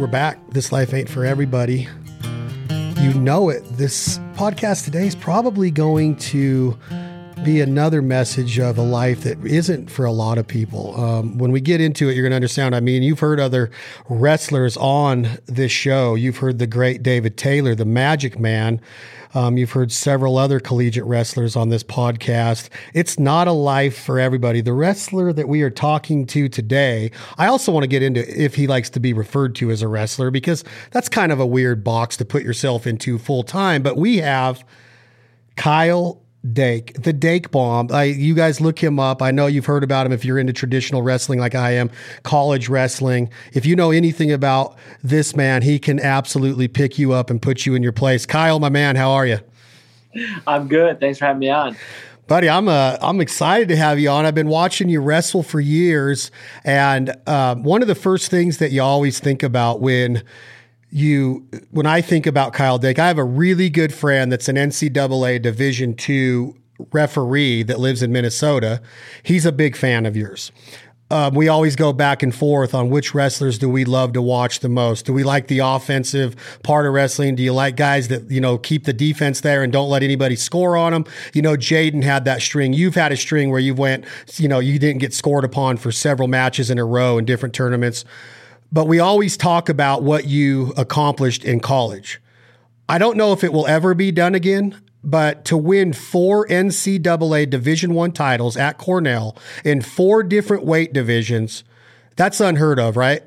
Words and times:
We're 0.00 0.06
back. 0.06 0.38
This 0.48 0.72
life 0.72 0.94
ain't 0.94 1.10
for 1.10 1.26
everybody. 1.26 1.86
You 3.00 3.12
know 3.12 3.50
it. 3.50 3.62
This 3.76 4.16
podcast 4.32 4.86
today 4.86 5.06
is 5.06 5.14
probably 5.14 5.70
going 5.70 6.16
to 6.16 6.78
be 7.44 7.60
another 7.62 8.02
message 8.02 8.58
of 8.58 8.76
a 8.76 8.82
life 8.82 9.22
that 9.22 9.42
isn't 9.46 9.90
for 9.90 10.04
a 10.04 10.12
lot 10.12 10.36
of 10.36 10.46
people. 10.46 10.98
Um, 11.00 11.38
when 11.38 11.52
we 11.52 11.60
get 11.60 11.80
into 11.80 12.08
it, 12.08 12.14
you're 12.14 12.22
going 12.22 12.32
to 12.32 12.36
understand. 12.36 12.74
I 12.74 12.80
mean, 12.80 13.02
you've 13.02 13.20
heard 13.20 13.40
other 13.40 13.70
wrestlers 14.10 14.76
on 14.76 15.26
this 15.46 15.72
show. 15.72 16.14
You've 16.16 16.36
heard 16.36 16.58
the 16.58 16.66
great 16.66 17.02
David 17.02 17.38
Taylor, 17.38 17.74
the 17.74 17.86
Magic 17.86 18.38
Man. 18.38 18.80
Um, 19.32 19.56
you've 19.56 19.72
heard 19.72 19.90
several 19.90 20.36
other 20.36 20.60
collegiate 20.60 21.04
wrestlers 21.04 21.56
on 21.56 21.70
this 21.70 21.82
podcast. 21.82 22.68
It's 22.92 23.18
not 23.18 23.48
a 23.48 23.52
life 23.52 23.98
for 23.98 24.18
everybody. 24.18 24.60
The 24.60 24.74
wrestler 24.74 25.32
that 25.32 25.48
we 25.48 25.62
are 25.62 25.70
talking 25.70 26.26
to 26.26 26.48
today, 26.48 27.10
I 27.38 27.46
also 27.46 27.72
want 27.72 27.84
to 27.84 27.88
get 27.88 28.02
into 28.02 28.20
if 28.38 28.56
he 28.56 28.66
likes 28.66 28.90
to 28.90 29.00
be 29.00 29.14
referred 29.14 29.54
to 29.56 29.70
as 29.70 29.80
a 29.80 29.88
wrestler 29.88 30.30
because 30.30 30.62
that's 30.90 31.08
kind 31.08 31.32
of 31.32 31.40
a 31.40 31.46
weird 31.46 31.84
box 31.84 32.18
to 32.18 32.24
put 32.24 32.42
yourself 32.42 32.86
into 32.86 33.18
full 33.18 33.44
time. 33.44 33.82
But 33.82 33.96
we 33.96 34.18
have 34.18 34.62
Kyle 35.56 36.20
Dake, 36.52 36.94
the 36.94 37.12
Dake 37.12 37.50
Bomb. 37.50 37.88
I, 37.92 38.04
you 38.04 38.34
guys 38.34 38.60
look 38.60 38.78
him 38.78 38.98
up. 38.98 39.20
I 39.20 39.30
know 39.30 39.46
you've 39.46 39.66
heard 39.66 39.84
about 39.84 40.06
him 40.06 40.12
if 40.12 40.24
you're 40.24 40.38
into 40.38 40.52
traditional 40.52 41.02
wrestling 41.02 41.38
like 41.38 41.54
I 41.54 41.72
am, 41.72 41.90
college 42.22 42.68
wrestling. 42.68 43.30
If 43.52 43.66
you 43.66 43.76
know 43.76 43.90
anything 43.90 44.32
about 44.32 44.76
this 45.02 45.36
man, 45.36 45.62
he 45.62 45.78
can 45.78 46.00
absolutely 46.00 46.66
pick 46.66 46.98
you 46.98 47.12
up 47.12 47.28
and 47.28 47.42
put 47.42 47.66
you 47.66 47.74
in 47.74 47.82
your 47.82 47.92
place. 47.92 48.24
Kyle, 48.24 48.58
my 48.58 48.70
man, 48.70 48.96
how 48.96 49.10
are 49.10 49.26
you? 49.26 49.38
I'm 50.46 50.66
good. 50.66 50.98
Thanks 50.98 51.18
for 51.18 51.26
having 51.26 51.40
me 51.40 51.50
on. 51.50 51.76
Buddy, 52.26 52.48
I'm 52.48 52.68
uh, 52.68 52.96
I'm 53.02 53.20
excited 53.20 53.68
to 53.68 53.76
have 53.76 53.98
you 53.98 54.08
on. 54.08 54.24
I've 54.24 54.36
been 54.36 54.48
watching 54.48 54.88
you 54.88 55.00
wrestle 55.00 55.42
for 55.42 55.58
years, 55.58 56.30
and 56.64 57.14
uh, 57.26 57.56
one 57.56 57.82
of 57.82 57.88
the 57.88 57.96
first 57.96 58.30
things 58.30 58.58
that 58.58 58.70
you 58.70 58.82
always 58.82 59.18
think 59.18 59.42
about 59.42 59.80
when 59.80 60.22
you 60.90 61.46
when 61.70 61.86
I 61.86 62.00
think 62.00 62.26
about 62.26 62.52
Kyle 62.52 62.78
Dake, 62.78 62.98
I 62.98 63.08
have 63.08 63.18
a 63.18 63.24
really 63.24 63.70
good 63.70 63.94
friend 63.94 64.30
that's 64.30 64.48
an 64.48 64.56
NCAA 64.56 65.40
Division 65.40 65.94
two 65.94 66.56
referee 66.92 67.62
that 67.64 67.78
lives 67.78 68.02
in 68.02 68.12
Minnesota. 68.12 68.80
He's 69.22 69.44
a 69.44 69.52
big 69.52 69.76
fan 69.76 70.06
of 70.06 70.16
yours. 70.16 70.50
Um, 71.12 71.34
we 71.34 71.48
always 71.48 71.74
go 71.74 71.92
back 71.92 72.22
and 72.22 72.32
forth 72.32 72.72
on 72.72 72.88
which 72.88 73.14
wrestlers 73.14 73.58
do 73.58 73.68
we 73.68 73.84
love 73.84 74.12
to 74.12 74.22
watch 74.22 74.60
the 74.60 74.68
most. 74.68 75.06
Do 75.06 75.12
we 75.12 75.24
like 75.24 75.48
the 75.48 75.58
offensive 75.58 76.36
part 76.62 76.86
of 76.86 76.92
wrestling? 76.92 77.34
Do 77.34 77.42
you 77.42 77.52
like 77.52 77.74
guys 77.74 78.08
that 78.08 78.30
you 78.30 78.40
know 78.40 78.58
keep 78.58 78.84
the 78.84 78.92
defense 78.92 79.40
there 79.40 79.64
and 79.64 79.72
don't 79.72 79.90
let 79.90 80.04
anybody 80.04 80.36
score 80.36 80.76
on 80.76 80.92
them? 80.92 81.04
You 81.34 81.42
know, 81.42 81.56
Jaden 81.56 82.04
had 82.04 82.24
that 82.26 82.42
string. 82.42 82.72
You've 82.72 82.94
had 82.94 83.10
a 83.10 83.16
string 83.16 83.50
where 83.50 83.60
you 83.60 83.74
went, 83.74 84.04
you 84.36 84.46
know, 84.46 84.60
you 84.60 84.78
didn't 84.78 85.00
get 85.00 85.12
scored 85.12 85.44
upon 85.44 85.78
for 85.78 85.90
several 85.90 86.28
matches 86.28 86.70
in 86.70 86.78
a 86.78 86.84
row 86.84 87.18
in 87.18 87.24
different 87.24 87.56
tournaments 87.56 88.04
but 88.72 88.86
we 88.86 88.98
always 88.98 89.36
talk 89.36 89.68
about 89.68 90.02
what 90.02 90.26
you 90.26 90.72
accomplished 90.76 91.44
in 91.44 91.60
college. 91.60 92.20
I 92.88 92.98
don't 92.98 93.16
know 93.16 93.32
if 93.32 93.44
it 93.44 93.52
will 93.52 93.66
ever 93.66 93.94
be 93.94 94.10
done 94.10 94.34
again, 94.34 94.80
but 95.02 95.44
to 95.46 95.56
win 95.56 95.92
four 95.92 96.46
NCAA 96.48 97.48
Division 97.48 97.94
One 97.94 98.12
titles 98.12 98.56
at 98.56 98.78
Cornell 98.78 99.36
in 99.64 99.80
four 99.80 100.22
different 100.22 100.64
weight 100.64 100.92
divisions, 100.92 101.64
that's 102.16 102.40
unheard 102.40 102.78
of, 102.78 102.96
right? 102.96 103.22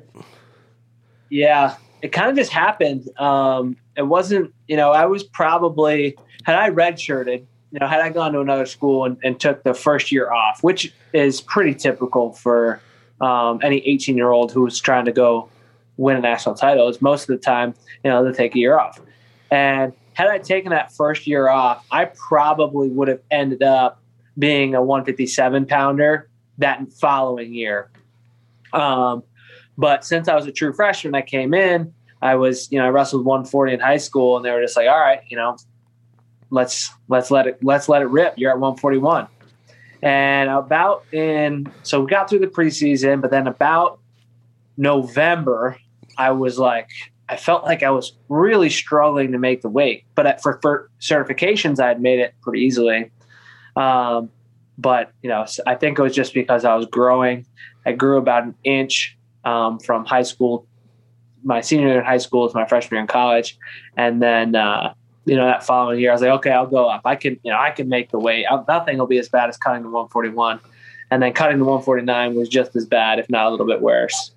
Yeah, 1.30 1.76
it 2.02 2.12
kind 2.12 2.30
of 2.30 2.36
just 2.36 2.52
happened. 2.52 3.08
Um, 3.18 3.76
it 3.96 4.02
wasn't, 4.02 4.54
you 4.68 4.76
know, 4.76 4.92
I 4.92 5.06
was 5.06 5.24
probably 5.24 6.16
had 6.44 6.56
I 6.56 6.70
redshirted, 6.70 7.44
you 7.72 7.78
know, 7.80 7.86
had 7.86 8.00
I 8.00 8.10
gone 8.10 8.32
to 8.34 8.40
another 8.40 8.66
school 8.66 9.04
and, 9.04 9.16
and 9.24 9.40
took 9.40 9.62
the 9.62 9.74
first 9.74 10.12
year 10.12 10.30
off, 10.30 10.62
which 10.62 10.94
is 11.12 11.40
pretty 11.40 11.74
typical 11.74 12.32
for 12.32 12.80
um, 13.24 13.60
any 13.62 13.78
18 13.78 14.16
year 14.16 14.30
old 14.30 14.52
who's 14.52 14.78
trying 14.78 15.06
to 15.06 15.12
go 15.12 15.48
win 15.96 16.16
a 16.16 16.20
national 16.20 16.54
title 16.54 16.88
is 16.88 17.00
most 17.00 17.22
of 17.22 17.28
the 17.28 17.38
time, 17.38 17.74
you 18.02 18.10
know, 18.10 18.24
they 18.24 18.32
take 18.32 18.54
a 18.54 18.58
year 18.58 18.78
off. 18.78 19.00
And 19.50 19.92
had 20.12 20.28
I 20.28 20.38
taken 20.38 20.70
that 20.70 20.92
first 20.92 21.26
year 21.26 21.48
off, 21.48 21.84
I 21.90 22.04
probably 22.04 22.88
would 22.88 23.08
have 23.08 23.20
ended 23.30 23.62
up 23.62 24.00
being 24.38 24.74
a 24.74 24.82
157 24.82 25.66
pounder 25.66 26.28
that 26.58 26.92
following 26.92 27.54
year. 27.54 27.90
Um, 28.72 29.22
but 29.78 30.04
since 30.04 30.28
I 30.28 30.34
was 30.34 30.46
a 30.46 30.52
true 30.52 30.72
freshman, 30.72 31.14
I 31.14 31.22
came 31.22 31.54
in. 31.54 31.94
I 32.20 32.34
was, 32.36 32.70
you 32.70 32.78
know, 32.78 32.84
I 32.84 32.88
wrestled 32.88 33.24
140 33.24 33.74
in 33.74 33.80
high 33.80 33.96
school, 33.96 34.36
and 34.36 34.44
they 34.44 34.50
were 34.50 34.62
just 34.62 34.76
like, 34.76 34.88
"All 34.88 34.98
right, 34.98 35.20
you 35.28 35.36
know, 35.36 35.56
let's 36.50 36.90
let's 37.08 37.30
let 37.30 37.46
it 37.46 37.58
let's 37.62 37.88
let 37.88 38.02
it 38.02 38.06
rip. 38.06 38.34
You're 38.36 38.50
at 38.50 38.58
141." 38.58 39.28
And 40.04 40.50
about 40.50 41.06
in, 41.12 41.66
so 41.82 42.02
we 42.02 42.10
got 42.10 42.28
through 42.28 42.40
the 42.40 42.46
preseason, 42.46 43.22
but 43.22 43.30
then 43.30 43.46
about 43.46 44.00
November, 44.76 45.78
I 46.18 46.30
was 46.30 46.58
like, 46.58 46.90
I 47.30 47.36
felt 47.36 47.64
like 47.64 47.82
I 47.82 47.88
was 47.88 48.12
really 48.28 48.68
struggling 48.68 49.32
to 49.32 49.38
make 49.38 49.62
the 49.62 49.70
weight. 49.70 50.04
But 50.14 50.26
at, 50.26 50.42
for, 50.42 50.58
for 50.60 50.90
certifications, 51.00 51.80
I 51.80 51.88
had 51.88 52.02
made 52.02 52.20
it 52.20 52.34
pretty 52.42 52.60
easily. 52.60 53.10
Um, 53.76 54.28
but, 54.76 55.10
you 55.22 55.30
know, 55.30 55.46
I 55.66 55.74
think 55.74 55.98
it 55.98 56.02
was 56.02 56.14
just 56.14 56.34
because 56.34 56.66
I 56.66 56.74
was 56.74 56.84
growing. 56.84 57.46
I 57.86 57.92
grew 57.92 58.18
about 58.18 58.44
an 58.44 58.54
inch 58.62 59.16
um, 59.46 59.78
from 59.78 60.04
high 60.04 60.22
school, 60.22 60.66
my 61.44 61.62
senior 61.62 61.88
year 61.88 62.00
in 62.00 62.04
high 62.04 62.18
school 62.18 62.46
to 62.46 62.54
my 62.54 62.66
freshman 62.66 62.96
year 62.96 63.00
in 63.00 63.06
college. 63.06 63.56
And 63.96 64.20
then, 64.20 64.54
uh, 64.54 64.92
you 65.26 65.36
know, 65.36 65.46
that 65.46 65.64
following 65.64 66.00
year, 66.00 66.10
I 66.10 66.14
was 66.14 66.22
like, 66.22 66.30
okay, 66.30 66.50
I'll 66.50 66.66
go 66.66 66.88
up. 66.88 67.02
I 67.04 67.16
can, 67.16 67.38
you 67.42 67.50
know, 67.50 67.58
I 67.58 67.70
can 67.70 67.88
make 67.88 68.10
the 68.10 68.18
weight. 68.18 68.46
I, 68.46 68.62
nothing 68.68 68.98
will 68.98 69.06
be 69.06 69.18
as 69.18 69.28
bad 69.28 69.48
as 69.48 69.56
cutting 69.56 69.82
to 69.82 69.88
141. 69.88 70.60
And 71.10 71.22
then 71.22 71.32
cutting 71.32 71.58
to 71.58 71.64
149 71.64 72.34
was 72.34 72.48
just 72.48 72.74
as 72.76 72.86
bad, 72.86 73.18
if 73.18 73.28
not 73.30 73.46
a 73.46 73.50
little 73.50 73.66
bit 73.66 73.80
worse. 73.80 74.32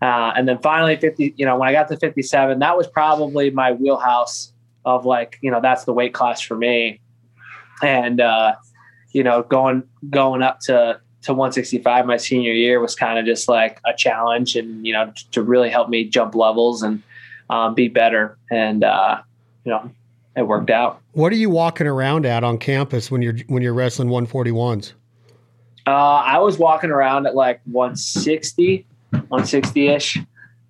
Uh, 0.00 0.32
and 0.36 0.48
then 0.48 0.58
finally 0.58 0.96
50, 0.96 1.34
you 1.36 1.44
know, 1.44 1.58
when 1.58 1.68
I 1.68 1.72
got 1.72 1.88
to 1.88 1.96
57, 1.96 2.58
that 2.60 2.76
was 2.76 2.86
probably 2.86 3.50
my 3.50 3.72
wheelhouse 3.72 4.52
of 4.84 5.04
like, 5.04 5.38
you 5.42 5.50
know, 5.50 5.60
that's 5.60 5.84
the 5.84 5.92
weight 5.92 6.14
class 6.14 6.40
for 6.40 6.56
me. 6.56 7.00
And, 7.82 8.20
uh, 8.20 8.54
you 9.12 9.24
know, 9.24 9.42
going, 9.42 9.82
going 10.10 10.42
up 10.42 10.60
to, 10.60 11.00
to 11.22 11.32
165 11.32 12.06
my 12.06 12.16
senior 12.16 12.52
year 12.52 12.80
was 12.80 12.94
kind 12.94 13.18
of 13.18 13.24
just 13.24 13.48
like 13.48 13.80
a 13.84 13.92
challenge 13.96 14.54
and, 14.54 14.86
you 14.86 14.92
know, 14.92 15.12
to 15.32 15.42
really 15.42 15.70
help 15.70 15.88
me 15.88 16.04
jump 16.04 16.34
levels 16.34 16.82
and 16.82 17.02
um, 17.50 17.74
be 17.74 17.88
better. 17.88 18.36
And, 18.50 18.84
uh, 18.84 19.22
you 19.64 19.72
know, 19.72 19.90
it 20.38 20.46
worked 20.46 20.70
out. 20.70 21.00
What 21.12 21.32
are 21.32 21.36
you 21.36 21.50
walking 21.50 21.86
around 21.86 22.24
at 22.24 22.44
on 22.44 22.58
campus 22.58 23.10
when 23.10 23.22
you're 23.22 23.36
when 23.48 23.62
you're 23.62 23.74
wrestling 23.74 24.08
141s? 24.08 24.92
Uh, 25.86 25.90
I 25.90 26.38
was 26.38 26.58
walking 26.58 26.90
around 26.90 27.26
at 27.26 27.34
like 27.34 27.60
160, 27.64 28.86
160 29.10 29.88
ish. 29.88 30.18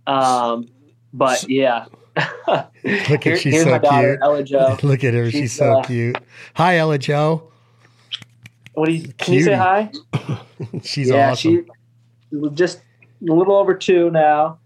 Um, 0.07 0.69
but 1.13 1.49
yeah. 1.49 1.87
Look 2.47 3.27
at 3.27 3.39
she's 3.41 3.63
so 3.63 3.79
daughter, 3.79 4.13
cute. 4.13 4.21
Ella 4.23 4.43
Joe. 4.43 4.79
Look 4.83 5.05
at 5.05 5.15
her, 5.15 5.31
she's, 5.31 5.41
she's 5.41 5.57
so 5.57 5.79
uh, 5.79 5.83
cute. 5.85 6.17
Hi, 6.55 6.79
Ella 6.79 6.99
Joe. 6.99 7.51
What 8.75 8.87
do 8.87 8.93
you? 8.93 9.03
Can 9.03 9.15
Cutie. 9.17 9.37
you 9.39 9.45
say 9.45 9.55
hi? 9.55 9.91
she's 10.83 11.09
yeah, 11.09 11.33
awesome. 11.33 11.67
She 12.31 12.39
just 12.55 12.79
a 12.79 13.33
little 13.33 13.57
over 13.57 13.75
two 13.75 14.11
now. 14.11 14.59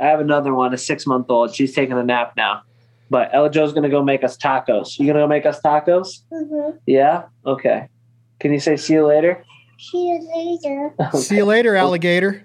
I 0.00 0.06
have 0.06 0.20
another 0.20 0.54
one, 0.54 0.72
a 0.72 0.78
six 0.78 1.06
month 1.06 1.26
old. 1.30 1.54
She's 1.54 1.74
taking 1.74 1.96
a 1.96 2.02
nap 2.04 2.34
now. 2.36 2.62
But 3.10 3.30
Ella 3.32 3.50
Joe's 3.50 3.72
gonna 3.72 3.90
go 3.90 4.02
make 4.02 4.22
us 4.22 4.36
tacos. 4.36 4.98
You 4.98 5.06
gonna 5.06 5.18
go 5.18 5.26
make 5.28 5.44
us 5.44 5.60
tacos? 5.60 6.22
Mm-hmm. 6.32 6.78
Yeah. 6.86 7.24
Okay. 7.44 7.88
Can 8.38 8.52
you 8.52 8.60
say 8.60 8.76
see 8.76 8.94
you 8.94 9.06
later? 9.06 9.44
See 9.78 10.08
you 10.08 10.30
later. 10.34 10.94
Okay. 11.00 11.18
See 11.18 11.36
you 11.36 11.44
later, 11.44 11.74
alligator. 11.74 12.44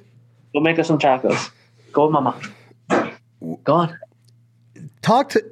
Go 0.54 0.62
make 0.62 0.80
us 0.80 0.88
some 0.88 0.98
tacos. 0.98 1.52
Go 1.92 2.10
mama. 2.10 2.40
Go 3.64 3.74
on. 3.74 4.00
Talk 5.02 5.30
to 5.30 5.44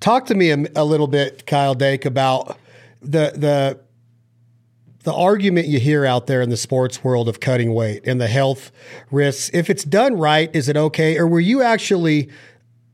talk 0.00 0.26
to 0.26 0.34
me 0.34 0.50
a, 0.50 0.66
a 0.76 0.84
little 0.84 1.06
bit, 1.06 1.46
Kyle 1.46 1.74
Dake, 1.74 2.04
about 2.04 2.58
the 3.00 3.32
the 3.34 3.80
the 5.04 5.14
argument 5.14 5.68
you 5.68 5.78
hear 5.78 6.04
out 6.04 6.26
there 6.26 6.42
in 6.42 6.50
the 6.50 6.56
sports 6.56 7.02
world 7.02 7.28
of 7.28 7.40
cutting 7.40 7.72
weight 7.72 8.02
and 8.06 8.20
the 8.20 8.26
health 8.26 8.70
risks. 9.10 9.50
If 9.54 9.70
it's 9.70 9.84
done 9.84 10.18
right, 10.18 10.54
is 10.54 10.68
it 10.68 10.76
okay? 10.76 11.16
Or 11.16 11.26
were 11.26 11.40
you 11.40 11.62
actually 11.62 12.28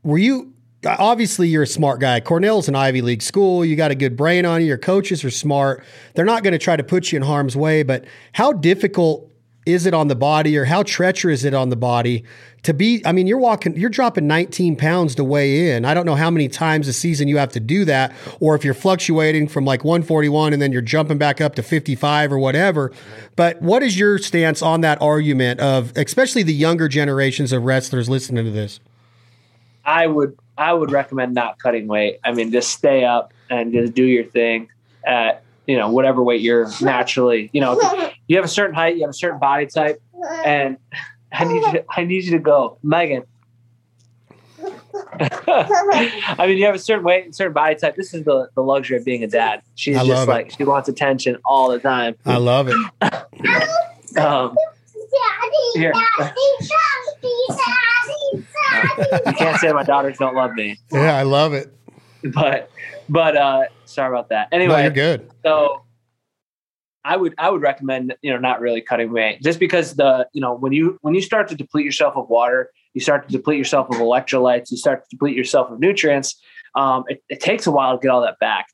were 0.03 0.17
you 0.17 0.53
obviously 0.87 1.47
you're 1.47 1.63
a 1.63 1.67
smart 1.67 1.99
guy. 1.99 2.19
Cornell's 2.19 2.67
an 2.67 2.75
Ivy 2.75 3.01
League 3.01 3.21
school. 3.21 3.65
You 3.65 3.75
got 3.75 3.91
a 3.91 3.95
good 3.95 4.15
brain 4.15 4.45
on 4.45 4.61
you. 4.61 4.67
Your 4.67 4.77
coaches 4.77 5.23
are 5.23 5.31
smart. 5.31 5.83
They're 6.13 6.25
not 6.25 6.43
going 6.43 6.53
to 6.53 6.59
try 6.59 6.75
to 6.75 6.83
put 6.83 7.11
you 7.11 7.17
in 7.17 7.23
harm's 7.23 7.55
way, 7.55 7.83
but 7.83 8.05
how 8.33 8.53
difficult 8.53 9.31
is 9.67 9.85
it 9.85 9.93
on 9.93 10.07
the 10.07 10.15
body 10.15 10.57
or 10.57 10.63
how 10.63 10.81
treacherous 10.81 11.41
is 11.41 11.45
it 11.45 11.53
on 11.53 11.69
the 11.69 11.75
body 11.75 12.23
to 12.63 12.73
be 12.73 13.01
I 13.05 13.11
mean 13.11 13.27
you're 13.27 13.37
walking 13.37 13.75
you're 13.75 13.89
dropping 13.89 14.25
19 14.25 14.77
pounds 14.77 15.13
to 15.15 15.25
weigh 15.25 15.71
in. 15.71 15.83
I 15.83 15.93
don't 15.93 16.05
know 16.05 16.15
how 16.15 16.31
many 16.31 16.47
times 16.47 16.87
a 16.87 16.93
season 16.93 17.27
you 17.27 17.37
have 17.37 17.51
to 17.51 17.59
do 17.59 17.83
that 17.83 18.13
or 18.39 18.55
if 18.55 18.63
you're 18.63 18.73
fluctuating 18.73 19.49
from 19.49 19.65
like 19.65 19.83
141 19.83 20.53
and 20.53 20.61
then 20.61 20.71
you're 20.71 20.81
jumping 20.81 21.17
back 21.17 21.41
up 21.41 21.55
to 21.55 21.63
55 21.63 22.31
or 22.31 22.39
whatever. 22.39 22.93
But 23.35 23.61
what 23.61 23.83
is 23.83 23.99
your 23.99 24.17
stance 24.19 24.61
on 24.61 24.81
that 24.81 25.01
argument 25.01 25.59
of 25.59 25.91
especially 25.97 26.43
the 26.43 26.53
younger 26.53 26.87
generations 26.87 27.51
of 27.51 27.63
wrestlers 27.63 28.07
listening 28.07 28.45
to 28.45 28.51
this? 28.51 28.79
I 29.83 30.07
would 30.07 30.37
I 30.57 30.73
would 30.73 30.91
recommend 30.91 31.33
not 31.33 31.59
cutting 31.59 31.87
weight. 31.87 32.19
I 32.23 32.33
mean, 32.33 32.51
just 32.51 32.71
stay 32.71 33.03
up 33.05 33.33
and 33.49 33.71
just 33.71 33.93
do 33.93 34.03
your 34.03 34.23
thing 34.23 34.69
at 35.05 35.43
you 35.67 35.77
know 35.77 35.89
whatever 35.89 36.23
weight 36.23 36.41
you're 36.41 36.67
naturally. 36.81 37.49
You 37.53 37.61
know, 37.61 38.11
you 38.27 38.35
have 38.35 38.45
a 38.45 38.49
certain 38.49 38.75
height, 38.75 38.95
you 38.95 39.01
have 39.01 39.11
a 39.11 39.13
certain 39.13 39.39
body 39.39 39.67
type, 39.67 40.01
and 40.45 40.77
I 41.31 41.45
need 41.45 41.63
you. 41.65 41.71
To, 41.73 41.85
I 41.89 42.03
need 42.03 42.23
you 42.23 42.31
to 42.31 42.39
go, 42.39 42.77
Megan. 42.83 43.23
I 45.19 46.45
mean, 46.47 46.57
you 46.57 46.65
have 46.65 46.75
a 46.75 46.79
certain 46.79 47.03
weight, 47.03 47.25
and 47.25 47.35
certain 47.35 47.53
body 47.53 47.75
type. 47.75 47.95
This 47.95 48.13
is 48.13 48.23
the, 48.25 48.49
the 48.55 48.61
luxury 48.61 48.97
of 48.97 49.05
being 49.05 49.23
a 49.23 49.27
dad. 49.27 49.61
She's 49.75 49.95
I 49.95 49.99
just 49.99 50.09
love 50.09 50.27
it. 50.27 50.31
like 50.31 50.51
she 50.51 50.63
wants 50.63 50.89
attention 50.89 51.37
all 51.45 51.69
the 51.69 51.79
time. 51.79 52.15
I 52.25 52.37
love 52.37 52.69
it. 52.69 52.75
Um, 54.17 54.55
Daddy, 54.95 55.79
Here. 55.79 55.93
You 58.33 59.33
can't 59.37 59.59
say 59.59 59.71
my 59.71 59.83
daughters 59.83 60.17
don't 60.17 60.35
love 60.35 60.53
me, 60.53 60.77
Yeah, 60.91 61.15
I 61.17 61.23
love 61.23 61.53
it. 61.53 61.73
but 62.33 62.69
but 63.09 63.37
uh, 63.37 63.63
sorry 63.85 64.09
about 64.13 64.29
that. 64.29 64.49
No, 64.51 64.57
Anyway, 64.57 64.81
you're 64.83 64.91
good. 64.91 65.29
so 65.45 65.83
I 67.05 67.15
would 67.15 67.33
I 67.37 67.49
would 67.49 67.61
recommend 67.61 68.15
you 68.21 68.31
know 68.33 68.39
not 68.39 68.59
really 68.59 68.81
cutting 68.81 69.11
weight 69.13 69.41
just 69.41 69.59
because 69.59 69.95
the 69.95 70.27
you 70.33 70.41
know 70.41 70.53
when 70.55 70.73
you 70.73 70.97
when 71.01 71.13
you 71.15 71.21
start 71.21 71.47
to 71.49 71.55
deplete 71.55 71.85
yourself 71.85 72.15
of 72.17 72.29
water, 72.29 72.71
you 72.93 73.01
start 73.01 73.27
to 73.27 73.31
deplete 73.37 73.57
yourself 73.57 73.89
of 73.89 73.95
electrolytes, 73.97 74.71
you 74.71 74.77
start 74.77 75.03
to 75.03 75.07
deplete 75.09 75.35
yourself 75.35 75.71
of 75.71 75.79
nutrients. 75.79 76.39
Um, 76.75 77.05
it, 77.07 77.23
it 77.29 77.39
takes 77.39 77.65
a 77.65 77.71
while 77.71 77.97
to 77.97 78.01
get 78.01 78.09
all 78.11 78.21
that 78.21 78.37
back. 78.39 78.67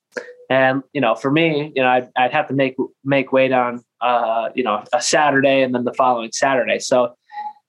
And 0.50 0.84
you 0.94 1.00
know, 1.02 1.16
for 1.16 1.32
me, 1.32 1.72
you 1.76 1.82
know, 1.82 1.88
I'd, 1.88 2.10
I'd 2.18 2.32
have 2.32 2.48
to 2.48 2.54
make 2.54 2.76
make 3.06 3.32
weight 3.32 3.52
on 3.52 3.84
uh, 4.02 4.50
you 4.56 4.64
know 4.64 4.84
a 4.94 5.02
Saturday 5.02 5.62
and 5.62 5.74
then 5.76 5.84
the 5.84 5.94
following 5.94 6.32
Saturday. 6.32 6.80
So 6.80 7.16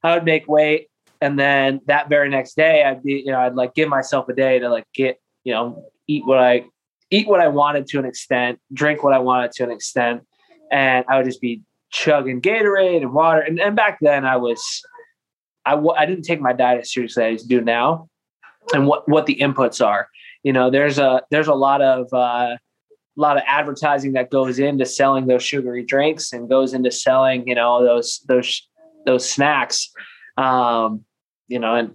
I 0.02 0.14
would 0.14 0.24
make 0.24 0.48
weight, 0.48 0.88
and 1.20 1.38
then 1.38 1.80
that 1.86 2.08
very 2.08 2.28
next 2.28 2.56
day, 2.56 2.84
I'd 2.84 3.02
be 3.02 3.22
you 3.24 3.32
know 3.32 3.40
I'd 3.40 3.54
like 3.54 3.74
give 3.74 3.88
myself 3.88 4.28
a 4.28 4.34
day 4.34 4.58
to 4.58 4.68
like 4.68 4.86
get 4.94 5.20
you 5.44 5.52
know 5.52 5.86
eat 6.06 6.24
what 6.26 6.38
I 6.38 6.64
eat 7.10 7.28
what 7.28 7.40
I 7.40 7.48
wanted 7.48 7.86
to 7.88 7.98
an 7.98 8.04
extent, 8.04 8.58
drink 8.72 9.02
what 9.02 9.12
I 9.12 9.18
wanted 9.18 9.52
to 9.52 9.64
an 9.64 9.70
extent, 9.70 10.22
and 10.70 11.04
I 11.08 11.16
would 11.16 11.26
just 11.26 11.40
be 11.40 11.62
chugging 11.90 12.40
Gatorade 12.40 13.02
and 13.02 13.12
water. 13.12 13.40
And, 13.40 13.60
and 13.60 13.76
back 13.76 13.98
then, 14.00 14.24
I 14.24 14.36
was 14.36 14.82
I 15.64 15.72
w- 15.72 15.94
I 15.96 16.06
didn't 16.06 16.24
take 16.24 16.40
my 16.40 16.52
diet 16.52 16.80
as 16.80 16.92
seriously 16.92 17.24
as 17.24 17.44
I 17.44 17.46
do 17.46 17.60
now, 17.60 18.08
and 18.72 18.86
what 18.86 19.08
what 19.08 19.26
the 19.26 19.36
inputs 19.36 19.84
are. 19.84 20.08
You 20.42 20.52
know, 20.52 20.70
there's 20.70 20.98
a 20.98 21.22
there's 21.30 21.48
a 21.48 21.54
lot 21.54 21.80
of 21.80 22.12
uh, 22.12 22.56
a 22.56 23.20
lot 23.20 23.36
of 23.36 23.42
advertising 23.46 24.12
that 24.14 24.30
goes 24.30 24.58
into 24.58 24.84
selling 24.84 25.26
those 25.26 25.42
sugary 25.42 25.84
drinks 25.84 26.32
and 26.32 26.48
goes 26.48 26.74
into 26.74 26.90
selling 26.90 27.46
you 27.48 27.54
know 27.54 27.84
those 27.84 28.20
those 28.28 28.68
those 29.06 29.28
snacks. 29.28 29.90
Um, 30.36 31.04
you 31.48 31.58
know, 31.58 31.74
and 31.74 31.94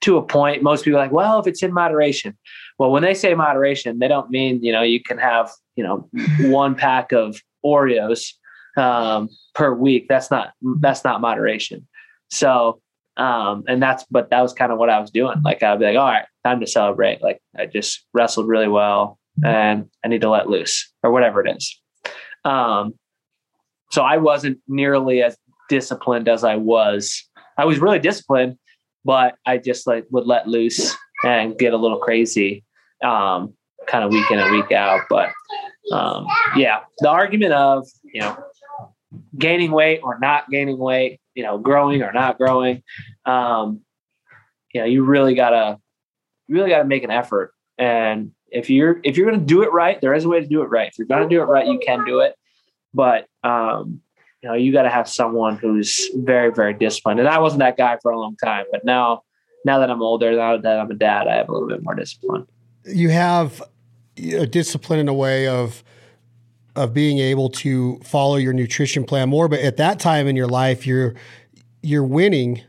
to 0.00 0.16
a 0.16 0.22
point, 0.22 0.62
most 0.62 0.84
people 0.84 0.98
are 0.98 1.02
like, 1.02 1.12
well, 1.12 1.40
if 1.40 1.46
it's 1.46 1.62
in 1.62 1.72
moderation. 1.72 2.36
Well, 2.78 2.90
when 2.90 3.02
they 3.02 3.14
say 3.14 3.34
moderation, 3.34 3.98
they 3.98 4.08
don't 4.08 4.30
mean 4.30 4.62
you 4.62 4.72
know 4.72 4.82
you 4.82 5.02
can 5.02 5.18
have 5.18 5.50
you 5.76 5.84
know 5.84 6.08
one 6.50 6.74
pack 6.74 7.12
of 7.12 7.40
Oreos 7.64 8.32
um, 8.76 9.28
per 9.54 9.72
week. 9.74 10.06
That's 10.08 10.30
not 10.30 10.52
that's 10.80 11.04
not 11.04 11.20
moderation. 11.20 11.86
So, 12.30 12.80
um, 13.16 13.64
and 13.66 13.82
that's 13.82 14.04
but 14.10 14.30
that 14.30 14.40
was 14.40 14.52
kind 14.52 14.72
of 14.72 14.78
what 14.78 14.90
I 14.90 15.00
was 15.00 15.10
doing. 15.10 15.40
Like 15.44 15.62
I'd 15.62 15.78
be 15.78 15.86
like, 15.86 15.96
all 15.96 16.06
right, 16.06 16.26
time 16.44 16.60
to 16.60 16.66
celebrate. 16.66 17.22
Like 17.22 17.40
I 17.58 17.66
just 17.66 18.06
wrestled 18.14 18.48
really 18.48 18.68
well, 18.68 19.18
and 19.44 19.88
I 20.04 20.08
need 20.08 20.20
to 20.20 20.30
let 20.30 20.48
loose 20.48 20.90
or 21.02 21.10
whatever 21.10 21.44
it 21.44 21.56
is. 21.56 21.80
Um, 22.44 22.94
so 23.90 24.02
I 24.02 24.18
wasn't 24.18 24.58
nearly 24.68 25.22
as 25.22 25.36
disciplined 25.68 26.28
as 26.28 26.44
I 26.44 26.56
was. 26.56 27.27
I 27.58 27.64
was 27.64 27.80
really 27.80 27.98
disciplined, 27.98 28.56
but 29.04 29.34
I 29.44 29.58
just 29.58 29.86
like 29.86 30.06
would 30.10 30.26
let 30.26 30.46
loose 30.46 30.96
and 31.24 31.58
get 31.58 31.74
a 31.74 31.76
little 31.76 31.98
crazy, 31.98 32.64
um, 33.04 33.52
kind 33.86 34.04
of 34.04 34.12
week 34.12 34.30
in 34.30 34.38
and 34.38 34.50
week 34.52 34.72
out. 34.72 35.02
But 35.10 35.30
um, 35.92 36.26
yeah, 36.56 36.80
the 36.98 37.10
argument 37.10 37.52
of 37.52 37.86
you 38.04 38.20
know 38.20 38.36
gaining 39.36 39.72
weight 39.72 40.00
or 40.02 40.18
not 40.18 40.48
gaining 40.50 40.78
weight, 40.78 41.20
you 41.34 41.42
know, 41.42 41.58
growing 41.58 42.02
or 42.02 42.12
not 42.12 42.38
growing, 42.38 42.82
um, 43.26 43.80
you 44.72 44.80
know, 44.80 44.86
you 44.86 45.04
really 45.04 45.34
gotta 45.34 45.78
you 46.46 46.54
really 46.54 46.70
gotta 46.70 46.84
make 46.84 47.02
an 47.02 47.10
effort. 47.10 47.52
And 47.76 48.32
if 48.50 48.70
you're 48.70 49.00
if 49.04 49.16
you're 49.16 49.30
gonna 49.30 49.44
do 49.44 49.62
it 49.62 49.72
right, 49.72 50.00
there 50.00 50.14
is 50.14 50.24
a 50.24 50.28
way 50.28 50.40
to 50.40 50.46
do 50.46 50.62
it 50.62 50.66
right. 50.66 50.88
If 50.88 50.98
you're 50.98 51.06
gonna 51.06 51.28
do 51.28 51.40
it 51.40 51.46
right, 51.46 51.66
you 51.66 51.80
can 51.84 52.04
do 52.04 52.20
it. 52.20 52.34
But 52.94 53.26
um, 53.42 54.00
you 54.42 54.48
know, 54.48 54.54
you 54.54 54.72
got 54.72 54.82
to 54.82 54.90
have 54.90 55.08
someone 55.08 55.56
who's 55.56 56.10
very, 56.16 56.52
very 56.52 56.72
disciplined. 56.74 57.18
And 57.20 57.28
I 57.28 57.38
wasn't 57.38 57.60
that 57.60 57.76
guy 57.76 57.98
for 58.02 58.10
a 58.10 58.18
long 58.18 58.36
time, 58.36 58.66
but 58.70 58.84
now, 58.84 59.22
now 59.64 59.78
that 59.80 59.90
I'm 59.90 60.02
older, 60.02 60.34
now 60.36 60.56
that 60.56 60.80
I'm 60.80 60.90
a 60.90 60.94
dad, 60.94 61.26
I 61.26 61.36
have 61.36 61.48
a 61.48 61.52
little 61.52 61.68
bit 61.68 61.82
more 61.82 61.94
discipline. 61.94 62.46
You 62.84 63.08
have 63.08 63.62
a 64.16 64.46
discipline 64.46 65.00
in 65.00 65.08
a 65.08 65.14
way 65.14 65.46
of 65.46 65.82
of 66.76 66.94
being 66.94 67.18
able 67.18 67.50
to 67.50 67.98
follow 68.04 68.36
your 68.36 68.52
nutrition 68.52 69.02
plan 69.02 69.28
more. 69.28 69.48
But 69.48 69.58
at 69.60 69.78
that 69.78 69.98
time 69.98 70.28
in 70.28 70.36
your 70.36 70.46
life, 70.46 70.86
you're 70.86 71.14
you're 71.82 72.04
winning 72.04 72.62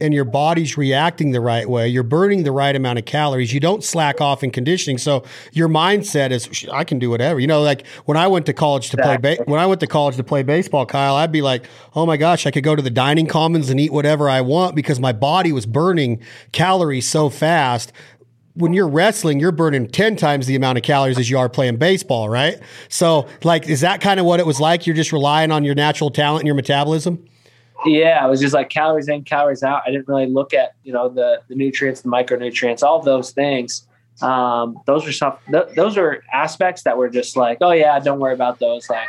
and 0.00 0.14
your 0.14 0.24
body's 0.24 0.78
reacting 0.78 1.32
the 1.32 1.40
right 1.40 1.68
way. 1.68 1.86
You're 1.88 2.02
burning 2.02 2.44
the 2.44 2.52
right 2.52 2.74
amount 2.74 2.98
of 2.98 3.04
calories. 3.04 3.52
You 3.52 3.60
don't 3.60 3.84
slack 3.84 4.20
off 4.20 4.42
in 4.42 4.50
conditioning. 4.50 4.98
So 4.98 5.24
your 5.52 5.68
mindset 5.68 6.30
is, 6.30 6.48
I 6.72 6.84
can 6.84 6.98
do 6.98 7.10
whatever. 7.10 7.38
You 7.38 7.46
know, 7.46 7.60
like 7.60 7.86
when 8.06 8.16
I 8.16 8.26
went 8.26 8.46
to 8.46 8.52
college 8.52 8.90
to 8.90 8.96
play, 8.96 9.16
ba- 9.18 9.36
when 9.44 9.60
I 9.60 9.66
went 9.66 9.80
to 9.80 9.86
college 9.86 10.16
to 10.16 10.24
play 10.24 10.42
baseball, 10.42 10.86
Kyle, 10.86 11.16
I'd 11.16 11.32
be 11.32 11.42
like, 11.42 11.64
oh 11.94 12.06
my 12.06 12.16
gosh, 12.16 12.46
I 12.46 12.50
could 12.50 12.64
go 12.64 12.74
to 12.74 12.82
the 12.82 12.90
dining 12.90 13.26
commons 13.26 13.68
and 13.68 13.78
eat 13.78 13.92
whatever 13.92 14.28
I 14.28 14.40
want 14.40 14.74
because 14.74 14.98
my 14.98 15.12
body 15.12 15.52
was 15.52 15.66
burning 15.66 16.22
calories 16.52 17.06
so 17.06 17.28
fast. 17.28 17.92
When 18.54 18.72
you're 18.72 18.88
wrestling, 18.88 19.38
you're 19.38 19.52
burning 19.52 19.86
10 19.86 20.16
times 20.16 20.46
the 20.46 20.56
amount 20.56 20.76
of 20.78 20.82
calories 20.82 21.18
as 21.18 21.30
you 21.30 21.38
are 21.38 21.48
playing 21.48 21.76
baseball, 21.76 22.28
right? 22.28 22.58
So, 22.88 23.28
like, 23.44 23.68
is 23.68 23.80
that 23.82 24.00
kind 24.00 24.18
of 24.18 24.26
what 24.26 24.40
it 24.40 24.46
was 24.46 24.60
like? 24.60 24.86
You're 24.86 24.96
just 24.96 25.12
relying 25.12 25.52
on 25.52 25.62
your 25.64 25.74
natural 25.74 26.10
talent 26.10 26.40
and 26.40 26.46
your 26.46 26.56
metabolism? 26.56 27.24
Yeah, 27.86 28.24
it 28.24 28.28
was 28.28 28.40
just 28.40 28.52
like 28.52 28.68
calories 28.68 29.08
in, 29.08 29.24
calories 29.24 29.62
out. 29.62 29.82
I 29.86 29.90
didn't 29.90 30.08
really 30.08 30.26
look 30.26 30.52
at 30.52 30.74
you 30.84 30.92
know 30.92 31.08
the 31.08 31.42
the 31.48 31.54
nutrients, 31.54 32.02
the 32.02 32.08
micronutrients, 32.08 32.82
all 32.82 33.00
those 33.02 33.30
things. 33.30 33.86
Um, 34.22 34.78
those 34.86 35.06
are 35.06 35.12
some 35.12 35.36
th- 35.50 35.74
those 35.76 35.96
are 35.96 36.22
aspects 36.32 36.82
that 36.82 36.98
were 36.98 37.08
just 37.08 37.36
like, 37.36 37.58
oh 37.60 37.72
yeah, 37.72 37.98
don't 37.98 38.20
worry 38.20 38.34
about 38.34 38.58
those. 38.58 38.88
Like, 38.90 39.08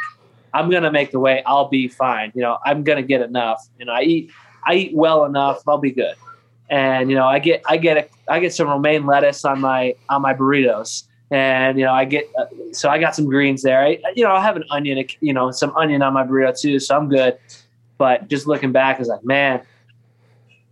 I'm 0.53 0.69
gonna 0.69 0.91
make 0.91 1.11
the 1.11 1.19
weight. 1.19 1.43
I'll 1.45 1.67
be 1.67 1.87
fine. 1.89 2.31
You 2.33 2.41
know, 2.41 2.57
I'm 2.65 2.83
gonna 2.83 3.01
get 3.01 3.21
enough. 3.21 3.67
You 3.77 3.85
know, 3.85 3.93
I 3.93 4.03
eat 4.03 4.31
I 4.65 4.75
eat 4.75 4.95
well 4.95 5.25
enough. 5.25 5.61
I'll 5.67 5.77
be 5.77 5.91
good. 5.91 6.15
And 6.69 7.09
you 7.09 7.15
know, 7.17 7.25
I 7.25 7.39
get 7.39 7.61
I 7.67 7.75
get 7.75 7.97
a, 7.97 8.31
I 8.31 8.39
get 8.39 8.53
some 8.53 8.67
romaine 8.69 9.05
lettuce 9.05 9.43
on 9.43 9.59
my 9.59 9.95
on 10.07 10.21
my 10.21 10.33
burritos. 10.33 11.03
And 11.29 11.77
you 11.77 11.85
know, 11.85 11.93
I 11.93 12.05
get 12.05 12.29
uh, 12.39 12.45
so 12.71 12.89
I 12.89 12.99
got 12.99 13.15
some 13.15 13.25
greens 13.25 13.63
there. 13.63 13.81
I, 13.81 13.99
you 14.15 14.23
know, 14.23 14.31
I 14.31 14.41
have 14.41 14.55
an 14.55 14.63
onion, 14.69 15.05
you 15.19 15.33
know, 15.33 15.51
some 15.51 15.75
onion 15.75 16.01
on 16.01 16.13
my 16.13 16.23
burrito 16.23 16.57
too, 16.59 16.79
so 16.79 16.95
I'm 16.95 17.09
good. 17.09 17.37
But 18.01 18.27
just 18.29 18.47
looking 18.47 18.71
back, 18.71 18.99
is 18.99 19.09
like, 19.09 19.23
man, 19.23 19.61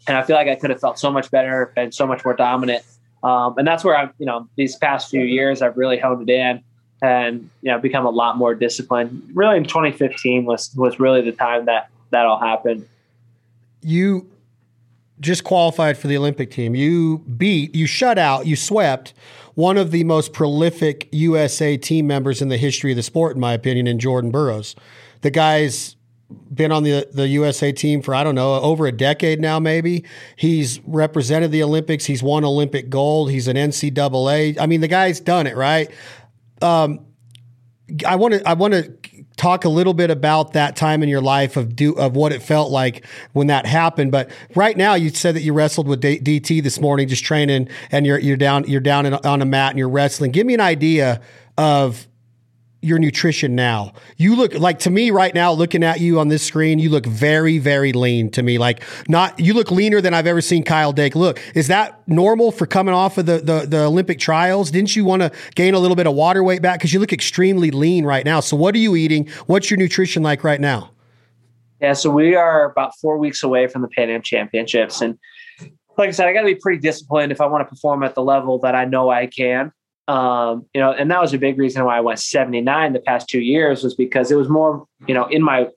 and 0.08 0.18
I 0.18 0.24
feel 0.24 0.36
like 0.36 0.48
I 0.48 0.56
could 0.56 0.72
have 0.72 0.80
felt 0.80 0.98
so 0.98 1.12
much 1.12 1.30
better, 1.30 1.72
been 1.76 1.92
so 1.92 2.08
much 2.08 2.26
more 2.26 2.34
dominant. 2.34 2.84
Um, 3.22 3.54
and 3.56 3.68
that's 3.68 3.84
where 3.84 3.96
I'm, 3.96 4.12
you 4.18 4.26
know, 4.26 4.50
these 4.56 4.76
past 4.78 5.12
few 5.12 5.22
years, 5.22 5.62
I've 5.62 5.78
really 5.78 6.00
honed 6.00 6.28
it 6.28 6.34
in 6.34 6.64
and, 7.04 7.48
you 7.62 7.70
know, 7.70 7.78
become 7.78 8.08
a 8.08 8.10
lot 8.10 8.36
more 8.36 8.56
disciplined. 8.56 9.30
Really 9.36 9.58
in 9.58 9.66
2015 9.66 10.46
was, 10.46 10.74
was 10.76 11.00
really 11.00 11.22
the 11.22 11.32
time 11.32 11.66
that 11.66 11.92
that 12.10 12.26
all 12.26 12.40
happened. 12.40 12.88
you 13.84 14.28
just 15.20 15.44
qualified 15.44 16.00
for 16.00 16.08
the 16.08 16.18
Olympic 16.18 16.50
team. 16.50 16.74
You 16.74 17.20
beat, 17.20 17.76
you 17.76 17.86
shut 17.86 18.18
out, 18.18 18.48
you 18.48 18.56
swept 18.56 19.14
one 19.54 19.78
of 19.78 19.92
the 19.92 20.04
most 20.04 20.34
prolific 20.34 21.08
USA 21.12 21.78
team 21.78 22.08
members 22.08 22.42
in 22.42 22.50
the 22.50 22.58
history 22.58 22.92
of 22.92 22.96
the 22.96 23.04
sport, 23.04 23.36
in 23.36 23.40
my 23.40 23.54
opinion, 23.54 23.86
in 23.86 24.00
Jordan 24.00 24.32
Burroughs. 24.32 24.76
The 25.22 25.30
guy's 25.30 25.96
been 26.54 26.72
on 26.72 26.84
the 26.84 27.08
the 27.12 27.28
USA 27.28 27.72
team 27.72 28.02
for 28.02 28.14
I 28.14 28.24
don't 28.24 28.36
know 28.36 28.54
over 28.56 28.86
a 28.86 28.92
decade 28.92 29.40
now. 29.40 29.60
Maybe 29.60 30.06
he's 30.36 30.80
represented 30.82 31.52
the 31.52 31.64
Olympics. 31.64 32.06
He's 32.06 32.22
won 32.22 32.44
Olympic 32.44 32.90
gold. 32.90 33.32
He's 33.32 33.48
an 33.48 33.56
NCAA. 33.56 34.60
I 34.60 34.66
mean, 34.66 34.82
the 34.82 34.88
guy's 34.88 35.20
done 35.20 35.48
it 35.48 35.56
right. 35.56 35.90
Um, 36.62 37.06
I 38.06 38.16
want 38.16 38.36
to 38.36 38.48
I 38.48 38.54
want 38.54 38.74
to 38.74 38.94
talk 39.38 39.64
a 39.64 39.70
little 39.70 39.94
bit 39.94 40.12
about 40.12 40.54
that 40.54 40.76
time 40.76 41.02
in 41.02 41.10
your 41.10 41.22
life 41.22 41.58
of 41.58 41.76
do 41.76 41.94
of 41.94 42.16
what 42.16 42.32
it 42.32 42.44
felt 42.44 42.72
like 42.72 43.06
when 43.34 43.48
that 43.48 43.66
happened. 43.66 44.12
But 44.12 44.30
right 44.54 44.78
now, 44.78 44.94
you 44.94 45.10
said 45.10 45.36
that 45.36 45.42
you 45.42 45.54
wrestled 45.54 45.88
with 45.88 46.02
D- 46.02 46.20
DT 46.20 46.62
this 46.62 46.80
morning, 46.80 47.08
just 47.08 47.24
training, 47.24 47.70
and 47.92 48.06
you're 48.06 48.20
you're 48.20 48.38
down 48.38 48.66
you're 48.68 48.82
down 48.82 49.06
in, 49.06 49.14
on 49.14 49.42
a 49.42 49.46
mat 49.46 49.72
and 49.72 49.80
you're 49.80 49.90
wrestling. 49.90 50.32
Give 50.32 50.46
me 50.46 50.54
an 50.54 50.62
idea 50.62 51.22
of 51.58 52.08
your 52.82 52.98
nutrition 52.98 53.56
now. 53.56 53.94
You 54.18 54.36
look 54.36 54.54
like 54.54 54.80
to 54.80 54.90
me 54.90 55.12
right 55.12 55.34
now, 55.34 55.52
looking 55.52 55.84
at 55.84 56.00
you 56.00 56.20
on 56.20 56.30
this 56.30 56.44
screen, 56.44 56.80
you 56.80 56.90
look 56.90 57.06
very, 57.06 57.58
very 57.58 57.92
lean 57.92 58.32
to 58.32 58.44
me. 58.44 58.58
Like 58.58 58.84
not, 59.10 59.40
you 59.40 59.54
look 59.54 59.70
leaner 59.70 60.00
than 60.00 60.14
I've 60.14 60.28
ever 60.28 60.42
seen 60.42 60.64
Kyle 60.64 60.94
Dake 60.94 61.16
look. 61.16 61.42
Is 61.56 61.68
that 61.68 62.08
normal 62.08 62.52
for 62.52 62.66
coming 62.66 62.94
off 62.94 63.18
of 63.18 63.26
the, 63.26 63.40
the, 63.40 63.66
the 63.68 63.84
Olympic 63.86 64.20
trials? 64.20 64.72
Didn't 64.72 64.96
you 64.96 65.04
want 65.04 65.22
to 65.22 65.32
gain 65.56 65.74
a 65.74 65.80
little 65.80 65.96
bit 65.96 66.08
of 66.08 66.14
water 66.14 66.44
weight 66.44 66.62
back? 66.62 66.80
Cause 66.80 66.94
you 66.94 67.00
look 67.00 67.12
extremely 67.12 67.72
lean 67.72 68.06
right 68.06 68.24
now. 68.24 68.40
So 68.40 68.56
what 68.56 68.74
are 68.76 68.80
you 68.80 68.96
eating? 68.96 69.28
What's 69.48 69.70
your 69.70 69.78
nutrition 69.78 70.24
like 70.24 70.44
right 70.44 70.62
now? 70.62 70.92
Yeah. 71.82 71.94
So 71.94 72.10
we 72.10 72.36
are 72.36 72.72
about 72.72 72.94
four 73.02 73.18
weeks 73.18 73.44
away 73.44 73.68
from 73.68 73.82
the 73.82 73.88
Pan 73.90 74.10
Am 74.10 74.22
championships. 74.22 75.02
And 75.02 75.18
like 75.98 76.10
I 76.10 76.12
said, 76.12 76.28
I 76.28 76.34
got 76.34 76.42
to 76.42 76.48
be 76.48 76.56
pretty 76.56 76.80
disciplined 76.80 77.32
if 77.34 77.42
I 77.42 77.46
want 77.46 77.68
to 77.68 77.70
perform 77.70 78.04
at 78.04 78.16
the 78.16 78.24
level 78.24 78.58
that 78.60 78.74
I 78.74 78.86
know 78.86 79.10
I 79.10 79.28
can. 79.28 79.74
Um, 80.10 80.66
you 80.74 80.82
know, 80.82 80.92
and 80.92 81.12
that 81.12 81.22
was 81.22 81.34
a 81.34 81.38
big 81.38 81.58
reason 81.58 81.86
why 81.86 81.98
I 81.98 82.02
went 82.02 82.20
79 82.20 82.94
the 82.94 83.00
past 83.00 83.30
two 83.30 83.42
years 83.42 83.84
was 83.84 83.94
because 83.94 84.32
it 84.32 84.36
was 84.36 84.50
more, 84.50 84.86
you 85.08 85.14
know, 85.14 85.26
in 85.26 85.44
my 85.44 85.68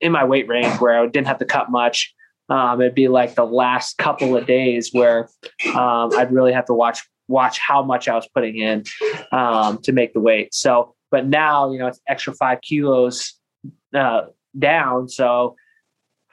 in 0.00 0.12
my 0.12 0.24
weight 0.24 0.46
range 0.46 0.78
where 0.80 1.00
I 1.00 1.06
didn't 1.06 1.26
have 1.26 1.38
to 1.38 1.44
cut 1.44 1.70
much. 1.70 2.14
um, 2.50 2.80
it'd 2.80 2.94
be 2.94 3.08
like 3.08 3.34
the 3.34 3.44
last 3.44 3.98
couple 3.98 4.36
of 4.36 4.46
days 4.46 4.90
where 4.92 5.28
um, 5.74 6.10
I'd 6.16 6.32
really 6.32 6.52
have 6.52 6.66
to 6.66 6.74
watch 6.74 7.00
watch 7.28 7.58
how 7.58 7.82
much 7.82 8.08
I 8.08 8.14
was 8.14 8.28
putting 8.34 8.58
in 8.58 8.84
um, 9.32 9.78
to 9.82 9.92
make 9.92 10.12
the 10.12 10.20
weight. 10.20 10.54
So, 10.54 10.94
but 11.10 11.26
now 11.26 11.70
you 11.72 11.78
know 11.78 11.86
it's 11.86 12.00
extra 12.08 12.32
five 12.34 12.60
kilos 12.60 13.34
uh, 13.94 14.22
down. 14.58 15.08
So 15.08 15.56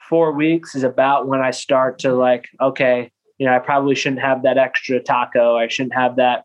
four 0.08 0.32
weeks 0.32 0.74
is 0.74 0.84
about 0.84 1.26
when 1.26 1.40
I 1.40 1.50
start 1.50 1.98
to 2.00 2.14
like, 2.14 2.48
okay, 2.60 3.10
you 3.38 3.46
know, 3.46 3.54
I 3.54 3.58
probably 3.58 3.94
shouldn't 3.94 4.22
have 4.22 4.42
that 4.42 4.58
extra 4.58 5.00
taco. 5.00 5.56
I 5.56 5.68
shouldn't 5.68 5.94
have 5.94 6.16
that, 6.16 6.44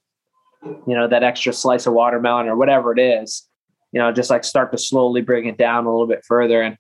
you 0.64 0.96
know, 0.96 1.08
that 1.08 1.24
extra 1.24 1.54
slice 1.54 1.88
of 1.88 1.94
watermelon 1.94 2.48
or 2.48 2.56
whatever 2.56 2.92
it 2.92 3.00
is. 3.00 3.48
You 3.92 4.00
know, 4.00 4.12
just 4.12 4.30
like 4.30 4.44
start 4.44 4.72
to 4.72 4.78
slowly 4.78 5.22
bring 5.22 5.46
it 5.46 5.58
down 5.58 5.86
a 5.86 5.92
little 5.92 6.08
bit 6.08 6.24
further. 6.26 6.62
And 6.62 6.78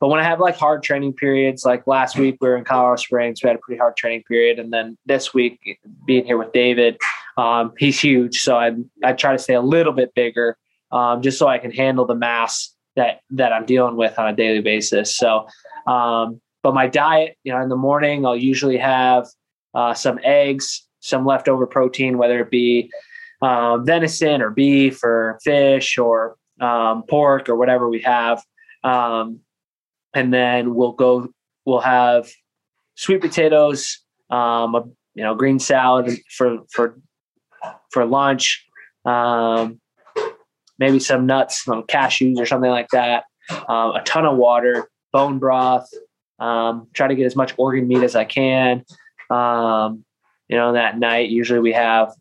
but 0.00 0.08
when 0.08 0.20
I 0.20 0.24
have 0.24 0.40
like 0.40 0.56
hard 0.56 0.82
training 0.82 1.12
periods, 1.12 1.64
like 1.64 1.86
last 1.86 2.18
week 2.18 2.38
we 2.40 2.48
were 2.48 2.56
in 2.56 2.64
Colorado 2.64 2.96
Springs, 2.96 3.42
we 3.42 3.48
had 3.48 3.56
a 3.56 3.58
pretty 3.58 3.78
hard 3.78 3.96
training 3.96 4.22
period, 4.24 4.58
and 4.58 4.72
then 4.72 4.96
this 5.06 5.34
week 5.34 5.78
being 6.06 6.24
here 6.24 6.38
with 6.38 6.52
David, 6.52 6.98
um, 7.36 7.72
he's 7.78 8.00
huge, 8.00 8.40
so 8.40 8.56
I 8.56 8.72
I 9.02 9.12
try 9.12 9.32
to 9.32 9.38
stay 9.38 9.54
a 9.54 9.60
little 9.60 9.92
bit 9.92 10.14
bigger, 10.14 10.56
um, 10.90 11.22
just 11.22 11.38
so 11.38 11.48
I 11.48 11.58
can 11.58 11.70
handle 11.70 12.06
the 12.06 12.14
mass 12.14 12.74
that 12.96 13.20
that 13.30 13.52
I'm 13.52 13.66
dealing 13.66 13.96
with 13.96 14.18
on 14.18 14.28
a 14.28 14.36
daily 14.36 14.60
basis. 14.60 15.16
So, 15.16 15.46
um, 15.86 16.40
but 16.62 16.74
my 16.74 16.86
diet, 16.86 17.36
you 17.44 17.52
know, 17.52 17.60
in 17.60 17.68
the 17.68 17.76
morning 17.76 18.24
I'll 18.24 18.36
usually 18.36 18.78
have 18.78 19.26
uh, 19.74 19.94
some 19.94 20.18
eggs, 20.22 20.86
some 21.00 21.26
leftover 21.26 21.66
protein, 21.66 22.18
whether 22.18 22.40
it 22.40 22.50
be 22.50 22.90
um, 23.42 23.84
venison 23.84 24.42
or 24.42 24.50
beef 24.50 25.02
or 25.02 25.38
fish 25.42 25.98
or 25.98 26.36
um, 26.60 27.02
pork 27.08 27.48
or 27.48 27.56
whatever 27.56 27.88
we 27.88 28.00
have. 28.00 28.42
Um, 28.82 29.40
and 30.14 30.32
then 30.32 30.74
we'll 30.74 30.92
go, 30.92 31.28
we'll 31.64 31.80
have 31.80 32.28
sweet 32.94 33.20
potatoes, 33.20 34.00
um, 34.30 34.74
a, 34.74 34.84
you 35.14 35.22
know, 35.22 35.34
green 35.34 35.58
salad 35.58 36.18
for, 36.30 36.58
for, 36.72 37.00
for 37.90 38.04
lunch, 38.04 38.64
um, 39.04 39.80
maybe 40.78 40.98
some 40.98 41.26
nuts, 41.26 41.64
some 41.64 41.82
cashews 41.84 42.38
or 42.38 42.46
something 42.46 42.70
like 42.70 42.88
that, 42.92 43.24
um, 43.68 43.92
a 43.92 44.02
ton 44.04 44.26
of 44.26 44.36
water, 44.36 44.88
bone 45.12 45.38
broth, 45.38 45.88
um, 46.38 46.88
try 46.92 47.06
to 47.08 47.14
get 47.14 47.26
as 47.26 47.36
much 47.36 47.54
organ 47.56 47.86
meat 47.86 48.02
as 48.02 48.16
I 48.16 48.24
can. 48.24 48.84
Um, 49.30 50.04
you 50.48 50.56
know, 50.56 50.72
that 50.74 50.98
night, 50.98 51.30
usually 51.30 51.60
we 51.60 51.72
have 51.72 52.12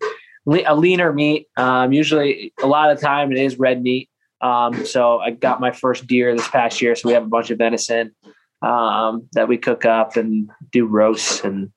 le- 0.46 0.64
a 0.66 0.76
leaner 0.76 1.14
meat. 1.14 1.48
Um, 1.58 1.94
usually, 1.94 2.54
a 2.62 2.68
lot 2.68 2.92
of 2.92 3.00
the 3.00 3.06
time, 3.06 3.32
it 3.32 3.38
is 3.38 3.58
red 3.58 3.82
meat. 3.82 4.10
Um, 4.42 4.86
so 4.86 5.20
I 5.20 5.32
got 5.32 5.62
my 5.62 5.72
first 5.72 6.06
deer 6.06 6.36
this 6.36 6.48
past 6.50 6.82
year. 6.82 6.96
So 6.96 7.08
we 7.08 7.14
have 7.14 7.24
a 7.24 7.28
bunch 7.28 7.50
of 7.50 7.58
venison 7.58 8.14
um, 8.62 9.28
that 9.34 9.48
we 9.48 9.58
cook 9.58 9.86
up 9.86 10.18
and 10.18 10.50
do 10.72 10.86
roasts. 10.86 11.44
And 11.44 11.72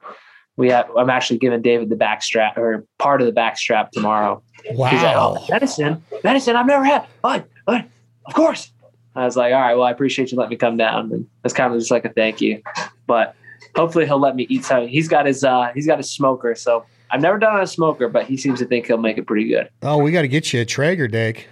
we 0.56 0.70
have, 0.70 0.88
I'm 0.96 1.10
actually 1.10 1.38
giving 1.38 1.62
David 1.62 1.90
the 1.90 1.96
backstrap 1.96 2.56
or 2.56 2.84
part 2.98 3.20
of 3.20 3.26
the 3.26 3.32
backstrap 3.32 3.90
tomorrow. 3.90 4.42
Wow. 4.70 4.88
He's 4.88 5.02
like, 5.02 5.16
oh, 5.16 5.44
venison, 5.48 6.02
venison, 6.22 6.56
I've 6.56 6.66
never 6.66 6.84
had. 6.84 7.06
But, 7.22 7.46
but 7.66 7.84
of 8.26 8.34
course. 8.34 8.72
I 9.14 9.24
was 9.24 9.36
like, 9.36 9.54
all 9.54 9.60
right, 9.60 9.74
well, 9.74 9.84
I 9.84 9.92
appreciate 9.92 10.30
you 10.30 10.36
letting 10.36 10.50
me 10.50 10.56
come 10.56 10.76
down. 10.76 11.10
And 11.12 11.26
it's 11.44 11.54
kind 11.54 11.72
of 11.72 11.78
just 11.78 11.90
like 11.90 12.04
a 12.04 12.10
thank 12.10 12.40
you. 12.40 12.60
But 13.06 13.34
hopefully 13.74 14.06
he'll 14.06 14.18
let 14.18 14.36
me 14.36 14.46
eat 14.50 14.64
some. 14.64 14.88
He's 14.88 15.08
got 15.08 15.24
his 15.24 15.42
uh 15.44 15.70
he's 15.74 15.86
got 15.86 15.98
his 15.98 16.10
smoker. 16.10 16.54
So 16.54 16.84
I've 17.10 17.20
never 17.20 17.38
done 17.38 17.54
on 17.54 17.62
a 17.62 17.66
smoker, 17.66 18.08
but 18.08 18.26
he 18.26 18.36
seems 18.36 18.58
to 18.58 18.64
think 18.66 18.86
he'll 18.86 18.98
make 18.98 19.18
it 19.18 19.26
pretty 19.26 19.48
good. 19.48 19.68
Oh, 19.82 19.98
we 19.98 20.12
got 20.12 20.22
to 20.22 20.28
get 20.28 20.52
you 20.52 20.60
a 20.60 20.64
Traeger 20.64 21.08
deck. 21.08 21.46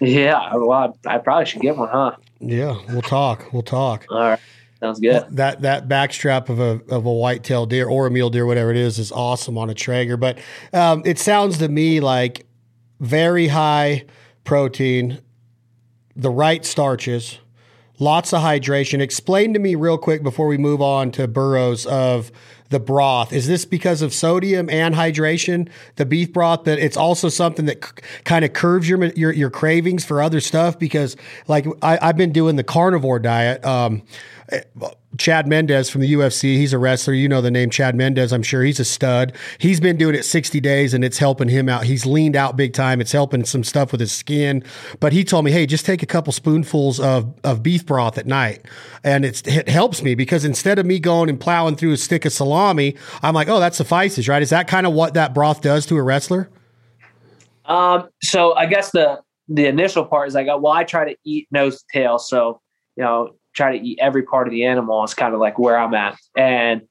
Yeah, 0.00 0.54
well, 0.56 0.96
I, 1.06 1.14
I 1.14 1.18
probably 1.18 1.46
should 1.46 1.62
get 1.62 1.76
one, 1.76 1.88
huh? 1.88 2.16
Yeah, 2.40 2.76
we'll 2.88 3.02
talk. 3.02 3.52
We'll 3.52 3.62
talk. 3.62 4.06
All 4.10 4.18
right, 4.18 4.40
sounds 4.80 4.98
good. 4.98 5.24
That 5.30 5.62
that 5.62 5.86
backstrap 5.88 6.48
of 6.48 6.58
a 6.58 6.80
of 6.92 7.06
a 7.06 7.12
whitetail 7.12 7.66
deer 7.66 7.88
or 7.88 8.08
a 8.08 8.10
mule 8.10 8.28
deer, 8.28 8.44
whatever 8.44 8.72
it 8.72 8.76
is, 8.76 8.98
is 8.98 9.12
awesome 9.12 9.56
on 9.56 9.70
a 9.70 9.74
Traeger. 9.74 10.16
But 10.16 10.38
um, 10.72 11.02
it 11.04 11.20
sounds 11.20 11.58
to 11.58 11.68
me 11.68 12.00
like 12.00 12.46
very 12.98 13.46
high 13.46 14.04
protein, 14.42 15.20
the 16.16 16.30
right 16.30 16.64
starches, 16.64 17.38
lots 18.00 18.32
of 18.32 18.42
hydration. 18.42 19.00
Explain 19.00 19.54
to 19.54 19.60
me 19.60 19.76
real 19.76 19.98
quick 19.98 20.24
before 20.24 20.48
we 20.48 20.58
move 20.58 20.82
on 20.82 21.12
to 21.12 21.28
burros 21.28 21.86
of 21.86 22.32
the 22.72 22.80
broth. 22.80 23.32
Is 23.32 23.46
this 23.46 23.64
because 23.64 24.02
of 24.02 24.12
sodium 24.12 24.68
and 24.68 24.96
hydration, 24.96 25.68
the 25.94 26.04
beef 26.04 26.32
broth, 26.32 26.64
but 26.64 26.80
it's 26.80 26.96
also 26.96 27.28
something 27.28 27.66
that 27.66 27.84
c- 27.84 27.92
kind 28.24 28.44
of 28.44 28.52
curves 28.52 28.88
your, 28.88 29.04
your 29.14 29.30
your 29.32 29.50
cravings 29.50 30.04
for 30.04 30.20
other 30.20 30.40
stuff? 30.40 30.78
Because 30.78 31.16
like 31.46 31.66
I, 31.82 31.98
I've 32.02 32.16
been 32.16 32.32
doing 32.32 32.56
the 32.56 32.64
carnivore 32.64 33.20
diet. 33.20 33.64
Um, 33.64 34.02
Chad 35.18 35.46
Mendes 35.46 35.90
from 35.90 36.00
the 36.00 36.12
UFC, 36.12 36.56
he's 36.56 36.72
a 36.72 36.78
wrestler. 36.78 37.14
You 37.14 37.28
know 37.28 37.40
the 37.40 37.50
name 37.50 37.70
Chad 37.70 37.94
Mendes, 37.94 38.32
I'm 38.32 38.42
sure. 38.42 38.62
He's 38.62 38.80
a 38.80 38.84
stud. 38.84 39.32
He's 39.58 39.78
been 39.78 39.96
doing 39.96 40.14
it 40.14 40.24
60 40.24 40.60
days 40.60 40.94
and 40.94 41.04
it's 41.04 41.18
helping 41.18 41.48
him 41.48 41.68
out. 41.68 41.84
He's 41.84 42.06
leaned 42.06 42.36
out 42.36 42.56
big 42.56 42.72
time. 42.72 43.00
It's 43.00 43.12
helping 43.12 43.44
some 43.44 43.64
stuff 43.64 43.92
with 43.92 44.00
his 44.00 44.12
skin. 44.12 44.64
But 45.00 45.12
he 45.12 45.24
told 45.24 45.44
me, 45.44 45.50
hey, 45.50 45.66
just 45.66 45.86
take 45.86 46.02
a 46.02 46.06
couple 46.06 46.32
spoonfuls 46.32 46.98
of, 46.98 47.32
of 47.44 47.62
beef 47.62 47.84
broth 47.86 48.18
at 48.18 48.26
night. 48.26 48.66
And 49.04 49.24
it 49.24 49.68
helps 49.68 50.02
me 50.02 50.14
because 50.14 50.44
instead 50.44 50.78
of 50.78 50.86
me 50.86 50.98
going 50.98 51.28
and 51.28 51.38
plowing 51.38 51.76
through 51.76 51.92
a 51.92 51.96
stick 51.96 52.24
of 52.24 52.32
salami, 52.32 52.96
I'm 53.22 53.34
like, 53.34 53.48
oh, 53.48 53.60
that 53.60 53.74
suffices, 53.74 54.28
right? 54.28 54.42
Is 54.42 54.50
that 54.50 54.68
kind 54.68 54.86
of 54.86 54.92
what 54.92 55.14
that 55.14 55.34
broth 55.34 55.60
does 55.60 55.86
to 55.86 55.96
a 55.96 56.02
wrestler? 56.02 56.48
Um, 57.64 58.08
so 58.22 58.54
I 58.54 58.66
guess 58.66 58.90
the 58.90 59.20
the 59.48 59.66
initial 59.66 60.04
part 60.04 60.28
is 60.28 60.34
like, 60.34 60.46
well, 60.46 60.68
I 60.68 60.84
try 60.84 61.04
to 61.10 61.16
eat 61.24 61.48
nose 61.50 61.78
to 61.78 61.84
tail, 61.92 62.18
so 62.18 62.60
you 62.96 63.04
know, 63.04 63.34
try 63.54 63.76
to 63.76 63.84
eat 63.84 63.98
every 64.00 64.22
part 64.22 64.46
of 64.46 64.52
the 64.52 64.64
animal 64.64 65.02
is 65.04 65.14
kind 65.14 65.34
of 65.34 65.40
like 65.40 65.58
where 65.58 65.78
I'm 65.78 65.94
at. 65.94 66.18
And 66.36 66.82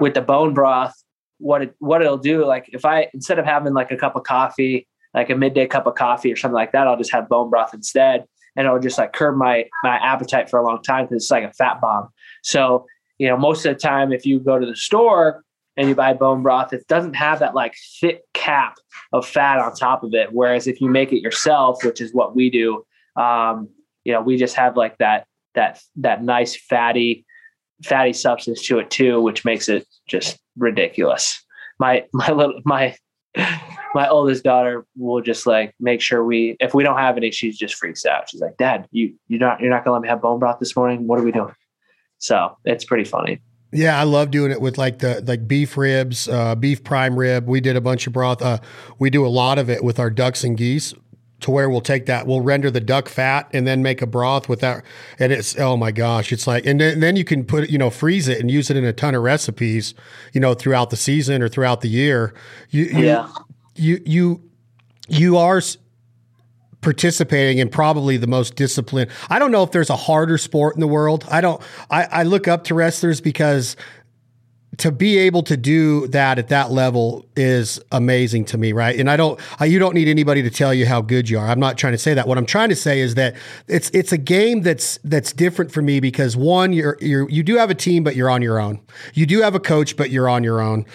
with 0.00 0.14
the 0.14 0.20
bone 0.20 0.54
broth, 0.54 0.94
what 1.38 1.62
it 1.62 1.74
what 1.78 2.02
it'll 2.02 2.18
do, 2.18 2.44
like 2.44 2.68
if 2.72 2.84
I 2.84 3.08
instead 3.14 3.38
of 3.38 3.44
having 3.44 3.74
like 3.74 3.90
a 3.90 3.96
cup 3.96 4.16
of 4.16 4.24
coffee, 4.24 4.88
like 5.14 5.30
a 5.30 5.36
midday 5.36 5.66
cup 5.66 5.86
of 5.86 5.94
coffee 5.94 6.32
or 6.32 6.36
something 6.36 6.54
like 6.54 6.72
that, 6.72 6.86
I'll 6.86 6.96
just 6.96 7.12
have 7.12 7.28
bone 7.28 7.50
broth 7.50 7.72
instead, 7.74 8.24
and 8.56 8.66
it'll 8.66 8.80
just 8.80 8.98
like 8.98 9.12
curb 9.12 9.36
my 9.36 9.64
my 9.84 9.96
appetite 9.96 10.50
for 10.50 10.58
a 10.58 10.64
long 10.64 10.82
time 10.82 11.04
because 11.04 11.22
it's 11.22 11.30
like 11.30 11.44
a 11.44 11.52
fat 11.52 11.80
bomb. 11.80 12.08
So 12.42 12.86
you 13.18 13.28
know, 13.28 13.36
most 13.36 13.64
of 13.66 13.74
the 13.74 13.80
time, 13.80 14.12
if 14.12 14.26
you 14.26 14.40
go 14.40 14.58
to 14.58 14.66
the 14.66 14.76
store 14.76 15.44
and 15.76 15.88
you 15.88 15.94
buy 15.94 16.12
bone 16.12 16.42
broth, 16.42 16.72
it 16.72 16.86
doesn't 16.88 17.14
have 17.14 17.38
that 17.40 17.54
like 17.54 17.74
thick 18.00 18.22
cap 18.34 18.76
of 19.12 19.26
fat 19.26 19.58
on 19.58 19.74
top 19.74 20.02
of 20.02 20.14
it. 20.14 20.32
Whereas 20.32 20.66
if 20.66 20.80
you 20.80 20.88
make 20.88 21.12
it 21.12 21.20
yourself, 21.20 21.84
which 21.84 22.00
is 22.00 22.12
what 22.12 22.34
we 22.34 22.50
do, 22.50 22.84
um, 23.16 23.68
you 24.04 24.12
know, 24.12 24.20
we 24.20 24.36
just 24.36 24.56
have 24.56 24.76
like 24.76 24.98
that 24.98 25.26
that 25.58 25.80
that 25.96 26.22
nice 26.22 26.56
fatty 26.56 27.26
fatty 27.84 28.12
substance 28.12 28.64
to 28.66 28.78
it 28.78 28.90
too, 28.90 29.20
which 29.20 29.44
makes 29.44 29.68
it 29.68 29.86
just 30.08 30.38
ridiculous. 30.56 31.44
My 31.78 32.04
my 32.12 32.30
little 32.30 32.60
my 32.64 32.96
my 33.94 34.08
oldest 34.08 34.44
daughter 34.44 34.86
will 34.96 35.20
just 35.20 35.46
like 35.46 35.74
make 35.80 36.00
sure 36.00 36.24
we 36.24 36.56
if 36.60 36.74
we 36.74 36.84
don't 36.84 36.98
have 36.98 37.16
any, 37.16 37.30
she's 37.30 37.58
just 37.58 37.74
freaks 37.74 38.06
out. 38.06 38.30
She's 38.30 38.40
like, 38.40 38.56
Dad, 38.56 38.86
you 38.92 39.14
you're 39.26 39.40
not 39.40 39.60
you're 39.60 39.70
not 39.70 39.84
gonna 39.84 39.94
let 39.94 40.02
me 40.02 40.08
have 40.08 40.22
bone 40.22 40.38
broth 40.38 40.60
this 40.60 40.76
morning. 40.76 41.06
What 41.06 41.18
are 41.18 41.24
we 41.24 41.32
doing? 41.32 41.54
So 42.18 42.56
it's 42.64 42.84
pretty 42.84 43.04
funny. 43.04 43.40
Yeah, 43.70 44.00
I 44.00 44.04
love 44.04 44.30
doing 44.30 44.50
it 44.50 44.62
with 44.62 44.78
like 44.78 45.00
the 45.00 45.22
like 45.26 45.46
beef 45.46 45.76
ribs, 45.76 46.26
uh, 46.28 46.54
beef 46.54 46.82
prime 46.82 47.18
rib. 47.18 47.46
We 47.46 47.60
did 47.60 47.76
a 47.76 47.82
bunch 47.82 48.06
of 48.06 48.12
broth. 48.12 48.40
Uh, 48.40 48.58
we 48.98 49.10
do 49.10 49.26
a 49.26 49.28
lot 49.28 49.58
of 49.58 49.68
it 49.68 49.84
with 49.84 49.98
our 49.98 50.08
ducks 50.08 50.42
and 50.42 50.56
geese 50.56 50.94
to 51.40 51.50
where 51.52 51.70
we'll 51.70 51.80
take 51.80 52.06
that, 52.06 52.26
we'll 52.26 52.40
render 52.40 52.70
the 52.70 52.80
duck 52.80 53.08
fat 53.08 53.48
and 53.52 53.66
then 53.66 53.80
make 53.82 54.02
a 54.02 54.06
broth 54.06 54.48
with 54.48 54.60
that. 54.60 54.84
And 55.20 55.32
it's, 55.32 55.58
oh 55.58 55.76
my 55.76 55.92
gosh, 55.92 56.32
it's 56.32 56.46
like, 56.48 56.66
and 56.66 56.80
then, 56.80 56.94
and 56.94 57.02
then 57.02 57.14
you 57.14 57.24
can 57.24 57.44
put 57.44 57.64
it, 57.64 57.70
you 57.70 57.78
know, 57.78 57.90
freeze 57.90 58.26
it 58.26 58.40
and 58.40 58.50
use 58.50 58.70
it 58.70 58.76
in 58.76 58.84
a 58.84 58.92
ton 58.92 59.14
of 59.14 59.22
recipes, 59.22 59.94
you 60.32 60.40
know, 60.40 60.54
throughout 60.54 60.90
the 60.90 60.96
season 60.96 61.40
or 61.40 61.48
throughout 61.48 61.80
the 61.80 61.88
year. 61.88 62.34
You, 62.70 62.84
you, 62.84 63.04
Yeah. 63.04 63.28
you, 63.76 64.02
you, 64.04 64.42
you 65.08 65.36
are 65.36 65.60
participating 66.80 67.58
in 67.58 67.68
probably 67.68 68.16
the 68.16 68.26
most 68.26 68.54
disciplined. 68.54 69.10
I 69.28 69.38
don't 69.38 69.50
know 69.50 69.62
if 69.62 69.72
there's 69.72 69.90
a 69.90 69.96
harder 69.96 70.38
sport 70.38 70.74
in 70.74 70.80
the 70.80 70.86
world. 70.86 71.24
I 71.30 71.40
don't, 71.40 71.60
I, 71.90 72.04
I 72.04 72.22
look 72.22 72.46
up 72.46 72.64
to 72.64 72.74
wrestlers 72.74 73.20
because 73.20 73.76
to 74.78 74.92
be 74.92 75.18
able 75.18 75.42
to 75.42 75.56
do 75.56 76.06
that 76.08 76.38
at 76.38 76.48
that 76.48 76.70
level 76.70 77.26
is 77.36 77.80
amazing 77.90 78.44
to 78.46 78.56
me, 78.56 78.72
right? 78.72 78.98
And 78.98 79.10
I 79.10 79.16
don't, 79.16 79.38
I, 79.58 79.64
you 79.64 79.80
don't 79.80 79.94
need 79.94 80.06
anybody 80.06 80.40
to 80.42 80.50
tell 80.50 80.72
you 80.72 80.86
how 80.86 81.02
good 81.02 81.28
you 81.28 81.38
are. 81.38 81.48
I'm 81.48 81.58
not 81.58 81.76
trying 81.76 81.94
to 81.94 81.98
say 81.98 82.14
that. 82.14 82.28
What 82.28 82.38
I'm 82.38 82.46
trying 82.46 82.68
to 82.68 82.76
say 82.76 83.00
is 83.00 83.16
that 83.16 83.34
it's 83.66 83.90
it's 83.90 84.12
a 84.12 84.18
game 84.18 84.62
that's 84.62 84.98
that's 85.02 85.32
different 85.32 85.72
for 85.72 85.82
me 85.82 85.98
because 85.98 86.36
one, 86.36 86.72
you're 86.72 86.96
you're 87.00 87.28
you 87.28 87.42
do 87.42 87.56
have 87.56 87.70
a 87.70 87.74
team, 87.74 88.04
but 88.04 88.14
you're 88.14 88.30
on 88.30 88.40
your 88.40 88.60
own. 88.60 88.80
You 89.14 89.26
do 89.26 89.42
have 89.42 89.56
a 89.56 89.60
coach, 89.60 89.96
but 89.96 90.10
you're 90.10 90.28
on 90.28 90.44
your 90.44 90.60
own. 90.60 90.86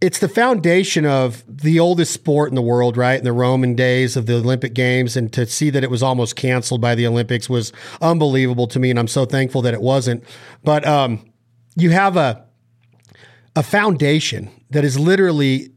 It's 0.00 0.20
the 0.20 0.28
foundation 0.28 1.06
of 1.06 1.42
the 1.48 1.80
oldest 1.80 2.12
sport 2.12 2.50
in 2.50 2.54
the 2.54 2.62
world, 2.62 2.96
right? 2.96 3.18
In 3.18 3.24
the 3.24 3.32
Roman 3.32 3.74
days 3.74 4.16
of 4.16 4.26
the 4.26 4.34
Olympic 4.36 4.74
Games, 4.74 5.16
and 5.16 5.32
to 5.32 5.46
see 5.46 5.70
that 5.70 5.82
it 5.82 5.90
was 5.90 6.04
almost 6.04 6.36
canceled 6.36 6.80
by 6.80 6.94
the 6.94 7.06
Olympics 7.06 7.48
was 7.48 7.72
unbelievable 8.00 8.68
to 8.68 8.78
me, 8.78 8.90
and 8.90 8.98
I'm 8.98 9.08
so 9.08 9.24
thankful 9.24 9.62
that 9.62 9.74
it 9.74 9.82
wasn't. 9.82 10.22
But 10.62 10.86
um, 10.86 11.24
you 11.74 11.90
have 11.90 12.16
a 12.16 12.45
a 13.56 13.62
foundation 13.62 14.50
that 14.70 14.84
is 14.84 14.98
literally 14.98 15.70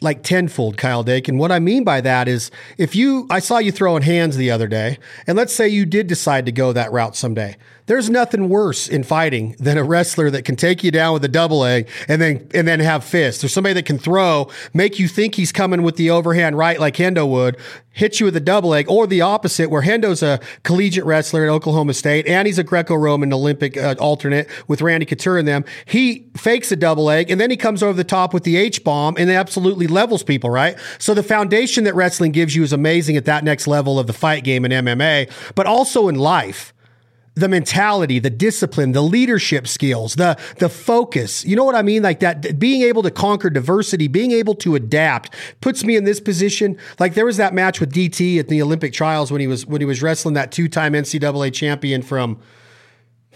like 0.00 0.22
tenfold, 0.22 0.76
Kyle 0.76 1.02
Dake. 1.02 1.28
And 1.28 1.38
what 1.38 1.52
I 1.52 1.58
mean 1.58 1.84
by 1.84 2.00
that 2.00 2.26
is 2.26 2.50
if 2.76 2.96
you, 2.96 3.26
I 3.30 3.38
saw 3.38 3.58
you 3.58 3.70
throwing 3.70 4.02
hands 4.02 4.36
the 4.36 4.50
other 4.50 4.66
day, 4.66 4.98
and 5.26 5.36
let's 5.36 5.52
say 5.52 5.68
you 5.68 5.86
did 5.86 6.06
decide 6.06 6.46
to 6.46 6.52
go 6.52 6.72
that 6.72 6.90
route 6.90 7.14
someday. 7.14 7.56
There's 7.88 8.10
nothing 8.10 8.50
worse 8.50 8.86
in 8.86 9.02
fighting 9.02 9.56
than 9.58 9.78
a 9.78 9.82
wrestler 9.82 10.30
that 10.30 10.44
can 10.44 10.56
take 10.56 10.84
you 10.84 10.90
down 10.90 11.14
with 11.14 11.24
a 11.24 11.28
double 11.28 11.60
leg 11.60 11.88
and 12.06 12.20
then 12.20 12.46
and 12.52 12.68
then 12.68 12.80
have 12.80 13.02
fists. 13.02 13.42
Or 13.42 13.48
somebody 13.48 13.72
that 13.72 13.86
can 13.86 13.98
throw, 13.98 14.50
make 14.74 14.98
you 14.98 15.08
think 15.08 15.36
he's 15.36 15.52
coming 15.52 15.82
with 15.82 15.96
the 15.96 16.10
overhand 16.10 16.58
right 16.58 16.78
like 16.78 16.96
Hendo 16.96 17.26
would, 17.26 17.56
hit 17.90 18.20
you 18.20 18.26
with 18.26 18.36
a 18.36 18.40
double 18.40 18.68
leg, 18.68 18.90
or 18.90 19.06
the 19.06 19.22
opposite, 19.22 19.70
where 19.70 19.80
Hendo's 19.80 20.22
a 20.22 20.38
collegiate 20.64 21.06
wrestler 21.06 21.44
at 21.44 21.48
Oklahoma 21.48 21.94
State 21.94 22.26
and 22.26 22.46
he's 22.46 22.58
a 22.58 22.62
Greco-Roman 22.62 23.32
Olympic 23.32 23.78
uh, 23.78 23.94
alternate 23.98 24.50
with 24.68 24.82
Randy 24.82 25.06
Couture 25.06 25.38
and 25.38 25.48
them. 25.48 25.64
He 25.86 26.26
fakes 26.36 26.70
a 26.70 26.76
double 26.76 27.04
leg 27.04 27.30
and 27.30 27.40
then 27.40 27.50
he 27.50 27.56
comes 27.56 27.82
over 27.82 27.94
the 27.94 28.04
top 28.04 28.34
with 28.34 28.44
the 28.44 28.58
H 28.58 28.84
bomb 28.84 29.16
and 29.16 29.30
absolutely 29.30 29.86
levels 29.86 30.22
people, 30.22 30.50
right? 30.50 30.76
So 30.98 31.14
the 31.14 31.22
foundation 31.22 31.84
that 31.84 31.94
wrestling 31.94 32.32
gives 32.32 32.54
you 32.54 32.62
is 32.62 32.74
amazing 32.74 33.16
at 33.16 33.24
that 33.24 33.44
next 33.44 33.66
level 33.66 33.98
of 33.98 34.06
the 34.06 34.12
fight 34.12 34.44
game 34.44 34.66
in 34.66 34.72
MMA, 34.72 35.30
but 35.54 35.66
also 35.66 36.08
in 36.08 36.16
life 36.16 36.74
the 37.38 37.48
mentality, 37.48 38.18
the 38.18 38.30
discipline, 38.30 38.92
the 38.92 39.02
leadership 39.02 39.66
skills, 39.66 40.16
the 40.16 40.38
the 40.58 40.68
focus. 40.68 41.44
You 41.44 41.56
know 41.56 41.64
what 41.64 41.74
I 41.74 41.82
mean? 41.82 42.02
Like 42.02 42.20
that 42.20 42.58
being 42.58 42.82
able 42.82 43.02
to 43.02 43.10
conquer 43.10 43.50
diversity, 43.50 44.08
being 44.08 44.32
able 44.32 44.54
to 44.56 44.74
adapt 44.74 45.34
puts 45.60 45.84
me 45.84 45.96
in 45.96 46.04
this 46.04 46.20
position. 46.20 46.76
Like 46.98 47.14
there 47.14 47.26
was 47.26 47.36
that 47.36 47.54
match 47.54 47.80
with 47.80 47.92
DT 47.92 48.38
at 48.38 48.48
the 48.48 48.60
Olympic 48.62 48.92
trials 48.92 49.30
when 49.30 49.40
he 49.40 49.46
was 49.46 49.66
when 49.66 49.80
he 49.80 49.86
was 49.86 50.02
wrestling 50.02 50.34
that 50.34 50.52
two-time 50.52 50.92
NCAA 50.92 51.52
champion 51.52 52.02
from 52.02 52.40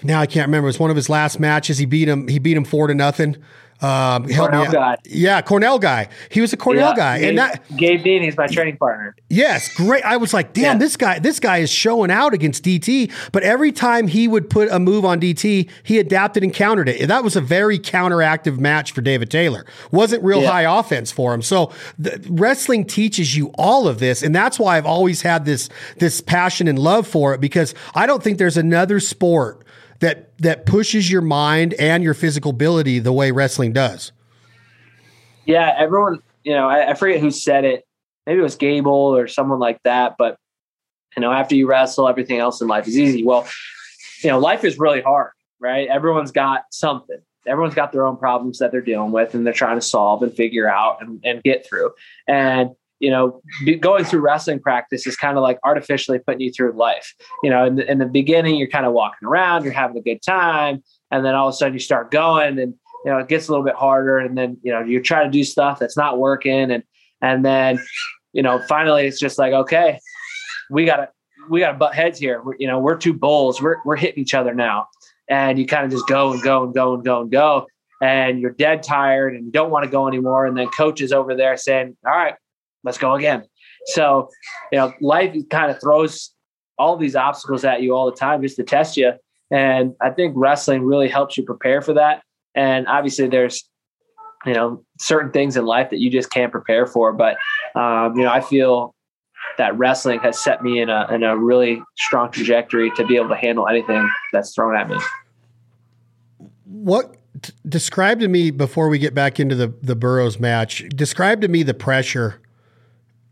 now 0.03 0.21
I 0.21 0.27
can't 0.27 0.49
remember. 0.49 0.67
It 0.67 0.71
was 0.71 0.81
one 0.81 0.91
of 0.91 0.97
his 0.97 1.09
last 1.09 1.39
matches. 1.39 1.79
He 1.79 1.87
beat 1.87 2.09
him. 2.09 2.29
He 2.29 2.39
beat 2.39 2.57
him 2.57 2.65
four 2.65 2.89
to 2.89 2.95
nothing. 2.95 3.37
Um, 3.83 4.29
Cornell 4.29 4.71
guy. 4.71 4.97
Yeah, 5.05 5.43
Cornell 5.43 5.79
guy. 5.81 6.09
He 6.31 6.41
was 6.41 6.53
a 6.53 6.57
Cornell 6.57 6.91
yeah, 6.91 6.97
guy, 6.97 7.19
Gabe, 7.19 7.29
and 7.29 7.39
that 7.39 7.77
Gabe 7.77 8.05
Dean. 8.05 8.23
He's 8.23 8.37
my 8.37 8.47
training 8.47 8.77
partner. 8.77 9.17
Yes, 9.29 9.75
great. 9.75 10.05
I 10.05 10.19
was 10.19 10.33
like, 10.33 10.53
damn, 10.53 10.63
yeah. 10.63 10.79
this 10.79 10.97
guy, 10.97 11.19
this 11.19 11.41
guy 11.41 11.59
is 11.59 11.71
showing 11.71 12.11
out 12.11 12.33
against 12.33 12.65
DT. 12.65 13.13
But 13.33 13.43
every 13.43 13.73
time 13.73 14.07
he 14.07 14.29
would 14.29 14.49
put 14.49 14.71
a 14.71 14.79
move 14.79 15.05
on 15.05 15.21
DT, 15.21 15.69
he 15.83 15.99
adapted 15.99 16.45
and 16.45 16.55
countered 16.55 16.89
it. 16.89 17.01
And 17.01 17.11
that 17.11 17.25
was 17.25 17.35
a 17.35 17.41
very 17.41 17.79
counteractive 17.79 18.59
match 18.59 18.93
for 18.93 19.01
David 19.01 19.31
Taylor. 19.31 19.67
Wasn't 19.91 20.23
real 20.23 20.43
yeah. 20.43 20.51
high 20.51 20.79
offense 20.79 21.11
for 21.11 21.35
him. 21.35 21.43
So 21.43 21.73
the, 21.99 22.25
wrestling 22.31 22.85
teaches 22.85 23.37
you 23.37 23.49
all 23.59 23.89
of 23.89 23.99
this, 23.99 24.23
and 24.23 24.33
that's 24.33 24.61
why 24.61 24.77
I've 24.77 24.87
always 24.87 25.23
had 25.23 25.45
this 25.45 25.69
this 25.97 26.21
passion 26.21 26.69
and 26.69 26.79
love 26.79 27.07
for 27.09 27.35
it 27.35 27.41
because 27.41 27.75
I 27.95 28.07
don't 28.07 28.23
think 28.23 28.39
there's 28.39 28.57
another 28.57 29.01
sport 29.01 29.62
that 30.03 30.37
that 30.39 30.67
pushes 30.67 31.11
your 31.11 31.23
mind 31.23 31.75
and 31.75 32.03
your 32.03 32.13
physical 32.13 32.51
ability 32.51 32.99
the 32.99 33.13
way 33.13 33.31
wrestling 33.31 33.73
does. 33.73 34.11
Yeah, 35.47 35.75
everyone, 35.79 36.21
you 36.43 36.53
know, 36.53 36.69
I, 36.69 36.91
I 36.91 36.95
forget 36.95 37.21
who 37.21 37.31
said 37.31 37.65
it. 37.65 37.87
Maybe 38.27 38.41
it 38.41 38.43
was 38.43 38.57
Gable 38.57 38.93
or 38.93 39.29
someone 39.29 39.61
like 39.61 39.81
that. 39.85 40.17
But 40.19 40.37
you 41.17 41.21
know, 41.21 41.33
after 41.33 41.55
you 41.55 41.69
wrestle, 41.69 42.09
everything 42.09 42.39
else 42.39 42.61
in 42.61 42.67
life 42.67 42.89
is 42.89 42.99
easy. 42.99 43.25
Well, 43.25 43.47
you 44.23 44.31
know, 44.31 44.39
life 44.39 44.65
is 44.65 44.77
really 44.79 45.03
hard, 45.03 45.31
right? 45.61 45.89
Everyone's 45.89 46.33
got 46.33 46.65
something. 46.71 47.19
Everyone's 47.47 47.75
got 47.75 47.93
their 47.93 48.05
own 48.05 48.17
problems 48.17 48.59
that 48.59 48.73
they're 48.73 48.81
dealing 48.81 49.13
with 49.13 49.35
and 49.35 49.47
they're 49.47 49.53
trying 49.53 49.77
to 49.77 49.87
solve 49.87 50.23
and 50.23 50.35
figure 50.35 50.69
out 50.69 50.99
and, 51.01 51.21
and 51.25 51.43
get 51.45 51.67
through. 51.67 51.93
And 52.27 52.71
you 53.03 53.11
know, 53.11 53.43
going 53.81 54.05
through 54.05 54.21
wrestling 54.21 54.61
practice 54.61 55.09
is 55.09 55.17
kind 55.17 55.37
of 55.37 55.43
like 55.43 55.59
artificially 55.65 56.21
putting 56.21 56.41
you 56.41 56.53
through 56.53 56.73
life. 56.73 57.13
You 57.43 57.51
know, 57.51 57.67
in 57.67 57.75
the, 57.75 57.91
in 57.91 57.99
the 57.99 58.07
beginning, 58.07 58.55
you're 58.55 58.69
kind 58.69 58.87
of 58.87 58.93
walking 58.93 59.27
around, 59.27 59.65
you're 59.65 59.73
having 59.73 59.97
a 59.97 60.01
good 60.01 60.23
time, 60.23 60.85
and 61.11 61.27
then 61.27 61.35
all 61.35 61.49
of 61.49 61.53
a 61.53 61.57
sudden 61.57 61.75
you 61.75 61.81
start 61.81 62.13
going, 62.13 62.61
and 62.61 62.75
you 63.05 63.11
know 63.11 63.19
it 63.19 63.27
gets 63.27 63.49
a 63.49 63.51
little 63.51 63.65
bit 63.65 63.75
harder, 63.75 64.19
and 64.19 64.39
then 64.39 64.57
you 64.63 64.71
know 64.71 64.81
you're 64.81 65.03
trying 65.03 65.27
to 65.27 65.37
do 65.37 65.43
stuff 65.43 65.81
that's 65.81 65.97
not 65.97 66.19
working, 66.19 66.71
and 66.71 66.85
and 67.21 67.45
then 67.45 67.81
you 68.33 68.41
know 68.41 68.63
finally 68.69 69.05
it's 69.05 69.19
just 69.19 69.37
like 69.37 69.53
okay, 69.53 69.99
we 70.71 70.85
gotta 70.85 71.09
we 71.51 71.59
gotta 71.59 71.77
butt 71.77 71.97
heads 71.97 72.21
here. 72.21 72.41
We're, 72.41 72.55
you 72.61 72.69
know, 72.69 72.79
we're 72.79 72.97
two 72.97 73.15
bulls. 73.15 73.61
We're 73.61 73.79
we're 73.85 73.97
hitting 73.97 74.23
each 74.23 74.33
other 74.33 74.55
now, 74.55 74.87
and 75.29 75.59
you 75.59 75.67
kind 75.67 75.85
of 75.85 75.91
just 75.91 76.07
go 76.07 76.33
and 76.33 76.41
go 76.41 76.63
and 76.63 76.73
go 76.73 76.95
and 76.95 77.05
go 77.05 77.23
and 77.23 77.33
go. 77.33 77.67
And 78.01 78.41
you're 78.41 78.51
dead 78.51 78.83
tired 78.83 79.35
and 79.37 79.47
you 79.47 79.53
don't 79.53 79.71
want 79.71 79.85
to 79.85 79.91
go 79.91 80.09
anymore. 80.09 80.45
And 80.45 80.59
then 80.59 80.67
coach 80.69 81.01
is 81.01 81.13
over 81.13 81.37
there 81.37 81.57
saying, 81.57 81.97
All 82.05 82.11
right, 82.11 82.35
let's 82.85 82.99
go 82.99 83.15
again. 83.15 83.45
So, 83.87 84.29
you 84.71 84.79
know, 84.79 84.93
life 85.01 85.35
kind 85.51 85.71
of 85.71 85.81
throws 85.81 86.33
all 86.79 86.97
these 86.97 87.17
obstacles 87.17 87.65
at 87.65 87.83
you 87.83 87.95
all 87.95 88.11
the 88.11 88.17
time 88.17 88.43
just 88.43 88.57
to 88.57 88.65
test 88.65 88.97
you. 88.97 89.13
And 89.51 89.95
I 90.01 90.11
think 90.11 90.35
wrestling 90.37 90.85
really 90.85 91.09
helps 91.09 91.37
you 91.37 91.45
prepare 91.45 91.83
for 91.83 91.95
that. 91.95 92.23
And 92.55 92.87
obviously, 92.87 93.29
there's, 93.29 93.69
you 94.47 94.55
know, 94.55 94.85
certain 94.99 95.31
things 95.31 95.57
in 95.57 95.65
life 95.65 95.91
that 95.91 95.99
you 95.99 96.11
just 96.11 96.31
can't 96.31 96.51
prepare 96.51 96.87
for. 96.87 97.13
But, 97.13 97.37
um, 97.75 98.17
you 98.17 98.25
know, 98.25 98.31
I 98.31 98.41
feel 98.41 98.95
that 99.59 99.77
wrestling 99.77 100.21
has 100.21 100.43
set 100.43 100.63
me 100.63 100.81
in 100.81 100.89
a, 100.89 101.07
in 101.13 101.23
a 101.23 101.37
really 101.37 101.83
strong 101.99 102.31
trajectory 102.31 102.91
to 102.93 103.07
be 103.07 103.17
able 103.17 103.29
to 103.29 103.37
handle 103.37 103.69
anything 103.69 104.09
that's 104.33 104.55
thrown 104.55 104.77
at 104.77 104.89
me. 104.89 104.99
What 106.65 107.17
describe 107.69 108.21
to 108.21 108.29
me 108.29 108.51
before 108.51 108.89
we 108.89 108.99
get 108.99 109.15
back 109.15 109.39
into 109.39 109.55
the 109.55 109.75
the 109.83 109.95
Burroughs 109.95 110.41
match? 110.41 110.85
Describe 110.91 111.41
to 111.43 111.49
me 111.49 111.63
the 111.63 111.75
pressure 111.75 112.42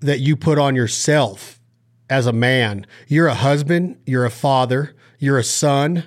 that 0.00 0.20
you 0.20 0.36
put 0.36 0.58
on 0.58 0.74
yourself 0.74 1.60
as 2.08 2.26
a 2.26 2.32
man. 2.32 2.86
You're 3.06 3.28
a 3.28 3.34
husband, 3.34 4.00
you're 4.06 4.24
a 4.24 4.30
father, 4.30 4.94
you're 5.18 5.38
a 5.38 5.44
son, 5.44 6.04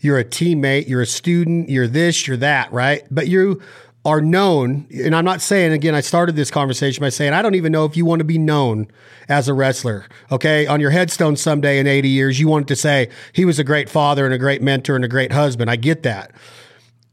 you're 0.00 0.18
a 0.18 0.24
teammate, 0.24 0.88
you're 0.88 1.02
a 1.02 1.06
student, 1.06 1.70
you're 1.70 1.86
this, 1.86 2.26
you're 2.26 2.36
that, 2.38 2.72
right? 2.72 3.02
But 3.10 3.28
you 3.28 3.62
are 4.04 4.20
known, 4.20 4.86
and 4.90 5.16
I'm 5.16 5.24
not 5.24 5.40
saying 5.40 5.72
again, 5.72 5.94
I 5.94 6.02
started 6.02 6.36
this 6.36 6.50
conversation 6.50 7.00
by 7.00 7.08
saying 7.08 7.32
I 7.32 7.40
don't 7.40 7.54
even 7.54 7.72
know 7.72 7.86
if 7.86 7.96
you 7.96 8.04
want 8.04 8.20
to 8.20 8.24
be 8.24 8.36
known 8.36 8.88
as 9.28 9.48
a 9.48 9.54
wrestler. 9.54 10.04
Okay. 10.30 10.66
On 10.66 10.80
your 10.80 10.90
headstone 10.90 11.36
someday 11.36 11.78
in 11.78 11.86
80 11.86 12.08
years, 12.08 12.38
you 12.38 12.46
want 12.46 12.68
to 12.68 12.76
say 12.76 13.08
he 13.32 13.46
was 13.46 13.58
a 13.58 13.64
great 13.64 13.88
father 13.88 14.26
and 14.26 14.34
a 14.34 14.38
great 14.38 14.60
mentor 14.60 14.94
and 14.94 15.04
a 15.04 15.08
great 15.08 15.32
husband. 15.32 15.70
I 15.70 15.76
get 15.76 16.02
that. 16.02 16.32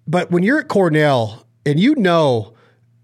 But 0.06 0.32
when 0.32 0.44
you're 0.44 0.60
at 0.60 0.68
Cornell 0.68 1.46
and 1.66 1.80
you 1.80 1.96
know 1.96 2.56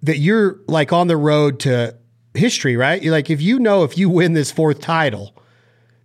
that 0.01 0.17
you're 0.17 0.59
like 0.67 0.91
on 0.91 1.07
the 1.07 1.17
road 1.17 1.61
to 1.61 1.95
history, 2.37 2.75
right? 2.75 3.03
Like, 3.03 3.29
if 3.29 3.41
you 3.41 3.59
know 3.59 3.83
if 3.83 3.97
you 3.97 4.09
win 4.09 4.33
this 4.33 4.51
fourth 4.51 4.79
title, 4.79 5.33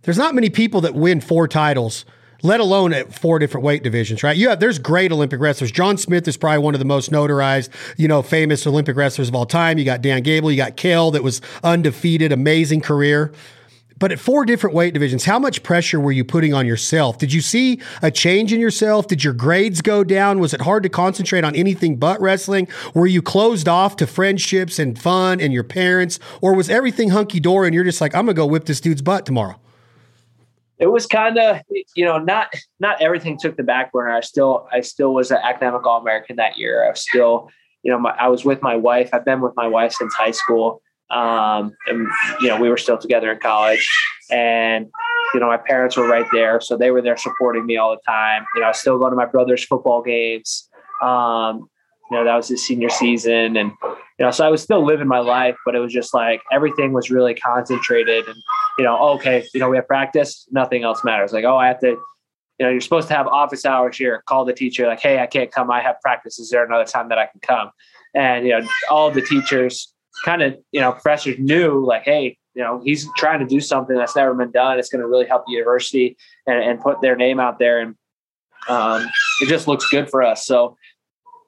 there's 0.03 0.17
not 0.17 0.35
many 0.35 0.49
people 0.49 0.81
that 0.81 0.93
win 0.93 1.21
four 1.21 1.47
titles, 1.47 2.05
let 2.41 2.59
alone 2.59 2.91
at 2.93 3.13
four 3.13 3.39
different 3.39 3.63
weight 3.63 3.83
divisions, 3.83 4.21
right? 4.21 4.35
You 4.35 4.49
have 4.49 4.59
there's 4.59 4.79
great 4.79 5.11
Olympic 5.11 5.39
wrestlers. 5.39 5.71
John 5.71 5.97
Smith 5.97 6.27
is 6.27 6.35
probably 6.35 6.59
one 6.59 6.75
of 6.75 6.79
the 6.79 6.85
most 6.85 7.09
notarized, 7.11 7.69
you 7.97 8.07
know, 8.07 8.21
famous 8.21 8.67
Olympic 8.67 8.97
wrestlers 8.97 9.29
of 9.29 9.35
all 9.35 9.45
time. 9.45 9.77
You 9.77 9.85
got 9.85 10.01
Dan 10.01 10.21
Gable, 10.23 10.51
you 10.51 10.57
got 10.57 10.75
Cael 10.75 11.13
that 11.13 11.23
was 11.23 11.41
undefeated, 11.63 12.31
amazing 12.31 12.81
career. 12.81 13.31
But 14.03 14.11
at 14.11 14.19
four 14.19 14.43
different 14.43 14.75
weight 14.75 14.93
divisions, 14.93 15.23
how 15.23 15.39
much 15.39 15.63
pressure 15.63 15.97
were 15.97 16.11
you 16.11 16.25
putting 16.25 16.53
on 16.53 16.65
yourself? 16.65 17.17
Did 17.17 17.31
you 17.31 17.39
see 17.39 17.79
a 18.01 18.11
change 18.11 18.51
in 18.51 18.59
yourself? 18.59 19.07
Did 19.07 19.23
your 19.23 19.31
grades 19.31 19.81
go 19.81 20.03
down? 20.03 20.39
Was 20.39 20.53
it 20.53 20.59
hard 20.59 20.83
to 20.83 20.89
concentrate 20.89 21.45
on 21.45 21.55
anything 21.55 21.95
but 21.95 22.19
wrestling? 22.19 22.67
Were 22.93 23.07
you 23.07 23.21
closed 23.21 23.69
off 23.69 23.95
to 23.95 24.05
friendships 24.05 24.77
and 24.77 24.99
fun 24.99 25.39
and 25.39 25.53
your 25.53 25.63
parents? 25.63 26.19
Or 26.41 26.53
was 26.53 26.69
everything 26.69 27.11
hunky 27.11 27.39
dory 27.39 27.69
and 27.69 27.73
you're 27.73 27.85
just 27.85 28.01
like, 28.01 28.13
I'm 28.13 28.25
going 28.25 28.35
to 28.35 28.41
go 28.41 28.45
whip 28.45 28.65
this 28.65 28.81
dude's 28.81 29.01
butt 29.01 29.25
tomorrow? 29.25 29.57
It 30.79 30.87
was 30.87 31.05
kind 31.05 31.37
of, 31.37 31.61
you 31.95 32.03
know, 32.03 32.17
not 32.17 32.53
not 32.81 33.01
everything 33.01 33.39
took 33.39 33.55
the 33.55 33.63
back 33.63 33.93
burner. 33.93 34.11
I 34.11 34.19
still 34.19 34.67
I 34.69 34.81
still 34.81 35.13
was 35.13 35.31
an 35.31 35.37
academic 35.41 35.87
all 35.87 36.01
American 36.01 36.35
that 36.35 36.57
year. 36.57 36.85
I 36.85 36.89
was 36.89 36.99
still, 36.99 37.49
you 37.83 37.91
know, 37.93 37.99
my, 37.99 38.09
I 38.19 38.27
was 38.27 38.43
with 38.43 38.61
my 38.61 38.75
wife. 38.75 39.11
I've 39.13 39.23
been 39.23 39.39
with 39.39 39.55
my 39.55 39.67
wife 39.67 39.93
since 39.93 40.13
high 40.13 40.31
school. 40.31 40.81
Um, 41.13 41.75
and 41.87 42.07
you 42.41 42.47
know, 42.47 42.59
we 42.59 42.69
were 42.69 42.77
still 42.77 42.97
together 42.97 43.31
in 43.31 43.39
college, 43.39 43.87
and 44.31 44.87
you 45.33 45.39
know, 45.39 45.47
my 45.47 45.57
parents 45.57 45.95
were 45.95 46.07
right 46.07 46.25
there, 46.31 46.59
so 46.59 46.77
they 46.77 46.91
were 46.91 47.01
there 47.01 47.17
supporting 47.17 47.65
me 47.65 47.77
all 47.77 47.91
the 47.91 48.01
time. 48.05 48.45
You 48.55 48.61
know, 48.61 48.67
I 48.67 48.71
still 48.71 48.97
going 48.97 49.11
to 49.11 49.17
my 49.17 49.25
brother's 49.25 49.63
football 49.63 50.01
games. 50.01 50.69
Um, 51.01 51.69
you 52.11 52.17
know, 52.17 52.23
that 52.25 52.35
was 52.35 52.47
his 52.47 52.65
senior 52.65 52.89
season, 52.89 53.57
and 53.57 53.71
you 53.83 54.25
know, 54.25 54.31
so 54.31 54.45
I 54.45 54.49
was 54.49 54.61
still 54.61 54.85
living 54.85 55.07
my 55.07 55.19
life, 55.19 55.55
but 55.65 55.75
it 55.75 55.79
was 55.79 55.93
just 55.93 56.13
like 56.13 56.41
everything 56.51 56.93
was 56.93 57.11
really 57.11 57.35
concentrated, 57.35 58.27
and 58.27 58.37
you 58.77 58.83
know, 58.83 58.97
okay, 59.15 59.43
you 59.53 59.59
know, 59.59 59.69
we 59.69 59.77
have 59.77 59.87
practice, 59.87 60.47
nothing 60.51 60.83
else 60.83 61.03
matters. 61.03 61.31
Like, 61.31 61.45
oh, 61.45 61.57
I 61.57 61.67
have 61.67 61.79
to 61.81 61.97
you 62.59 62.67
know, 62.67 62.71
you're 62.71 62.81
supposed 62.81 63.07
to 63.07 63.13
have 63.15 63.27
office 63.27 63.65
hours 63.65 63.97
here. 63.97 64.23
Call 64.27 64.45
the 64.45 64.53
teacher, 64.53 64.87
like, 64.87 65.01
hey, 65.01 65.19
I 65.19 65.25
can't 65.25 65.51
come. 65.51 65.71
I 65.71 65.81
have 65.81 65.95
practice. 66.01 66.37
Is 66.39 66.49
there 66.49 66.63
another 66.63 66.85
time 66.85 67.09
that 67.09 67.17
I 67.17 67.25
can 67.25 67.39
come? 67.41 67.71
And 68.13 68.45
you 68.45 68.59
know, 68.59 68.67
all 68.89 69.09
the 69.09 69.21
teachers 69.21 69.92
kind 70.25 70.41
of, 70.41 70.57
you 70.71 70.79
know, 70.79 70.91
professors 70.91 71.37
knew 71.39 71.85
like, 71.85 72.03
hey, 72.03 72.37
you 72.55 72.61
know, 72.61 72.81
he's 72.83 73.09
trying 73.17 73.39
to 73.39 73.45
do 73.45 73.59
something 73.59 73.95
that's 73.95 74.15
never 74.15 74.33
been 74.33 74.51
done. 74.51 74.77
It's 74.77 74.89
going 74.89 75.01
to 75.01 75.07
really 75.07 75.25
help 75.25 75.45
the 75.47 75.53
university 75.53 76.15
and, 76.45 76.63
and 76.63 76.79
put 76.79 77.01
their 77.01 77.15
name 77.15 77.39
out 77.39 77.57
there. 77.57 77.79
And 77.79 77.95
um, 78.69 79.09
it 79.41 79.47
just 79.47 79.67
looks 79.67 79.87
good 79.89 80.09
for 80.09 80.21
us. 80.21 80.45
So 80.45 80.77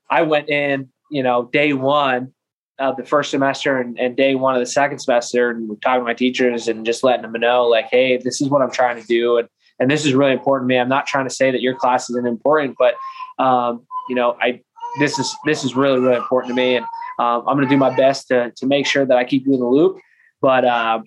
I 0.09 0.23
went 0.23 0.49
in, 0.49 0.89
you 1.11 1.23
know, 1.23 1.49
day 1.53 1.73
one 1.73 2.33
of 2.79 2.97
the 2.97 3.05
first 3.05 3.31
semester 3.31 3.79
and, 3.79 3.97
and 3.99 4.17
day 4.17 4.35
one 4.35 4.55
of 4.55 4.59
the 4.59 4.65
second 4.65 4.99
semester 4.99 5.49
and 5.49 5.81
talking 5.81 6.01
to 6.01 6.05
my 6.05 6.13
teachers 6.13 6.67
and 6.67 6.85
just 6.85 7.03
letting 7.03 7.21
them 7.21 7.39
know 7.39 7.67
like, 7.67 7.85
hey, 7.89 8.17
this 8.17 8.41
is 8.41 8.49
what 8.49 8.61
I'm 8.61 8.71
trying 8.71 8.99
to 8.99 9.07
do. 9.07 9.37
And, 9.37 9.47
and 9.79 9.89
this 9.89 10.05
is 10.05 10.13
really 10.13 10.33
important 10.33 10.67
to 10.69 10.73
me. 10.73 10.79
I'm 10.79 10.89
not 10.89 11.05
trying 11.05 11.27
to 11.27 11.33
say 11.33 11.51
that 11.51 11.61
your 11.61 11.75
class 11.75 12.09
isn't 12.09 12.27
important, 12.27 12.75
but, 12.77 12.95
um, 13.37 13.85
you 14.09 14.15
know, 14.15 14.35
I, 14.41 14.61
this 14.99 15.19
is, 15.19 15.33
this 15.45 15.63
is 15.63 15.75
really, 15.75 15.99
really 15.99 16.17
important 16.17 16.51
to 16.51 16.55
me. 16.55 16.75
And 16.77 16.85
um, 17.19 17.43
I'm 17.47 17.55
going 17.55 17.67
to 17.67 17.73
do 17.73 17.77
my 17.77 17.95
best 17.95 18.27
to 18.29 18.51
to 18.55 18.65
make 18.65 18.85
sure 18.85 19.05
that 19.05 19.17
I 19.17 19.23
keep 19.23 19.45
you 19.45 19.53
in 19.53 19.59
the 19.59 19.65
loop. 19.65 19.97
But 20.41 20.65
um, 20.65 21.03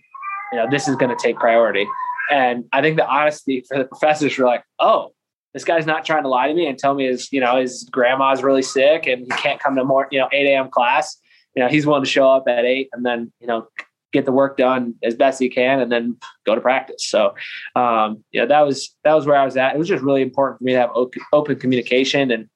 you 0.53 0.59
know, 0.59 0.67
this 0.71 0.89
is 0.89 0.97
going 0.97 1.15
to 1.15 1.23
take 1.23 1.37
priority. 1.37 1.87
And 2.31 2.65
I 2.73 2.83
think 2.83 2.97
the 2.97 3.07
honesty 3.07 3.65
for 3.67 3.79
the 3.79 3.85
professors 3.85 4.37
were 4.37 4.47
like, 4.47 4.65
oh, 4.79 5.13
this 5.55 5.65
guy's 5.65 5.87
not 5.87 6.05
trying 6.05 6.23
to 6.23 6.29
lie 6.29 6.49
to 6.49 6.55
me 6.55 6.67
and 6.67 6.79
tell 6.79 6.95
me 6.95 7.07
his, 7.07 7.33
you 7.33 7.41
know, 7.41 7.57
his 7.57 7.89
grandma's 7.91 8.43
really 8.43 8.63
sick 8.63 9.07
and 9.07 9.21
he 9.23 9.31
can't 9.39 9.61
come 9.61 9.77
to 9.77 9.85
more, 9.85 10.07
you 10.11 10.19
know, 10.19 10.29
8 10.31 10.47
a.m. 10.47 10.69
class. 10.71 11.17
You 11.55 11.63
know, 11.63 11.69
he's 11.69 11.87
willing 11.87 12.05
to 12.05 12.11
show 12.11 12.31
up 12.31 12.45
at 12.47 12.65
eight 12.65 12.89
and 12.93 13.05
then, 13.05 13.33
you 13.41 13.47
know, 13.47 13.67
get 14.13 14.25
the 14.25 14.33
work 14.33 14.57
done 14.57 14.95
as 15.03 15.15
best 15.15 15.41
he 15.41 15.49
can 15.49 15.81
and 15.81 15.91
then 15.91 16.17
go 16.47 16.55
to 16.55 16.61
practice. 16.61 17.07
So, 17.07 17.35
um, 17.75 18.23
yeah, 18.31 18.47
that 18.47 18.61
was, 18.61 18.95
that 19.05 19.15
was 19.15 19.27
where 19.27 19.37
I 19.37 19.45
was 19.45 19.57
at. 19.57 19.75
It 19.75 19.79
was 19.79 19.89
just 19.89 20.03
really 20.03 20.23
important 20.23 20.59
for 20.59 20.65
me 20.65 20.73
to 20.73 20.79
have 20.79 20.91
open, 20.95 21.23
open 21.33 21.59
communication 21.59 22.31
and 22.31 22.49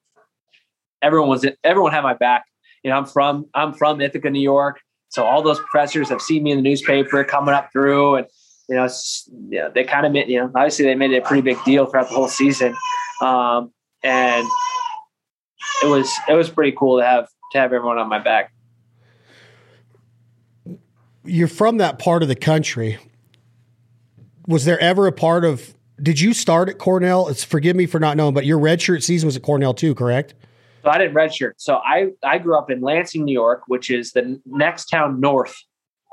everyone 1.00 1.28
was, 1.28 1.44
everyone 1.64 1.92
had 1.92 2.02
my 2.02 2.14
back. 2.14 2.44
You 2.82 2.90
know, 2.90 2.96
I'm 2.96 3.06
from, 3.06 3.46
I'm 3.54 3.72
from 3.72 4.00
Ithaca, 4.00 4.30
New 4.30 4.40
York. 4.40 4.80
So 5.08 5.24
all 5.24 5.42
those 5.42 5.60
professors 5.60 6.08
have 6.08 6.22
seen 6.22 6.42
me 6.42 6.52
in 6.52 6.56
the 6.56 6.62
newspaper 6.62 7.22
coming 7.22 7.54
up 7.54 7.70
through 7.70 8.16
and, 8.16 8.26
you 8.68 8.76
know, 8.76 8.88
yeah, 9.48 9.68
they 9.68 9.84
kind 9.84 10.06
of 10.06 10.12
made, 10.12 10.28
you 10.28 10.38
know, 10.38 10.50
obviously 10.54 10.86
they 10.86 10.94
made 10.94 11.12
it 11.12 11.18
a 11.18 11.26
pretty 11.26 11.42
big 11.42 11.62
deal 11.64 11.84
throughout 11.86 12.08
the 12.08 12.14
whole 12.14 12.28
season. 12.28 12.74
Um, 13.20 13.72
and 14.02 14.46
it 15.82 15.86
was, 15.86 16.10
it 16.28 16.34
was 16.34 16.48
pretty 16.48 16.74
cool 16.76 16.98
to 16.98 17.04
have, 17.04 17.28
to 17.52 17.58
have 17.58 17.72
everyone 17.72 17.98
on 17.98 18.08
my 18.08 18.18
back. 18.18 18.52
You're 21.24 21.48
from 21.48 21.76
that 21.76 21.98
part 21.98 22.22
of 22.22 22.28
the 22.28 22.34
country. 22.34 22.98
Was 24.48 24.64
there 24.64 24.78
ever 24.80 25.06
a 25.06 25.12
part 25.12 25.44
of, 25.44 25.74
did 26.02 26.20
you 26.20 26.32
start 26.32 26.68
at 26.68 26.78
Cornell? 26.78 27.28
It's 27.28 27.44
forgive 27.44 27.76
me 27.76 27.86
for 27.86 28.00
not 28.00 28.16
knowing, 28.16 28.34
but 28.34 28.46
your 28.46 28.58
redshirt 28.58 29.02
season 29.02 29.26
was 29.26 29.36
at 29.36 29.42
Cornell 29.42 29.74
too, 29.74 29.94
correct? 29.94 30.34
So 30.82 30.90
I 30.90 30.98
didn't 30.98 31.14
redshirt. 31.14 31.52
So 31.58 31.76
I, 31.76 32.08
I 32.24 32.38
grew 32.38 32.58
up 32.58 32.70
in 32.70 32.80
Lansing, 32.80 33.24
New 33.24 33.32
York, 33.32 33.62
which 33.68 33.90
is 33.90 34.12
the 34.12 34.40
next 34.44 34.86
town 34.86 35.20
north 35.20 35.56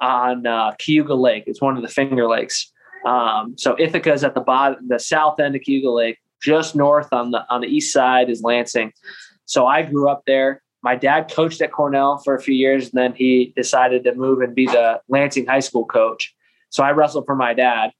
on 0.02 0.46
uh, 0.46 0.74
Cayuga 0.78 1.16
Lake. 1.16 1.46
It's 1.48 1.62
one 1.62 1.76
of 1.76 1.82
the 1.82 1.88
Finger 1.88 2.28
Lakes. 2.28 2.72
Um, 3.06 3.56
so 3.58 3.76
Ithaca 3.80 4.14
is 4.14 4.24
at 4.24 4.36
the 4.36 4.42
bottom, 4.42 4.88
the 4.88 5.00
south 5.00 5.40
end 5.40 5.56
of 5.56 5.62
Cayuga 5.62 5.90
Lake. 5.90 6.18
Just 6.42 6.76
north 6.76 7.12
on 7.12 7.32
the 7.32 7.46
on 7.50 7.62
the 7.62 7.68
east 7.68 7.92
side 7.92 8.30
is 8.30 8.42
Lansing. 8.42 8.94
So 9.46 9.66
I 9.66 9.82
grew 9.82 10.10
up 10.10 10.24
there. 10.26 10.62
My 10.82 10.96
dad 10.96 11.30
coached 11.30 11.62
at 11.62 11.72
Cornell 11.72 12.20
for 12.20 12.36
a 12.36 12.42
few 12.42 12.54
years, 12.54 12.86
and 12.86 12.94
then 12.94 13.14
he 13.14 13.52
decided 13.58 14.06
to 14.06 14.16
move 14.16 14.40
and 14.40 14.56
be 14.56 14.66
the 14.66 15.02
Lansing 15.10 15.48
high 15.48 15.60
school 15.60 15.86
coach. 15.86 16.34
So 16.70 16.84
I 16.84 16.92
wrestled 16.92 17.26
for 17.26 17.36
my 17.36 17.54
dad, 17.54 17.92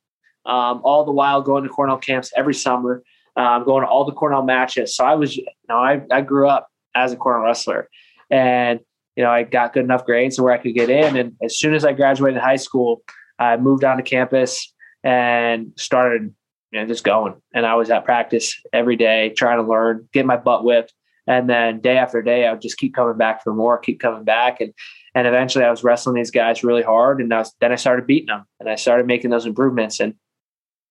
um, 0.46 0.80
all 0.84 1.04
the 1.04 1.12
while 1.12 1.42
going 1.42 1.64
to 1.64 1.70
Cornell 1.70 1.98
camps 1.98 2.32
every 2.38 2.54
summer, 2.54 3.04
um, 3.40 3.64
going 3.64 3.84
to 3.84 3.88
all 3.88 4.04
the 4.04 4.12
Cornell 4.12 4.44
matches. 4.44 4.96
So 4.96 5.06
I 5.06 5.16
was, 5.16 5.36
you 5.36 5.48
know, 5.70 5.78
I, 5.78 6.02
I 6.12 6.22
grew 6.22 6.50
up 6.50 6.68
as 6.94 7.14
a 7.14 7.16
Cornell 7.16 7.44
wrestler, 7.44 7.90
and 8.30 8.82
you 9.16 9.24
know, 9.24 9.32
I 9.32 9.44
got 9.44 9.74
good 9.74 9.84
enough 9.84 10.06
grades 10.06 10.36
to 10.36 10.44
where 10.44 10.54
I 10.54 10.58
could 10.58 10.74
get 10.74 10.90
in. 10.90 11.18
And 11.18 11.36
as 11.44 11.58
soon 11.58 11.74
as 11.74 11.84
I 11.84 11.94
graduated 11.94 12.42
high 12.42 12.56
school, 12.56 13.02
I 13.38 13.58
moved 13.58 13.84
on 13.84 13.98
to 13.98 14.04
campus 14.04 14.74
and 15.04 15.74
started, 15.78 16.34
you 16.72 16.80
know, 16.80 16.88
just 16.88 17.04
going. 17.04 17.36
And 17.54 17.66
I 17.66 17.76
was 17.76 17.90
at 17.90 18.06
practice 18.06 18.62
every 18.72 18.96
day, 18.96 19.34
trying 19.36 19.62
to 19.62 19.70
learn, 19.70 20.08
get 20.14 20.26
my 20.26 20.38
butt 20.38 20.64
whipped. 20.64 20.94
And 21.28 21.50
then 21.50 21.82
day 21.82 21.98
after 21.98 22.22
day, 22.22 22.48
I 22.48 22.52
would 22.54 22.62
just 22.62 22.78
keep 22.78 22.96
coming 22.96 23.18
back 23.18 23.44
for 23.44 23.54
more, 23.54 23.78
keep 23.78 24.00
coming 24.00 24.24
back. 24.24 24.62
And 24.62 24.74
and 25.16 25.28
eventually 25.28 25.66
I 25.66 25.72
was 25.72 25.84
wrestling 25.84 26.16
these 26.16 26.32
guys 26.32 26.64
really 26.64 26.84
hard. 26.84 27.20
And 27.20 27.34
I 27.34 27.40
was, 27.40 27.54
then 27.60 27.72
I 27.72 27.76
started 27.76 28.08
beating 28.08 28.28
them 28.28 28.46
and 28.60 28.70
I 28.70 28.76
started 28.76 29.06
making 29.06 29.32
those 29.32 29.46
improvements. 29.46 30.00
And 30.00 30.14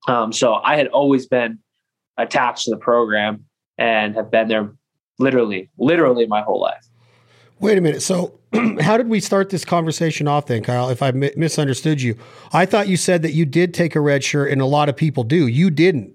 um, 0.06 0.32
so 0.32 0.54
I 0.54 0.76
had 0.76 0.88
always 0.88 1.26
been 1.26 1.60
attached 2.18 2.64
to 2.64 2.70
the 2.70 2.76
program 2.76 3.44
and 3.78 4.14
have 4.14 4.30
been 4.30 4.48
there 4.48 4.72
literally, 5.18 5.70
literally 5.78 6.26
my 6.26 6.42
whole 6.42 6.60
life. 6.60 6.86
Wait 7.60 7.78
a 7.78 7.80
minute. 7.80 8.02
So, 8.02 8.38
how 8.80 8.96
did 8.96 9.08
we 9.08 9.20
start 9.20 9.50
this 9.50 9.64
conversation 9.64 10.28
off 10.28 10.46
then, 10.46 10.62
Kyle? 10.62 10.90
If 10.90 11.02
I 11.02 11.10
mi- 11.10 11.32
misunderstood 11.36 12.00
you, 12.00 12.16
I 12.52 12.66
thought 12.66 12.88
you 12.88 12.96
said 12.96 13.22
that 13.22 13.32
you 13.32 13.44
did 13.44 13.74
take 13.74 13.96
a 13.96 14.00
red 14.00 14.22
shirt, 14.22 14.50
and 14.50 14.60
a 14.60 14.66
lot 14.66 14.88
of 14.88 14.96
people 14.96 15.24
do. 15.24 15.46
You 15.46 15.70
didn't. 15.70 16.14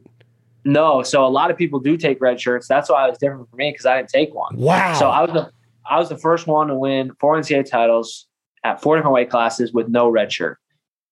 No, 0.65 1.03
so 1.03 1.25
a 1.25 1.27
lot 1.27 1.51
of 1.51 1.57
people 1.57 1.79
do 1.79 1.97
take 1.97 2.21
red 2.21 2.39
shirts. 2.39 2.67
That's 2.67 2.89
why 2.89 3.05
it 3.05 3.09
was 3.09 3.17
different 3.17 3.49
for 3.49 3.57
me 3.57 3.71
because 3.71 3.85
I 3.85 3.97
didn't 3.97 4.09
take 4.09 4.33
one. 4.33 4.55
Wow. 4.55 4.93
So 4.93 5.09
I 5.09 5.21
was 5.21 5.31
the 5.31 5.51
I 5.89 5.99
was 5.99 6.07
the 6.07 6.17
first 6.17 6.47
one 6.47 6.67
to 6.67 6.75
win 6.75 7.11
four 7.19 7.37
NCAA 7.37 7.69
titles 7.69 8.27
at 8.63 8.81
four 8.81 8.95
different 8.95 9.13
weight 9.13 9.29
classes 9.29 9.73
with 9.73 9.89
no 9.89 10.07
red 10.07 10.31
shirt, 10.31 10.57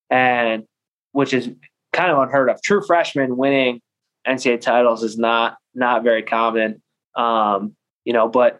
and 0.09 0.63
which 1.11 1.33
is 1.33 1.49
kind 1.91 2.11
of 2.11 2.19
unheard 2.19 2.49
of. 2.49 2.61
True 2.61 2.81
freshmen 2.81 3.35
winning 3.35 3.81
NCAA 4.27 4.61
titles 4.61 5.03
is 5.03 5.17
not 5.17 5.57
not 5.73 6.03
very 6.03 6.23
common. 6.23 6.81
Um, 7.15 7.75
you 8.03 8.13
know, 8.13 8.27
but 8.27 8.59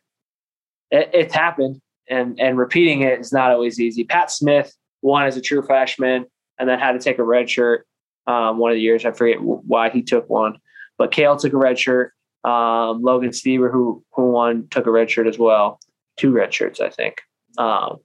it, 0.90 1.10
it's 1.14 1.34
happened, 1.34 1.80
and 2.10 2.40
and 2.40 2.58
repeating 2.58 3.02
it 3.02 3.20
is 3.20 3.32
not 3.32 3.52
always 3.52 3.80
easy. 3.80 4.04
Pat 4.04 4.32
Smith 4.32 4.74
won 5.02 5.26
as 5.26 5.38
a 5.38 5.42
true 5.42 5.62
freshman, 5.62 6.26
and 6.60 6.70
then 6.70 6.80
had 6.80 6.94
to 6.94 7.00
take 7.00 7.20
a 7.20 7.24
red 7.24 7.50
shirt 7.50 7.86
um, 8.28 8.58
one 8.58 8.72
of 8.72 8.76
the 8.76 8.82
years. 8.82 9.06
I 9.06 9.12
forget 9.12 9.42
why 9.42 9.90
he 9.90 10.02
took 10.02 10.30
one, 10.30 10.58
but 10.98 11.12
Cael 11.12 11.40
took 11.40 11.54
a 11.54 11.58
red 11.58 11.80
shirt. 11.80 12.14
Um, 12.44 13.02
Logan 13.02 13.30
Stieber, 13.30 13.72
who 13.72 14.04
who 14.14 14.32
won, 14.32 14.68
took 14.70 14.88
a 14.88 14.92
red 14.92 15.10
shirt 15.10 15.28
as 15.28 15.38
well. 15.38 15.80
Two 16.18 16.32
red 16.32 16.54
shirts, 16.54 16.80
I 16.80 16.90
think. 16.90 17.22
Um, 17.58 17.98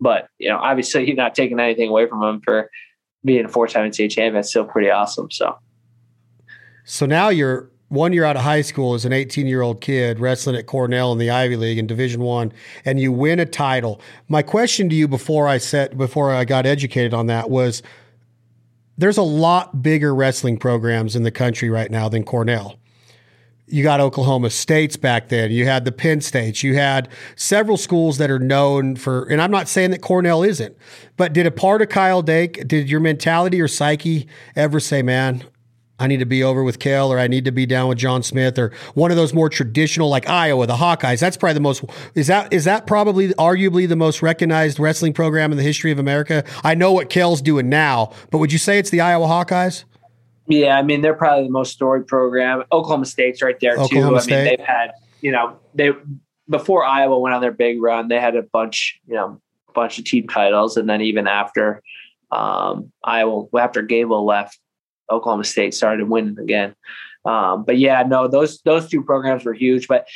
but 0.00 0.28
you 0.38 0.48
know, 0.48 0.58
obviously, 0.58 1.04
you're 1.06 1.16
not 1.16 1.34
taking 1.34 1.60
anything 1.60 1.88
away 1.88 2.06
from 2.06 2.22
him 2.22 2.40
for 2.40 2.70
being 3.24 3.44
a 3.44 3.48
four-time 3.48 3.90
NCAA 3.90 4.10
champion. 4.10 4.36
It's 4.36 4.50
still 4.50 4.64
pretty 4.64 4.90
awesome. 4.90 5.30
So, 5.30 5.56
so 6.86 7.04
now 7.04 7.28
you're 7.28 7.68
one 7.88 8.12
year 8.12 8.24
out 8.24 8.36
of 8.36 8.42
high 8.42 8.62
school 8.62 8.94
as 8.94 9.04
an 9.04 9.12
18 9.12 9.46
year 9.46 9.60
old 9.60 9.80
kid 9.80 10.18
wrestling 10.18 10.56
at 10.56 10.66
Cornell 10.66 11.12
in 11.12 11.18
the 11.18 11.30
Ivy 11.30 11.56
League 11.56 11.78
in 11.78 11.86
Division 11.86 12.20
One, 12.20 12.52
and 12.84 12.98
you 12.98 13.12
win 13.12 13.38
a 13.38 13.46
title. 13.46 14.00
My 14.28 14.42
question 14.42 14.88
to 14.88 14.94
you 14.94 15.06
before 15.08 15.48
I 15.48 15.58
set 15.58 15.98
before 15.98 16.32
I 16.32 16.44
got 16.44 16.64
educated 16.64 17.12
on 17.12 17.26
that 17.26 17.50
was: 17.50 17.82
There's 18.96 19.18
a 19.18 19.22
lot 19.22 19.82
bigger 19.82 20.14
wrestling 20.14 20.58
programs 20.58 21.14
in 21.14 21.22
the 21.22 21.30
country 21.30 21.68
right 21.68 21.90
now 21.90 22.08
than 22.08 22.24
Cornell. 22.24 22.78
You 23.68 23.82
got 23.82 23.98
Oklahoma 23.98 24.50
States 24.50 24.96
back 24.96 25.28
then. 25.28 25.50
You 25.50 25.66
had 25.66 25.84
the 25.84 25.90
Penn 25.90 26.20
States. 26.20 26.62
You 26.62 26.76
had 26.76 27.08
several 27.34 27.76
schools 27.76 28.18
that 28.18 28.30
are 28.30 28.38
known 28.38 28.94
for, 28.94 29.24
and 29.24 29.42
I'm 29.42 29.50
not 29.50 29.66
saying 29.66 29.90
that 29.90 30.02
Cornell 30.02 30.44
isn't, 30.44 30.76
but 31.16 31.32
did 31.32 31.46
a 31.46 31.50
part 31.50 31.82
of 31.82 31.88
Kyle 31.88 32.22
Dake, 32.22 32.68
did 32.68 32.88
your 32.88 33.00
mentality 33.00 33.60
or 33.60 33.66
psyche 33.66 34.28
ever 34.54 34.78
say, 34.78 35.02
man, 35.02 35.42
I 35.98 36.06
need 36.06 36.18
to 36.18 36.26
be 36.26 36.42
over 36.42 36.62
with 36.62 36.78
Cael 36.78 37.08
or 37.08 37.18
I 37.18 37.26
need 37.26 37.46
to 37.46 37.52
be 37.52 37.64
down 37.64 37.88
with 37.88 37.98
John 37.98 38.22
Smith 38.22 38.58
or 38.58 38.72
one 38.94 39.10
of 39.10 39.16
those 39.16 39.32
more 39.32 39.48
traditional 39.48 40.08
like 40.10 40.28
Iowa, 40.28 40.66
the 40.66 40.76
Hawkeyes. 40.76 41.20
That's 41.20 41.36
probably 41.36 41.54
the 41.54 41.60
most 41.60 41.84
is 42.14 42.26
that 42.26 42.52
is 42.52 42.64
that 42.64 42.86
probably 42.86 43.28
arguably 43.34 43.88
the 43.88 43.96
most 43.96 44.22
recognized 44.22 44.78
wrestling 44.78 45.14
program 45.14 45.52
in 45.52 45.56
the 45.56 45.64
history 45.64 45.90
of 45.90 45.98
America? 45.98 46.44
I 46.62 46.74
know 46.74 46.92
what 46.92 47.08
Cael's 47.08 47.40
doing 47.40 47.68
now, 47.68 48.12
but 48.30 48.38
would 48.38 48.52
you 48.52 48.58
say 48.58 48.78
it's 48.78 48.90
the 48.90 49.00
Iowa 49.00 49.26
Hawkeyes? 49.26 49.84
Yeah, 50.48 50.78
I 50.78 50.82
mean 50.82 51.00
they're 51.00 51.14
probably 51.14 51.44
the 51.44 51.52
most 51.52 51.72
storied 51.72 52.06
program. 52.06 52.62
Oklahoma 52.70 53.06
State's 53.06 53.40
right 53.42 53.58
there 53.60 53.78
Oklahoma 53.78 54.10
too. 54.10 54.16
I 54.16 54.20
State. 54.20 54.36
mean 54.36 54.44
they've 54.44 54.66
had 54.66 54.90
you 55.22 55.32
know 55.32 55.58
they 55.74 55.90
before 56.48 56.84
Iowa 56.84 57.18
went 57.18 57.34
on 57.34 57.40
their 57.40 57.52
big 57.52 57.80
run, 57.80 58.08
they 58.08 58.20
had 58.20 58.36
a 58.36 58.42
bunch 58.42 59.00
you 59.06 59.14
know 59.14 59.40
bunch 59.74 59.98
of 59.98 60.04
team 60.04 60.28
titles, 60.28 60.76
and 60.76 60.88
then 60.88 61.00
even 61.00 61.26
after 61.26 61.82
um, 62.30 62.92
Iowa 63.02 63.46
after 63.58 63.82
Gable 63.82 64.24
left, 64.26 64.58
Oklahoma 65.10 65.44
State 65.44 65.74
started 65.74 66.08
winning 66.08 66.38
again. 66.38 66.74
Um, 67.24 67.64
but 67.64 67.78
yeah, 67.78 68.02
no, 68.06 68.28
those 68.28 68.60
those 68.62 68.88
two 68.88 69.02
programs 69.02 69.44
were 69.44 69.54
huge. 69.54 69.88
But 69.88 70.06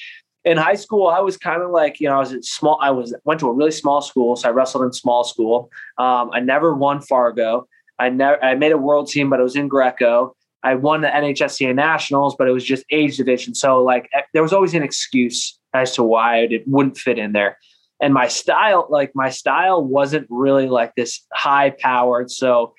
in 0.44 0.57
high 0.57 0.74
school, 0.74 1.09
I 1.09 1.20
was 1.20 1.37
kind 1.37 1.62
of 1.62 1.70
like, 1.70 2.00
you 2.00 2.09
know, 2.09 2.16
I 2.16 2.20
was 2.20 2.33
at 2.33 2.44
small. 2.44 2.79
I 2.81 2.90
was 2.90 3.14
went 3.24 3.40
to 3.40 3.48
a 3.48 3.53
really 3.53 3.72
small 3.72 4.00
school, 4.00 4.37
so 4.37 4.48
I 4.48 4.53
wrestled 4.53 4.85
in 4.85 4.92
small 4.92 5.24
school. 5.24 5.70
Um, 5.98 6.31
I 6.33 6.40
never 6.40 6.74
won 6.74 7.00
Fargo. 7.00 7.66
I 7.98 8.09
never. 8.09 8.42
I 8.42 8.55
made 8.55 8.72
a 8.72 8.79
world 8.79 9.09
team, 9.09 9.29
but 9.29 9.40
it 9.40 9.42
was 9.42 9.57
in 9.57 9.68
Greco. 9.68 10.35
I 10.62 10.74
won 10.74 11.00
the 11.00 11.09
NHSCA 11.09 11.74
Nationals, 11.74 12.37
but 12.37 12.46
it 12.46 12.53
was 12.53 12.64
just 12.64 12.85
age 12.90 13.16
division. 13.16 13.55
So 13.55 13.83
like, 13.83 14.11
there 14.35 14.42
was 14.42 14.53
always 14.53 14.74
an 14.74 14.83
excuse 14.83 15.59
as 15.72 15.94
to 15.94 16.03
why 16.03 16.40
it 16.40 16.68
wouldn't 16.68 16.98
fit 16.98 17.18
in 17.18 17.33
there. 17.33 17.57
And 18.00 18.12
my 18.12 18.29
style, 18.29 18.87
like 18.90 19.12
my 19.14 19.31
style, 19.31 19.83
wasn't 19.83 20.26
really 20.29 20.68
like 20.68 20.94
this 20.96 21.24
high 21.33 21.70
powered. 21.70 22.31
So 22.31 22.74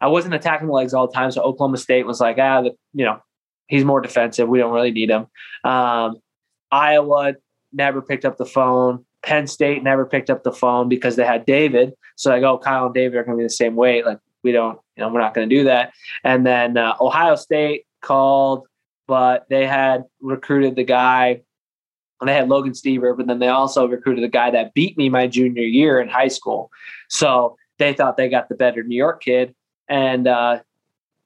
I 0.00 0.08
wasn't 0.08 0.34
attacking 0.34 0.66
the 0.66 0.72
legs 0.72 0.92
all 0.92 1.06
the 1.06 1.12
time. 1.12 1.30
So 1.30 1.42
Oklahoma 1.42 1.78
State 1.78 2.06
was 2.06 2.20
like, 2.20 2.36
ah, 2.38 2.62
the, 2.62 2.70
you 2.92 3.04
know, 3.04 3.20
he's 3.68 3.84
more 3.84 4.00
defensive. 4.00 4.48
We 4.48 4.58
don't 4.58 4.72
really 4.72 4.90
need 4.90 5.10
him. 5.10 5.26
Um, 5.64 6.16
Iowa 6.70 7.34
never 7.72 8.02
picked 8.02 8.24
up 8.24 8.36
the 8.36 8.46
phone. 8.46 9.04
Penn 9.22 9.46
State 9.46 9.82
never 9.82 10.04
picked 10.04 10.28
up 10.28 10.42
the 10.42 10.52
phone 10.52 10.88
because 10.88 11.16
they 11.16 11.24
had 11.24 11.46
David. 11.46 11.94
So 12.16 12.30
like, 12.30 12.42
oh, 12.42 12.58
Kyle 12.58 12.86
and 12.86 12.94
David 12.94 13.16
are 13.16 13.24
going 13.24 13.38
to 13.38 13.40
be 13.40 13.46
the 13.46 13.50
same 13.50 13.76
weight. 13.76 14.04
Like 14.04 14.18
we 14.42 14.52
don't, 14.52 14.78
you 14.96 15.02
know, 15.02 15.08
we're 15.08 15.20
not 15.20 15.34
going 15.34 15.48
to 15.48 15.54
do 15.54 15.64
that. 15.64 15.92
And 16.22 16.46
then 16.46 16.76
uh, 16.76 16.94
Ohio 17.00 17.34
State 17.36 17.86
called, 18.02 18.66
but 19.06 19.46
they 19.48 19.66
had 19.66 20.04
recruited 20.20 20.76
the 20.76 20.84
guy. 20.84 21.40
And 22.20 22.28
they 22.28 22.34
had 22.34 22.48
Logan 22.48 22.72
Stieber, 22.72 23.16
but 23.16 23.26
then 23.26 23.38
they 23.38 23.48
also 23.48 23.86
recruited 23.86 24.24
the 24.24 24.28
guy 24.28 24.50
that 24.50 24.72
beat 24.72 24.96
me 24.96 25.08
my 25.08 25.26
junior 25.26 25.64
year 25.64 26.00
in 26.00 26.08
high 26.08 26.28
school. 26.28 26.70
So 27.08 27.56
they 27.78 27.92
thought 27.92 28.16
they 28.16 28.28
got 28.28 28.48
the 28.48 28.54
better 28.54 28.82
New 28.82 28.96
York 28.96 29.22
kid. 29.22 29.54
And 29.88 30.26
uh, 30.26 30.60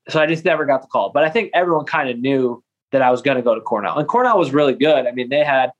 so 0.09 0.21
I 0.21 0.27
just 0.27 0.45
never 0.45 0.65
got 0.65 0.83
the 0.83 0.89
call. 0.89 1.11
But 1.11 1.25
I 1.25 1.31
think 1.31 1.51
everyone 1.55 1.85
kind 1.85 2.09
of 2.09 2.19
knew 2.19 2.63
that 2.93 3.03
I 3.03 3.11
was 3.11 3.23
going 3.23 3.37
to 3.37 3.43
go 3.43 3.55
to 3.55 3.61
Cornell. 3.61 3.99
And 3.99 4.09
Cornell 4.09 4.39
was 4.39 4.53
really 4.53 4.75
good. 4.75 5.07
I 5.07 5.13
mean, 5.13 5.29
they 5.29 5.45
had 5.45 5.71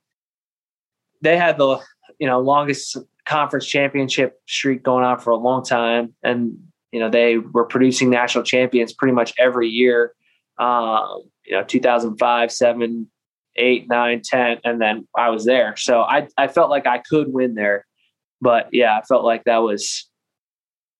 they 1.21 1.37
had 1.37 1.57
the 1.57 1.79
you 2.19 2.27
know 2.27 2.39
longest 2.39 2.97
conference 3.25 3.65
championship 3.65 4.39
streak 4.47 4.83
going 4.83 5.03
on 5.03 5.19
for 5.19 5.31
a 5.31 5.37
long 5.37 5.63
time, 5.63 6.13
and 6.23 6.57
you 6.91 6.99
know 6.99 7.09
they 7.09 7.37
were 7.37 7.65
producing 7.65 8.09
national 8.09 8.43
champions 8.43 8.93
pretty 8.93 9.13
much 9.13 9.33
every 9.37 9.67
year. 9.67 10.13
Um, 10.57 11.21
you 11.45 11.53
know, 11.55 11.63
2005, 11.63 12.51
seven, 12.51 13.09
eight, 13.55 13.87
nine, 13.87 14.21
10, 14.23 14.59
and 14.65 14.81
then 14.81 15.07
I 15.17 15.29
was 15.29 15.45
there. 15.45 15.75
So 15.77 16.01
I 16.01 16.27
I 16.37 16.47
felt 16.47 16.69
like 16.69 16.85
I 16.85 16.99
could 16.99 17.33
win 17.33 17.55
there, 17.55 17.85
but 18.41 18.69
yeah, 18.71 18.97
I 18.97 19.01
felt 19.03 19.23
like 19.23 19.45
that 19.45 19.57
was 19.57 20.08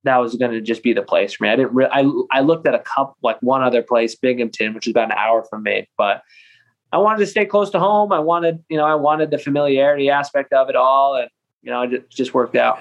that 0.04 0.18
was 0.18 0.36
going 0.36 0.52
to 0.52 0.62
just 0.62 0.84
be 0.84 0.94
the 0.94 1.02
place 1.02 1.34
for 1.34 1.44
me. 1.44 1.50
I 1.50 1.56
didn't 1.56 1.74
really, 1.74 1.92
I, 1.92 2.10
I 2.32 2.42
looked 2.42 2.68
at 2.68 2.74
a 2.74 2.80
couple, 2.80 3.18
like 3.22 3.38
one 3.42 3.62
other 3.62 3.82
place, 3.82 4.16
Binghamton, 4.16 4.74
which 4.74 4.88
is 4.88 4.92
about 4.92 5.12
an 5.12 5.18
hour 5.18 5.44
from 5.50 5.64
me, 5.64 5.90
but 5.98 6.22
I 6.92 6.98
wanted 6.98 7.20
to 7.20 7.28
stay 7.28 7.46
close 7.46 7.70
to 7.72 7.80
home. 7.80 8.12
I 8.12 8.20
wanted, 8.20 8.64
you 8.70 8.78
know, 8.78 8.86
I 8.86 8.96
wanted 8.96 9.32
the 9.32 9.38
familiarity 9.38 10.10
aspect 10.10 10.54
of 10.54 10.70
it 10.70 10.76
all. 10.76 11.16
And, 11.16 11.30
you 11.62 11.70
know, 11.70 11.84
it 11.84 12.10
just 12.10 12.34
worked 12.34 12.56
out. 12.56 12.80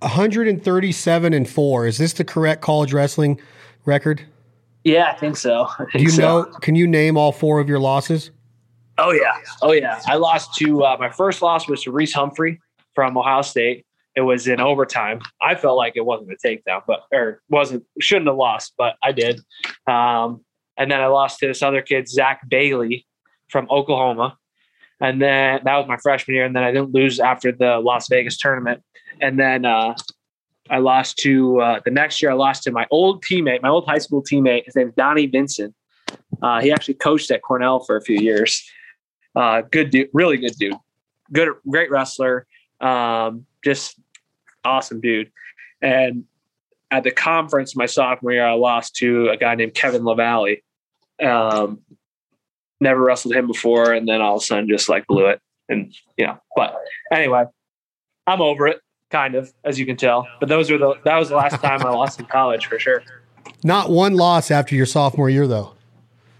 137 0.00 1.32
and 1.32 1.48
four. 1.48 1.86
Is 1.86 1.96
this 1.96 2.12
the 2.12 2.24
correct 2.24 2.60
college 2.60 2.92
wrestling 2.92 3.40
record? 3.86 4.22
Yeah, 4.82 5.10
I 5.10 5.18
think 5.18 5.36
so. 5.38 5.66
I 5.78 5.84
think 5.84 5.92
Do 5.92 6.02
you 6.02 6.10
so. 6.10 6.22
know, 6.22 6.44
can 6.60 6.74
you 6.74 6.86
name 6.86 7.16
all 7.16 7.32
four 7.32 7.58
of 7.58 7.68
your 7.68 7.78
losses? 7.78 8.30
Oh 8.98 9.12
yeah, 9.12 9.32
oh 9.62 9.72
yeah. 9.72 10.00
I 10.06 10.16
lost 10.16 10.54
to 10.56 10.84
uh, 10.84 10.96
my 11.00 11.10
first 11.10 11.42
loss 11.42 11.66
was 11.66 11.82
to 11.82 11.90
Reece 11.90 12.12
Humphrey 12.12 12.60
from 12.94 13.16
Ohio 13.16 13.42
State. 13.42 13.86
It 14.16 14.22
was 14.22 14.46
in 14.46 14.60
overtime. 14.60 15.20
I 15.42 15.54
felt 15.54 15.76
like 15.76 15.94
it 15.96 16.04
wasn't 16.04 16.32
a 16.32 16.36
takedown, 16.36 16.82
but 16.86 17.04
or 17.12 17.42
wasn't 17.48 17.84
shouldn't 18.00 18.28
have 18.28 18.36
lost, 18.36 18.74
but 18.78 18.96
I 19.02 19.12
did. 19.12 19.40
Um, 19.86 20.44
and 20.76 20.90
then 20.90 21.00
I 21.00 21.06
lost 21.06 21.40
to 21.40 21.46
this 21.46 21.62
other 21.62 21.82
kid, 21.82 22.08
Zach 22.08 22.48
Bailey 22.48 23.06
from 23.48 23.68
Oklahoma. 23.70 24.36
And 25.00 25.20
then 25.20 25.60
that 25.64 25.76
was 25.76 25.86
my 25.88 25.96
freshman 25.96 26.34
year. 26.36 26.44
And 26.44 26.54
then 26.54 26.62
I 26.62 26.72
didn't 26.72 26.92
lose 26.94 27.20
after 27.20 27.52
the 27.52 27.78
Las 27.78 28.08
Vegas 28.08 28.38
tournament. 28.38 28.82
And 29.20 29.38
then 29.38 29.64
uh, 29.64 29.94
I 30.70 30.78
lost 30.78 31.18
to 31.18 31.60
uh, 31.60 31.80
the 31.84 31.90
next 31.90 32.22
year. 32.22 32.30
I 32.30 32.34
lost 32.34 32.62
to 32.64 32.72
my 32.72 32.86
old 32.90 33.22
teammate, 33.24 33.62
my 33.62 33.68
old 33.68 33.86
high 33.86 33.98
school 33.98 34.22
teammate. 34.22 34.64
His 34.64 34.76
name's 34.76 34.94
Donnie 34.94 35.26
Vinson. 35.26 35.74
Uh, 36.42 36.60
he 36.60 36.72
actually 36.72 36.94
coached 36.94 37.30
at 37.30 37.42
Cornell 37.42 37.80
for 37.80 37.96
a 37.96 38.00
few 38.00 38.18
years. 38.18 38.64
Uh, 39.36 39.62
good 39.62 39.90
dude, 39.90 40.08
really 40.12 40.36
good 40.36 40.54
dude, 40.58 40.74
good, 41.32 41.48
great 41.68 41.90
wrestler, 41.90 42.46
um, 42.80 43.44
just 43.64 43.98
awesome 44.64 45.00
dude. 45.00 45.30
And 45.82 46.24
at 46.90 47.04
the 47.04 47.10
conference 47.10 47.76
my 47.76 47.86
sophomore 47.86 48.32
year, 48.32 48.46
I 48.46 48.52
lost 48.52 48.96
to 48.96 49.28
a 49.30 49.36
guy 49.36 49.54
named 49.54 49.74
Kevin 49.74 50.04
LaValle. 50.04 50.62
Um, 51.22 51.80
never 52.80 53.02
wrestled 53.02 53.34
him 53.34 53.46
before, 53.46 53.92
and 53.92 54.08
then 54.08 54.20
all 54.20 54.36
of 54.36 54.42
a 54.42 54.44
sudden 54.44 54.68
just 54.68 54.88
like 54.88 55.06
blew 55.06 55.26
it. 55.26 55.40
And 55.68 55.94
you 56.16 56.26
know, 56.26 56.38
but 56.56 56.76
anyway, 57.12 57.44
I'm 58.26 58.40
over 58.40 58.66
it, 58.66 58.80
kind 59.10 59.34
of, 59.34 59.52
as 59.64 59.78
you 59.78 59.86
can 59.86 59.96
tell. 59.96 60.26
But 60.40 60.48
those 60.48 60.70
were 60.70 60.78
the 60.78 60.94
that 61.04 61.16
was 61.16 61.28
the 61.28 61.36
last 61.36 61.60
time 61.60 61.84
I 61.84 61.90
lost 61.90 62.20
in 62.20 62.26
college 62.26 62.66
for 62.66 62.78
sure. 62.78 63.02
Not 63.62 63.90
one 63.90 64.14
loss 64.14 64.50
after 64.50 64.74
your 64.74 64.86
sophomore 64.86 65.30
year, 65.30 65.46
though. 65.46 65.72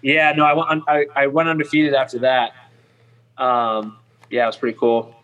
Yeah, 0.02 0.32
no, 0.32 0.44
I 0.44 0.52
went 0.52 0.84
I, 0.86 1.06
I 1.16 1.26
went 1.26 1.48
undefeated 1.48 1.94
after 1.94 2.18
that. 2.20 2.52
Um, 3.38 3.98
yeah, 4.30 4.44
it 4.44 4.46
was 4.46 4.56
pretty 4.56 4.78
cool. 4.78 5.14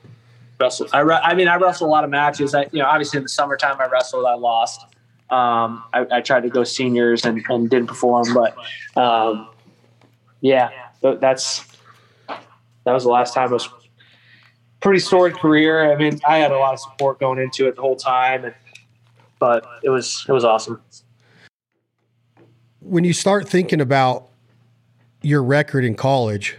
Wrestled. 0.61 0.91
I, 0.93 1.01
I 1.01 1.35
mean, 1.35 1.49
I 1.49 1.57
wrestled 1.57 1.89
a 1.89 1.91
lot 1.91 2.05
of 2.05 2.11
matches. 2.11 2.55
I, 2.55 2.69
you 2.71 2.81
know, 2.81 2.87
obviously 2.87 3.17
in 3.17 3.23
the 3.23 3.31
summertime 3.31 3.81
I 3.81 3.87
wrestled, 3.87 4.27
I 4.27 4.35
lost. 4.35 4.83
Um, 5.31 5.85
I, 5.93 6.07
I 6.11 6.21
tried 6.21 6.43
to 6.43 6.51
go 6.51 6.65
seniors 6.65 7.25
and, 7.25 7.43
and 7.49 7.71
didn't 7.71 7.87
perform, 7.87 8.35
but 8.35 8.57
um, 9.01 9.49
yeah, 10.41 10.71
that's 11.01 11.65
that 12.29 12.93
was 12.93 13.05
the 13.05 13.11
last 13.11 13.33
time. 13.33 13.51
It 13.51 13.55
was 13.55 13.69
pretty 14.81 14.99
storied 14.99 15.35
career. 15.35 15.93
I 15.93 15.97
mean, 15.97 16.21
I 16.27 16.39
had 16.39 16.51
a 16.51 16.59
lot 16.59 16.75
of 16.75 16.81
support 16.81 17.21
going 17.21 17.39
into 17.39 17.69
it 17.69 17.77
the 17.77 17.83
whole 17.83 17.97
time, 17.97 18.45
and, 18.45 18.55
but 19.39 19.65
it 19.83 19.89
was 19.89 20.27
it 20.29 20.33
was 20.33 20.45
awesome. 20.45 20.83
When 22.81 23.05
you 23.05 23.13
start 23.13 23.49
thinking 23.49 23.81
about 23.81 24.29
your 25.23 25.43
record 25.43 25.85
in 25.85 25.95
college, 25.95 26.57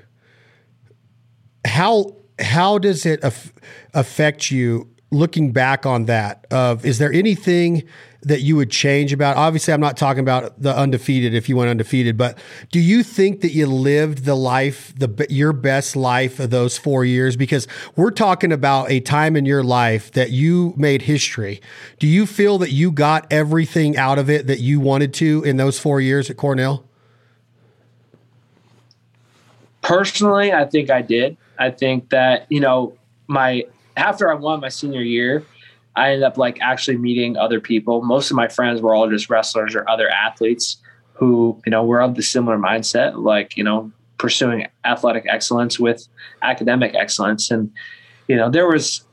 how 1.66 2.16
how 2.40 2.78
does 2.78 3.06
it 3.06 3.24
aff- 3.24 3.54
affect 3.94 4.52
you 4.52 4.90
looking 5.12 5.52
back 5.52 5.86
on 5.86 6.06
that? 6.06 6.46
Of 6.52 6.86
is 6.86 6.98
there 6.98 7.12
anything 7.12 7.84
that 8.24 8.42
you 8.42 8.56
would 8.56 8.70
change 8.70 9.12
about? 9.14 9.36
Obviously, 9.36 9.74
I'm 9.74 9.82
not 9.82 9.98
talking 9.98 10.22
about 10.22 10.62
the 10.62 10.76
undefeated 10.76 11.34
if 11.34 11.50
you 11.50 11.58
went 11.58 11.70
undefeated, 11.70 12.18
but 12.18 12.38
do 12.72 12.80
you 12.80 13.04
think 13.04 13.42
that 13.42 13.52
you 13.52 13.66
lived 13.66 14.26
the 14.26 14.36
life, 14.36 14.94
the 14.98 15.26
your 15.30 15.54
best 15.54 15.96
life 15.96 16.40
of 16.40 16.50
those 16.50 16.78
four 16.78 17.04
years? 17.04 17.36
Because 17.36 17.68
we're 17.96 18.12
talking 18.12 18.52
about 18.52 18.90
a 18.90 19.00
time 19.00 19.36
in 19.36 19.46
your 19.46 19.64
life 19.64 20.12
that 20.12 20.32
you 20.32 20.74
made 20.78 21.04
history. 21.04 21.62
Do 22.00 22.08
you 22.08 22.26
feel 22.26 22.58
that 22.60 22.72
you 22.72 22.92
got 22.92 23.28
everything 23.32 23.98
out 23.98 24.20
of 24.20 24.30
it 24.30 24.48
that 24.48 24.60
you 24.60 24.80
wanted 24.80 25.14
to 25.16 25.44
in 25.44 25.58
those 25.58 25.80
four 25.80 26.00
years 26.00 26.30
at 26.30 26.38
Cornell? 26.38 26.86
Personally, 29.82 30.54
I 30.54 30.66
think 30.66 30.92
I 30.92 31.02
did. 31.02 31.38
I 31.62 31.70
think 31.70 32.10
that 32.10 32.48
you 32.50 32.60
know 32.60 32.98
my 33.28 33.64
after 33.96 34.32
I 34.32 34.34
won 34.34 34.62
my 34.62 34.70
senior 34.70 35.02
year, 35.02 35.46
I 35.96 36.10
ended 36.10 36.24
up 36.24 36.38
like 36.38 36.60
actually 36.60 36.98
meeting 36.98 37.38
other 37.38 37.60
people. 37.60 38.02
Most 38.02 38.32
of 38.32 38.36
my 38.36 38.48
friends 38.48 38.82
were 38.82 38.96
all 38.96 39.08
just 39.10 39.30
wrestlers 39.30 39.76
or 39.76 39.88
other 39.88 40.10
athletes 40.10 40.78
who 41.14 41.62
you 41.66 41.70
know 41.70 41.86
were 41.86 42.02
of 42.02 42.16
the 42.16 42.24
similar 42.24 42.58
mindset, 42.58 43.22
like 43.24 43.56
you 43.56 43.64
know 43.64 43.92
pursuing 44.18 44.68
athletic 44.86 45.26
excellence 45.30 45.80
with 45.80 46.08
academic 46.42 46.96
excellence. 46.96 47.52
And 47.52 47.72
you 48.28 48.36
know 48.36 48.50
there 48.50 48.68
was 48.68 49.06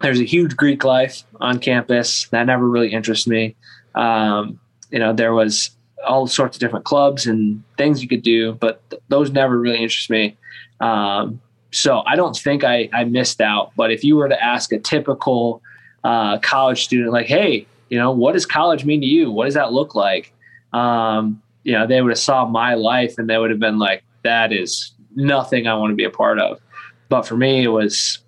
there's 0.00 0.20
a 0.20 0.24
huge 0.24 0.56
Greek 0.56 0.82
life 0.82 1.22
on 1.40 1.60
campus 1.60 2.26
that 2.28 2.44
never 2.44 2.68
really 2.68 2.92
interested 2.92 3.30
me. 3.30 3.54
Um, 3.94 4.58
you 4.90 4.98
know 4.98 5.12
there 5.12 5.34
was 5.34 5.70
all 6.04 6.26
sorts 6.26 6.56
of 6.56 6.60
different 6.60 6.84
clubs 6.84 7.26
and 7.26 7.62
things 7.78 8.02
you 8.02 8.08
could 8.08 8.22
do, 8.22 8.54
but 8.54 8.82
th- 8.90 9.00
those 9.08 9.30
never 9.30 9.58
really 9.58 9.78
interest 9.78 10.10
me. 10.10 10.36
Um, 10.80 11.40
so 11.74 12.02
I 12.06 12.16
don't 12.16 12.36
think 12.36 12.62
I, 12.64 12.88
I 12.92 13.04
missed 13.04 13.40
out. 13.40 13.72
But 13.76 13.90
if 13.90 14.04
you 14.04 14.16
were 14.16 14.28
to 14.28 14.42
ask 14.42 14.72
a 14.72 14.78
typical 14.78 15.60
uh, 16.04 16.38
college 16.38 16.84
student, 16.84 17.12
like, 17.12 17.26
hey, 17.26 17.66
you 17.88 17.98
know, 17.98 18.12
what 18.12 18.32
does 18.32 18.46
college 18.46 18.84
mean 18.84 19.00
to 19.00 19.06
you? 19.06 19.30
What 19.30 19.46
does 19.46 19.54
that 19.54 19.72
look 19.72 19.94
like? 19.94 20.32
Um, 20.72 21.42
you 21.64 21.72
know, 21.72 21.86
they 21.86 22.00
would 22.00 22.10
have 22.10 22.18
saw 22.18 22.46
my 22.46 22.74
life 22.74 23.18
and 23.18 23.28
they 23.28 23.38
would 23.38 23.50
have 23.50 23.58
been 23.58 23.78
like, 23.78 24.04
that 24.22 24.52
is 24.52 24.92
nothing 25.16 25.66
I 25.66 25.74
want 25.74 25.90
to 25.90 25.96
be 25.96 26.04
a 26.04 26.10
part 26.10 26.38
of. 26.38 26.60
But 27.08 27.22
for 27.22 27.36
me, 27.36 27.64
it 27.64 27.68
was, 27.68 28.20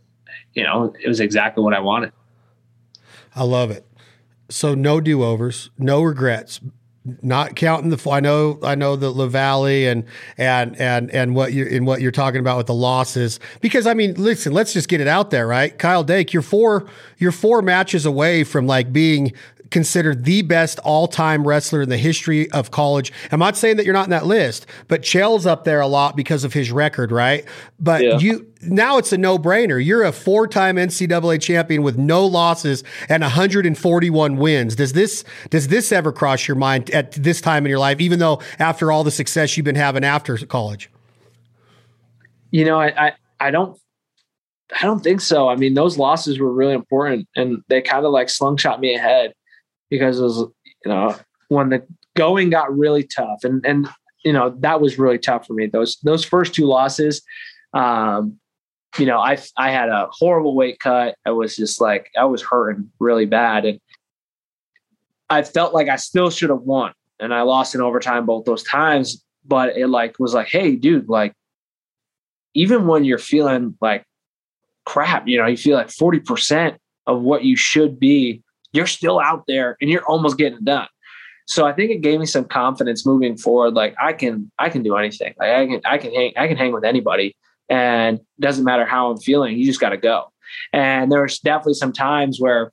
you 0.54 0.64
know, 0.64 0.94
it 1.00 1.08
was 1.08 1.20
exactly 1.20 1.62
what 1.62 1.74
I 1.74 1.80
wanted. 1.80 2.12
I 3.34 3.44
love 3.44 3.70
it. 3.70 3.86
So 4.48 4.74
no 4.74 5.00
do 5.00 5.22
overs, 5.22 5.70
no 5.78 6.02
regrets. 6.02 6.60
Not 7.22 7.56
counting 7.56 7.90
the. 7.90 8.10
I 8.10 8.20
know. 8.20 8.58
I 8.62 8.74
know 8.74 8.96
the 8.96 9.10
LaValle 9.10 9.86
and 9.86 10.04
and 10.36 10.74
and 10.80 11.10
and 11.10 11.34
what 11.34 11.52
you're 11.52 11.68
in 11.68 11.84
what 11.84 12.00
you're 12.00 12.10
talking 12.10 12.40
about 12.40 12.56
with 12.56 12.66
the 12.66 12.74
losses. 12.74 13.38
Because 13.60 13.86
I 13.86 13.94
mean, 13.94 14.14
listen. 14.14 14.52
Let's 14.52 14.72
just 14.72 14.88
get 14.88 15.00
it 15.00 15.08
out 15.08 15.30
there, 15.30 15.46
right? 15.46 15.76
Kyle 15.78 16.02
Dake, 16.04 16.32
you're 16.32 16.42
four. 16.42 16.86
You're 17.18 17.32
four 17.32 17.62
matches 17.62 18.06
away 18.06 18.44
from 18.44 18.66
like 18.66 18.92
being 18.92 19.32
considered 19.70 20.24
the 20.24 20.42
best 20.42 20.78
all-time 20.80 21.46
wrestler 21.46 21.82
in 21.82 21.88
the 21.88 21.96
history 21.96 22.48
of 22.52 22.70
college. 22.70 23.12
I'm 23.32 23.40
not 23.40 23.56
saying 23.56 23.76
that 23.78 23.84
you're 23.84 23.94
not 23.94 24.04
in 24.04 24.10
that 24.10 24.24
list, 24.24 24.64
but 24.86 25.02
Chael's 25.02 25.44
up 25.44 25.64
there 25.64 25.80
a 25.80 25.88
lot 25.88 26.14
because 26.14 26.44
of 26.44 26.52
his 26.52 26.70
record, 26.70 27.10
right? 27.10 27.44
But 27.80 28.02
Yeah. 28.02 28.18
you 28.18 28.46
now 28.66 28.98
it's 28.98 29.12
a 29.12 29.18
no-brainer. 29.18 29.84
You're 29.84 30.04
a 30.04 30.12
four-time 30.12 30.76
NCAA 30.76 31.40
champion 31.40 31.82
with 31.82 31.96
no 31.96 32.26
losses 32.26 32.84
and 33.08 33.22
141 33.22 34.36
wins. 34.36 34.76
Does 34.76 34.92
this 34.92 35.24
does 35.50 35.68
this 35.68 35.92
ever 35.92 36.12
cross 36.12 36.46
your 36.46 36.56
mind 36.56 36.90
at 36.90 37.12
this 37.12 37.40
time 37.40 37.64
in 37.64 37.70
your 37.70 37.78
life, 37.78 38.00
even 38.00 38.18
though 38.18 38.40
after 38.58 38.92
all 38.92 39.04
the 39.04 39.10
success 39.10 39.56
you've 39.56 39.64
been 39.64 39.74
having 39.74 40.04
after 40.04 40.36
college? 40.46 40.90
You 42.50 42.64
know, 42.64 42.80
I, 42.80 43.06
I, 43.08 43.12
I 43.40 43.50
don't, 43.50 43.78
I 44.80 44.84
don't 44.84 45.00
think 45.00 45.20
so. 45.20 45.48
I 45.48 45.56
mean, 45.56 45.74
those 45.74 45.98
losses 45.98 46.38
were 46.38 46.52
really 46.52 46.74
important 46.74 47.28
and 47.36 47.62
they 47.68 47.82
kind 47.82 48.04
of 48.04 48.12
like 48.12 48.28
slingshot 48.28 48.80
me 48.80 48.94
ahead 48.94 49.32
because 49.90 50.18
it 50.18 50.22
was, 50.22 50.38
you 50.38 50.90
know, 50.90 51.16
when 51.48 51.68
the 51.68 51.86
going 52.16 52.50
got 52.50 52.76
really 52.76 53.04
tough 53.04 53.44
and, 53.44 53.64
and, 53.64 53.88
you 54.24 54.32
know, 54.32 54.54
that 54.60 54.80
was 54.80 54.98
really 54.98 55.18
tough 55.18 55.46
for 55.46 55.52
me. 55.52 55.66
Those, 55.66 55.98
those 56.02 56.24
first 56.24 56.54
two 56.54 56.64
losses, 56.64 57.22
um, 57.74 58.38
you 58.98 59.06
know, 59.06 59.18
I, 59.18 59.38
I 59.56 59.70
had 59.70 59.88
a 59.88 60.08
horrible 60.10 60.54
weight 60.54 60.78
cut. 60.80 61.16
I 61.24 61.30
was 61.30 61.56
just 61.56 61.80
like, 61.80 62.10
I 62.16 62.24
was 62.24 62.42
hurting 62.42 62.90
really 62.98 63.26
bad. 63.26 63.64
And 63.64 63.80
I 65.28 65.42
felt 65.42 65.74
like 65.74 65.88
I 65.88 65.96
still 65.96 66.30
should 66.30 66.50
have 66.50 66.62
won 66.62 66.92
and 67.18 67.32
I 67.34 67.42
lost 67.42 67.74
in 67.74 67.80
overtime 67.80 68.26
both 68.26 68.44
those 68.44 68.62
times, 68.62 69.22
but 69.44 69.76
it 69.76 69.88
like 69.88 70.18
was 70.18 70.34
like, 70.34 70.48
Hey 70.48 70.76
dude, 70.76 71.08
like, 71.08 71.32
even 72.54 72.86
when 72.86 73.04
you're 73.04 73.18
feeling 73.18 73.76
like 73.80 74.04
crap, 74.84 75.28
you 75.28 75.38
know, 75.38 75.46
you 75.46 75.56
feel 75.56 75.76
like 75.76 75.88
40% 75.88 76.76
of 77.06 77.20
what 77.20 77.44
you 77.44 77.56
should 77.56 78.00
be, 78.00 78.42
you're 78.72 78.86
still 78.86 79.20
out 79.20 79.44
there 79.46 79.76
and 79.80 79.90
you're 79.90 80.04
almost 80.06 80.38
getting 80.38 80.58
it 80.58 80.64
done. 80.64 80.88
So 81.48 81.66
I 81.66 81.72
think 81.72 81.90
it 81.90 82.00
gave 82.00 82.18
me 82.18 82.26
some 82.26 82.44
confidence 82.44 83.06
moving 83.06 83.36
forward. 83.36 83.74
Like 83.74 83.94
I 84.00 84.12
can, 84.12 84.50
I 84.58 84.68
can 84.68 84.82
do 84.82 84.96
anything. 84.96 85.34
Like 85.38 85.50
I 85.50 85.66
can, 85.66 85.80
I 85.84 85.98
can 85.98 86.12
hang, 86.12 86.32
I 86.36 86.48
can 86.48 86.56
hang 86.56 86.72
with 86.72 86.84
anybody 86.84 87.36
and 87.68 88.18
it 88.18 88.40
doesn't 88.40 88.64
matter 88.64 88.84
how 88.84 89.10
I'm 89.10 89.18
feeling. 89.18 89.58
You 89.58 89.66
just 89.66 89.80
got 89.80 89.90
to 89.90 89.96
go. 89.96 90.32
And 90.72 91.10
there 91.10 91.22
was 91.22 91.38
definitely 91.38 91.74
some 91.74 91.92
times 91.92 92.40
where 92.40 92.72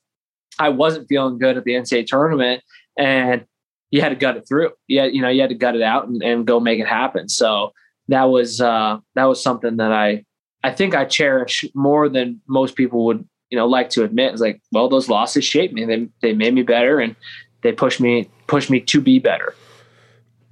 I 0.60 0.70
wasn't 0.70 1.08
feeling 1.08 1.40
good 1.40 1.58
at 1.58 1.64
the 1.64 1.74
NCAA 1.74 2.06
tournament, 2.06 2.64
and 2.98 3.46
you 3.92 4.02
had 4.02 4.10
to 4.10 4.16
gut 4.16 4.38
it 4.38 4.48
through. 4.48 4.72
Yeah, 4.88 5.06
you 5.06 5.22
know, 5.22 5.30
you 5.30 5.42
had 5.42 5.50
to 5.50 5.56
gut 5.56 5.76
it 5.76 5.82
out 5.82 6.08
and, 6.08 6.22
and 6.22 6.46
go 6.46 6.60
make 6.60 6.80
it 6.80 6.88
happen. 6.88 7.30
So 7.30 7.74
that 8.08 8.26
was 8.26 8.62
uh, 8.62 9.00
that 9.16 9.26
was 9.26 9.42
something 9.42 9.78
that 9.78 9.92
I 9.92 10.26
I 10.64 10.72
think 10.72 10.96
I 10.96 11.06
cherish 11.06 11.66
more 11.74 12.10
than 12.10 12.42
most 12.48 12.76
people 12.76 13.06
would 13.06 13.28
you 13.50 13.58
know 13.58 13.68
like 13.68 13.90
to 13.92 14.04
admit. 14.04 14.34
It's 14.34 14.42
like, 14.42 14.62
well, 14.72 14.90
those 14.90 15.10
losses 15.10 15.44
shaped 15.44 15.74
me. 15.74 15.86
They 15.86 16.08
they 16.22 16.34
made 16.34 16.54
me 16.54 16.64
better, 16.64 17.00
and 17.00 17.16
they 17.64 17.72
pushed 17.72 18.00
me 18.00 18.30
pushed 18.48 18.70
me 18.70 18.80
to 18.80 19.02
be 19.02 19.20
better 19.20 19.56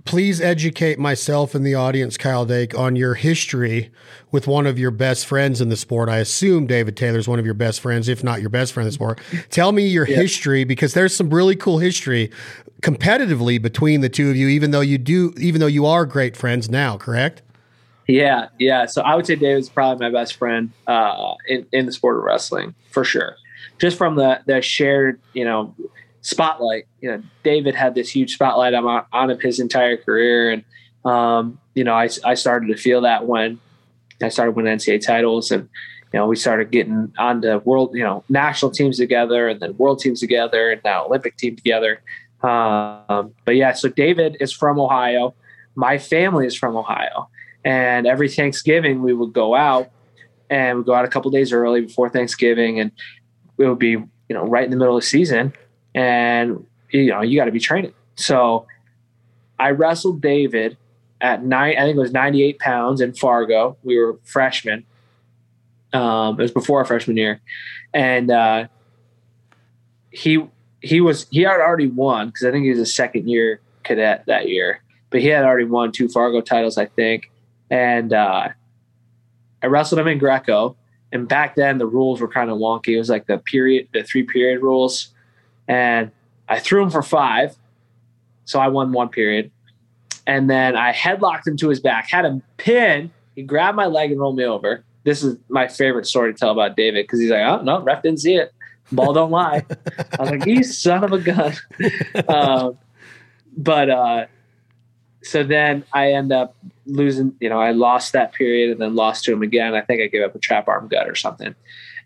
please 0.06 0.42
educate 0.42 1.00
myself 1.00 1.56
and 1.56 1.66
the 1.66 1.76
audience, 1.76 2.18
Kyle 2.18 2.46
Dake, 2.46 2.78
on 2.78 2.96
your 2.96 3.14
history 3.14 3.92
with 4.32 4.48
one 4.48 4.66
of 4.66 4.80
your 4.80 4.92
best 4.92 5.26
friends 5.26 5.62
in 5.62 5.70
the 5.70 5.78
sport. 5.78 6.10
I 6.10 6.18
assume 6.18 6.68
David 6.68 6.98
Taylor 6.98 7.20
is 7.20 7.28
one 7.28 7.40
of 7.40 7.46
your 7.46 7.54
best 7.54 7.80
friends, 7.80 8.08
if 8.08 8.24
not 8.24 8.42
your 8.42 8.50
best 8.50 8.74
friend 8.74 8.86
in 8.86 8.90
the 8.90 8.94
sport. 8.94 9.20
Tell 9.50 9.72
me 9.72 9.88
your 9.88 10.08
yeah. 10.08 10.18
history 10.18 10.64
because 10.64 10.94
there's 10.94 11.16
some 11.16 11.30
really 11.30 11.56
cool 11.56 11.80
history 11.80 12.32
competitively 12.82 13.62
between 13.62 14.02
the 14.02 14.10
two 14.10 14.30
of 14.30 14.36
you, 14.36 14.48
even 14.48 14.72
though 14.72 14.82
you 14.82 14.98
do, 14.98 15.34
even 15.38 15.62
though 15.62 15.68
you 15.68 15.86
are 15.86 16.06
great 16.06 16.36
friends 16.36 16.70
now, 16.70 16.98
correct? 16.98 17.42
Yeah, 18.08 18.50
yeah. 18.60 18.88
So 18.88 19.02
I 19.02 19.16
would 19.16 19.26
say 19.26 19.36
David's 19.36 19.70
probably 19.70 20.06
my 20.06 20.12
best 20.12 20.36
friend 20.36 20.72
uh, 20.88 21.34
in 21.48 21.66
in 21.72 21.86
the 21.86 21.92
sport 21.92 22.18
of 22.18 22.24
wrestling 22.24 22.74
for 22.90 23.04
sure. 23.04 23.36
Just 23.80 23.98
from 23.98 24.16
the 24.16 24.42
the 24.46 24.62
shared, 24.62 25.20
you 25.34 25.46
know, 25.46 25.74
spotlight. 26.22 26.86
You 27.02 27.12
know, 27.12 27.24
David 27.44 27.76
had 27.76 27.96
this 27.96 28.10
huge 28.10 28.34
spotlight 28.34 28.74
on, 28.74 29.06
on 29.12 29.30
him 29.30 29.40
his 29.40 29.60
entire 29.60 29.98
career, 29.98 30.52
and 30.52 30.64
um, 31.04 31.60
you 31.76 31.84
know, 31.84 31.94
I 31.94 32.10
I 32.24 32.36
started 32.36 32.68
to 32.68 32.78
feel 32.78 33.02
that 33.02 33.28
when 33.28 33.60
I 34.22 34.30
started 34.30 34.56
winning 34.56 34.78
NCAA 34.78 35.06
titles, 35.06 35.52
and 35.52 35.68
you 36.14 36.20
know, 36.20 36.28
we 36.28 36.36
started 36.36 36.72
getting 36.72 37.12
onto 37.18 37.58
world, 37.60 37.92
you 37.94 38.04
know, 38.04 38.24
national 38.30 38.72
teams 38.72 38.98
together, 38.98 39.48
and 39.48 39.60
then 39.60 39.76
world 39.78 40.00
teams 40.00 40.20
together, 40.20 40.72
and 40.72 40.82
now 40.84 41.06
Olympic 41.06 41.38
team 41.38 41.56
together. 41.56 42.02
Um, 42.44 43.34
but 43.46 43.56
yeah, 43.56 43.74
so 43.74 43.90
David 43.90 44.38
is 44.40 44.52
from 44.52 44.80
Ohio. 44.80 45.34
My 45.76 45.98
family 45.98 46.46
is 46.46 46.56
from 46.56 46.76
Ohio, 46.76 47.30
and 47.66 48.06
every 48.06 48.30
Thanksgiving 48.30 49.02
we 49.02 49.14
would 49.14 49.34
go 49.34 49.56
out, 49.56 49.90
and 50.50 50.80
we 50.80 50.84
go 50.84 50.94
out 50.94 51.06
a 51.06 51.08
couple 51.08 51.32
days 51.32 51.52
early 51.54 51.82
before 51.82 52.10
Thanksgiving, 52.10 52.80
and 52.80 52.92
it 53.58 53.68
would 53.68 53.80
be 53.80 53.92
you 53.92 54.08
know 54.30 54.44
right 54.44 54.66
in 54.66 54.72
the 54.72 54.78
middle 54.78 54.96
of 54.96 55.02
the 55.02 55.08
season 55.08 55.54
and 55.94 56.66
you 56.92 57.08
know 57.08 57.22
you 57.22 57.40
got 57.40 57.46
to 57.46 57.52
be 57.52 57.60
training. 57.60 57.94
So 58.16 58.66
I 59.60 59.72
wrestled 59.72 60.22
David 60.22 60.78
at 61.20 61.44
nine. 61.44 61.76
I 61.78 61.82
think 61.82 61.96
it 61.96 62.00
was 62.00 62.12
98 62.12 62.60
pounds 62.60 63.02
in 63.02 63.14
Fargo. 63.14 63.78
We 63.84 63.98
were 63.98 64.20
freshmen. 64.24 64.86
Um, 65.94 66.40
it 66.40 66.44
was 66.44 66.52
before 66.52 66.80
our 66.80 66.86
freshman 66.86 67.18
year, 67.18 67.42
and 67.94 68.32
uh, 68.32 68.68
he 70.12 70.46
he 70.82 71.02
was 71.02 71.28
he 71.32 71.42
had 71.42 71.60
already 71.60 71.88
won 71.88 72.28
because 72.28 72.46
I 72.46 72.52
think 72.52 72.64
he 72.64 72.72
was 72.72 72.80
a 72.80 72.86
second 72.86 73.30
year 73.30 73.62
cadet 73.84 74.24
that 74.28 74.50
year, 74.50 74.82
but 75.10 75.22
he 75.22 75.28
had 75.28 75.44
already 75.44 75.66
won 75.66 75.92
two 75.92 76.08
Fargo 76.08 76.42
titles, 76.42 76.78
I 76.78 76.86
think, 76.86 77.30
and 77.70 78.14
uh, 78.14 78.50
I 79.62 79.68
wrestled 79.68 80.00
him 80.00 80.08
in 80.08 80.18
Greco. 80.18 80.76
And 81.14 81.28
back 81.28 81.56
then 81.56 81.78
the 81.78 81.86
rules 81.86 82.22
were 82.22 82.28
kind 82.28 82.50
of 82.50 82.58
wonky. 82.58 82.90
It 82.90 82.98
was 82.98 83.10
like 83.10 83.28
the 83.28 83.38
period, 83.38 83.90
the 83.94 84.04
three 84.04 84.24
period 84.24 84.62
rules 84.62 85.10
and 85.72 86.12
I 86.50 86.60
threw 86.60 86.84
him 86.84 86.90
for 86.90 87.02
five. 87.02 87.56
So 88.44 88.60
I 88.60 88.68
won 88.68 88.92
one 88.92 89.08
period. 89.08 89.52
And 90.28 90.50
then 90.50 90.76
I 90.76 90.92
headlocked 90.92 91.48
him 91.48 91.56
to 91.58 91.70
his 91.70 91.80
back, 91.80 92.10
had 92.10 92.26
him 92.26 92.44
pin. 92.58 93.10
He 93.36 93.44
grabbed 93.44 93.78
my 93.78 93.86
leg 93.86 94.12
and 94.12 94.20
rolled 94.20 94.36
me 94.36 94.44
over. 94.44 94.84
This 95.06 95.24
is 95.24 95.38
my 95.48 95.70
favorite 95.70 96.06
story 96.06 96.34
to 96.34 96.38
tell 96.38 96.52
about 96.52 96.76
David 96.76 97.06
because 97.06 97.22
he's 97.22 97.32
like, 97.32 97.42
oh, 97.42 97.62
no, 97.64 97.82
ref 97.82 98.04
didn't 98.04 98.20
see 98.20 98.36
it. 98.36 98.54
Ball 98.92 99.14
don't 99.14 99.32
lie. 99.32 99.66
I 100.20 100.22
was 100.22 100.32
like, 100.32 100.46
you 100.46 100.62
son 100.66 101.06
of 101.06 101.14
a 101.14 101.20
gun. 101.20 101.54
um, 102.28 102.78
but 103.56 103.90
uh, 103.90 104.26
so 105.24 105.44
then 105.44 105.86
I 105.94 106.12
end 106.12 106.34
up 106.34 106.54
losing, 106.86 107.34
you 107.40 107.48
know, 107.48 107.60
I 107.60 107.72
lost 107.72 108.12
that 108.12 108.34
period 108.34 108.72
and 108.72 108.82
then 108.82 108.94
lost 108.94 109.24
to 109.24 109.32
him 109.34 109.42
again. 109.42 109.74
I 109.74 109.82
think 109.82 110.02
I 110.02 110.08
gave 110.08 110.24
up 110.24 110.36
a 110.36 110.40
trap 110.40 110.68
arm 110.68 110.90
gut 110.90 111.08
or 111.08 111.16
something. 111.16 111.56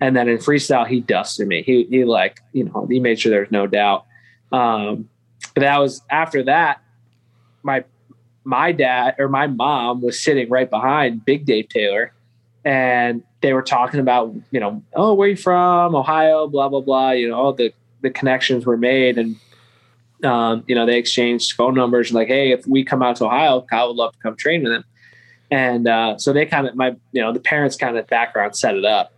And 0.01 0.15
then 0.15 0.27
in 0.27 0.38
freestyle, 0.38 0.88
he 0.88 0.99
dusted 0.99 1.47
me. 1.47 1.63
He, 1.63 1.86
he 1.86 2.05
like, 2.05 2.41
you 2.51 2.65
know, 2.65 2.86
he 2.89 2.99
made 2.99 3.19
sure 3.19 3.29
there's 3.29 3.51
no 3.51 3.67
doubt. 3.67 4.05
Um, 4.51 5.10
but 5.53 5.62
that 5.62 5.77
was 5.79 6.01
after 6.10 6.43
that, 6.43 6.81
my, 7.63 7.84
my 8.43 8.71
dad 8.71 9.15
or 9.19 9.27
my 9.27 9.47
mom 9.47 10.01
was 10.01 10.19
sitting 10.19 10.49
right 10.49 10.69
behind 10.69 11.25
Big 11.25 11.45
Dave 11.45 11.69
Taylor 11.69 12.13
and 12.63 13.23
they 13.41 13.53
were 13.53 13.62
talking 13.62 13.99
about, 13.99 14.34
you 14.51 14.60
know, 14.60 14.84
oh, 14.95 15.13
where 15.13 15.29
you 15.29 15.36
from? 15.36 15.95
Ohio, 15.95 16.47
blah, 16.47 16.67
blah, 16.67 16.81
blah. 16.81 17.12
You 17.12 17.29
know, 17.29 17.36
all 17.36 17.53
the, 17.53 17.71
the 18.01 18.10
connections 18.10 18.65
were 18.65 18.77
made. 18.77 19.17
And, 19.19 19.36
um, 20.23 20.63
you 20.67 20.73
know, 20.73 20.86
they 20.86 20.97
exchanged 20.97 21.53
phone 21.53 21.75
numbers 21.75 22.12
like, 22.12 22.27
hey, 22.27 22.51
if 22.51 22.65
we 22.65 22.84
come 22.84 23.03
out 23.03 23.17
to 23.17 23.25
Ohio, 23.25 23.62
Kyle 23.62 23.89
would 23.89 23.97
love 23.97 24.13
to 24.13 24.19
come 24.19 24.36
train 24.36 24.63
with 24.63 24.73
him. 24.73 24.84
And 25.51 25.88
uh, 25.88 26.17
so 26.17 26.34
they 26.34 26.47
kind 26.47 26.67
of, 26.67 26.75
my, 26.75 26.95
you 27.12 27.21
know, 27.21 27.31
the 27.31 27.39
parents 27.39 27.75
kind 27.75 27.97
of 27.97 28.08
background 28.08 28.55
set 28.55 28.75
it 28.75 28.84
up. 28.84 29.13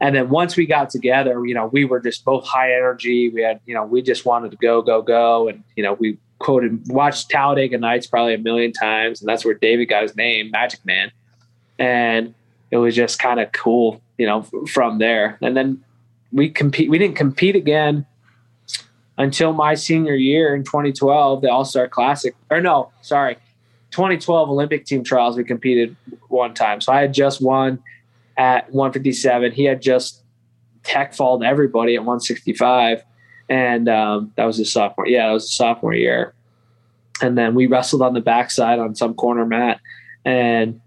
And 0.00 0.14
then 0.14 0.28
once 0.28 0.56
we 0.56 0.66
got 0.66 0.90
together, 0.90 1.44
you 1.44 1.54
know, 1.54 1.66
we 1.66 1.84
were 1.84 2.00
just 2.00 2.24
both 2.24 2.46
high 2.46 2.72
energy. 2.72 3.30
We 3.30 3.42
had, 3.42 3.60
you 3.66 3.74
know, 3.74 3.84
we 3.84 4.00
just 4.00 4.24
wanted 4.24 4.52
to 4.52 4.56
go, 4.56 4.80
go, 4.80 5.02
go. 5.02 5.48
And, 5.48 5.64
you 5.76 5.82
know, 5.82 5.94
we 5.94 6.18
quoted, 6.38 6.86
watched 6.88 7.30
Talladega 7.30 7.78
Nights 7.78 8.06
probably 8.06 8.34
a 8.34 8.38
million 8.38 8.72
times. 8.72 9.20
And 9.20 9.28
that's 9.28 9.44
where 9.44 9.54
David 9.54 9.86
got 9.86 10.02
his 10.02 10.14
name, 10.14 10.50
Magic 10.52 10.84
Man. 10.86 11.10
And 11.78 12.34
it 12.70 12.76
was 12.76 12.94
just 12.94 13.18
kind 13.18 13.40
of 13.40 13.50
cool, 13.52 14.00
you 14.18 14.26
know, 14.26 14.42
from 14.68 14.98
there. 14.98 15.36
And 15.40 15.56
then 15.56 15.82
we 16.32 16.48
compete, 16.48 16.90
we 16.90 16.98
didn't 16.98 17.16
compete 17.16 17.56
again 17.56 18.06
until 19.16 19.52
my 19.52 19.74
senior 19.74 20.14
year 20.14 20.54
in 20.54 20.62
2012, 20.62 21.42
the 21.42 21.50
All 21.50 21.64
Star 21.64 21.88
Classic. 21.88 22.36
Or 22.50 22.60
no, 22.60 22.92
sorry, 23.02 23.36
2012 23.90 24.48
Olympic 24.48 24.84
team 24.84 25.02
trials. 25.02 25.36
We 25.36 25.42
competed 25.42 25.96
one 26.28 26.54
time. 26.54 26.80
So 26.80 26.92
I 26.92 27.00
had 27.00 27.14
just 27.14 27.42
won 27.42 27.82
at 28.38 28.72
157. 28.72 29.52
He 29.52 29.64
had 29.64 29.82
just 29.82 30.22
tech 30.84 31.12
falled 31.12 31.44
everybody 31.44 31.94
at 31.96 32.00
165. 32.00 33.02
And 33.50 33.88
um, 33.88 34.32
that 34.36 34.44
was 34.44 34.56
his 34.56 34.72
sophomore. 34.72 35.06
Yeah, 35.06 35.26
that 35.26 35.32
was 35.32 35.44
his 35.44 35.54
sophomore 35.54 35.94
year. 35.94 36.34
And 37.20 37.36
then 37.36 37.54
we 37.54 37.66
wrestled 37.66 38.00
on 38.00 38.14
the 38.14 38.20
backside 38.20 38.78
on 38.78 38.94
some 38.94 39.14
corner 39.14 39.44
mat. 39.44 39.80
And, 40.24 40.80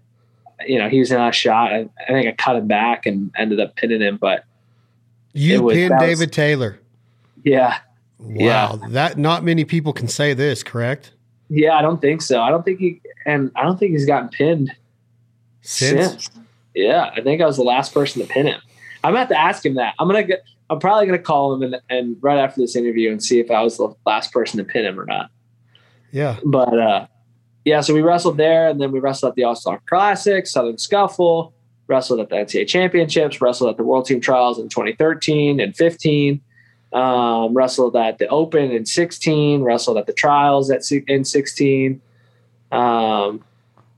you 0.66 0.78
know, 0.78 0.88
he 0.88 0.98
was 0.98 1.12
in 1.12 1.20
a 1.20 1.30
shot. 1.30 1.72
I, 1.72 1.88
I 2.08 2.12
think 2.12 2.26
I 2.26 2.32
cut 2.32 2.56
him 2.56 2.66
back 2.66 3.06
and 3.06 3.30
ended 3.36 3.60
up 3.60 3.76
pinning 3.76 4.00
him. 4.00 4.16
But 4.16 4.44
you 5.34 5.62
was, 5.62 5.74
pinned 5.74 5.98
David 5.98 6.30
was, 6.30 6.36
Taylor. 6.36 6.80
Yeah. 7.44 7.78
Wow. 8.18 8.78
Yeah. 8.80 8.88
That 8.88 9.18
not 9.18 9.44
many 9.44 9.64
people 9.64 9.92
can 9.92 10.08
say 10.08 10.32
this, 10.32 10.62
correct? 10.62 11.12
Yeah, 11.50 11.76
I 11.76 11.82
don't 11.82 12.00
think 12.00 12.22
so. 12.22 12.40
I 12.40 12.48
don't 12.48 12.64
think 12.64 12.78
he 12.78 13.00
and 13.26 13.50
I 13.56 13.62
don't 13.62 13.78
think 13.78 13.92
he's 13.92 14.06
gotten 14.06 14.30
pinned 14.30 14.74
since. 15.60 16.24
since. 16.24 16.30
Yeah, 16.74 17.10
I 17.14 17.20
think 17.20 17.40
I 17.42 17.46
was 17.46 17.56
the 17.56 17.62
last 17.62 17.92
person 17.92 18.22
to 18.22 18.28
pin 18.28 18.46
him. 18.46 18.60
I'm 19.04 19.12
gonna 19.12 19.20
have 19.20 19.28
to 19.28 19.38
ask 19.38 19.64
him 19.64 19.74
that. 19.74 19.94
I'm 19.98 20.06
gonna 20.06 20.22
get. 20.22 20.42
I'm 20.70 20.78
probably 20.78 21.06
gonna 21.06 21.18
call 21.18 21.54
him 21.54 21.62
and, 21.62 21.76
and 21.90 22.16
right 22.20 22.38
after 22.38 22.60
this 22.60 22.76
interview 22.76 23.10
and 23.10 23.22
see 23.22 23.40
if 23.40 23.50
I 23.50 23.62
was 23.62 23.76
the 23.76 23.94
last 24.06 24.32
person 24.32 24.58
to 24.58 24.64
pin 24.64 24.84
him 24.84 24.98
or 24.98 25.04
not. 25.04 25.30
Yeah. 26.12 26.38
But 26.44 26.78
uh, 26.78 27.06
yeah, 27.64 27.80
so 27.80 27.94
we 27.94 28.02
wrestled 28.02 28.36
there, 28.36 28.68
and 28.68 28.80
then 28.80 28.92
we 28.92 29.00
wrestled 29.00 29.30
at 29.30 29.36
the 29.36 29.44
All 29.44 29.54
Star 29.54 29.80
Classic, 29.86 30.46
Southern 30.46 30.78
Scuffle, 30.78 31.52
wrestled 31.86 32.20
at 32.20 32.28
the 32.28 32.36
NCAA 32.36 32.68
Championships, 32.68 33.40
wrestled 33.40 33.70
at 33.70 33.76
the 33.76 33.84
World 33.84 34.06
Team 34.06 34.20
Trials 34.20 34.58
in 34.58 34.68
2013 34.68 35.60
and 35.60 35.76
15, 35.76 36.40
um, 36.92 37.54
wrestled 37.54 37.96
at 37.96 38.18
the 38.18 38.26
Open 38.28 38.70
in 38.70 38.86
16, 38.86 39.62
wrestled 39.62 39.96
at 39.98 40.06
the 40.06 40.12
Trials 40.12 40.70
at 40.70 40.82
in 41.08 41.24
16, 41.24 42.00
um, 42.72 43.44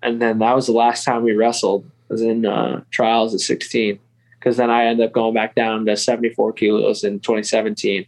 and 0.02 0.20
then 0.20 0.38
that 0.38 0.54
was 0.54 0.66
the 0.66 0.72
last 0.72 1.04
time 1.04 1.22
we 1.22 1.32
wrestled 1.32 1.88
was 2.08 2.22
in 2.22 2.46
uh, 2.46 2.82
trials 2.90 3.34
at 3.34 3.40
16 3.40 3.98
because 4.38 4.56
then 4.56 4.70
I 4.70 4.84
ended 4.84 5.06
up 5.06 5.12
going 5.12 5.34
back 5.34 5.54
down 5.54 5.86
to 5.86 5.96
74 5.96 6.52
kilos 6.52 7.02
in 7.02 7.20
2017. 7.20 8.06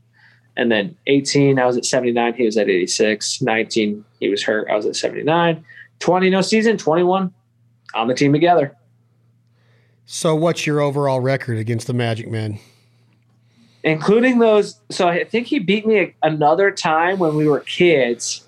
And 0.56 0.70
then 0.70 0.96
18, 1.06 1.58
I 1.58 1.66
was 1.66 1.77
at 1.77 1.85
79. 1.85 2.35
He 2.35 2.44
was 2.44 2.56
at 2.56 2.68
86. 2.68 3.42
19, 3.42 4.04
he 4.21 4.29
was 4.29 4.42
hurt. 4.42 4.68
I 4.71 4.77
was 4.77 4.87
at 4.87 4.96
79. 4.96 5.64
20, 5.98 6.31
no 6.31 6.40
season. 6.40 6.77
21, 6.77 7.33
on 7.94 8.08
the 8.08 8.14
team 8.14 8.33
together. 8.33 8.77
So, 10.04 10.35
what's 10.35 10.66
your 10.66 10.81
overall 10.81 11.21
record 11.21 11.58
against 11.58 11.87
the 11.87 11.92
Magic 11.92 12.31
Man? 12.31 12.58
Including 13.83 14.38
those. 14.38 14.79
So, 14.90 15.08
I 15.08 15.25
think 15.25 15.48
he 15.48 15.58
beat 15.58 15.87
me 15.87 16.14
another 16.23 16.71
time 16.71 17.18
when 17.18 17.35
we 17.35 17.48
were 17.48 17.60
kids 17.60 18.46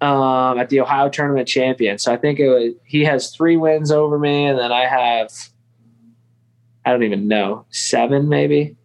um, 0.00 0.58
at 0.58 0.68
the 0.68 0.80
Ohio 0.80 1.08
Tournament 1.08 1.48
Champion. 1.48 1.98
So 1.98 2.12
I 2.12 2.16
think 2.16 2.38
it 2.38 2.48
was, 2.48 2.74
he 2.84 3.04
has 3.04 3.30
three 3.30 3.56
wins 3.56 3.90
over 3.90 4.18
me, 4.18 4.46
and 4.46 4.58
then 4.58 4.72
I 4.72 4.86
have 4.86 5.30
I 6.86 6.90
don't 6.90 7.02
even 7.02 7.26
know 7.26 7.66
seven 7.70 8.28
maybe 8.28 8.76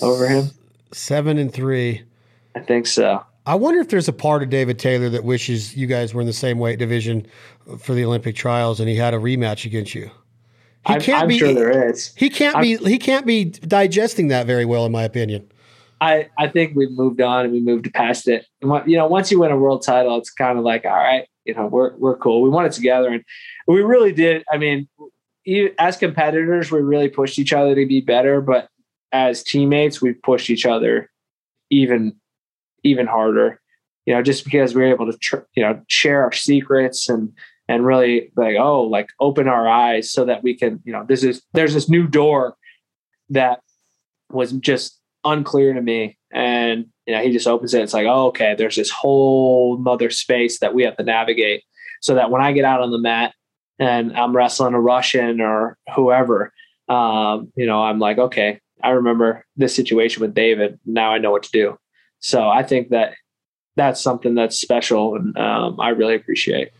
over 0.00 0.28
him. 0.28 0.50
Seven 0.92 1.36
and 1.36 1.52
three. 1.52 2.02
I 2.54 2.60
think 2.60 2.86
so. 2.86 3.24
I 3.44 3.56
wonder 3.56 3.80
if 3.80 3.88
there's 3.88 4.08
a 4.08 4.12
part 4.12 4.42
of 4.42 4.50
David 4.50 4.78
Taylor 4.78 5.08
that 5.10 5.24
wishes 5.24 5.76
you 5.76 5.86
guys 5.86 6.14
were 6.14 6.20
in 6.20 6.26
the 6.26 6.32
same 6.32 6.58
weight 6.58 6.78
division 6.78 7.26
for 7.78 7.94
the 7.94 8.04
Olympic 8.04 8.34
trials 8.34 8.80
and 8.80 8.88
he 8.88 8.96
had 8.96 9.14
a 9.14 9.18
rematch 9.18 9.64
against 9.64 9.94
you. 9.94 10.10
He 10.86 10.94
I'm, 10.94 11.00
can't 11.00 11.22
I'm 11.22 11.28
be. 11.28 11.38
sure 11.38 11.52
there 11.52 11.90
is. 11.90 12.12
He 12.16 12.30
can't 12.30 12.60
be. 12.60 12.76
He 12.76 12.98
can't 12.98 13.26
be 13.26 13.46
digesting 13.46 14.28
that 14.28 14.46
very 14.46 14.64
well, 14.64 14.86
in 14.86 14.92
my 14.92 15.02
opinion. 15.02 15.50
I, 16.00 16.28
I 16.38 16.48
think 16.48 16.76
we've 16.76 16.90
moved 16.90 17.20
on 17.20 17.44
and 17.44 17.52
we 17.52 17.60
moved 17.60 17.92
past 17.94 18.28
it. 18.28 18.46
And 18.60 18.70
what, 18.70 18.88
you 18.88 18.96
know, 18.96 19.06
once 19.06 19.30
you 19.30 19.40
win 19.40 19.50
a 19.50 19.56
world 19.56 19.82
title, 19.82 20.16
it's 20.18 20.30
kind 20.30 20.58
of 20.58 20.64
like, 20.64 20.84
all 20.84 20.92
right, 20.92 21.26
you 21.46 21.54
know, 21.54 21.66
we're 21.66 21.96
we're 21.96 22.16
cool. 22.16 22.42
We 22.42 22.50
won 22.50 22.66
it 22.66 22.72
together, 22.72 23.08
and 23.08 23.24
we 23.68 23.80
really 23.82 24.12
did. 24.12 24.44
I 24.52 24.58
mean, 24.58 24.88
as 25.78 25.96
competitors, 25.96 26.70
we 26.70 26.80
really 26.80 27.08
pushed 27.08 27.38
each 27.38 27.52
other 27.52 27.74
to 27.74 27.86
be 27.86 28.00
better, 28.00 28.40
but 28.40 28.68
as 29.12 29.42
teammates, 29.42 30.02
we 30.02 30.12
pushed 30.12 30.50
each 30.50 30.66
other 30.66 31.10
even 31.70 32.16
even 32.82 33.06
harder. 33.06 33.60
You 34.06 34.14
know, 34.14 34.22
just 34.22 34.44
because 34.44 34.74
we 34.74 34.82
were 34.82 34.88
able 34.88 35.10
to 35.10 35.16
tr- 35.18 35.46
you 35.54 35.62
know 35.62 35.80
share 35.88 36.22
our 36.24 36.32
secrets 36.32 37.08
and 37.08 37.32
and 37.68 37.86
really 37.86 38.32
like 38.36 38.56
oh 38.58 38.82
like 38.82 39.08
open 39.20 39.48
our 39.48 39.68
eyes 39.68 40.10
so 40.10 40.24
that 40.24 40.42
we 40.42 40.54
can 40.54 40.80
you 40.84 40.92
know 40.92 41.04
this 41.08 41.22
is 41.22 41.42
there's 41.52 41.74
this 41.74 41.88
new 41.88 42.06
door 42.06 42.56
that 43.30 43.60
was 44.30 44.52
just 44.52 44.95
unclear 45.26 45.74
to 45.74 45.82
me. 45.82 46.16
And 46.32 46.86
you 47.06 47.14
know 47.14 47.22
he 47.22 47.32
just 47.32 47.46
opens 47.46 47.72
it. 47.72 47.82
It's 47.82 47.94
like 47.94 48.06
oh 48.06 48.26
okay 48.26 48.54
there's 48.56 48.76
this 48.76 48.90
whole 48.90 49.82
other 49.88 50.10
space 50.10 50.58
that 50.58 50.74
we 50.74 50.82
have 50.82 50.96
to 50.96 51.04
navigate 51.04 51.64
so 52.02 52.14
that 52.14 52.30
when 52.30 52.42
i 52.42 52.52
get 52.52 52.64
out 52.64 52.82
on 52.82 52.90
the 52.90 52.98
mat 52.98 53.34
and 53.78 54.16
i'm 54.16 54.36
wrestling 54.36 54.74
a 54.74 54.80
russian 54.80 55.40
or 55.40 55.78
whoever 55.94 56.52
um, 56.88 57.52
you 57.56 57.66
know 57.66 57.82
i'm 57.82 57.98
like 57.98 58.18
okay 58.18 58.60
i 58.82 58.90
remember 58.90 59.44
this 59.56 59.74
situation 59.74 60.20
with 60.20 60.34
david. 60.34 60.78
Now 60.84 61.12
i 61.12 61.18
know 61.18 61.30
what 61.30 61.44
to 61.44 61.50
do. 61.52 61.78
So 62.20 62.48
i 62.48 62.62
think 62.62 62.90
that 62.90 63.14
that's 63.76 64.00
something 64.00 64.34
that's 64.34 64.60
special 64.60 65.16
and 65.16 65.36
um, 65.38 65.80
i 65.80 65.90
really 65.90 66.14
appreciate. 66.14 66.70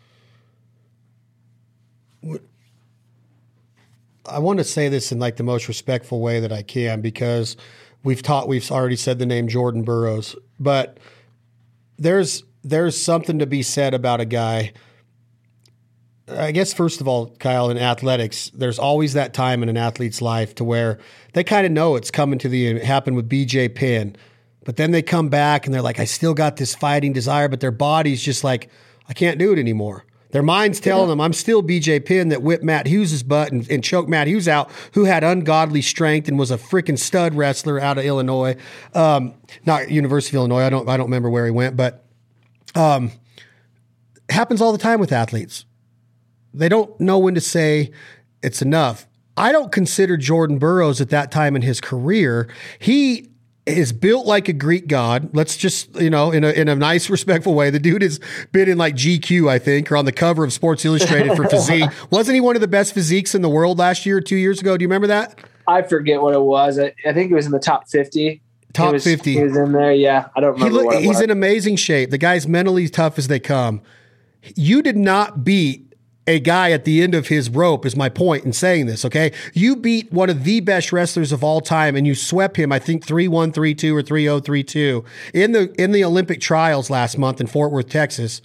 I 4.28 4.40
want 4.40 4.58
to 4.58 4.64
say 4.64 4.88
this 4.88 5.12
in 5.12 5.20
like 5.20 5.36
the 5.36 5.44
most 5.44 5.68
respectful 5.68 6.20
way 6.20 6.40
that 6.40 6.50
I 6.50 6.62
can 6.62 7.00
because 7.00 7.56
we've 8.06 8.22
taught 8.22 8.46
we've 8.46 8.70
already 8.70 8.94
said 8.94 9.18
the 9.18 9.26
name 9.26 9.48
Jordan 9.48 9.82
Burroughs, 9.82 10.36
but 10.60 10.98
there's 11.98 12.44
there's 12.62 13.00
something 13.00 13.40
to 13.40 13.46
be 13.46 13.62
said 13.62 13.92
about 13.94 14.20
a 14.20 14.24
guy. 14.24 14.72
I 16.28 16.52
guess 16.52 16.72
first 16.72 17.00
of 17.00 17.08
all, 17.08 17.30
Kyle, 17.38 17.68
in 17.68 17.78
athletics, 17.78 18.50
there's 18.54 18.78
always 18.78 19.12
that 19.12 19.34
time 19.34 19.62
in 19.62 19.68
an 19.68 19.76
athlete's 19.76 20.22
life 20.22 20.54
to 20.56 20.64
where 20.64 20.98
they 21.34 21.44
kind 21.44 21.66
of 21.66 21.72
know 21.72 21.96
it's 21.96 22.10
coming 22.10 22.38
to 22.40 22.48
the 22.48 22.66
end. 22.68 22.78
It 22.78 22.84
happened 22.84 23.16
with 23.16 23.28
BJ 23.28 23.72
Penn, 23.74 24.16
but 24.64 24.76
then 24.76 24.92
they 24.92 25.02
come 25.02 25.28
back 25.28 25.66
and 25.66 25.74
they're 25.74 25.82
like, 25.82 26.00
I 26.00 26.04
still 26.04 26.34
got 26.34 26.56
this 26.56 26.74
fighting 26.74 27.12
desire, 27.12 27.48
but 27.48 27.60
their 27.60 27.70
body's 27.70 28.22
just 28.22 28.42
like, 28.42 28.70
I 29.08 29.14
can't 29.14 29.38
do 29.38 29.52
it 29.52 29.58
anymore. 29.58 30.04
Their 30.36 30.42
mind's 30.42 30.80
telling 30.80 31.04
yeah. 31.04 31.12
them, 31.12 31.22
I'm 31.22 31.32
still 31.32 31.62
BJ 31.62 32.04
Penn 32.04 32.28
that 32.28 32.42
whipped 32.42 32.62
Matt 32.62 32.86
Hughes' 32.86 33.22
butt 33.22 33.52
and, 33.52 33.66
and, 33.70 33.82
choked 33.82 34.06
Matt 34.06 34.26
Hughes 34.26 34.46
out, 34.46 34.70
who 34.92 35.04
had 35.04 35.24
ungodly 35.24 35.80
strength 35.80 36.28
and 36.28 36.38
was 36.38 36.50
a 36.50 36.58
freaking 36.58 36.98
stud 36.98 37.34
wrestler 37.34 37.80
out 37.80 37.96
of 37.96 38.04
Illinois. 38.04 38.54
Um, 38.92 39.32
not 39.64 39.90
University 39.90 40.36
of 40.36 40.40
Illinois. 40.40 40.60
I 40.64 40.68
don't 40.68 40.86
I 40.90 40.98
don't 40.98 41.06
remember 41.06 41.30
where 41.30 41.46
he 41.46 41.50
went, 41.50 41.74
but 41.74 42.04
um, 42.74 43.12
happens 44.28 44.60
all 44.60 44.72
the 44.72 44.78
time 44.78 45.00
with 45.00 45.10
athletes. 45.10 45.64
They 46.52 46.68
don't 46.68 47.00
know 47.00 47.16
when 47.16 47.34
to 47.34 47.40
say 47.40 47.90
it's 48.42 48.60
enough. 48.60 49.06
I 49.38 49.52
don't 49.52 49.72
consider 49.72 50.18
Jordan 50.18 50.58
Burroughs 50.58 51.00
at 51.00 51.08
that 51.08 51.32
time 51.32 51.56
in 51.56 51.62
his 51.62 51.80
career. 51.80 52.46
He 52.78 53.30
is 53.66 53.92
built 53.92 54.26
like 54.26 54.48
a 54.48 54.52
Greek 54.52 54.86
god. 54.86 55.34
Let's 55.34 55.56
just, 55.56 55.94
you 55.96 56.08
know, 56.08 56.30
in 56.30 56.44
a 56.44 56.50
in 56.50 56.68
a 56.68 56.76
nice, 56.76 57.10
respectful 57.10 57.54
way. 57.54 57.70
The 57.70 57.80
dude 57.80 58.02
has 58.02 58.20
been 58.52 58.68
in 58.68 58.78
like 58.78 58.94
GQ, 58.94 59.50
I 59.50 59.58
think, 59.58 59.90
or 59.90 59.96
on 59.96 60.04
the 60.04 60.12
cover 60.12 60.44
of 60.44 60.52
Sports 60.52 60.84
Illustrated 60.84 61.36
for 61.36 61.44
physique. 61.50 61.90
Wasn't 62.10 62.34
he 62.34 62.40
one 62.40 62.54
of 62.54 62.60
the 62.60 62.68
best 62.68 62.94
physiques 62.94 63.34
in 63.34 63.42
the 63.42 63.48
world 63.48 63.78
last 63.78 64.06
year 64.06 64.18
or 64.18 64.20
two 64.20 64.36
years 64.36 64.60
ago? 64.60 64.76
Do 64.76 64.84
you 64.84 64.88
remember 64.88 65.08
that? 65.08 65.38
I 65.66 65.82
forget 65.82 66.22
what 66.22 66.34
it 66.34 66.40
was. 66.40 66.78
I, 66.78 66.94
I 67.04 67.12
think 67.12 67.32
it 67.32 67.34
was 67.34 67.46
in 67.46 67.52
the 67.52 67.58
top 67.58 67.88
fifty. 67.88 68.40
Top 68.72 68.92
was, 68.92 69.02
fifty. 69.02 69.32
He 69.32 69.42
was 69.42 69.56
in 69.56 69.72
there. 69.72 69.92
Yeah, 69.92 70.28
I 70.36 70.40
don't 70.40 70.52
remember. 70.52 70.78
He 70.80 70.86
look, 70.86 70.94
he's 71.02 71.20
in 71.20 71.30
amazing 71.30 71.76
shape. 71.76 72.10
The 72.10 72.18
guy's 72.18 72.46
mentally 72.46 72.88
tough 72.88 73.18
as 73.18 73.26
they 73.26 73.40
come. 73.40 73.82
You 74.54 74.80
did 74.80 74.96
not 74.96 75.42
beat 75.42 75.85
a 76.26 76.40
guy 76.40 76.72
at 76.72 76.84
the 76.84 77.02
end 77.02 77.14
of 77.14 77.28
his 77.28 77.48
rope 77.48 77.86
is 77.86 77.94
my 77.94 78.08
point 78.08 78.44
in 78.44 78.52
saying 78.52 78.86
this, 78.86 79.04
okay? 79.04 79.32
You 79.54 79.76
beat 79.76 80.12
one 80.12 80.28
of 80.28 80.44
the 80.44 80.60
best 80.60 80.92
wrestlers 80.92 81.32
of 81.32 81.44
all 81.44 81.60
time 81.60 81.94
and 81.94 82.06
you 82.06 82.14
swept 82.14 82.56
him, 82.56 82.72
I 82.72 82.78
think 82.78 83.06
3-1, 83.06 83.52
3-2 83.52 83.92
or 83.94 84.02
3-0, 84.02 84.40
3-2 84.40 85.04
in 85.34 85.52
the 85.52 85.72
in 85.80 85.92
the 85.92 86.04
Olympic 86.04 86.40
trials 86.40 86.90
last 86.90 87.16
month 87.16 87.40
in 87.40 87.46
Fort 87.46 87.70
Worth, 87.70 87.88
Texas. 87.88 88.42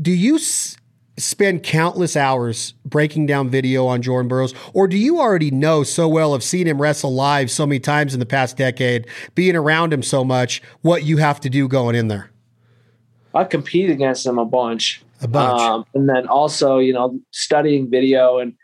Do 0.00 0.12
you 0.12 0.36
s- 0.36 0.76
spend 1.18 1.62
countless 1.62 2.16
hours 2.16 2.74
breaking 2.84 3.26
down 3.26 3.50
video 3.50 3.86
on 3.86 4.00
Jordan 4.02 4.28
Burroughs 4.28 4.54
or 4.72 4.86
do 4.86 4.96
you 4.96 5.18
already 5.18 5.50
know 5.50 5.82
so 5.82 6.08
well 6.08 6.32
of 6.32 6.42
seeing 6.42 6.66
him 6.66 6.80
wrestle 6.80 7.12
live 7.12 7.50
so 7.50 7.66
many 7.66 7.80
times 7.80 8.14
in 8.14 8.20
the 8.20 8.26
past 8.26 8.56
decade, 8.56 9.06
being 9.34 9.56
around 9.56 9.92
him 9.92 10.02
so 10.02 10.24
much, 10.24 10.62
what 10.82 11.02
you 11.02 11.16
have 11.16 11.40
to 11.40 11.50
do 11.50 11.66
going 11.66 11.96
in 11.96 12.08
there? 12.08 12.30
I 13.34 13.44
compete 13.44 13.90
against 13.90 14.24
him 14.26 14.38
a 14.38 14.44
bunch 14.44 15.02
a 15.20 15.28
bunch. 15.28 15.60
Um, 15.60 15.84
and 15.94 16.08
then 16.08 16.26
also, 16.26 16.78
you 16.78 16.92
know, 16.92 17.18
studying 17.30 17.90
video 17.90 18.38
and 18.38 18.54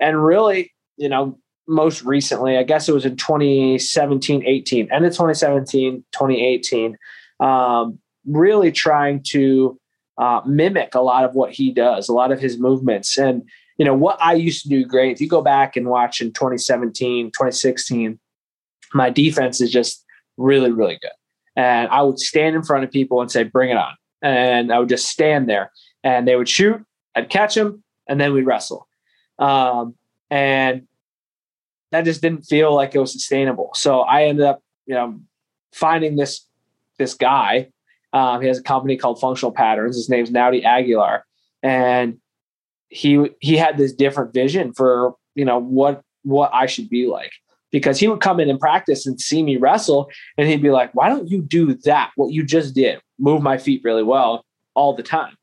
and 0.00 0.22
really, 0.24 0.72
you 0.96 1.08
know, 1.08 1.38
most 1.66 2.02
recently, 2.02 2.56
I 2.56 2.62
guess 2.62 2.88
it 2.88 2.94
was 2.94 3.06
in 3.06 3.16
2017, 3.16 4.44
18, 4.44 4.88
and 4.90 5.04
in 5.04 5.10
2017, 5.10 6.04
2018, 6.12 6.96
um, 7.40 7.98
really 8.26 8.70
trying 8.72 9.22
to 9.28 9.78
uh, 10.18 10.40
mimic 10.46 10.94
a 10.94 11.00
lot 11.00 11.24
of 11.24 11.34
what 11.34 11.52
he 11.52 11.72
does, 11.72 12.08
a 12.08 12.12
lot 12.12 12.32
of 12.32 12.40
his 12.40 12.58
movements. 12.58 13.16
And, 13.18 13.42
you 13.78 13.84
know, 13.84 13.94
what 13.94 14.18
I 14.20 14.34
used 14.34 14.62
to 14.64 14.68
do 14.68 14.84
great, 14.84 15.12
if 15.12 15.20
you 15.20 15.28
go 15.28 15.42
back 15.42 15.76
and 15.76 15.88
watch 15.88 16.20
in 16.20 16.32
2017, 16.32 17.28
2016, 17.28 18.18
my 18.92 19.10
defense 19.10 19.60
is 19.60 19.70
just 19.70 20.04
really, 20.36 20.70
really 20.70 20.98
good. 21.00 21.10
And 21.56 21.88
I 21.88 22.02
would 22.02 22.18
stand 22.18 22.56
in 22.56 22.62
front 22.62 22.84
of 22.84 22.90
people 22.90 23.20
and 23.20 23.30
say, 23.30 23.44
bring 23.44 23.70
it 23.70 23.76
on. 23.76 23.94
And 24.22 24.72
I 24.72 24.78
would 24.78 24.88
just 24.88 25.08
stand 25.08 25.48
there 25.48 25.70
and 26.04 26.28
they 26.28 26.36
would 26.36 26.48
shoot. 26.48 26.84
I'd 27.16 27.30
catch 27.30 27.54
them, 27.54 27.82
and 28.06 28.20
then 28.20 28.32
we'd 28.32 28.46
wrestle. 28.46 28.86
Um, 29.38 29.96
and 30.30 30.86
that 31.90 32.04
just 32.04 32.22
didn't 32.22 32.42
feel 32.42 32.74
like 32.74 32.94
it 32.94 32.98
was 32.98 33.12
sustainable. 33.12 33.70
So 33.74 34.00
I 34.00 34.24
ended 34.24 34.44
up, 34.44 34.62
you 34.86 34.94
know, 34.94 35.20
finding 35.72 36.16
this 36.16 36.46
this 36.98 37.14
guy. 37.14 37.70
Um, 38.12 38.40
he 38.40 38.46
has 38.46 38.58
a 38.58 38.62
company 38.62 38.96
called 38.96 39.20
Functional 39.20 39.50
Patterns. 39.50 39.96
His 39.96 40.08
name's 40.08 40.30
Naudi 40.30 40.64
Aguilar, 40.64 41.24
and 41.62 42.18
he 42.88 43.30
he 43.40 43.56
had 43.56 43.76
this 43.76 43.92
different 43.92 44.32
vision 44.32 44.72
for 44.72 45.14
you 45.34 45.44
know 45.44 45.58
what 45.58 46.02
what 46.22 46.50
I 46.54 46.66
should 46.66 46.88
be 46.88 47.06
like 47.06 47.32
because 47.70 47.98
he 47.98 48.06
would 48.06 48.20
come 48.20 48.38
in 48.38 48.48
and 48.48 48.60
practice 48.60 49.04
and 49.04 49.20
see 49.20 49.42
me 49.42 49.56
wrestle, 49.56 50.08
and 50.38 50.48
he'd 50.48 50.62
be 50.62 50.70
like, 50.70 50.94
"Why 50.94 51.08
don't 51.08 51.28
you 51.28 51.42
do 51.42 51.74
that? 51.84 52.12
What 52.16 52.32
you 52.32 52.44
just 52.44 52.74
did, 52.74 53.00
move 53.18 53.42
my 53.42 53.58
feet 53.58 53.82
really 53.82 54.04
well 54.04 54.44
all 54.74 54.94
the 54.94 55.02
time." 55.02 55.36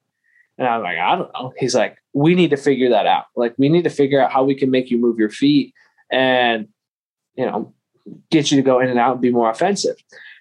And 0.61 0.69
I'm 0.69 0.83
like, 0.83 0.99
I 0.99 1.15
don't 1.15 1.33
know. 1.33 1.53
He's 1.57 1.73
like, 1.73 1.97
we 2.13 2.35
need 2.35 2.51
to 2.51 2.55
figure 2.55 2.87
that 2.91 3.07
out. 3.07 3.25
Like, 3.35 3.55
we 3.57 3.67
need 3.67 3.83
to 3.85 3.89
figure 3.89 4.21
out 4.21 4.31
how 4.31 4.43
we 4.43 4.53
can 4.53 4.69
make 4.69 4.91
you 4.91 4.99
move 4.99 5.17
your 5.17 5.31
feet 5.31 5.73
and, 6.11 6.67
you 7.33 7.47
know, 7.47 7.73
get 8.29 8.51
you 8.51 8.57
to 8.57 8.61
go 8.61 8.79
in 8.79 8.87
and 8.87 8.99
out 8.99 9.13
and 9.13 9.21
be 9.21 9.31
more 9.31 9.49
offensive. 9.49 9.95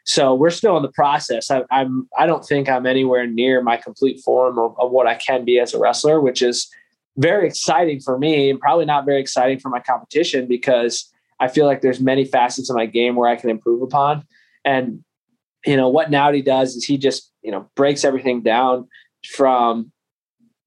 So 0.04 0.34
we're 0.34 0.50
still 0.50 0.76
in 0.76 0.82
the 0.82 0.92
process. 0.92 1.50
I, 1.50 1.62
I'm, 1.70 2.06
I 2.18 2.26
don't 2.26 2.44
think 2.44 2.68
I'm 2.68 2.84
anywhere 2.84 3.26
near 3.26 3.62
my 3.62 3.78
complete 3.78 4.20
form 4.20 4.58
of, 4.58 4.78
of 4.78 4.90
what 4.90 5.06
I 5.06 5.14
can 5.14 5.46
be 5.46 5.58
as 5.58 5.72
a 5.72 5.78
wrestler, 5.78 6.20
which 6.20 6.42
is 6.42 6.70
very 7.16 7.46
exciting 7.46 8.00
for 8.00 8.18
me 8.18 8.50
and 8.50 8.60
probably 8.60 8.84
not 8.84 9.06
very 9.06 9.22
exciting 9.22 9.58
for 9.58 9.70
my 9.70 9.80
competition 9.80 10.46
because 10.46 11.10
I 11.38 11.48
feel 11.48 11.64
like 11.64 11.80
there's 11.80 11.98
many 11.98 12.26
facets 12.26 12.68
of 12.68 12.76
my 12.76 12.84
game 12.84 13.16
where 13.16 13.30
I 13.30 13.36
can 13.36 13.48
improve 13.48 13.80
upon. 13.80 14.24
And, 14.66 15.02
you 15.64 15.78
know, 15.78 15.88
what 15.88 16.10
Naudi 16.10 16.44
does 16.44 16.76
is 16.76 16.84
he 16.84 16.98
just, 16.98 17.32
you 17.40 17.50
know, 17.50 17.70
breaks 17.74 18.04
everything 18.04 18.42
down 18.42 18.86
from 19.26 19.92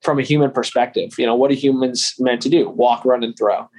from 0.03 0.19
a 0.19 0.23
human 0.23 0.51
perspective. 0.51 1.13
You 1.17 1.25
know, 1.25 1.35
what 1.35 1.49
are 1.51 1.55
humans 1.55 2.13
meant 2.19 2.41
to 2.41 2.49
do? 2.49 2.69
Walk, 2.69 3.05
run, 3.05 3.23
and 3.23 3.35
throw. 3.37 3.69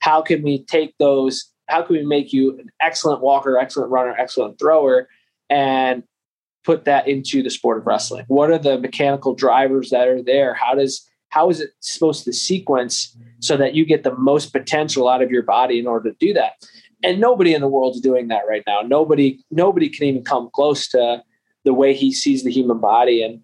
How 0.00 0.22
can 0.22 0.42
we 0.42 0.64
take 0.64 0.94
those? 0.98 1.50
How 1.68 1.82
can 1.82 1.96
we 1.96 2.04
make 2.04 2.32
you 2.32 2.58
an 2.58 2.70
excellent 2.80 3.22
walker, 3.22 3.58
excellent 3.58 3.90
runner, 3.90 4.14
excellent 4.18 4.58
thrower, 4.58 5.08
and 5.48 6.02
put 6.64 6.84
that 6.86 7.06
into 7.06 7.42
the 7.42 7.50
sport 7.50 7.78
of 7.78 7.86
wrestling? 7.86 8.24
What 8.28 8.50
are 8.50 8.58
the 8.58 8.78
mechanical 8.78 9.34
drivers 9.34 9.90
that 9.90 10.08
are 10.08 10.22
there? 10.22 10.54
How 10.54 10.74
does 10.74 11.08
how 11.28 11.50
is 11.50 11.60
it 11.60 11.70
supposed 11.80 12.24
to 12.24 12.32
sequence 12.32 13.16
so 13.40 13.56
that 13.56 13.74
you 13.74 13.84
get 13.84 14.04
the 14.04 14.14
most 14.16 14.52
potential 14.52 15.08
out 15.08 15.20
of 15.20 15.32
your 15.32 15.42
body 15.42 15.78
in 15.78 15.86
order 15.86 16.10
to 16.10 16.16
do 16.20 16.32
that? 16.32 16.52
And 17.02 17.20
nobody 17.20 17.54
in 17.54 17.60
the 17.60 17.68
world 17.68 17.96
is 17.96 18.00
doing 18.00 18.28
that 18.28 18.44
right 18.48 18.62
now. 18.66 18.80
Nobody 18.82 19.44
nobody 19.50 19.88
can 19.88 20.06
even 20.06 20.24
come 20.24 20.48
close 20.54 20.88
to 20.88 21.22
the 21.64 21.74
way 21.74 21.94
he 21.94 22.12
sees 22.12 22.44
the 22.44 22.52
human 22.52 22.78
body 22.78 23.22
and 23.22 23.40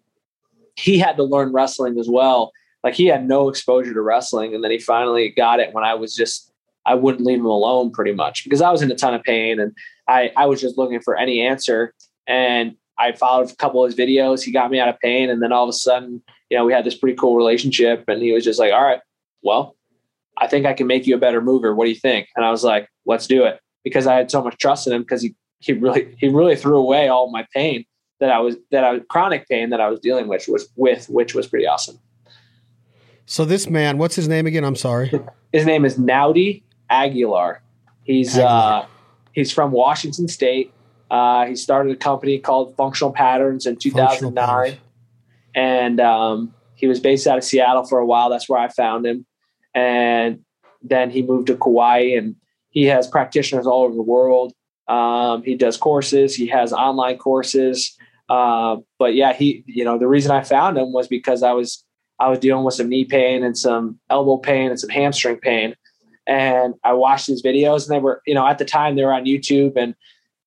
he 0.80 0.98
had 0.98 1.16
to 1.16 1.22
learn 1.22 1.52
wrestling 1.52 1.98
as 1.98 2.08
well. 2.08 2.52
Like 2.82 2.94
he 2.94 3.06
had 3.06 3.28
no 3.28 3.48
exposure 3.48 3.92
to 3.92 4.00
wrestling, 4.00 4.54
and 4.54 4.64
then 4.64 4.70
he 4.70 4.78
finally 4.78 5.30
got 5.30 5.60
it 5.60 5.74
when 5.74 5.84
I 5.84 5.94
was 5.94 6.14
just 6.14 6.52
I 6.86 6.94
wouldn't 6.94 7.26
leave 7.26 7.38
him 7.38 7.46
alone 7.46 7.90
pretty 7.90 8.12
much 8.12 8.44
because 8.44 8.62
I 8.62 8.70
was 8.70 8.82
in 8.82 8.90
a 8.90 8.94
ton 8.94 9.14
of 9.14 9.22
pain 9.22 9.60
and 9.60 9.72
I 10.08 10.32
I 10.36 10.46
was 10.46 10.60
just 10.60 10.78
looking 10.78 11.00
for 11.00 11.16
any 11.16 11.40
answer. 11.40 11.94
And 12.26 12.76
I 12.98 13.12
followed 13.12 13.50
a 13.50 13.56
couple 13.56 13.84
of 13.84 13.90
his 13.90 13.98
videos. 13.98 14.42
He 14.42 14.52
got 14.52 14.70
me 14.70 14.78
out 14.78 14.88
of 14.88 14.98
pain, 15.00 15.30
and 15.30 15.42
then 15.42 15.52
all 15.52 15.64
of 15.64 15.68
a 15.68 15.74
sudden, 15.74 16.22
you 16.48 16.56
know, 16.56 16.64
we 16.64 16.72
had 16.72 16.84
this 16.84 16.96
pretty 16.96 17.16
cool 17.16 17.36
relationship. 17.36 18.04
And 18.08 18.22
he 18.22 18.32
was 18.32 18.44
just 18.44 18.58
like, 18.58 18.72
"All 18.72 18.82
right, 18.82 19.00
well, 19.42 19.76
I 20.40 20.46
think 20.46 20.66
I 20.66 20.72
can 20.72 20.86
make 20.86 21.06
you 21.06 21.14
a 21.14 21.18
better 21.18 21.40
mover. 21.40 21.74
What 21.74 21.84
do 21.84 21.90
you 21.90 21.96
think? 21.96 22.28
And 22.34 22.44
I 22.44 22.50
was 22.50 22.64
like, 22.64 22.88
let's 23.06 23.26
do 23.26 23.44
it 23.44 23.60
because 23.84 24.06
I 24.06 24.14
had 24.14 24.30
so 24.30 24.42
much 24.42 24.56
trust 24.58 24.86
in 24.86 24.92
him 24.92 25.02
because 25.02 25.22
he, 25.22 25.34
he 25.58 25.74
really, 25.74 26.14
he 26.18 26.28
really 26.28 26.56
threw 26.56 26.78
away 26.78 27.08
all 27.08 27.30
my 27.30 27.46
pain 27.54 27.84
that 28.20 28.30
I 28.30 28.38
was, 28.38 28.56
that 28.70 28.84
I 28.84 28.92
was 28.92 29.02
chronic 29.08 29.48
pain 29.48 29.70
that 29.70 29.80
I 29.80 29.88
was 29.88 29.98
dealing 30.00 30.28
with 30.28 30.46
was 30.48 30.68
with, 30.76 31.08
which 31.08 31.34
was 31.34 31.46
pretty 31.46 31.66
awesome. 31.66 31.98
So 33.26 33.44
this 33.44 33.68
man, 33.68 33.98
what's 33.98 34.14
his 34.14 34.28
name 34.28 34.46
again? 34.46 34.64
I'm 34.64 34.76
sorry. 34.76 35.12
His 35.52 35.66
name 35.66 35.84
is 35.84 35.98
Naudi 35.98 36.62
Aguilar. 36.90 37.60
He's, 38.04 38.36
Aguilar. 38.36 38.82
uh, 38.82 38.86
he's 39.32 39.52
from 39.52 39.72
Washington 39.72 40.28
state. 40.28 40.72
Uh, 41.10 41.46
he 41.46 41.56
started 41.56 41.92
a 41.92 41.96
company 41.96 42.38
called 42.38 42.76
Functional 42.76 43.12
Patterns 43.12 43.66
in 43.66 43.76
2009 43.76 44.46
Patterns. 44.46 44.80
and 45.56 46.00
um, 46.00 46.54
he 46.76 46.86
was 46.86 47.00
based 47.00 47.26
out 47.26 47.36
of 47.36 47.44
Seattle 47.44 47.84
for 47.84 47.98
a 47.98 48.06
while. 48.06 48.30
That's 48.30 48.48
where 48.48 48.60
I 48.60 48.68
found 48.68 49.06
him, 49.06 49.26
and 49.74 50.44
then 50.82 51.10
he 51.10 51.22
moved 51.22 51.48
to 51.48 51.56
Kauai, 51.56 52.16
and 52.16 52.36
he 52.68 52.84
has 52.86 53.08
practitioners 53.08 53.66
all 53.66 53.82
over 53.82 53.94
the 53.94 54.02
world. 54.02 54.52
Um, 54.86 55.42
he 55.42 55.56
does 55.56 55.76
courses, 55.76 56.34
he 56.34 56.46
has 56.48 56.72
online 56.72 57.18
courses, 57.18 57.96
uh, 58.30 58.76
but 58.98 59.14
yeah, 59.14 59.34
he, 59.34 59.62
you 59.66 59.84
know, 59.84 59.98
the 59.98 60.08
reason 60.08 60.30
I 60.30 60.42
found 60.42 60.78
him 60.78 60.92
was 60.92 61.08
because 61.08 61.42
I 61.42 61.52
was 61.52 61.84
I 62.18 62.28
was 62.28 62.38
dealing 62.38 62.64
with 62.64 62.74
some 62.74 62.88
knee 62.88 63.04
pain 63.04 63.42
and 63.42 63.56
some 63.56 63.98
elbow 64.08 64.38
pain 64.38 64.70
and 64.70 64.80
some 64.80 64.90
hamstring 64.90 65.36
pain, 65.36 65.74
and 66.26 66.74
I 66.84 66.94
watched 66.94 67.26
his 67.26 67.42
videos, 67.42 67.86
and 67.86 67.94
they 67.94 68.00
were, 68.00 68.22
you 68.26 68.34
know, 68.34 68.46
at 68.46 68.58
the 68.58 68.64
time 68.64 68.96
they 68.96 69.04
were 69.04 69.12
on 69.12 69.26
YouTube, 69.26 69.76
and 69.76 69.94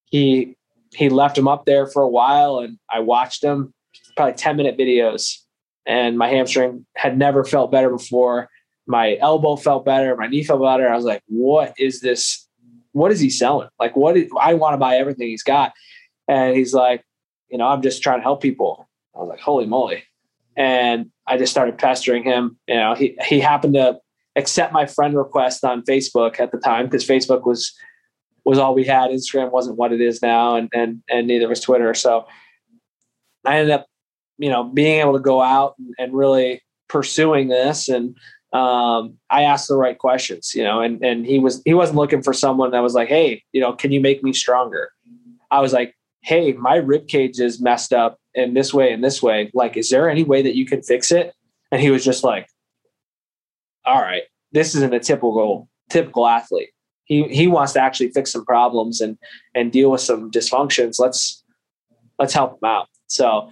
he 0.06 0.56
he 0.96 1.10
left 1.10 1.36
them 1.36 1.48
up 1.48 1.66
there 1.66 1.86
for 1.86 2.02
a 2.02 2.10
while, 2.10 2.58
and 2.60 2.80
I 2.90 3.00
watched 3.02 3.44
them, 3.44 3.74
probably 4.16 4.34
ten 4.34 4.56
minute 4.56 4.78
videos 4.78 5.44
and 5.86 6.18
my 6.18 6.30
hamstring 6.30 6.86
had 6.96 7.18
never 7.18 7.44
felt 7.44 7.72
better 7.72 7.90
before. 7.90 8.50
My 8.86 9.18
elbow 9.18 9.56
felt 9.56 9.86
better, 9.86 10.16
my 10.16 10.28
knee 10.28 10.44
felt 10.44 10.62
better. 10.62 10.90
I 10.90 10.96
was 10.96 11.06
like, 11.06 11.24
what 11.28 11.74
is 11.78 12.02
this? 12.02 12.48
What 12.92 13.12
is 13.12 13.20
he 13.20 13.30
selling? 13.30 13.70
Like, 13.80 13.96
what 13.96 14.18
is, 14.18 14.30
I 14.40 14.54
want 14.54 14.74
to 14.74 14.78
buy 14.78 14.98
everything 14.98 15.28
he's 15.28 15.44
got. 15.44 15.74
And 16.28 16.56
he's 16.56 16.74
like, 16.74 17.04
you 17.54 17.60
know, 17.60 17.68
I'm 17.68 17.84
just 17.84 18.02
trying 18.02 18.18
to 18.18 18.24
help 18.24 18.42
people. 18.42 18.90
I 19.16 19.20
was 19.20 19.30
like, 19.30 19.40
holy 19.40 19.68
moly. 19.68 20.04
And 20.58 21.12
I 21.28 21.38
just 21.38 21.52
started 21.52 21.78
pestering 21.78 22.24
him. 22.24 22.58
You 22.68 22.76
know, 22.76 22.96
he, 22.96 23.16
he 23.28 23.40
happened 23.40 23.76
to 23.76 24.00
accept 24.36 24.74
my 24.74 24.88
friend 24.88 25.16
request 25.16 25.64
on 25.64 25.84
Facebook 25.84 26.40
at 26.40 26.52
the 26.52 26.58
time 26.58 26.86
because 26.86 27.06
Facebook 27.06 27.46
was, 27.46 27.72
was 28.44 28.58
all 28.58 28.74
we 28.74 28.86
had. 28.86 29.12
Instagram 29.12 29.52
wasn't 29.52 29.78
what 29.78 29.94
it 29.94 30.02
is 30.02 30.20
now. 30.24 30.56
And, 30.56 30.68
and, 30.74 31.04
and 31.08 31.28
neither 31.28 31.48
was 31.48 31.62
Twitter. 31.62 31.94
So 31.94 32.26
I 33.46 33.60
ended 33.60 33.72
up 33.72 33.86
you 34.40 34.50
know, 34.50 34.64
being 34.64 35.00
able 35.00 35.14
to 35.14 35.20
go 35.20 35.42
out 35.42 35.76
and, 35.78 35.94
and 36.00 36.14
really 36.14 36.62
pursuing 36.88 37.50
this. 37.50 37.88
And 37.88 38.18
um, 38.52 39.18
I 39.30 39.44
asked 39.44 39.68
the 39.68 39.78
right 39.78 39.98
questions, 39.98 40.54
you 40.56 40.64
know, 40.64 40.82
and, 40.82 41.04
and 41.06 41.24
he 41.24 41.38
was, 41.38 41.62
he 41.66 41.76
wasn't 41.76 42.00
looking 42.00 42.24
for 42.24 42.34
someone 42.34 42.72
that 42.72 42.80
was 42.80 42.96
like, 42.96 43.10
Hey, 43.10 43.44
you 43.52 43.62
know, 43.62 43.74
can 43.74 43.92
you 43.92 44.02
make 44.02 44.24
me 44.24 44.34
stronger? 44.34 44.90
I 45.52 45.60
was 45.60 45.72
like, 45.72 45.96
Hey, 46.24 46.54
my 46.54 46.76
rib 46.76 47.08
cage 47.08 47.40
is 47.40 47.62
messed 47.62 47.94
up 47.94 48.20
in 48.34 48.54
this 48.54 48.74
way 48.74 48.92
and 48.92 49.04
this 49.04 49.22
way. 49.22 49.52
Like, 49.54 49.78
is 49.78 49.90
there 49.90 50.10
any 50.10 50.24
way 50.24 50.42
that 50.42 50.56
you 50.56 50.66
can 50.66 50.82
fix 50.82 51.12
it? 51.12 51.34
And 51.72 51.82
he 51.82 51.92
was 51.92 52.04
just 52.04 52.24
like, 52.24 52.48
all 53.86 54.02
right, 54.02 54.24
this 54.52 54.76
isn't 54.76 54.94
a 54.94 55.00
typical, 55.00 55.70
typical 55.90 56.28
athlete. 56.28 56.70
He, 57.06 57.24
he 57.24 57.48
wants 57.48 57.74
to 57.74 57.82
actually 57.82 58.10
fix 58.12 58.32
some 58.32 58.46
problems 58.46 59.02
and, 59.02 59.18
and 59.54 59.72
deal 59.72 59.92
with 59.92 60.02
some 60.02 60.32
dysfunctions. 60.32 61.00
Let's, 61.00 61.44
let's 62.18 62.34
help 62.34 62.54
him 62.54 62.70
out. 62.70 62.88
So, 63.08 63.50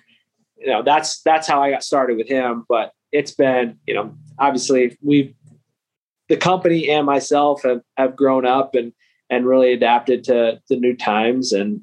you 0.61 0.67
know 0.67 0.83
that's 0.83 1.21
that's 1.23 1.47
how 1.47 1.61
I 1.61 1.71
got 1.71 1.83
started 1.83 2.17
with 2.17 2.27
him. 2.27 2.65
But 2.69 2.93
it's 3.11 3.31
been 3.31 3.77
you 3.87 3.93
know 3.93 4.15
obviously 4.39 4.97
we've 5.01 5.33
the 6.29 6.37
company 6.37 6.89
and 6.89 7.05
myself 7.05 7.63
have 7.63 7.81
have 7.97 8.15
grown 8.15 8.45
up 8.45 8.75
and 8.75 8.93
and 9.29 9.45
really 9.45 9.73
adapted 9.73 10.23
to 10.25 10.61
the 10.69 10.77
new 10.77 10.95
times 10.95 11.51
and 11.51 11.81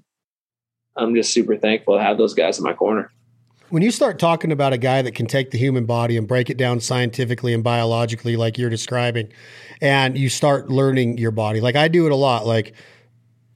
I'm 0.99 1.14
just 1.14 1.32
super 1.32 1.57
thankful 1.57 1.96
to 1.96 2.03
have 2.03 2.18
those 2.18 2.34
guys 2.34 2.59
in 2.59 2.64
my 2.64 2.72
corner. 2.72 3.11
When 3.70 3.82
you 3.82 3.90
start 3.90 4.18
talking 4.18 4.51
about 4.51 4.72
a 4.72 4.78
guy 4.78 5.03
that 5.03 5.14
can 5.14 5.26
take 5.26 5.51
the 5.51 5.59
human 5.59 5.84
body 5.84 6.16
and 6.16 6.26
break 6.26 6.49
it 6.49 6.57
down 6.57 6.80
scientifically 6.80 7.53
and 7.53 7.62
biologically, 7.62 8.36
like 8.36 8.57
you're 8.57 8.70
describing, 8.70 9.30
and 9.80 10.16
you 10.16 10.28
start 10.28 10.70
learning 10.70 11.18
your 11.18 11.30
body, 11.30 11.61
like 11.61 11.76
I 11.76 11.88
do 11.88 12.07
it 12.07 12.12
a 12.12 12.16
lot, 12.16 12.46
like 12.46 12.74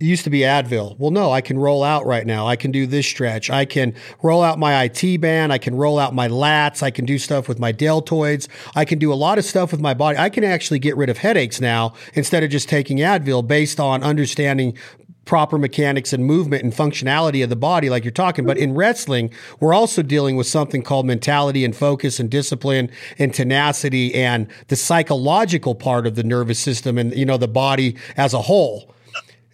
it 0.03 0.07
used 0.07 0.25
to 0.25 0.31
be 0.31 0.41
Advil. 0.41 0.99
Well, 0.99 1.13
no, 1.13 1.31
I 1.31 1.41
can 1.41 1.57
roll 1.59 1.85
out 1.85 2.05
right 2.07 2.27
now. 2.27 2.49
I 2.49 2.57
can 2.57 2.73
do 2.73 2.89
this 2.89 3.07
stretch. 3.07 3.51
I 3.51 3.65
can 3.65 3.95
roll 4.21 4.43
out 4.43 4.59
my 4.59 4.83
IT 4.83 5.21
band. 5.21 5.53
I 5.53 5.59
can 5.59 5.77
roll 5.77 5.97
out 5.97 6.13
my 6.13 6.27
lats. 6.27 6.83
I 6.83 6.91
can 6.91 7.05
do 7.05 7.19
stuff 7.19 7.49
with 7.49 7.61
my 7.61 7.73
deltoids. 7.73 8.49
I 8.75 8.85
can 8.85 8.99
do 8.99 9.13
a 9.13 9.15
lot 9.15 9.39
of 9.39 9.45
stuff 9.45 9.71
with 9.71 9.81
my 9.81 9.95
body. 9.95 10.19
I 10.19 10.29
can 10.29 10.43
actually 10.43 10.81
get 10.81 10.97
rid 10.97 11.09
of 11.09 11.19
headaches 11.19 11.61
now 11.61 11.95
instead 12.15 12.43
of 12.43 12.51
just 12.51 12.69
taking 12.69 12.99
Advil 12.99 13.47
based 13.47 13.79
on 13.79 14.03
understanding 14.03 14.77
proper 15.25 15.59
mechanics 15.59 16.13
and 16.13 16.25
movement 16.25 16.65
and 16.65 16.73
functionality 16.73 17.43
of 17.45 17.51
the 17.51 17.57
body, 17.57 17.89
like 17.89 18.05
you're 18.05 18.11
talking. 18.11 18.45
But 18.45 18.59
in 18.59 18.71
mm-hmm. 18.71 18.79
wrestling, 18.79 19.31
we're 19.61 19.75
also 19.75 20.03
dealing 20.03 20.37
with 20.37 20.47
something 20.47 20.83
called 20.83 21.07
mentality 21.07 21.65
and 21.65 21.75
focus 21.75 22.19
and 22.19 22.31
discipline 22.31 22.91
and 23.19 23.33
tenacity 23.33 24.15
and 24.15 24.49
the 24.69 24.77
psychological 24.77 25.75
part 25.75 26.07
of 26.07 26.17
the 26.17 26.25
nervous 26.25 26.59
system 26.59 26.99
and, 26.99 27.15
you 27.15 27.25
know, 27.25 27.37
the 27.37 27.49
body 27.49 27.97
as 28.17 28.35
a 28.35 28.43
whole 28.43 28.93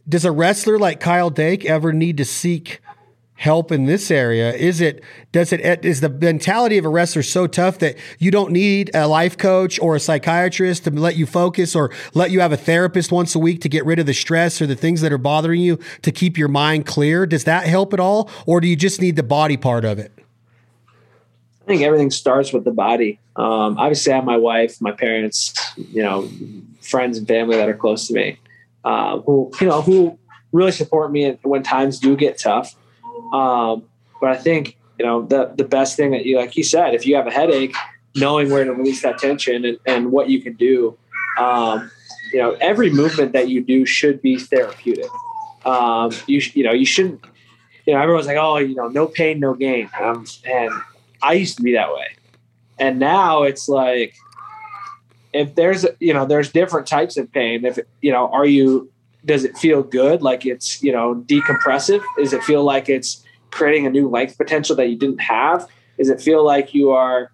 does 0.09 0.25
a 0.25 0.33
wrestler 0.33 0.79
like 0.79 1.01
Kyle 1.01 1.31
Dake 1.31 1.67
ever 1.67 1.93
need 1.93 2.17
to 2.17 2.25
seek 2.25 2.81
help 3.39 3.73
in 3.73 3.87
this 3.87 4.11
area? 4.11 4.53
Is 4.53 4.81
it 4.81 5.03
does 5.33 5.53
it 5.53 5.85
is 5.85 6.01
the 6.01 6.09
mentality 6.09 6.77
of 6.77 6.85
a 6.85 6.89
wrestler 6.89 7.23
so 7.23 7.47
tough 7.47 7.79
that 7.79 7.97
you 8.19 8.31
don't 8.31 8.53
need 8.53 8.91
a 8.95 9.09
life 9.09 9.39
coach 9.39 9.81
or 9.81 9.97
a 9.97 10.01
psychiatrist 10.01 10.85
to 10.85 10.91
let 10.91 11.17
you 11.17 11.25
focus 11.25 11.75
or 11.75 11.91
let 12.15 12.31
you 12.31 12.41
have 12.41 12.53
a 12.53 12.57
therapist 12.57 13.11
once 13.11 13.35
a 13.35 13.39
week 13.39 13.61
to 13.63 13.69
get 13.69 13.85
rid 13.87 13.99
of 13.99 14.07
the 14.07 14.15
stress 14.15 14.61
or 14.61 14.67
the 14.67 14.77
things 14.77 15.01
that 15.01 15.13
are 15.13 15.19
bothering 15.19 15.61
you 15.61 15.79
to 16.03 16.13
keep 16.13 16.37
your 16.37 16.49
mind 16.49 16.85
clear? 16.85 17.27
Does 17.27 17.45
that 17.45 17.67
help 17.67 17.95
at 17.95 18.01
all 18.01 18.31
or 18.47 18.61
do 18.61 18.69
you 18.69 18.77
just 18.77 19.01
need 19.01 19.17
the 19.17 19.23
body 19.23 19.57
part 19.57 19.85
of 19.85 19.99
it? 19.99 20.13
I 21.63 21.67
think 21.67 21.83
everything 21.83 22.11
starts 22.11 22.53
with 22.53 22.65
the 22.65 22.73
body. 22.73 23.21
Um, 23.37 23.79
obviously, 23.79 24.13
I 24.13 24.17
have 24.17 24.25
my 24.25 24.39
wife, 24.39 24.81
my 24.81 24.93
parents, 24.93 25.55
you 25.77 26.03
know, 26.03 26.29
friends 26.81 27.19
and 27.19 27.29
family 27.29 27.57
that 27.57 27.69
are 27.69 27.77
close 27.77 28.09
to 28.09 28.15
me 28.15 28.39
uh, 28.85 29.21
who 29.21 29.51
you 29.61 29.67
know 29.67 29.83
who 29.83 30.19
really 30.53 30.73
support 30.73 31.13
me 31.13 31.39
when 31.43 31.63
times 31.63 31.99
do 31.99 32.17
get 32.17 32.39
tough. 32.39 32.75
Um, 33.33 33.85
but 34.21 34.31
I 34.31 34.37
think 34.37 34.77
you 34.99 35.05
know 35.05 35.23
the 35.23 35.53
the 35.57 35.65
best 35.65 35.97
thing 35.97 36.11
that 36.13 36.25
you 36.25 36.37
like 36.37 36.57
you 36.57 36.65
said, 36.65 36.95
if 36.95 37.07
you 37.07 37.17
have 37.17 37.27
a 37.27 37.31
headache, 37.31 37.75
knowing 38.15 38.51
where 38.51 38.65
to 38.65 38.73
release 38.73 39.03
that 39.03 39.19
tension 39.19 39.65
and, 39.65 39.79
and 39.87 40.13
what 40.13 40.29
you 40.29 40.41
can 40.41 40.55
do. 40.55 40.97
Um, 41.39 41.91
you 42.33 42.41
know, 42.41 42.57
every 42.61 42.91
movement 42.91 43.33
that 43.33 43.49
you 43.49 43.63
do 43.63 43.87
should 43.87 44.21
be 44.21 44.39
therapeutic. 44.39 45.09
Um, 45.65 46.13
you 46.27 46.43
you 46.55 46.65
know 46.65 46.73
you 46.73 46.87
shouldn't. 46.87 47.25
You 47.87 47.95
know, 47.95 48.03
everyone's 48.03 48.27
like, 48.27 48.37
oh, 48.37 48.59
you 48.59 48.75
know, 48.75 48.89
no 48.89 49.07
pain, 49.07 49.41
no 49.41 49.55
gain. 49.55 49.89
Um, 49.99 50.27
and 50.45 50.71
I 51.23 51.33
used 51.35 51.57
to 51.57 51.63
be 51.63 51.73
that 51.73 51.93
way, 51.93 52.09
and 52.79 52.99
now 52.99 53.45
it's 53.45 53.69
like 53.69 54.15
if 55.33 55.55
there's 55.55 55.87
you 56.01 56.13
know 56.13 56.27
there's 56.27 56.51
different 56.51 56.87
types 56.87 57.17
of 57.17 57.31
pain 57.33 57.65
if 57.65 57.79
you 58.01 58.13
know 58.13 58.29
are 58.29 58.47
you 58.47 58.91
does 59.29 59.45
it 59.45 59.57
feel 59.57 59.83
good? 59.83 60.23
Like 60.23 60.45
it's 60.47 60.83
you 60.83 60.91
know 60.91 61.15
decompressive? 61.27 62.03
Does 62.17 62.33
it 62.33 62.43
feel 62.43 62.65
like 62.65 62.89
it's 62.89 63.23
creating 63.51 63.87
a 63.87 63.91
new 63.91 64.09
length 64.09 64.37
potential 64.37 64.75
that 64.77 64.89
you 64.89 64.97
didn't 64.97 65.21
have? 65.21 65.69
Does 65.99 66.09
it 66.09 66.21
feel 66.21 66.45
like 66.45 66.75
you 66.75 66.91
are 66.91 67.31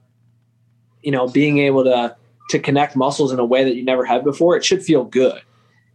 you 1.02 1.12
know 1.12 1.28
being 1.28 1.58
able 1.58 1.84
to 1.84 2.16
to 2.50 2.58
connect 2.58 2.96
muscles 2.96 3.32
in 3.32 3.38
a 3.38 3.44
way 3.44 3.64
that 3.64 3.76
you 3.76 3.84
never 3.84 4.04
had 4.04 4.24
before? 4.24 4.56
It 4.56 4.64
should 4.64 4.82
feel 4.82 5.04
good. 5.04 5.40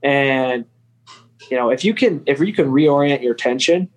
And 0.02 0.66
you 1.52 1.58
know 1.58 1.70
if 1.70 1.84
you 1.84 1.94
can 1.94 2.24
if 2.26 2.40
you 2.40 2.54
can 2.54 2.72
reorient 2.72 3.22
your 3.22 3.34
tension 3.34 3.90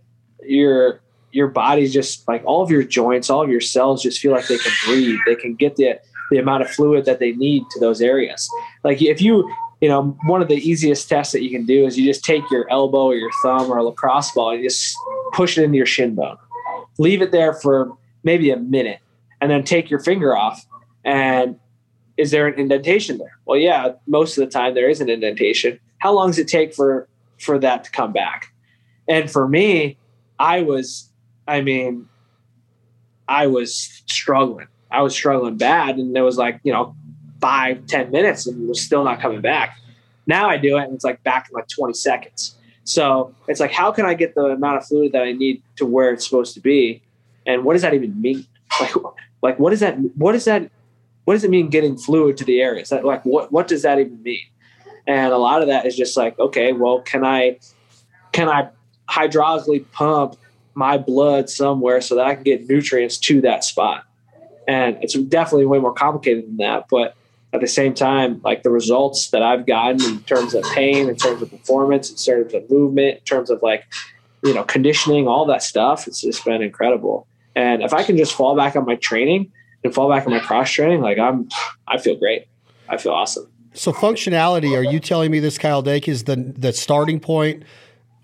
your 0.43 1.01
your 1.31 1.47
body's 1.47 1.93
just 1.93 2.27
like 2.27 2.43
all 2.45 2.63
of 2.63 2.71
your 2.71 2.83
joints 2.83 3.31
all 3.31 3.43
of 3.43 3.51
your 3.51 3.61
cells 3.61 4.03
just 4.03 4.21
feel 4.21 4.33
like 4.33 4.49
they 4.49 4.59
can 4.59 4.73
breathe. 4.85 5.19
They 5.25 5.37
can 5.37 5.55
get 5.55 5.77
the 5.77 6.01
the 6.33 6.39
amount 6.39 6.63
of 6.63 6.71
fluid 6.71 7.05
that 7.05 7.19
they 7.19 7.33
need 7.33 7.63
to 7.71 7.79
those 7.79 8.01
areas. 8.01 8.49
Like 8.83 9.03
if 9.03 9.21
you, 9.21 9.49
you 9.83 9.89
know, 9.89 10.17
one 10.27 10.41
of 10.41 10.47
the 10.47 10.55
easiest 10.55 11.09
tests 11.09 11.33
that 11.33 11.43
you 11.43 11.51
can 11.51 11.67
do 11.67 11.85
is 11.85 11.99
you 11.99 12.07
just 12.07 12.25
take 12.25 12.49
your 12.53 12.71
elbow 12.71 13.07
or 13.07 13.17
your 13.17 13.33
thumb 13.43 13.71
or 13.71 13.79
a 13.79 13.83
lacrosse 13.83 14.31
ball 14.31 14.53
and 14.53 14.63
you 14.63 14.69
just 14.69 14.97
push 15.33 15.59
it 15.59 15.65
into 15.65 15.77
your 15.77 15.87
shin 15.87 16.15
bone. 16.15 16.39
Leave 16.99 17.21
it 17.21 17.33
there 17.33 17.53
for 17.53 17.93
maybe 18.23 18.51
a 18.53 18.57
minute 18.57 19.01
and 19.41 19.51
then 19.51 19.65
take 19.65 19.91
your 19.91 19.99
finger 19.99 20.37
off 20.37 20.65
and 21.05 21.59
is 22.17 22.31
there 22.31 22.47
an 22.47 22.59
indentation 22.61 23.19
there? 23.19 23.39
Well, 23.45 23.59
yeah, 23.59 23.95
most 24.07 24.39
of 24.39 24.45
the 24.45 24.51
time 24.51 24.75
there 24.75 24.89
is 24.89 25.01
an 25.01 25.11
indentation. 25.11 25.81
How 25.99 26.13
long 26.13 26.29
does 26.29 26.39
it 26.39 26.47
take 26.47 26.75
for 26.75 27.09
for 27.41 27.59
that 27.59 27.83
to 27.85 27.91
come 27.91 28.13
back? 28.13 28.53
And 29.09 29.29
for 29.29 29.49
me, 29.49 29.97
I 30.39 30.63
was, 30.63 31.11
I 31.49 31.61
mean, 31.63 32.09
I 33.27 33.49
was 33.49 34.03
struggling. 34.07 34.69
I 34.93 35.03
was 35.03 35.15
struggling 35.15 35.57
bad, 35.57 35.97
and 35.97 36.17
it 36.17 36.21
was 36.21 36.37
like 36.37 36.61
you 36.63 36.73
know 36.73 36.95
five 37.43 37.87
ten 37.87 38.11
minutes, 38.11 38.47
and 38.47 38.67
was 38.67 38.81
still 38.81 39.05
not 39.05 39.21
coming 39.21 39.43
back. 39.43 39.77
Now 40.27 40.49
I 40.49 40.57
do 40.57 40.79
it, 40.79 40.85
and 40.85 40.95
it's 40.95 41.05
like 41.05 41.23
back 41.23 41.49
in 41.51 41.55
like 41.55 41.69
twenty 41.69 41.95
seconds. 41.95 42.57
So 42.85 43.35
it's 43.47 43.61
like, 43.61 43.73
how 43.73 43.93
can 43.93 44.07
I 44.07 44.15
get 44.15 44.35
the 44.35 44.47
amount 44.47 44.79
of 44.79 44.87
fluid 44.87 45.13
that 45.13 45.23
I 45.23 45.33
need 45.33 45.63
to 45.77 45.85
where 45.85 46.13
it's 46.13 46.25
supposed 46.25 46.55
to 46.55 46.61
be, 46.61 47.03
and 47.47 47.65
what 47.65 47.75
does 47.75 47.83
that 47.83 47.93
even 47.93 48.19
mean? 48.21 48.47
Like, 48.81 48.95
like 49.43 49.59
what 49.59 49.75
is 49.75 49.81
that? 49.81 49.99
What 50.17 50.35
is 50.35 50.47
that? 50.47 50.71
what 51.25 51.35
does 51.35 51.45
it 51.45 51.51
mean 51.51 51.69
getting 51.69 51.97
fluid 51.97 52.37
to 52.39 52.45
the 52.45 52.61
areas? 52.61 52.89
That 52.91 53.05
like 53.05 53.25
what 53.25 53.53
what 53.53 53.69
does 53.69 53.83
that 53.83 53.99
even 53.99 54.23
mean? 54.23 54.45
And 55.07 55.33
a 55.33 55.39
lot 55.39 55.63
of 55.63 55.69
that 55.69 55.87
is 55.87 55.97
just 55.97 56.17
like, 56.17 56.39
okay, 56.39 56.73
well, 56.73 57.01
can 57.01 57.25
I 57.25 57.59
can 58.33 58.49
I 58.49 58.69
hydraulically 59.09 59.85
pump 59.93 60.37
my 60.75 60.97
blood 60.97 61.51
somewhere 61.51 62.01
so 62.01 62.17
that 62.17 62.27
I 62.27 62.35
can 62.35 62.45
get 62.45 62.69
nutrients 62.69 63.19
to 63.19 63.41
that 63.43 63.65
spot? 63.65 64.05
And 64.67 64.97
it's 65.03 65.15
definitely 65.15 65.67
way 65.67 65.79
more 65.79 65.93
complicated 65.93 66.47
than 66.47 66.57
that. 66.59 66.87
But 66.89 67.15
at 67.53 67.61
the 67.61 67.67
same 67.67 67.95
time, 67.95 68.41
like 68.43 68.63
the 68.63 68.71
results 68.71 69.31
that 69.31 69.43
I've 69.43 69.67
gotten 69.67 70.03
in 70.03 70.23
terms 70.23 70.55
of 70.55 70.65
pain, 70.73 71.09
in 71.09 71.17
terms 71.17 71.43
of 71.43 71.51
performance, 71.51 72.11
in 72.11 72.17
terms 72.17 72.55
of 72.55 72.71
movement, 72.71 73.19
in 73.19 73.25
terms 73.25 73.51
of 73.51 73.63
like, 73.63 73.85
you 74.43 74.55
know, 74.55 74.65
conditioning, 74.65 75.29
all 75.29 75.45
that 75.47 75.63
stuff, 75.63 76.07
it's 76.07 76.21
just 76.21 76.45
been 76.45 76.63
incredible. 76.63 77.27
And 77.55 77.83
if 77.83 77.93
I 77.93 78.03
can 78.03 78.17
just 78.17 78.35
fall 78.35 78.57
back 78.57 78.75
on 78.75 78.87
my 78.87 78.97
training 78.97 79.53
and 79.85 79.95
fall 79.95 80.09
back 80.09 80.27
on 80.27 80.33
my 80.33 80.41
cross 80.41 80.71
training, 80.71 81.03
like 81.03 81.19
I'm, 81.19 81.49
I 81.87 81.99
feel 81.99 82.17
great. 82.17 82.47
I 82.89 82.97
feel 82.97 83.13
awesome. 83.13 83.49
So 83.75 83.93
functionality, 83.93 84.77
are 84.77 84.85
you 84.85 85.01
telling 85.01 85.31
me 85.31 85.39
this 85.39 85.59
Kyle 85.59 85.83
Dake 85.83 86.07
is 86.09 86.25
the 86.25 86.37
the 86.37 86.73
starting 86.73 87.21
point 87.21 87.63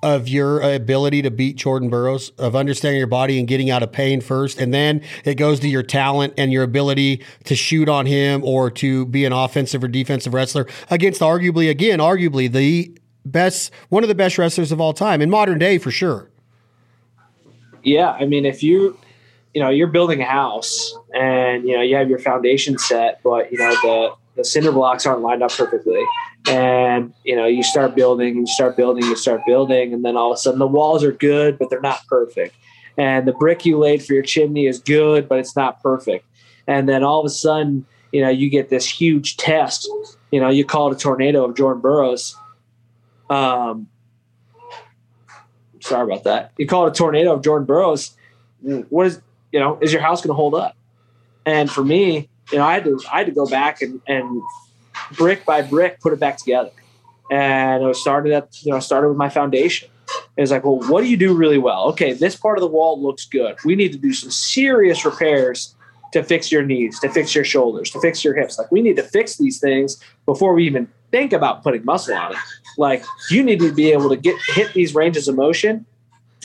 of 0.03 0.29
your 0.29 0.61
ability 0.61 1.23
to 1.23 1.31
beat 1.31 1.57
Jordan 1.57 1.91
Burroughs, 1.91 2.31
of 2.39 2.55
understanding 2.55 2.99
your 2.99 3.09
body 3.09 3.39
and 3.39 3.49
getting 3.49 3.71
out 3.71 3.83
of 3.83 3.91
pain 3.91 4.21
first, 4.21 4.61
and 4.61 4.73
then 4.73 5.03
it 5.25 5.35
goes 5.35 5.59
to 5.61 5.69
your 5.69 5.83
talent 5.83 6.35
and 6.39 6.53
your 6.53 6.63
ability 6.63 7.25
to 7.45 7.57
shoot 7.57 7.89
on 7.89 8.07
him 8.07 8.45
or 8.45 8.71
to 8.71 9.07
be 9.07 9.25
an 9.25 9.33
offensive 9.33 9.83
or 9.83 9.89
defensive 9.89 10.35
wrestler 10.35 10.67
against 10.91 11.21
arguably, 11.21 11.69
again, 11.69 11.99
arguably 11.99 12.51
the 12.51 12.97
best, 13.25 13.73
one 13.89 14.05
of 14.05 14.09
the 14.09 14.15
best 14.15 14.39
wrestlers 14.39 14.71
of 14.71 14.81
all 14.81 14.93
time 14.93 15.21
in 15.21 15.29
modern 15.31 15.59
day 15.59 15.79
for 15.79 15.91
sure. 15.91 16.31
Yeah, 17.83 18.11
I 18.11 18.27
mean, 18.27 18.45
if 18.45 18.63
you, 18.63 18.99
you 19.55 19.63
know, 19.63 19.71
you're 19.71 19.89
building 19.89 20.21
a 20.21 20.25
house 20.25 20.97
and 21.15 21.67
you 21.67 21.77
know 21.77 21.83
you 21.83 21.97
have 21.97 22.09
your 22.09 22.19
foundation 22.19 22.79
set, 22.79 23.21
but 23.23 23.51
you 23.51 23.59
know 23.59 23.71
the 23.71 24.15
the 24.39 24.45
cinder 24.45 24.71
blocks 24.71 25.05
aren't 25.05 25.21
lined 25.21 25.43
up 25.43 25.51
perfectly. 25.51 26.01
And 26.49 27.13
you 27.25 27.37
know 27.37 27.45
you 27.45 27.63
start 27.63 27.95
building 27.95 28.37
you 28.37 28.47
start 28.47 28.77
building 28.77 29.05
you 29.05 29.17
start 29.17 29.43
building 29.45 29.93
and 29.93 30.05
then 30.05 30.17
all 30.17 30.31
of 30.31 30.37
a 30.37 30.39
sudden 30.39 30.61
the 30.61 30.67
walls 30.67 31.05
are 31.05 31.13
good 31.13 31.59
but 31.59 31.69
they're 31.69 31.81
not 31.81 32.07
perfect. 32.07 32.55
And 32.97 33.29
the 33.29 33.33
brick 33.33 33.67
you 33.67 33.77
laid 33.79 34.03
for 34.03 34.15
your 34.15 34.23
chimney 34.23 34.67
is 34.67 34.79
good 34.79 35.29
but 35.29 35.41
it's 35.41 35.57
not 35.57 35.83
perfect. 35.83 36.25
And 36.67 36.89
then 36.89 37.03
all 37.03 37.21
of 37.21 37.27
a 37.27 37.31
sudden 37.31 37.85
you 38.13 38.23
know 38.23 38.31
you 38.31 38.49
get 38.49 38.71
this 38.71 38.89
huge 38.89 39.37
test. 39.37 39.91
You 40.31 40.41
know 40.41 40.49
you 40.49 40.65
call 40.65 40.91
it 40.91 40.97
a 40.97 40.99
tornado 40.99 41.45
of 41.45 41.57
jordan 41.57 41.83
burroughs. 41.83 42.37
Um 43.29 43.89
sorry 45.81 46.05
about 46.05 46.25
that. 46.25 46.53
You 46.57 46.67
call 46.67 46.87
it 46.87 46.91
a 46.91 46.95
tornado 46.95 47.35
of 47.35 47.43
jordan 47.43 47.67
burroughs. 47.67 48.17
What 48.63 49.09
is 49.09 49.21
you 49.51 49.59
know 49.59 49.79
is 49.83 49.93
your 49.93 50.03
house 50.03 50.21
going 50.21 50.31
to 50.31 50.35
hold 50.35 50.55
up? 50.55 50.77
And 51.45 51.69
for 51.69 51.83
me 51.83 52.29
you 52.53 52.59
know, 52.59 52.65
I 52.65 52.75
had 52.75 52.85
to 52.85 53.01
I 53.13 53.19
had 53.19 53.27
to 53.27 53.33
go 53.33 53.47
back 53.47 53.83
and, 53.83 54.01
and 54.07 54.43
brick 55.17 55.45
by 55.45 55.63
brick 55.63 56.01
put 56.01 56.13
it 56.13 56.21
back 56.21 56.39
together. 56.39 56.71
And 57.31 57.85
I 57.85 57.93
started 57.93 58.33
at 58.33 58.65
you 58.65 58.73
know 58.73 58.81
started 58.81 59.09
with 59.09 59.19
my 59.19 59.29
foundation. 59.29 59.91
It 60.37 60.41
was 60.41 60.51
like, 60.51 60.65
well, 60.65 60.79
what 60.89 61.03
do 61.03 61.09
you 61.09 61.17
do 61.17 61.35
really 61.35 61.59
well? 61.59 61.89
Okay, 61.89 62.13
this 62.15 62.35
part 62.35 62.57
of 62.57 62.63
the 62.63 62.69
wall 62.69 63.01
looks 63.01 63.27
good. 63.27 63.57
We 63.65 63.77
need 63.77 63.93
to 63.93 63.99
do 63.99 64.13
some 64.13 64.31
serious 64.31 65.05
repairs 65.05 65.75
to 66.13 66.23
fix 66.23 66.51
your 66.51 66.63
knees, 66.63 66.99
to 67.01 67.11
fix 67.11 67.35
your 67.35 67.45
shoulders, 67.45 67.91
to 67.91 68.01
fix 68.01 68.25
your 68.25 68.35
hips. 68.35 68.59
Like 68.59 68.73
we 68.73 68.81
need 68.81 68.97
to 68.97 69.03
fix 69.03 69.37
these 69.37 69.61
things 69.61 70.03
before 70.25 70.55
we 70.55 70.65
even 70.65 70.89
think 71.11 71.35
about 71.35 71.63
putting 71.63 71.85
muscle 71.85 72.15
on 72.15 72.33
it. 72.33 72.39
Like 72.79 73.05
you 73.31 73.43
need 73.43 73.61
to 73.61 73.73
be 73.73 73.93
able 73.93 74.09
to 74.09 74.17
get 74.17 74.37
hit 74.55 74.73
these 74.73 74.95
ranges 74.95 75.29
of 75.29 75.37
motion. 75.37 75.85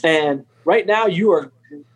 And 0.04 0.46
right 0.66 0.86
now 0.86 1.06
you 1.06 1.32
are 1.32 1.53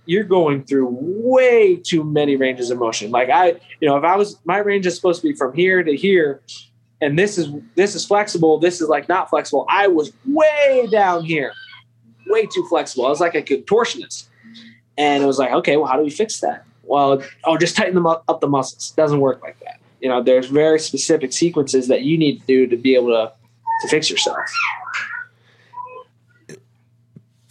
you're 0.08 0.24
going 0.24 0.64
through 0.64 0.88
way 1.00 1.76
too 1.76 2.04
many 2.04 2.36
ranges 2.36 2.72
of 2.72 2.80
motion. 2.80 3.12
Like 3.12 3.30
I, 3.30 3.60
you 3.80 3.88
know, 3.88 3.98
if 3.98 4.04
I 4.04 4.16
was 4.16 4.40
my 4.46 4.58
range 4.58 4.88
is 4.88 4.96
supposed 4.96 5.22
to 5.22 5.28
be 5.28 5.36
from 5.36 5.54
here 5.54 5.84
to 5.84 5.96
here, 5.96 6.42
and 7.02 7.20
this 7.20 7.38
is 7.38 7.50
this 7.76 7.94
is 7.94 8.06
flexible, 8.06 8.58
this 8.58 8.82
is 8.82 8.88
like 8.88 9.08
not 9.08 9.30
flexible. 9.30 9.66
I 9.70 9.88
was 9.88 10.12
way 10.26 10.88
down 10.90 11.26
here, 11.26 11.54
way 12.28 12.46
too 12.48 12.66
flexible. 12.70 13.06
I 13.06 13.10
was 13.10 13.20
like 13.20 13.36
a 13.36 13.44
contortionist, 13.44 14.28
and 14.98 15.22
it 15.22 15.28
was 15.28 15.38
like, 15.38 15.52
okay, 15.52 15.78
well, 15.78 15.88
how 15.88 15.98
do 15.98 16.04
we 16.04 16.10
fix 16.10 16.40
that? 16.40 16.64
Well, 16.84 17.22
oh, 17.44 17.58
just 17.58 17.76
tighten 17.76 17.96
them 17.96 18.08
up, 18.08 18.24
up 18.30 18.40
the 18.40 18.48
muscles. 18.48 18.92
Doesn't 18.92 19.20
work 19.20 19.44
like 19.44 19.60
that. 19.60 19.80
You 20.00 20.08
know, 20.08 20.24
there's 20.24 20.48
very 20.48 20.80
specific 20.80 21.34
sequences 21.34 21.90
that 21.90 22.04
you 22.04 22.18
need 22.18 22.40
to 22.40 22.46
do 22.48 22.68
to 22.68 22.78
be 22.78 22.96
able 22.96 23.10
to 23.10 23.34
to 23.82 23.88
fix 23.90 24.10
yourself. 24.10 24.38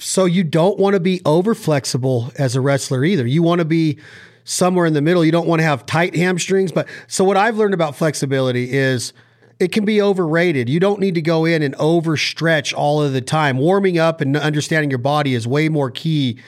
So 0.06 0.24
you 0.24 0.44
don't 0.44 0.78
want 0.78 0.94
to 0.94 1.00
be 1.00 1.20
over 1.24 1.52
flexible 1.52 2.30
as 2.38 2.54
a 2.54 2.60
wrestler 2.60 3.04
either. 3.04 3.26
You 3.26 3.42
want 3.42 3.58
to 3.58 3.64
be 3.64 3.98
somewhere 4.44 4.86
in 4.86 4.92
the 4.92 5.02
middle. 5.02 5.24
You 5.24 5.32
don't 5.32 5.48
want 5.48 5.58
to 5.58 5.64
have 5.64 5.84
tight 5.84 6.14
hamstrings. 6.14 6.70
But 6.70 6.86
so 7.08 7.24
what 7.24 7.36
I've 7.36 7.56
learned 7.56 7.74
about 7.74 7.96
flexibility 7.96 8.72
is 8.72 9.12
it 9.58 9.72
can 9.72 9.84
be 9.84 10.00
overrated. 10.00 10.68
You 10.68 10.78
don't 10.78 11.00
need 11.00 11.16
to 11.16 11.22
go 11.22 11.44
in 11.44 11.60
and 11.60 11.74
overstretch 11.74 12.72
all 12.72 13.02
of 13.02 13.14
the 13.14 13.20
time. 13.20 13.58
Warming 13.58 13.98
up 13.98 14.20
and 14.20 14.36
understanding 14.36 14.90
your 14.90 15.00
body 15.00 15.34
is 15.34 15.44
way 15.44 15.68
more 15.68 15.90
key 15.90 16.38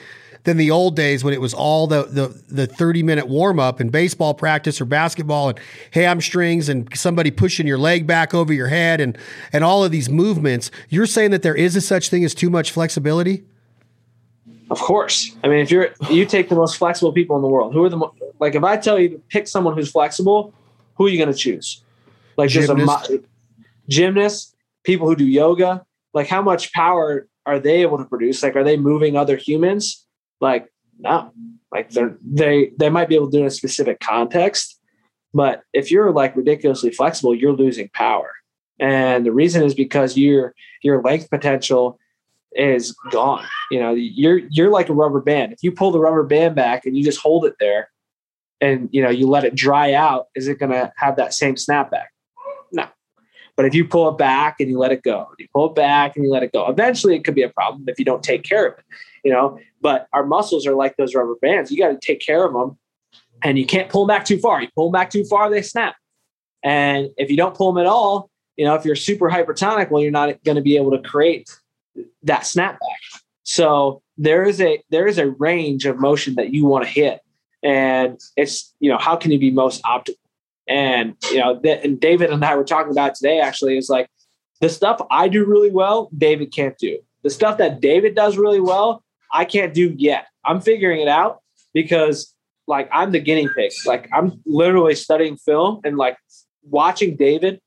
than 0.45 0.55
the 0.55 0.71
old 0.71 0.95
days 0.95 1.21
when 1.25 1.33
it 1.33 1.41
was 1.41 1.53
all 1.53 1.85
the 1.85 2.03
the, 2.03 2.41
the 2.47 2.65
30 2.65 3.03
minute 3.03 3.27
warm 3.27 3.59
up 3.59 3.81
and 3.81 3.91
baseball 3.91 4.33
practice 4.33 4.79
or 4.79 4.85
basketball 4.85 5.49
and 5.49 5.59
hamstrings 5.91 6.69
and 6.69 6.87
somebody 6.97 7.29
pushing 7.29 7.67
your 7.67 7.77
leg 7.77 8.07
back 8.07 8.33
over 8.33 8.53
your 8.53 8.67
head 8.67 9.01
and 9.01 9.17
and 9.51 9.65
all 9.65 9.83
of 9.83 9.91
these 9.91 10.09
movements. 10.09 10.71
You're 10.87 11.05
saying 11.07 11.31
that 11.31 11.41
there 11.41 11.55
is 11.55 11.75
a 11.75 11.81
such 11.81 12.07
thing 12.07 12.23
as 12.23 12.33
too 12.33 12.49
much 12.49 12.71
flexibility? 12.71 13.43
Of 14.69 14.79
course. 14.79 15.35
I 15.43 15.47
mean, 15.47 15.59
if 15.59 15.71
you're 15.71 15.89
you 16.09 16.25
take 16.25 16.49
the 16.49 16.55
most 16.55 16.77
flexible 16.77 17.11
people 17.11 17.35
in 17.35 17.41
the 17.41 17.47
world, 17.47 17.73
who 17.73 17.83
are 17.83 17.89
the 17.89 17.97
mo- 17.97 18.13
like 18.39 18.55
if 18.55 18.63
I 18.63 18.77
tell 18.77 18.99
you 18.99 19.09
to 19.09 19.17
pick 19.29 19.47
someone 19.47 19.75
who's 19.75 19.91
flexible, 19.91 20.53
who 20.95 21.07
are 21.07 21.09
you 21.09 21.17
going 21.17 21.31
to 21.31 21.37
choose? 21.37 21.83
Like 22.37 22.49
just 22.49 22.67
Gymnast. 22.67 23.09
a 23.09 23.23
gymnast, 23.89 24.55
people 24.83 25.07
who 25.07 25.15
do 25.15 25.25
yoga, 25.25 25.85
like 26.13 26.27
how 26.27 26.41
much 26.41 26.71
power 26.73 27.27
are 27.45 27.59
they 27.59 27.81
able 27.81 27.97
to 27.97 28.05
produce? 28.05 28.43
Like 28.43 28.55
are 28.55 28.63
they 28.63 28.77
moving 28.77 29.17
other 29.17 29.37
humans? 29.37 30.05
Like 30.39 30.71
no. 30.99 31.33
Like 31.71 31.89
they're 31.91 32.17
they 32.21 32.71
they 32.77 32.89
might 32.89 33.09
be 33.09 33.15
able 33.15 33.27
to 33.27 33.31
do 33.31 33.37
it 33.39 33.41
in 33.41 33.47
a 33.47 33.51
specific 33.51 33.99
context, 33.99 34.79
but 35.33 35.63
if 35.73 35.91
you're 35.91 36.11
like 36.11 36.35
ridiculously 36.35 36.91
flexible, 36.91 37.35
you're 37.35 37.53
losing 37.53 37.89
power. 37.93 38.31
And 38.79 39.25
the 39.25 39.31
reason 39.31 39.63
is 39.63 39.73
because 39.75 40.17
your 40.17 40.55
your 40.81 41.01
length 41.01 41.29
potential 41.29 41.99
is 42.53 42.95
gone. 43.11 43.45
You 43.71 43.79
know, 43.79 43.93
you're 43.93 44.39
you're 44.49 44.69
like 44.69 44.89
a 44.89 44.93
rubber 44.93 45.21
band. 45.21 45.53
If 45.53 45.59
you 45.61 45.71
pull 45.71 45.91
the 45.91 45.99
rubber 45.99 46.23
band 46.23 46.55
back 46.55 46.85
and 46.85 46.97
you 46.97 47.03
just 47.03 47.19
hold 47.19 47.45
it 47.45 47.55
there 47.59 47.89
and 48.61 48.89
you 48.91 49.01
know 49.01 49.09
you 49.09 49.27
let 49.27 49.43
it 49.43 49.55
dry 49.55 49.93
out, 49.93 50.27
is 50.35 50.47
it 50.47 50.59
gonna 50.59 50.91
have 50.97 51.15
that 51.17 51.33
same 51.33 51.55
snapback? 51.55 52.07
No. 52.71 52.87
But 53.55 53.65
if 53.65 53.75
you 53.75 53.85
pull 53.85 54.09
it 54.09 54.17
back 54.17 54.57
and 54.59 54.69
you 54.69 54.79
let 54.79 54.91
it 54.91 55.03
go, 55.03 55.27
you 55.37 55.47
pull 55.53 55.69
it 55.69 55.75
back 55.75 56.15
and 56.15 56.23
you 56.23 56.31
let 56.31 56.43
it 56.43 56.53
go, 56.53 56.67
eventually 56.67 57.15
it 57.15 57.23
could 57.23 57.35
be 57.35 57.43
a 57.43 57.49
problem 57.49 57.83
if 57.87 57.99
you 57.99 58.05
don't 58.05 58.23
take 58.23 58.43
care 58.43 58.67
of 58.67 58.79
it. 58.79 58.85
You 59.23 59.33
know, 59.33 59.59
but 59.81 60.07
our 60.13 60.25
muscles 60.25 60.65
are 60.65 60.75
like 60.75 60.95
those 60.97 61.13
rubber 61.13 61.35
bands. 61.41 61.71
You 61.71 61.77
got 61.77 61.89
to 61.89 61.99
take 62.01 62.21
care 62.21 62.45
of 62.45 62.53
them 62.53 62.77
and 63.43 63.57
you 63.57 63.65
can't 63.65 63.89
pull 63.89 64.05
them 64.05 64.15
back 64.15 64.25
too 64.25 64.39
far. 64.39 64.61
You 64.61 64.69
pull 64.75 64.89
them 64.89 64.99
back 64.99 65.09
too 65.09 65.25
far, 65.25 65.49
they 65.49 65.61
snap. 65.61 65.95
And 66.63 67.09
if 67.17 67.29
you 67.29 67.37
don't 67.37 67.55
pull 67.55 67.71
them 67.71 67.81
at 67.81 67.87
all, 67.87 68.29
you 68.57 68.65
know, 68.65 68.75
if 68.75 68.83
you're 68.83 68.95
super 68.95 69.29
hypertonic, 69.29 69.89
well, 69.89 70.01
you're 70.01 70.11
not 70.11 70.43
going 70.43 70.57
to 70.57 70.61
be 70.61 70.75
able 70.75 70.91
to 70.91 70.99
create 70.99 71.49
that 72.23 72.41
snapback. 72.41 72.77
So 73.43 74.01
there 74.17 74.43
is 74.43 74.61
a 74.61 74.81
there 74.89 75.07
is 75.07 75.17
a 75.17 75.29
range 75.31 75.85
of 75.85 75.99
motion 75.99 76.35
that 76.35 76.53
you 76.53 76.65
want 76.65 76.85
to 76.85 76.89
hit, 76.89 77.19
and 77.63 78.19
it's 78.35 78.73
you 78.79 78.89
know 78.89 78.97
how 78.97 79.15
can 79.15 79.31
you 79.31 79.39
be 79.39 79.51
most 79.51 79.81
optimal? 79.83 80.15
And 80.67 81.15
you 81.31 81.39
know, 81.39 81.59
th- 81.59 81.83
and 81.83 81.99
David 81.99 82.29
and 82.29 82.45
I 82.45 82.55
were 82.55 82.63
talking 82.63 82.91
about 82.91 83.15
today 83.15 83.39
actually 83.39 83.77
is 83.77 83.89
like 83.89 84.07
the 84.61 84.69
stuff 84.69 85.01
I 85.09 85.27
do 85.27 85.45
really 85.45 85.71
well, 85.71 86.09
David 86.15 86.53
can't 86.53 86.77
do. 86.77 86.99
The 87.23 87.29
stuff 87.29 87.57
that 87.57 87.81
David 87.81 88.13
does 88.15 88.37
really 88.37 88.59
well, 88.59 89.03
I 89.33 89.45
can't 89.45 89.73
do 89.73 89.93
yet. 89.97 90.27
I'm 90.45 90.61
figuring 90.61 91.01
it 91.01 91.07
out 91.07 91.39
because 91.73 92.33
like 92.67 92.89
I'm 92.91 93.11
the 93.11 93.19
guinea 93.19 93.49
pig. 93.55 93.71
Like 93.85 94.09
I'm 94.13 94.41
literally 94.45 94.95
studying 94.95 95.37
film 95.37 95.81
and 95.83 95.97
like 95.97 96.17
watching 96.63 97.15
David 97.15 97.59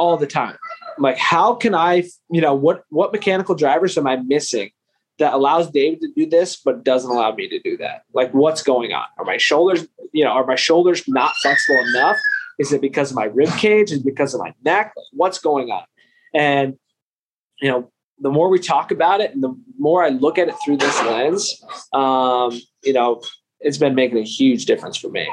all 0.00 0.16
the 0.16 0.26
time. 0.26 0.56
I'm 0.96 1.02
like, 1.02 1.18
how 1.18 1.54
can 1.54 1.74
I, 1.74 2.04
you 2.30 2.40
know, 2.40 2.54
what 2.54 2.84
what 2.88 3.12
mechanical 3.12 3.54
drivers 3.54 3.96
am 3.98 4.06
I 4.06 4.16
missing 4.16 4.70
that 5.18 5.34
allows 5.34 5.70
David 5.70 6.00
to 6.00 6.08
do 6.16 6.26
this 6.26 6.56
but 6.56 6.82
doesn't 6.82 7.10
allow 7.10 7.32
me 7.34 7.48
to 7.48 7.60
do 7.60 7.76
that? 7.76 8.04
Like, 8.14 8.32
what's 8.32 8.62
going 8.62 8.92
on? 8.92 9.04
Are 9.18 9.24
my 9.24 9.36
shoulders, 9.36 9.86
you 10.12 10.24
know, 10.24 10.30
are 10.30 10.46
my 10.46 10.56
shoulders 10.56 11.06
not 11.06 11.34
flexible 11.42 11.84
enough? 11.90 12.16
Is 12.58 12.72
it 12.72 12.80
because 12.80 13.10
of 13.10 13.16
my 13.16 13.24
rib 13.24 13.50
cage? 13.58 13.92
Is 13.92 14.02
because 14.02 14.32
of 14.32 14.40
my 14.40 14.54
neck? 14.64 14.92
Like, 14.96 15.06
what's 15.12 15.38
going 15.38 15.70
on? 15.70 15.84
And 16.34 16.78
you 17.60 17.70
know, 17.70 17.92
the 18.18 18.30
more 18.30 18.48
we 18.48 18.58
talk 18.58 18.90
about 18.90 19.20
it 19.20 19.34
and 19.34 19.42
the 19.42 19.54
more 19.78 20.02
I 20.02 20.08
look 20.08 20.38
at 20.38 20.48
it 20.48 20.54
through 20.64 20.78
this 20.78 20.98
lens, 21.02 21.62
um, 21.92 22.58
you 22.82 22.94
know, 22.94 23.20
it's 23.60 23.78
been 23.78 23.94
making 23.94 24.16
a 24.16 24.22
huge 24.22 24.64
difference 24.64 24.96
for 24.96 25.10
me. 25.10 25.28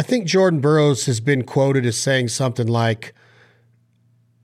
I 0.00 0.02
think 0.02 0.24
Jordan 0.24 0.60
Burroughs 0.60 1.04
has 1.04 1.20
been 1.20 1.44
quoted 1.44 1.84
as 1.84 1.94
saying 1.94 2.28
something 2.28 2.66
like, 2.66 3.12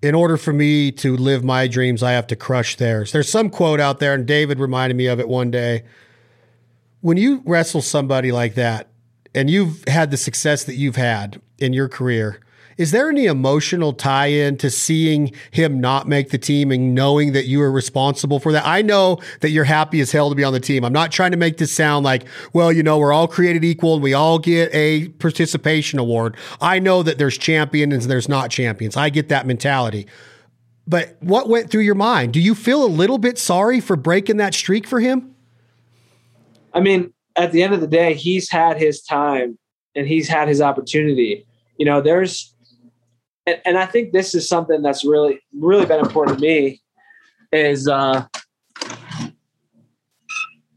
in 0.02 0.14
order 0.14 0.36
for 0.36 0.52
me 0.52 0.92
to 0.92 1.16
live 1.16 1.42
my 1.42 1.66
dreams, 1.66 2.02
I 2.02 2.12
have 2.12 2.26
to 2.26 2.36
crush 2.36 2.76
theirs. 2.76 3.11
There's 3.11 3.30
some 3.30 3.48
quote 3.48 3.80
out 3.80 3.98
there, 3.98 4.12
and 4.12 4.26
David 4.26 4.61
reminded 4.61 4.98
me 4.98 5.07
of 5.07 5.18
it 5.18 5.30
one 5.30 5.50
day. 5.50 5.84
When 7.00 7.16
you 7.16 7.42
wrestle 7.46 7.80
somebody 7.80 8.32
like 8.32 8.54
that, 8.57 8.90
and 9.34 9.48
you've 9.48 9.82
had 9.88 10.11
the 10.11 10.18
success 10.18 10.62
that 10.64 10.74
you've 10.74 10.96
had 10.96 11.40
in 11.57 11.72
your 11.72 11.88
career, 11.88 12.38
is 12.77 12.91
there 12.91 13.09
any 13.09 13.24
emotional 13.24 13.93
tie 13.93 14.27
in 14.27 14.59
to 14.59 14.70
seeing 14.70 15.33
him 15.51 15.81
not 15.81 16.07
make 16.07 16.31
the 16.31 16.39
team 16.39 16.70
and 16.70 16.95
knowing 16.95 17.33
that 17.33 17.47
you 17.47 17.62
are 17.62 17.72
responsible 17.72 18.39
for 18.39 18.53
that? 18.53 18.66
I 18.66 18.83
know 18.83 19.18
that 19.41 19.51
you're 19.51 19.64
happy 19.64 20.01
as 20.01 20.12
hell 20.12 20.29
to 20.29 20.35
be 20.35 20.45
on 20.45 20.53
the 20.53 20.61
team. 20.61 20.85
I'm 20.85 20.93
not 20.93 21.11
trying 21.11 21.31
to 21.31 21.37
make 21.39 21.57
this 21.57 21.72
sound 21.72 22.05
like, 22.05 22.24
well, 22.53 22.70
you 22.70 22.83
know, 22.83 22.99
we're 22.99 23.12
all 23.12 23.29
created 23.29 23.64
equal 23.64 23.95
and 23.95 24.03
we 24.03 24.12
all 24.12 24.39
get 24.39 24.74
a 24.74 25.09
participation 25.09 25.99
award. 25.99 26.37
I 26.61 26.79
know 26.79 27.03
that 27.03 27.16
there's 27.16 27.39
champions 27.39 28.05
and 28.05 28.11
there's 28.11 28.29
not 28.29 28.51
champions. 28.51 28.97
I 28.97 29.09
get 29.09 29.31
that 29.31 29.47
mentality. 29.47 30.07
But 30.87 31.16
what 31.20 31.49
went 31.49 31.70
through 31.70 31.81
your 31.81 31.95
mind? 31.95 32.33
Do 32.33 32.41
you 32.41 32.55
feel 32.55 32.85
a 32.85 32.87
little 32.87 33.18
bit 33.18 33.39
sorry 33.39 33.81
for 33.81 33.97
breaking 33.97 34.37
that 34.37 34.55
streak 34.55 34.87
for 34.87 35.01
him? 35.01 35.35
I 36.74 36.81
mean, 36.81 37.12
at 37.37 37.53
the 37.53 37.62
end 37.62 37.72
of 37.72 37.81
the 37.81 37.87
day, 37.87 38.14
he's 38.14 38.51
had 38.51 38.79
his 38.79 39.03
time 39.03 39.59
and 39.95 40.07
he's 40.07 40.29
had 40.29 40.47
his 40.47 40.61
opportunity. 40.61 41.47
You 41.79 41.87
know, 41.87 42.01
there's 42.01 42.55
and, 43.47 43.61
and 43.64 43.78
I 43.78 43.86
think 43.86 44.12
this 44.12 44.34
is 44.34 44.49
something 44.49 44.82
that's 44.82 45.05
really, 45.05 45.40
really 45.57 45.86
been 45.86 46.01
important 46.01 46.38
to 46.38 46.42
me 46.42 46.82
is, 47.53 47.88
uh, 47.88 48.26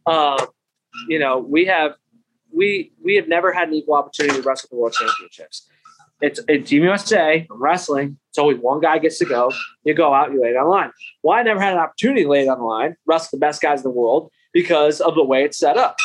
uh, 0.06 0.46
you 1.08 1.20
know, 1.20 1.40
we 1.40 1.66
have, 1.66 1.94
we, 2.52 2.92
we 3.04 3.16
have 3.16 3.28
never 3.28 3.52
had 3.52 3.70
an 3.70 3.74
equal 3.74 3.96
opportunity 3.96 4.42
to 4.42 4.48
wrestle 4.48 4.70
the 4.72 4.78
world 4.78 4.94
championships. 4.94 5.68
It's, 6.22 6.40
it's 6.48 6.70
Team 6.70 6.84
USA 6.84 7.48
wrestling. 7.50 8.18
It's 8.30 8.38
always 8.38 8.58
one 8.58 8.82
guy 8.82 8.98
gets 9.00 9.18
to 9.20 9.26
go. 9.26 9.52
You 9.86 9.94
go 9.94 10.14
out, 10.14 10.32
you 10.32 10.42
lay 10.42 10.50
it 10.50 10.58
on 10.58 10.66
the 10.66 10.70
line. 10.70 10.92
Well, 11.24 11.38
I 11.38 11.44
never 11.44 11.60
had 11.60 11.74
an 11.74 11.80
opportunity 11.80 12.24
to 12.24 12.30
lay 12.30 12.44
it 12.44 12.50
on 12.50 12.60
the 12.60 12.66
line, 12.66 12.98
wrestle 13.06 13.40
the 13.40 13.46
best 13.46 13.62
guys 13.62 13.80
in 13.80 13.84
the 13.84 13.98
world 13.98 14.30
because 14.54 15.00
of 15.00 15.16
the 15.16 15.24
way 15.24 15.44
it's 15.44 15.58
set 15.58 15.78
up. 15.78 15.96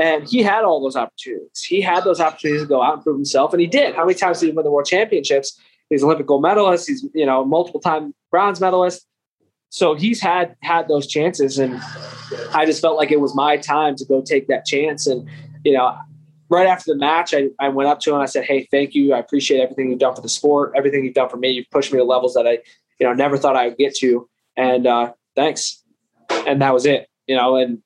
And 0.00 0.28
he 0.28 0.42
had 0.42 0.64
all 0.64 0.80
those 0.80 0.96
opportunities. 0.96 1.62
He 1.62 1.80
had 1.80 2.04
those 2.04 2.20
opportunities 2.20 2.62
to 2.62 2.68
go 2.68 2.82
out 2.82 2.94
and 2.94 3.02
prove 3.02 3.16
himself, 3.16 3.52
and 3.52 3.60
he 3.60 3.66
did. 3.66 3.94
How 3.94 4.04
many 4.04 4.18
times 4.18 4.40
did 4.40 4.46
he 4.46 4.52
win 4.52 4.64
the 4.64 4.70
world 4.70 4.86
championships? 4.86 5.58
He's 5.94 6.02
Olympic 6.02 6.26
gold 6.26 6.42
medalist. 6.42 6.88
He's 6.88 7.06
you 7.14 7.24
know 7.24 7.44
multiple 7.44 7.80
time 7.80 8.12
bronze 8.30 8.60
medalist. 8.60 9.06
So 9.68 9.94
he's 9.94 10.20
had 10.20 10.56
had 10.60 10.88
those 10.88 11.06
chances, 11.06 11.58
and 11.58 11.80
I 12.52 12.66
just 12.66 12.80
felt 12.80 12.96
like 12.96 13.12
it 13.12 13.20
was 13.20 13.34
my 13.34 13.56
time 13.56 13.94
to 13.96 14.04
go 14.04 14.20
take 14.20 14.48
that 14.48 14.64
chance. 14.66 15.06
And 15.06 15.28
you 15.64 15.72
know, 15.72 15.96
right 16.48 16.66
after 16.66 16.92
the 16.92 16.98
match, 16.98 17.32
I, 17.32 17.48
I 17.60 17.68
went 17.68 17.88
up 17.88 18.00
to 18.00 18.14
him. 18.14 18.20
I 18.20 18.26
said, 18.26 18.44
"Hey, 18.44 18.66
thank 18.72 18.94
you. 18.94 19.14
I 19.14 19.18
appreciate 19.18 19.60
everything 19.60 19.90
you've 19.90 20.00
done 20.00 20.16
for 20.16 20.20
the 20.20 20.28
sport. 20.28 20.72
Everything 20.76 21.04
you've 21.04 21.14
done 21.14 21.28
for 21.28 21.36
me. 21.36 21.50
You've 21.50 21.70
pushed 21.70 21.92
me 21.92 21.98
to 21.98 22.04
levels 22.04 22.34
that 22.34 22.46
I 22.46 22.58
you 22.98 23.06
know 23.06 23.12
never 23.12 23.36
thought 23.36 23.56
I 23.56 23.68
would 23.68 23.78
get 23.78 23.94
to. 23.96 24.28
And 24.56 24.86
uh, 24.86 25.12
thanks." 25.36 25.82
And 26.46 26.60
that 26.60 26.74
was 26.74 26.86
it. 26.86 27.08
You 27.28 27.36
know, 27.36 27.56
and 27.56 27.82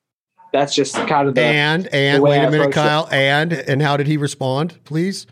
that's 0.53 0.75
just 0.75 0.95
kind 0.95 1.29
of 1.29 1.35
the 1.35 1.43
and 1.43 1.87
and 1.89 2.19
the 2.19 2.23
wait 2.23 2.39
a 2.39 2.51
minute, 2.51 2.69
approach 2.69 2.71
it. 2.71 2.75
Kyle. 2.75 3.09
And 3.11 3.53
and 3.53 3.83
how 3.83 3.99
did 3.99 4.07
he 4.07 4.17
respond? 4.17 4.79
Please. 4.85 5.27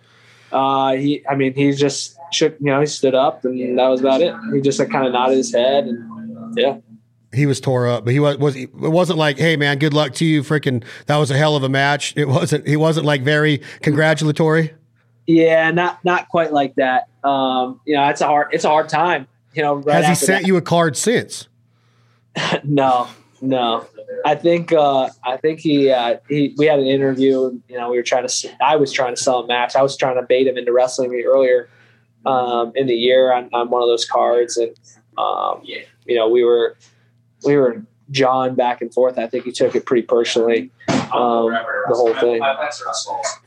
Uh, 0.53 0.93
he, 0.93 1.25
I 1.29 1.35
mean, 1.35 1.55
he's 1.55 1.79
just 1.79 2.16
shook, 2.33 2.57
you 2.61 2.67
know, 2.67 2.81
he 2.81 2.87
stood 2.87 3.15
up 3.15 3.45
and 3.45 3.79
that 3.79 3.89
was 3.89 4.01
about 4.01 4.21
it. 4.21 4.35
He 4.53 4.61
just 4.61 4.79
like, 4.79 4.91
kind 4.91 5.07
of 5.07 5.13
nodded 5.13 5.37
his 5.37 5.53
head 5.53 5.85
and 5.85 6.59
yeah. 6.59 6.79
he 7.33 7.47
was 7.47 7.61
tore 7.61 7.87
up, 7.87 8.05
but 8.05 8.13
he 8.13 8.21
was 8.21 8.39
was 8.39 8.57
it 8.57 8.73
wasn't 8.75 9.19
like, 9.19 9.39
hey 9.39 9.57
man, 9.57 9.79
good 9.79 9.95
luck 9.95 10.15
to 10.15 10.25
you, 10.25 10.43
freaking 10.43 10.85
that 11.07 11.17
was 11.17 11.31
a 11.31 11.37
hell 11.37 11.57
of 11.57 11.63
a 11.63 11.69
match. 11.69 12.15
It 12.17 12.29
wasn't 12.29 12.67
he 12.67 12.77
wasn't 12.77 13.07
like 13.07 13.23
very 13.23 13.63
congratulatory. 13.83 14.75
Yeah, 15.27 15.71
not 15.71 16.05
not 16.05 16.29
quite 16.29 16.53
like 16.53 16.75
that. 16.77 17.09
Um, 17.25 17.81
you 17.85 17.95
know, 17.97 18.09
it's 18.09 18.21
a 18.21 18.27
hard 18.27 18.49
it's 18.53 18.65
a 18.65 18.69
hard 18.69 18.89
time. 18.89 19.27
You 19.55 19.63
know, 19.63 19.77
right 19.77 20.05
Has 20.05 20.21
he 20.21 20.27
sent 20.27 20.43
that. 20.43 20.49
you 20.49 20.57
a 20.57 20.63
card 20.63 20.97
since? 20.97 21.49
no, 22.65 23.09
no. 23.41 23.87
I 24.25 24.35
think 24.35 24.73
uh, 24.73 25.09
I 25.25 25.37
think 25.37 25.61
he 25.61 25.91
uh, 25.91 26.19
he 26.29 26.55
we 26.59 26.67
had 26.67 26.79
an 26.79 26.87
interview. 26.87 27.59
You 27.69 27.77
know, 27.77 27.91
we 27.91 27.97
were 27.97 28.03
trying 28.03 28.27
to. 28.27 28.57
I 28.61 28.77
was 28.77 28.93
trying 28.93 29.15
to 29.15 29.21
sell 29.21 29.41
him 29.41 29.49
Max. 29.49 29.75
I 29.75 29.83
was 29.83 29.97
trying 29.97 30.17
to 30.17 30.23
bait 30.23 30.47
him 30.47 30.57
into 30.57 30.73
wrestling 30.73 31.11
me 31.11 31.23
earlier 31.23 31.69
um, 32.27 32.73
in 32.75 32.87
the 32.87 32.95
year 32.95 33.33
on, 33.33 33.49
on 33.53 33.71
one 33.71 33.83
of 33.83 33.89
those 33.89 34.05
cards, 34.05 34.57
and 34.57 34.75
um, 35.19 35.63
you 35.65 36.17
know, 36.17 36.29
we 36.29 36.45
were 36.45 36.77
we 37.45 37.57
were 37.57 37.83
John 38.11 38.55
back 38.55 38.81
and 38.81 38.93
forth. 38.93 39.19
I 39.19 39.27
think 39.27 39.45
he 39.45 39.53
took 39.53 39.75
it 39.75 39.87
pretty 39.87 40.07
personally. 40.07 40.71
Um, 40.89 41.51
the 41.51 41.95
whole 41.95 42.15
thing. 42.15 42.43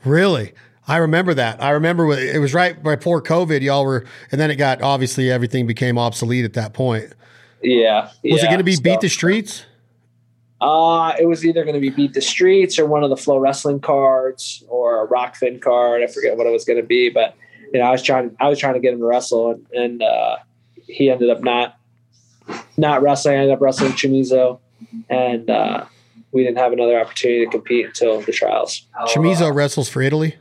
Really? 0.04 0.52
I 0.88 0.96
remember 0.96 1.34
that. 1.34 1.62
I 1.62 1.70
remember 1.70 2.10
it 2.12 2.40
was 2.40 2.54
right 2.54 2.82
before 2.82 3.22
COVID. 3.22 3.60
Y'all 3.60 3.84
were, 3.84 4.04
and 4.32 4.40
then 4.40 4.50
it 4.50 4.56
got 4.56 4.82
obviously 4.82 5.30
everything 5.30 5.66
became 5.66 5.98
obsolete 5.98 6.44
at 6.44 6.54
that 6.54 6.72
point. 6.72 7.12
Yeah. 7.62 8.10
Was 8.24 8.42
it 8.42 8.46
going 8.46 8.58
to 8.58 8.64
be 8.64 8.74
So, 8.74 8.82
beat 8.82 9.00
the 9.00 9.08
streets? 9.08 9.66
Uh, 10.60 11.14
it 11.18 11.26
was 11.26 11.44
either 11.44 11.64
going 11.64 11.74
to 11.74 11.80
be 11.80 11.90
beat 11.90 12.12
the 12.12 12.20
streets 12.20 12.78
or 12.78 12.86
one 12.86 13.02
of 13.02 13.10
the 13.10 13.16
FloWrestling 13.16 13.82
cards 13.82 14.64
or 14.68 15.04
a 15.04 15.08
Rokfin 15.08 15.60
card. 15.60 16.02
I 16.02 16.06
forget 16.06 16.36
what 16.36 16.46
it 16.46 16.50
was 16.50 16.64
going 16.64 16.80
to 16.80 16.86
be, 16.86 17.08
but 17.08 17.34
you 17.72 17.80
know, 17.80 17.86
I 17.86 17.90
was 17.90 18.02
trying. 18.02 18.36
I 18.40 18.48
was 18.48 18.58
trying 18.58 18.74
to 18.74 18.80
get 18.80 18.92
him 18.92 19.00
to 19.00 19.06
wrestle, 19.06 19.52
and, 19.52 19.66
and 19.72 20.02
uh, 20.02 20.36
he 20.86 21.10
ended 21.10 21.30
up 21.30 21.42
not 21.42 21.78
not 22.76 23.02
wrestling. 23.02 23.34
I 23.34 23.38
ended 23.38 23.54
up 23.54 23.60
wrestling 23.60 23.92
Chamizo, 23.92 24.58
and 25.08 25.48
uh, 25.48 25.84
we 26.32 26.42
didn't 26.42 26.58
have 26.58 26.72
another 26.72 26.98
opportunity 26.98 27.44
to 27.44 27.50
compete 27.50 27.86
until 27.86 28.20
the 28.20 28.32
trials. 28.32 28.86
Chamizo 29.08 29.54
wrestles 29.54 29.88
for 29.88 30.02
Italy. 30.02 30.36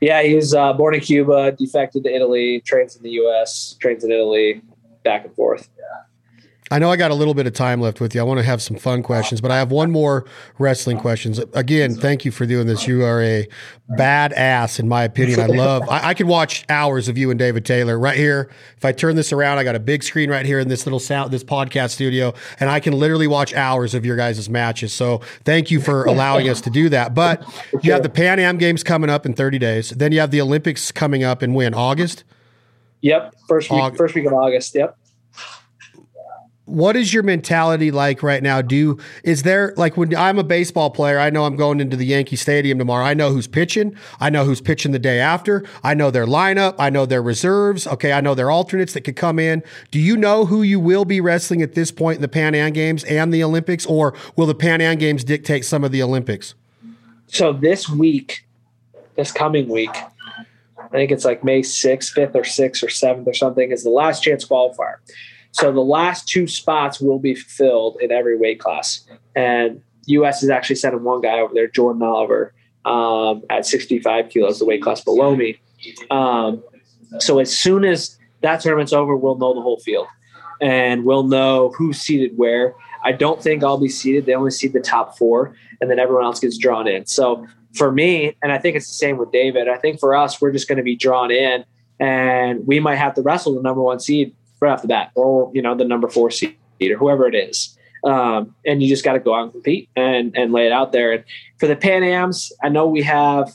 Yeah, 0.00 0.22
he's 0.22 0.54
uh, 0.54 0.72
born 0.72 0.94
in 0.94 1.00
Cuba, 1.00 1.52
defected 1.52 2.04
to 2.04 2.14
Italy, 2.14 2.62
trains 2.64 2.96
in 2.96 3.02
the 3.02 3.10
U.S., 3.10 3.76
trains 3.80 4.02
in 4.02 4.10
Italy, 4.10 4.62
back 5.04 5.26
and 5.26 5.34
forth. 5.34 5.68
I 6.72 6.78
know 6.78 6.90
I 6.90 6.96
got 6.96 7.10
a 7.10 7.14
little 7.14 7.34
bit 7.34 7.48
of 7.48 7.52
time 7.52 7.80
left 7.80 8.00
with 8.00 8.14
you. 8.14 8.20
I 8.20 8.24
want 8.24 8.38
to 8.38 8.44
have 8.44 8.62
some 8.62 8.76
fun 8.76 9.02
questions, 9.02 9.40
but 9.40 9.50
I 9.50 9.58
have 9.58 9.72
one 9.72 9.90
more 9.90 10.24
wrestling 10.58 10.98
questions. 10.98 11.40
Again, 11.52 11.96
thank 11.96 12.24
you 12.24 12.30
for 12.30 12.46
doing 12.46 12.68
this. 12.68 12.86
You 12.86 13.04
are 13.04 13.20
a 13.20 13.48
badass, 13.98 14.78
in 14.78 14.88
my 14.88 15.02
opinion. 15.02 15.40
I 15.40 15.46
love. 15.46 15.88
I, 15.88 16.10
I 16.10 16.14
could 16.14 16.28
watch 16.28 16.64
hours 16.68 17.08
of 17.08 17.18
you 17.18 17.30
and 17.30 17.38
David 17.38 17.64
Taylor 17.64 17.98
right 17.98 18.16
here. 18.16 18.50
If 18.76 18.84
I 18.84 18.92
turn 18.92 19.16
this 19.16 19.32
around, 19.32 19.58
I 19.58 19.64
got 19.64 19.74
a 19.74 19.80
big 19.80 20.04
screen 20.04 20.30
right 20.30 20.46
here 20.46 20.60
in 20.60 20.68
this 20.68 20.86
little 20.86 21.00
sound, 21.00 21.32
this 21.32 21.42
podcast 21.42 21.90
studio, 21.90 22.34
and 22.60 22.70
I 22.70 22.78
can 22.78 22.92
literally 22.92 23.26
watch 23.26 23.52
hours 23.52 23.92
of 23.92 24.06
your 24.06 24.16
guys' 24.16 24.48
matches. 24.48 24.92
So 24.92 25.22
thank 25.44 25.72
you 25.72 25.80
for 25.80 26.04
allowing 26.04 26.48
us 26.48 26.60
to 26.60 26.70
do 26.70 26.88
that. 26.90 27.14
But 27.14 27.42
you 27.82 27.90
have 27.92 28.04
the 28.04 28.08
Pan 28.08 28.38
Am 28.38 28.58
Games 28.58 28.84
coming 28.84 29.10
up 29.10 29.26
in 29.26 29.34
30 29.34 29.58
days. 29.58 29.90
Then 29.90 30.12
you 30.12 30.20
have 30.20 30.30
the 30.30 30.40
Olympics 30.40 30.92
coming 30.92 31.24
up 31.24 31.42
in 31.42 31.52
when 31.52 31.74
August. 31.74 32.22
Yep, 33.02 33.34
first 33.48 33.70
week, 33.70 33.80
Aug- 33.80 33.96
first 33.96 34.14
week 34.14 34.26
of 34.26 34.34
August. 34.34 34.74
Yep. 34.74 34.96
What 36.70 36.96
is 36.96 37.12
your 37.12 37.22
mentality 37.22 37.90
like 37.90 38.22
right 38.22 38.42
now? 38.42 38.62
Do 38.62 38.98
is 39.24 39.42
there 39.42 39.74
like 39.76 39.96
when 39.96 40.14
I'm 40.14 40.38
a 40.38 40.44
baseball 40.44 40.90
player, 40.90 41.18
I 41.18 41.30
know 41.30 41.44
I'm 41.44 41.56
going 41.56 41.80
into 41.80 41.96
the 41.96 42.06
Yankee 42.06 42.36
Stadium 42.36 42.78
tomorrow. 42.78 43.04
I 43.04 43.14
know 43.14 43.30
who's 43.30 43.46
pitching. 43.46 43.94
I 44.20 44.30
know 44.30 44.44
who's 44.44 44.60
pitching 44.60 44.92
the 44.92 44.98
day 44.98 45.18
after. 45.18 45.64
I 45.82 45.94
know 45.94 46.10
their 46.10 46.26
lineup. 46.26 46.76
I 46.78 46.90
know 46.90 47.06
their 47.06 47.22
reserves. 47.22 47.86
Okay, 47.86 48.12
I 48.12 48.20
know 48.20 48.34
their 48.34 48.50
alternates 48.50 48.92
that 48.94 49.02
could 49.02 49.16
come 49.16 49.38
in. 49.38 49.62
Do 49.90 49.98
you 49.98 50.16
know 50.16 50.46
who 50.46 50.62
you 50.62 50.78
will 50.78 51.04
be 51.04 51.20
wrestling 51.20 51.62
at 51.62 51.74
this 51.74 51.90
point 51.90 52.16
in 52.16 52.22
the 52.22 52.28
Pan 52.28 52.54
Am 52.54 52.72
Games 52.72 53.04
and 53.04 53.34
the 53.34 53.42
Olympics, 53.42 53.84
or 53.86 54.14
will 54.36 54.46
the 54.46 54.54
Pan 54.54 54.80
Am 54.80 54.96
Games 54.96 55.24
dictate 55.24 55.64
some 55.64 55.84
of 55.84 55.92
the 55.92 56.02
Olympics? 56.02 56.54
so 57.26 57.52
this 57.52 57.88
week, 57.88 58.44
this 59.16 59.30
coming 59.30 59.68
week, 59.68 59.94
I 60.78 60.88
think 60.88 61.12
it's 61.12 61.24
like 61.24 61.44
May 61.44 61.60
6th, 61.60 62.12
5th, 62.14 62.34
or 62.34 62.42
6th, 62.42 62.82
or 62.82 62.88
7th, 62.88 63.26
or 63.26 63.34
something, 63.34 63.70
is 63.70 63.84
the 63.84 63.90
last 63.90 64.22
chance 64.22 64.44
qualifier. 64.44 64.96
So 65.52 65.72
the 65.72 65.80
last 65.80 66.28
two 66.28 66.46
spots 66.46 67.00
will 67.00 67.18
be 67.18 67.34
filled 67.34 67.98
in 68.00 68.12
every 68.12 68.36
weight 68.36 68.60
class. 68.60 69.06
And 69.34 69.82
US 70.06 70.42
is 70.42 70.50
actually 70.50 70.76
sending 70.76 71.02
one 71.02 71.20
guy 71.20 71.40
over 71.40 71.52
there, 71.54 71.68
Jordan 71.68 72.02
Oliver, 72.02 72.54
um, 72.84 73.42
at 73.50 73.66
65 73.66 74.28
kilos, 74.28 74.58
the 74.58 74.64
weight 74.64 74.82
class 74.82 75.00
below 75.00 75.34
me. 75.34 75.60
Um, 76.10 76.62
so 77.18 77.38
as 77.38 77.56
soon 77.56 77.84
as 77.84 78.16
that 78.42 78.60
tournament's 78.60 78.92
over, 78.92 79.16
we'll 79.16 79.38
know 79.38 79.54
the 79.54 79.60
whole 79.60 79.80
field 79.80 80.06
and 80.60 81.04
we'll 81.04 81.24
know 81.24 81.72
who's 81.76 81.98
seated 81.98 82.36
where. 82.36 82.74
I 83.02 83.12
don't 83.12 83.42
think 83.42 83.64
I'll 83.64 83.80
be 83.80 83.88
seated. 83.88 84.26
They 84.26 84.34
only 84.34 84.50
seed 84.50 84.72
the 84.72 84.80
top 84.80 85.16
four, 85.16 85.56
and 85.80 85.90
then 85.90 85.98
everyone 85.98 86.24
else 86.24 86.40
gets 86.40 86.58
drawn 86.58 86.86
in. 86.86 87.06
So 87.06 87.46
for 87.74 87.90
me, 87.90 88.36
and 88.42 88.52
I 88.52 88.58
think 88.58 88.76
it's 88.76 88.88
the 88.88 88.94
same 88.94 89.16
with 89.16 89.32
David, 89.32 89.68
I 89.68 89.78
think 89.78 89.98
for 89.98 90.14
us, 90.14 90.40
we're 90.40 90.52
just 90.52 90.68
going 90.68 90.76
to 90.76 90.84
be 90.84 90.96
drawn 90.96 91.30
in, 91.30 91.64
and 91.98 92.66
we 92.66 92.78
might 92.78 92.96
have 92.96 93.14
to 93.14 93.22
wrestle 93.22 93.54
the 93.54 93.62
number 93.62 93.80
one 93.80 94.00
seed 94.00 94.34
right 94.60 94.72
off 94.72 94.82
the 94.82 94.88
bat, 94.88 95.10
or 95.14 95.50
you 95.54 95.62
know 95.62 95.74
the 95.74 95.84
number 95.84 96.08
four 96.08 96.30
seed, 96.30 96.56
or 96.82 96.96
whoever 96.96 97.26
it 97.26 97.34
is. 97.34 97.76
Um, 98.02 98.54
and 98.64 98.82
you 98.82 98.88
just 98.88 99.04
got 99.04 99.12
to 99.12 99.20
go 99.20 99.34
out 99.34 99.44
and 99.44 99.52
compete 99.52 99.88
and 99.96 100.36
and 100.36 100.52
lay 100.52 100.66
it 100.66 100.72
out 100.72 100.92
there. 100.92 101.12
And 101.12 101.24
for 101.58 101.66
the 101.66 101.76
Pan 101.76 102.02
Am's, 102.02 102.52
I 102.62 102.68
know 102.68 102.86
we 102.86 103.02
have 103.02 103.54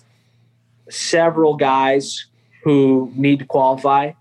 several 0.89 1.55
guys 1.55 2.25
who 2.63 3.11
need 3.15 3.39
to 3.39 3.45
qualify 3.45 4.11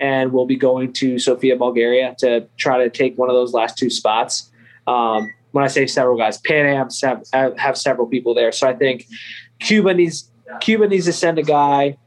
and 0.00 0.32
we'll 0.32 0.46
be 0.46 0.56
going 0.56 0.92
to 0.94 1.18
Sofia, 1.18 1.56
Bulgaria 1.56 2.14
to 2.18 2.46
try 2.56 2.78
to 2.78 2.90
take 2.90 3.18
one 3.18 3.28
of 3.28 3.34
those 3.34 3.52
last 3.52 3.76
two 3.76 3.90
spots. 3.90 4.50
Um, 4.86 5.32
when 5.52 5.64
I 5.64 5.68
say 5.68 5.86
several 5.86 6.16
guys, 6.16 6.38
Pan 6.38 6.66
Am's 6.66 7.00
have, 7.00 7.24
have 7.32 7.76
several 7.76 8.06
people 8.06 8.34
there. 8.34 8.52
So 8.52 8.68
I 8.68 8.74
think 8.74 9.06
Cuba 9.58 9.94
needs 9.94 10.30
Cuba 10.60 10.88
needs 10.88 11.04
to 11.04 11.12
send 11.12 11.38
a 11.38 11.42
guy, 11.42 11.98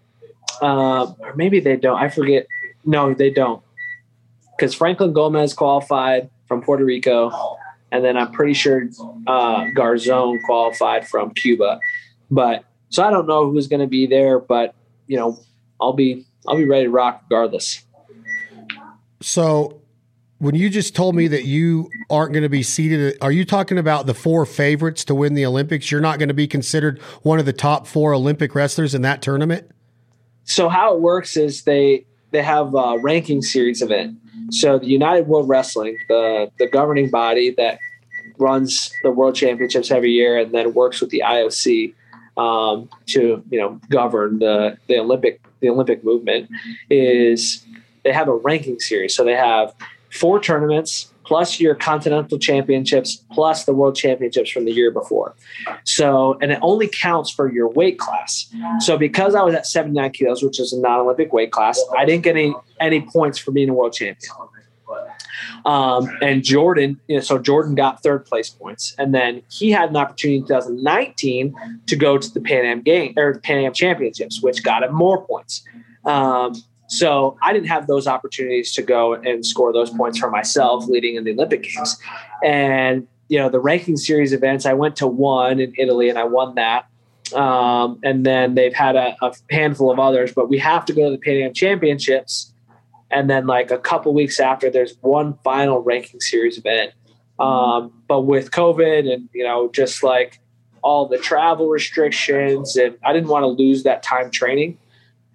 um, 0.61 1.15
or 1.19 1.35
maybe 1.35 1.59
they 1.59 1.75
don't. 1.75 1.99
I 1.99 2.09
forget. 2.09 2.47
No, 2.83 3.13
they 3.13 3.29
don't, 3.29 3.61
because 4.61 4.75
Franklin 4.75 5.11
Gomez 5.11 5.55
qualified 5.55 6.29
from 6.47 6.61
Puerto 6.61 6.85
Rico, 6.85 7.31
and 7.91 8.05
then 8.05 8.15
I'm 8.15 8.31
pretty 8.31 8.53
sure 8.53 8.83
uh, 9.25 9.65
Garzón 9.75 10.39
qualified 10.43 11.07
from 11.07 11.31
Cuba. 11.31 11.79
But 12.29 12.63
So 12.89 13.03
I 13.03 13.09
don't 13.09 13.25
know 13.25 13.49
who's 13.49 13.67
going 13.67 13.79
to 13.79 13.87
be 13.87 14.05
there, 14.05 14.37
but 14.37 14.75
you 15.07 15.17
know, 15.17 15.39
I'll 15.81 15.93
be 15.93 16.27
I'll 16.47 16.57
be 16.57 16.65
ready 16.65 16.85
to 16.85 16.91
rock 16.91 17.23
regardless. 17.27 17.83
So 19.19 19.81
when 20.37 20.53
you 20.53 20.69
just 20.69 20.95
told 20.95 21.15
me 21.15 21.27
that 21.27 21.45
you 21.45 21.89
aren't 22.11 22.31
going 22.31 22.43
to 22.43 22.49
be 22.49 22.61
seated, 22.61 23.17
are 23.19 23.31
you 23.31 23.45
talking 23.45 23.79
about 23.79 24.05
the 24.05 24.13
four 24.13 24.45
favorites 24.45 25.03
to 25.05 25.15
win 25.15 25.33
the 25.33 25.45
Olympics? 25.45 25.89
You're 25.89 26.01
not 26.01 26.19
going 26.19 26.29
to 26.29 26.35
be 26.35 26.47
considered 26.47 26.99
one 27.23 27.39
of 27.39 27.47
the 27.47 27.53
top 27.53 27.87
four 27.87 28.13
Olympic 28.13 28.53
wrestlers 28.53 28.93
in 28.93 29.01
that 29.01 29.23
tournament? 29.23 29.71
So 30.43 30.69
how 30.69 30.93
it 30.93 31.01
works 31.01 31.35
is 31.35 31.63
they 31.63 32.05
they 32.31 32.41
have 32.41 32.73
a 32.73 32.97
ranking 32.99 33.41
series 33.41 33.81
event. 33.81 34.17
So 34.51 34.79
the 34.79 34.87
United 34.87 35.27
World 35.27 35.47
Wrestling, 35.47 35.97
the 36.07 36.51
the 36.57 36.67
governing 36.67 37.09
body 37.09 37.51
that 37.51 37.79
runs 38.37 38.91
the 39.03 39.11
World 39.11 39.35
Championships 39.35 39.91
every 39.91 40.11
year, 40.11 40.37
and 40.37 40.53
then 40.53 40.73
works 40.73 40.99
with 40.99 41.09
the 41.09 41.23
IOC 41.25 41.93
um, 42.37 42.89
to 43.07 43.43
you 43.49 43.59
know 43.59 43.79
govern 43.89 44.39
the 44.39 44.77
the 44.87 44.97
Olympic 44.97 45.41
the 45.59 45.69
Olympic 45.69 46.03
movement, 46.03 46.49
is 46.89 47.65
they 48.03 48.11
have 48.11 48.27
a 48.27 48.35
ranking 48.35 48.79
series. 48.79 49.15
So 49.15 49.23
they 49.23 49.35
have 49.35 49.73
four 50.09 50.39
tournaments 50.41 51.13
plus 51.31 51.61
your 51.61 51.73
continental 51.73 52.37
championships 52.37 53.23
plus 53.31 53.63
the 53.63 53.73
world 53.73 53.95
championships 53.95 54.49
from 54.49 54.65
the 54.65 54.71
year 54.73 54.91
before. 54.91 55.33
So, 55.85 56.37
and 56.41 56.51
it 56.51 56.59
only 56.61 56.89
counts 56.89 57.31
for 57.31 57.49
your 57.49 57.69
weight 57.69 57.97
class. 57.97 58.53
So, 58.79 58.97
because 58.97 59.33
I 59.33 59.41
was 59.41 59.55
at 59.55 59.65
79 59.65 60.11
kilos, 60.11 60.43
which 60.43 60.59
is 60.59 60.73
a 60.73 60.79
non-Olympic 60.81 61.31
weight 61.31 61.53
class, 61.53 61.81
I 61.97 62.03
didn't 62.03 62.23
get 62.23 62.35
any 62.35 62.53
any 62.81 62.99
points 62.99 63.39
for 63.39 63.51
being 63.51 63.69
a 63.69 63.73
world 63.73 63.93
champion. 63.93 64.29
Um, 65.63 66.09
and 66.21 66.43
Jordan, 66.43 66.99
you 67.07 67.15
know, 67.15 67.21
so 67.21 67.37
Jordan 67.37 67.75
got 67.75 68.03
third 68.03 68.25
place 68.25 68.49
points, 68.49 68.93
and 68.97 69.15
then 69.15 69.41
he 69.49 69.71
had 69.71 69.89
an 69.91 69.95
opportunity 69.95 70.39
in 70.39 70.47
2019 70.47 71.55
to 71.85 71.95
go 71.95 72.17
to 72.17 72.33
the 72.33 72.41
Pan 72.41 72.65
Am 72.65 72.81
game 72.81 73.13
or 73.15 73.39
Pan 73.39 73.59
Am 73.59 73.71
Championships, 73.71 74.41
which 74.41 74.63
got 74.63 74.83
him 74.83 74.93
more 74.93 75.25
points. 75.25 75.63
Um, 76.03 76.55
so 76.91 77.37
I 77.41 77.53
didn't 77.53 77.69
have 77.69 77.87
those 77.87 78.05
opportunities 78.05 78.73
to 78.73 78.81
go 78.81 79.13
and 79.13 79.45
score 79.45 79.71
those 79.71 79.89
points 79.89 80.19
for 80.19 80.29
myself 80.29 80.87
leading 80.87 81.15
in 81.15 81.23
the 81.23 81.31
Olympic 81.31 81.63
Games. 81.63 81.97
And, 82.43 83.07
you 83.29 83.39
know, 83.39 83.47
the 83.47 83.61
ranking 83.61 83.95
series 83.95 84.33
events, 84.33 84.65
I 84.65 84.73
went 84.73 84.97
to 84.97 85.07
one 85.07 85.61
in 85.61 85.73
Italy 85.77 86.09
and 86.09 86.19
I 86.19 86.25
won 86.25 86.55
that. 86.55 86.87
Um, 87.33 87.97
and 88.03 88.25
then 88.25 88.55
they've 88.55 88.73
had 88.73 88.97
a, 88.97 89.15
a, 89.21 89.33
handful 89.49 89.89
of 89.89 89.99
others, 89.99 90.33
but 90.33 90.49
we 90.49 90.57
have 90.57 90.83
to 90.83 90.91
go 90.91 91.05
to 91.05 91.11
the 91.11 91.17
Pan 91.17 91.37
Am 91.37 91.53
Championships. 91.53 92.53
And 93.09 93.29
then, 93.29 93.47
like 93.47 93.71
a 93.71 93.77
couple 93.77 94.13
weeks 94.13 94.41
after, 94.41 94.69
there's 94.69 94.97
one 94.99 95.37
final 95.45 95.79
ranking 95.79 96.19
series 96.19 96.57
event. 96.57 96.91
Um, 97.39 97.93
but 98.09 98.23
with 98.23 98.51
COVID 98.51 99.11
and, 99.11 99.29
you 99.33 99.45
know, 99.45 99.69
just 99.71 100.03
like 100.03 100.41
all 100.81 101.07
the 101.07 101.17
travel 101.17 101.69
restrictions, 101.69 102.75
and 102.75 102.97
I 103.05 103.13
didn't 103.13 103.29
want 103.29 103.43
to 103.43 103.47
lose 103.47 103.83
that 103.83 104.03
time 104.03 104.29
training 104.29 104.77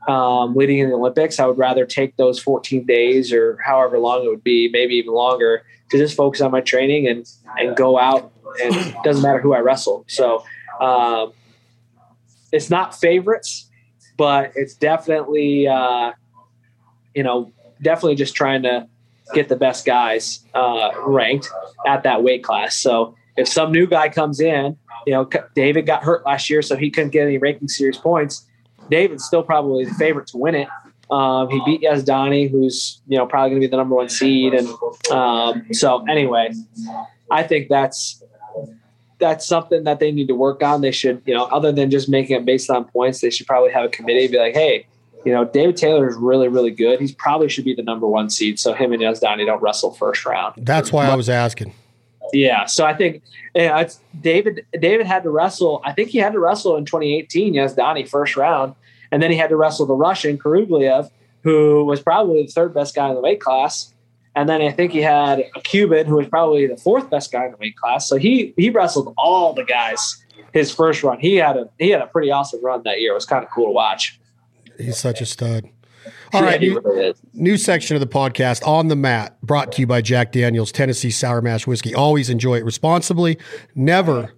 um, 0.07 0.55
leading 0.55 0.79
in 0.79 0.89
the 0.89 0.95
Olympics, 0.95 1.41
I 1.41 1.47
would 1.47 1.59
rather 1.59 1.85
take 1.85 2.17
those 2.17 2.39
14 2.39 2.87
days 2.87 3.33
or 3.33 3.59
however 3.65 3.99
long 3.99 4.25
it 4.25 4.29
would 4.29 4.45
be, 4.45 4.69
maybe 4.73 4.95
even 4.95 5.13
longer, 5.13 5.65
to 5.91 5.99
just 5.99 6.17
focus 6.17 6.41
on 6.41 6.51
my 6.51 6.61
training 6.61 7.09
and 7.09 7.29
and 7.59 7.77
go 7.77 7.99
out. 7.99 8.33
And 8.63 8.75
it 8.75 8.95
doesn't 9.05 9.23
matter 9.23 9.41
who 9.41 9.55
I 9.55 9.59
wrestle. 9.59 10.05
So 10.09 10.45
um, 10.81 11.33
it's 12.53 12.71
not 12.71 12.95
favorites, 12.95 13.69
but 14.17 14.53
it's 14.55 14.75
definitely 14.75 15.67
uh, 15.67 16.13
you 17.15 17.23
know 17.23 17.53
definitely 17.83 18.15
just 18.15 18.35
trying 18.35 18.63
to 18.63 18.89
get 19.35 19.49
the 19.49 19.57
best 19.57 19.85
guys 19.85 20.45
uh, 20.55 20.91
ranked 21.05 21.51
at 21.87 22.05
that 22.05 22.23
weight 22.23 22.45
class. 22.45 22.77
So 22.77 23.17
if 23.37 23.49
some 23.49 23.73
new 23.73 23.87
guy 23.87 24.09
comes 24.09 24.39
in, 24.39 24.77
you 25.05 25.13
know, 25.13 25.29
David 25.57 25.85
got 25.85 26.05
hurt 26.05 26.25
last 26.25 26.49
year, 26.49 26.63
so 26.63 26.77
he 26.77 26.91
couldn't 26.91 27.11
get 27.11 27.27
any 27.27 27.39
ranking 27.39 27.69
series 27.69 27.99
points 27.99 28.46
David's 28.91 29.25
still 29.25 29.43
probably 29.43 29.85
the 29.85 29.95
favorite 29.95 30.27
to 30.29 30.39
win 30.39 30.55
it. 30.55 30.69
Um, 31.11 31.49
he 31.51 31.61
beat 31.65 31.83
Yazdani, 31.83 32.51
who's 32.51 33.01
you 33.07 33.17
know 33.17 33.27
probably 33.27 33.51
going 33.51 33.63
to 33.63 33.69
be 33.69 33.71
the 33.71 33.77
number 33.77 33.95
one 33.95 34.09
seed, 34.09 34.55
and 34.55 34.69
um, 35.11 35.67
so 35.73 36.05
anyway, 36.09 36.53
I 37.31 37.45
think 37.45 37.69
that's 37.69 38.23
that's 39.19 39.47
something 39.47 39.85
that 39.85 40.01
they 40.01 40.11
need 40.13 40.29
to 40.29 40.35
work 40.35 40.63
on. 40.63 40.81
They 40.81 40.91
should, 40.91 41.23
you 41.25 41.35
know, 41.35 41.45
other 41.45 41.73
than 41.73 41.91
just 41.91 42.09
making 42.09 42.37
it 42.37 42.45
based 42.45 42.71
on 42.71 42.85
points, 42.85 43.21
they 43.21 43.31
should 43.31 43.47
probably 43.47 43.71
have 43.71 43.85
a 43.85 43.89
committee 43.89 44.29
be 44.29 44.39
like, 44.39 44.55
hey, 44.55 44.87
you 45.25 45.33
know, 45.33 45.45
David 45.45 45.77
Taylor 45.77 46.09
is 46.09 46.17
really, 46.17 46.49
really 46.49 46.71
good. 46.71 47.01
He 47.01 47.13
probably 47.15 47.49
should 47.49 47.65
be 47.65 47.75
the 47.75 47.83
number 47.83 48.07
one 48.07 48.31
seed. 48.31 48.61
So 48.61 48.75
him 48.75 48.93
and 48.93 49.03
Yazdani 49.03 49.47
don't 49.47 49.61
wrestle 49.63 49.93
first 49.93 50.25
round. 50.25 50.55
That's 50.59 50.93
why 50.93 51.07
I 51.07 51.15
was 51.15 51.29
asking. 51.29 51.73
Yeah. 52.33 52.65
So 52.67 52.85
I 52.85 52.95
think 52.95 53.23
it's 53.55 54.01
David. 54.21 54.67
David 54.79 55.07
had 55.07 55.23
to 55.23 55.31
wrestle. 55.31 55.81
I 55.85 55.93
think 55.93 56.11
he 56.11 56.19
had 56.19 56.33
to 56.33 56.39
wrestle 56.39 56.77
in 56.77 56.85
2018. 56.85 57.55
Yazdani 57.55 58.09
first 58.09 58.37
round, 58.37 58.75
and 59.11 59.23
then 59.23 59.31
he 59.31 59.37
had 59.37 59.51
to 59.51 59.57
wrestle 59.57 59.87
the 59.87 59.95
Russian 59.95 60.39
Kurugliev, 60.39 61.11
who 61.43 61.85
was 61.85 62.01
probably 62.01 62.43
the 62.43 62.53
third 62.53 62.75
best 62.75 62.95
guy 62.95 63.09
in 63.09 63.15
the 63.15 63.21
weight 63.21 63.41
class. 63.41 63.93
And 64.35 64.49
then 64.49 64.61
I 64.61 64.71
think 64.71 64.93
he 64.93 65.01
had 65.01 65.45
a 65.55 65.61
Cuban 65.63 66.07
who 66.07 66.17
was 66.17 66.29
probably 66.29 66.67
the 66.67 66.77
fourth 66.77 67.09
best 67.09 67.33
guy 67.33 67.47
in 67.47 67.53
the 67.53 67.57
weight 67.57 67.77
class. 67.77 68.07
So 68.09 68.17
he 68.17 68.53
he 68.57 68.69
wrestled 68.71 69.15
all 69.17 69.55
the 69.55 69.65
guys 69.65 70.23
his 70.53 70.73
first 70.73 71.03
run. 71.03 71.19
He 71.21 71.37
had 71.37 71.57
a 71.57 71.69
he 71.79 71.91
had 71.91 72.03
a 72.03 72.07
pretty 72.07 72.31
awesome 72.31 72.63
run 72.65 72.83
that 72.85 73.01
year. 73.01 73.13
It 73.13 73.15
was 73.15 73.27
kind 73.27 73.45
of 73.45 73.51
cool 73.51 73.67
to 73.67 73.73
watch. 73.73 74.19
He's 74.79 74.99
such 74.99 75.21
a 75.21 75.27
stud. 75.27 75.69
All 76.33 76.43
right, 76.43 76.61
new, 76.61 77.15
new, 77.35 77.57
section 77.57 77.97
of 77.97 78.01
the 78.01 78.07
podcast 78.07 78.67
on 78.67 78.89
the 78.89 78.97
mat, 78.97 79.41
brought 79.43 79.73
to 79.73 79.81
you 79.81 79.87
by 79.87 80.01
Jack 80.01 80.33
Daniels 80.33 80.73
Tennessee 80.73 81.11
Sour 81.11 81.43
Mash 81.43 81.67
Whiskey. 81.67 81.95
Always 81.95 82.31
enjoy 82.31 82.59
it 82.59 82.65
responsibly. 82.65 83.39
Never 83.75 84.33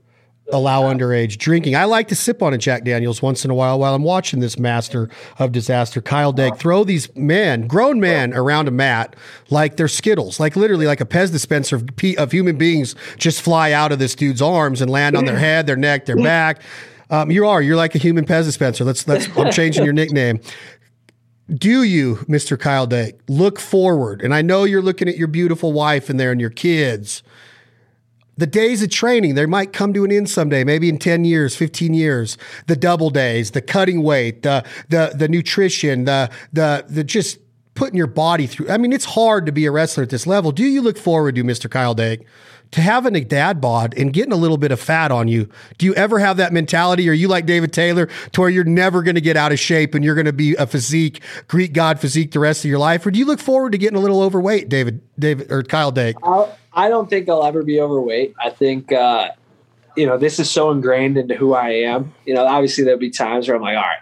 allow 0.53 0.83
underage 0.83 1.37
drinking. 1.37 1.77
I 1.77 1.85
like 1.85 2.09
to 2.09 2.14
sip 2.14 2.43
on 2.43 2.55
a 2.55 2.59
Jack 2.59 2.85
Daniels 2.85 3.21
once 3.21 3.45
in 3.45 3.51
a 3.51 3.55
while 3.55 3.79
while 3.79 3.95
I'm 3.95 4.03
watching 4.03 4.41
this 4.41 4.59
master 4.59 5.11
of 5.39 5.53
disaster, 5.53 6.01
Kyle 6.01 6.33
Dake, 6.33 6.57
throw 6.57 6.85
these 6.85 7.14
men, 7.14 7.66
grown 7.66 8.01
men, 8.01 8.33
around 8.33 8.69
a 8.69 8.71
mat 8.71 9.14
like 9.51 9.77
they're 9.77 9.89
Skittles, 9.89 10.41
like 10.41 10.57
literally 10.57 10.87
like 10.87 11.01
a 11.01 11.05
Pez 11.05 11.31
dispenser 11.31 11.77
of, 11.77 11.89
of 12.19 12.33
human 12.33 12.57
beings 12.57 12.95
just 13.16 13.43
fly 13.43 13.73
out 13.73 13.93
of 13.93 13.99
this 13.99 14.14
dude's 14.14 14.43
arms 14.43 14.81
and 14.81 14.91
land 14.91 15.16
on 15.16 15.25
their 15.25 15.39
head, 15.39 15.66
their 15.66 15.77
neck, 15.77 16.07
their 16.07 16.16
back. 16.16 16.62
Um, 17.11 17.31
you 17.31 17.47
are. 17.47 17.62
You're 17.62 17.77
like 17.77 17.95
a 17.95 17.99
human 17.99 18.27
Pez 18.27 18.45
dispenser. 18.45 18.85
Let's 18.85 19.09
let's. 19.09 19.29
I'm 19.37 19.51
changing 19.51 19.85
your 19.85 19.95
nickname 19.95 20.41
do 21.53 21.83
you, 21.83 22.17
Mr. 22.29 22.59
Kyle 22.59 22.87
Dake, 22.87 23.21
look 23.29 23.59
forward? 23.59 24.23
And 24.23 24.35
I 24.35 24.43
know 24.43 24.65
you're 24.65 24.83
looking 24.83 25.09
at 25.09 25.17
your 25.17 25.29
beautiful 25.29 25.73
wife 25.73 26.11
in 26.11 26.19
there 26.19 26.31
and 26.31 26.41
your 26.41 26.51
kids. 26.51 27.23
The 28.37 28.47
days 28.47 28.83
of 28.83 28.91
training, 28.91 29.35
they 29.35 29.47
might 29.47 29.73
come 29.73 29.93
to 29.95 30.05
an 30.05 30.13
end 30.13 30.31
someday, 30.31 30.63
maybe 30.63 30.89
in 30.89 30.99
10 30.99 31.25
years, 31.25 31.57
15 31.57 31.93
years. 31.95 32.39
The 32.67 32.77
double 32.77 33.11
days, 33.11 33.51
the 33.51 33.63
cutting 33.63 34.03
weight, 34.03 34.43
the 34.43 34.65
the 34.89 35.13
the 35.15 35.29
nutrition, 35.29 36.05
the 36.05 36.31
the 36.53 36.85
the 36.89 37.03
just 37.03 37.39
putting 37.79 37.97
your 37.97 38.09
body 38.09 38.47
through. 38.47 38.68
I 38.68 38.76
mean, 38.76 38.93
it's 38.93 39.05
hard 39.05 39.47
to 39.47 39.53
be 39.53 39.64
a 39.64 39.70
wrestler 39.70 40.03
at 40.03 40.11
this 40.11 40.26
level. 40.26 40.51
Do 40.51 40.64
you 40.64 40.83
look 40.83 40.99
forward 40.99 41.37
to, 41.37 41.45
Mr. 41.45 41.70
Kyle 41.70 41.95
Dake, 41.95 42.26
to 42.72 42.81
having 42.83 43.14
a 43.14 43.24
dad 43.24 43.61
bod 43.61 43.95
and 43.97 44.12
getting 44.12 44.33
a 44.33 44.37
little 44.37 44.59
bit 44.59 44.72
of 44.72 44.81
fat 44.81 45.11
on 45.11 45.29
you. 45.29 45.49
Do 45.79 45.87
you 45.87 45.95
ever 45.95 46.18
have 46.18 46.37
that 46.37 46.53
mentality? 46.53 47.09
Are 47.09 47.14
you 47.14 47.29
like 47.29 47.47
David 47.47 47.72
Taylor 47.72 48.11
to 48.33 48.41
where 48.41 48.51
you're 48.51 48.64
never 48.64 49.03
going 49.03 49.14
to 49.14 49.20
get 49.20 49.37
out 49.37 49.53
of 49.53 49.59
shape 49.59 49.95
and 49.95 50.05
you're 50.05 50.14
going 50.14 50.26
to 50.26 50.35
be 50.35 50.55
a 50.57 50.66
physique, 50.66 51.22
Greek 51.47 51.72
god 51.72 51.99
physique 51.99 52.33
the 52.33 52.41
rest 52.41 52.64
of 52.64 52.68
your 52.68 52.79
life? 52.79 53.07
Or 53.07 53.11
do 53.11 53.18
you 53.18 53.24
look 53.24 53.41
forward 53.41 53.72
to 53.72 53.79
getting 53.79 53.97
a 53.97 54.01
little 54.01 54.20
overweight, 54.20 54.68
David, 54.68 55.01
David 55.18 55.51
or 55.51 55.62
Kyle 55.62 55.93
Dake? 55.93 56.16
I 56.72 56.89
don't 56.89 57.09
think 57.09 57.29
I'll 57.29 57.45
ever 57.45 57.62
be 57.62 57.81
overweight. 57.81 58.35
I 58.39 58.51
think, 58.51 58.93
uh, 58.93 59.31
you 59.97 60.07
know, 60.07 60.18
this 60.18 60.39
is 60.39 60.51
so 60.51 60.70
ingrained 60.70 61.16
into 61.16 61.37
who 61.37 61.55
I 61.55 61.70
am. 61.70 62.12
You 62.26 62.35
know, 62.35 62.47
obviously 62.47 62.85
there'll 62.85 63.01
be 63.01 63.11
times 63.11 63.49
where 63.49 63.57
I'm 63.57 63.62
like, 63.62 63.76
all 63.76 63.83
right, 63.83 63.99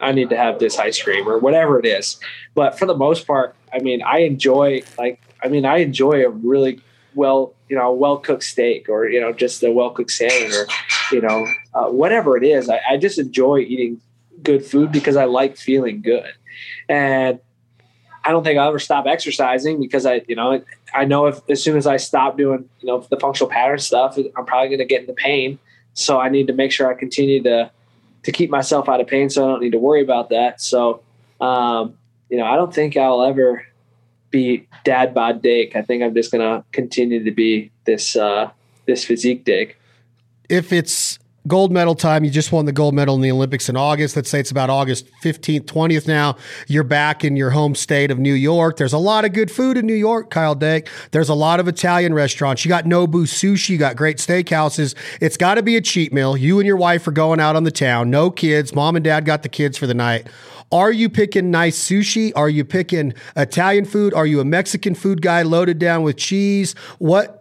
I 0.00 0.12
need 0.12 0.30
to 0.30 0.36
have 0.36 0.58
this 0.58 0.78
ice 0.78 1.00
cream 1.00 1.28
or 1.28 1.38
whatever 1.38 1.78
it 1.78 1.86
is. 1.86 2.18
But 2.54 2.78
for 2.78 2.86
the 2.86 2.96
most 2.96 3.26
part, 3.26 3.54
I 3.72 3.78
mean, 3.80 4.02
I 4.02 4.20
enjoy 4.20 4.82
like, 4.98 5.20
I 5.42 5.48
mean, 5.48 5.64
I 5.64 5.78
enjoy 5.78 6.24
a 6.24 6.30
really 6.30 6.80
well 7.14 7.54
you 7.70 7.76
know, 7.76 7.92
well 7.92 8.18
cooked 8.18 8.42
steak 8.42 8.88
or, 8.88 9.08
you 9.08 9.20
know, 9.20 9.32
just 9.32 9.62
a 9.62 9.70
well 9.70 9.90
cooked 9.90 10.10
salmon 10.10 10.52
or, 10.52 10.66
you 11.12 11.22
know, 11.22 11.46
uh, 11.72 11.86
whatever 11.86 12.36
it 12.36 12.42
is. 12.42 12.68
I, 12.68 12.80
I 12.90 12.96
just 12.96 13.16
enjoy 13.16 13.60
eating 13.60 14.00
good 14.42 14.66
food 14.66 14.90
because 14.90 15.16
I 15.16 15.24
like 15.24 15.56
feeling 15.56 16.02
good. 16.02 16.32
And 16.88 17.38
I 18.24 18.32
don't 18.32 18.42
think 18.42 18.58
I'll 18.58 18.68
ever 18.68 18.80
stop 18.80 19.06
exercising 19.06 19.80
because 19.80 20.04
I, 20.04 20.22
you 20.26 20.34
know, 20.34 20.62
I 20.92 21.04
know 21.04 21.26
if 21.26 21.48
as 21.48 21.62
soon 21.62 21.76
as 21.76 21.86
I 21.86 21.96
stop 21.96 22.36
doing, 22.36 22.68
you 22.80 22.88
know, 22.88 23.06
the 23.08 23.16
functional 23.18 23.48
pattern 23.48 23.78
stuff, 23.78 24.18
I'm 24.18 24.44
probably 24.44 24.68
going 24.68 24.80
to 24.80 24.84
get 24.84 25.02
into 25.02 25.14
pain. 25.14 25.60
So 25.94 26.18
I 26.18 26.28
need 26.28 26.48
to 26.48 26.52
make 26.52 26.72
sure 26.72 26.90
I 26.90 26.94
continue 26.94 27.40
to 27.44 27.70
to 28.24 28.32
keep 28.32 28.50
myself 28.50 28.88
out 28.88 29.00
of 29.00 29.06
pain, 29.06 29.30
so 29.30 29.44
I 29.44 29.48
don't 29.48 29.62
need 29.62 29.72
to 29.72 29.78
worry 29.78 30.02
about 30.02 30.30
that. 30.30 30.60
So, 30.60 31.02
um, 31.40 31.96
you 32.28 32.36
know, 32.36 32.44
I 32.44 32.56
don't 32.56 32.74
think 32.74 32.96
I'll 32.96 33.22
ever 33.22 33.64
be 34.30 34.66
dad 34.84 35.14
bod 35.14 35.42
Dake. 35.42 35.76
I 35.76 35.82
think 35.82 36.02
I'm 36.02 36.14
just 36.14 36.32
gonna 36.32 36.64
continue 36.72 37.22
to 37.24 37.30
be 37.30 37.70
this 37.84 38.16
uh, 38.16 38.50
this 38.86 39.04
physique 39.04 39.44
Dake. 39.44 39.76
If 40.48 40.72
it's 40.72 41.19
gold 41.46 41.72
medal 41.72 41.94
time. 41.94 42.24
You 42.24 42.30
just 42.30 42.52
won 42.52 42.66
the 42.66 42.72
gold 42.72 42.94
medal 42.94 43.14
in 43.14 43.20
the 43.20 43.30
Olympics 43.30 43.68
in 43.68 43.76
August. 43.76 44.16
Let's 44.16 44.28
say 44.28 44.40
it's 44.40 44.50
about 44.50 44.70
August 44.70 45.06
15th, 45.22 45.64
20th 45.64 46.06
now. 46.06 46.36
You're 46.66 46.84
back 46.84 47.24
in 47.24 47.36
your 47.36 47.50
home 47.50 47.74
state 47.74 48.10
of 48.10 48.18
New 48.18 48.34
York. 48.34 48.76
There's 48.76 48.92
a 48.92 48.98
lot 48.98 49.24
of 49.24 49.32
good 49.32 49.50
food 49.50 49.76
in 49.76 49.86
New 49.86 49.94
York, 49.94 50.30
Kyle 50.30 50.54
Dake. 50.54 50.88
There's 51.12 51.28
a 51.28 51.34
lot 51.34 51.60
of 51.60 51.68
Italian 51.68 52.14
restaurants. 52.14 52.64
You 52.64 52.68
got 52.68 52.84
Nobu 52.84 53.24
Sushi, 53.24 53.70
you 53.70 53.78
got 53.78 53.96
great 53.96 54.18
steakhouses. 54.18 54.94
It's 55.20 55.36
got 55.36 55.54
to 55.54 55.62
be 55.62 55.76
a 55.76 55.80
cheat 55.80 56.12
meal. 56.12 56.36
You 56.36 56.58
and 56.58 56.66
your 56.66 56.76
wife 56.76 57.06
are 57.06 57.12
going 57.12 57.40
out 57.40 57.56
on 57.56 57.64
the 57.64 57.70
town. 57.70 58.10
No 58.10 58.30
kids. 58.30 58.74
Mom 58.74 58.96
and 58.96 59.04
dad 59.04 59.24
got 59.24 59.42
the 59.42 59.48
kids 59.48 59.78
for 59.78 59.86
the 59.86 59.94
night. 59.94 60.28
Are 60.72 60.92
you 60.92 61.08
picking 61.08 61.50
nice 61.50 61.76
sushi? 61.76 62.32
Are 62.36 62.48
you 62.48 62.64
picking 62.64 63.12
Italian 63.34 63.84
food? 63.84 64.14
Are 64.14 64.26
you 64.26 64.38
a 64.38 64.44
Mexican 64.44 64.94
food 64.94 65.20
guy 65.20 65.42
loaded 65.42 65.80
down 65.80 66.04
with 66.04 66.16
cheese? 66.16 66.74
What 66.98 67.39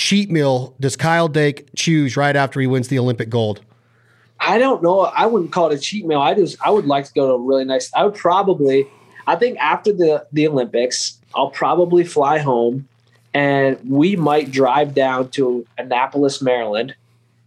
cheat 0.00 0.30
meal 0.30 0.74
does 0.80 0.96
Kyle 0.96 1.28
Dake 1.28 1.68
choose 1.76 2.16
right 2.16 2.34
after 2.34 2.58
he 2.58 2.66
wins 2.66 2.88
the 2.88 2.98
Olympic 2.98 3.28
gold? 3.28 3.60
I 4.40 4.56
don't 4.56 4.82
know. 4.82 5.00
I 5.00 5.26
wouldn't 5.26 5.52
call 5.52 5.70
it 5.70 5.74
a 5.74 5.78
cheat 5.78 6.06
meal. 6.06 6.20
I 6.20 6.32
just 6.32 6.56
I 6.64 6.70
would 6.70 6.86
like 6.86 7.04
to 7.04 7.12
go 7.12 7.26
to 7.28 7.32
a 7.34 7.38
really 7.38 7.66
nice. 7.66 7.92
I 7.94 8.04
would 8.04 8.14
probably. 8.14 8.88
I 9.26 9.36
think 9.36 9.58
after 9.58 9.92
the 9.92 10.26
the 10.32 10.48
Olympics, 10.48 11.18
I'll 11.34 11.50
probably 11.50 12.04
fly 12.04 12.38
home, 12.38 12.88
and 13.34 13.78
we 13.86 14.16
might 14.16 14.50
drive 14.50 14.94
down 14.94 15.28
to 15.32 15.66
Annapolis, 15.76 16.40
Maryland, 16.40 16.94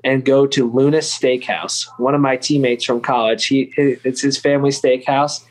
and 0.03 0.23
go 0.23 0.45
to 0.45 0.69
Lewnes' 0.69 1.09
Steakhouse. 1.09 1.89
One 1.97 2.13
of 2.13 2.21
my 2.21 2.37
teammates 2.37 2.85
from 2.85 3.01
college. 3.01 3.47
He 3.47 3.73
it's 3.77 4.21
his 4.21 4.37
family 4.37 4.69
steakhouse. 4.69 5.43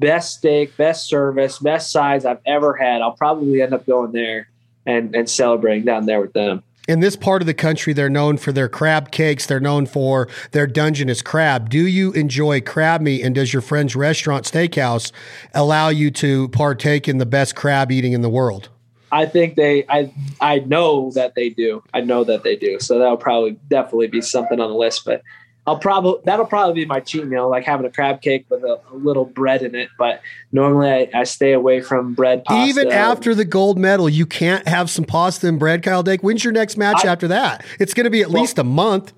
Best 0.00 0.38
steak, 0.38 0.76
best 0.76 1.08
service, 1.08 1.60
best 1.60 1.92
size 1.92 2.24
I've 2.24 2.40
ever 2.44 2.74
had. 2.74 3.02
I'll 3.02 3.12
probably 3.12 3.62
end 3.62 3.72
up 3.72 3.86
going 3.86 4.10
there 4.10 4.49
and 4.86 5.14
and 5.14 5.28
celebrating 5.28 5.84
down 5.84 6.06
there 6.06 6.20
with 6.20 6.32
them. 6.32 6.62
In 6.88 7.00
this 7.00 7.14
part 7.14 7.40
of 7.40 7.46
the 7.46 7.54
country, 7.54 7.92
they're 7.92 8.10
known 8.10 8.36
for 8.36 8.50
their 8.52 8.68
crab 8.68 9.12
cakes. 9.12 9.46
They're 9.46 9.60
known 9.60 9.86
for 9.86 10.28
their 10.50 10.66
Dungeness 10.66 11.22
crab. 11.22 11.68
Do 11.68 11.86
you 11.86 12.10
enjoy 12.12 12.62
crab 12.62 13.00
meat? 13.00 13.22
And 13.22 13.34
does 13.34 13.52
your 13.52 13.62
friend's 13.62 13.94
restaurant 13.94 14.44
steakhouse 14.44 15.12
allow 15.54 15.90
you 15.90 16.10
to 16.12 16.48
partake 16.48 17.06
in 17.06 17.18
the 17.18 17.26
best 17.26 17.54
crab 17.54 17.92
eating 17.92 18.12
in 18.12 18.22
the 18.22 18.30
world? 18.30 18.70
I 19.12 19.26
think 19.26 19.56
they, 19.56 19.84
I, 19.88 20.12
I 20.40 20.60
know 20.60 21.10
that 21.12 21.34
they 21.34 21.48
do. 21.50 21.82
I 21.92 22.00
know 22.00 22.24
that 22.24 22.42
they 22.42 22.56
do. 22.56 22.78
So 22.80 22.98
that'll 22.98 23.16
probably 23.16 23.58
definitely 23.68 24.06
be 24.06 24.20
something 24.20 24.60
on 24.60 24.70
the 24.70 24.76
list. 24.76 25.04
But 25.04 25.22
I'll 25.66 25.78
probably 25.78 26.20
that'll 26.24 26.46
probably 26.46 26.74
be 26.74 26.86
my 26.86 27.00
cheat 27.00 27.26
meal, 27.26 27.48
like 27.48 27.64
having 27.64 27.84
a 27.84 27.90
crab 27.90 28.22
cake 28.22 28.46
with 28.48 28.64
a, 28.64 28.80
a 28.90 28.96
little 28.96 29.26
bread 29.26 29.62
in 29.62 29.74
it. 29.74 29.90
But 29.98 30.22
normally 30.52 30.90
I, 30.90 31.20
I, 31.20 31.24
stay 31.24 31.52
away 31.52 31.80
from 31.80 32.14
bread. 32.14 32.44
Pasta. 32.44 32.68
Even 32.68 32.90
after 32.90 33.34
the 33.34 33.44
gold 33.44 33.78
medal, 33.78 34.08
you 34.08 34.24
can't 34.26 34.66
have 34.66 34.90
some 34.90 35.04
pasta 35.04 35.46
and 35.48 35.58
bread, 35.58 35.82
Kyle 35.82 36.02
Dake. 36.02 36.22
When's 36.22 36.42
your 36.42 36.52
next 36.52 36.76
match 36.76 37.04
I, 37.04 37.08
after 37.08 37.28
that? 37.28 37.64
It's 37.78 37.92
going 37.92 38.04
to 38.04 38.10
be 38.10 38.22
at 38.22 38.30
well, 38.30 38.42
least 38.42 38.58
a 38.58 38.64
month. 38.64 39.12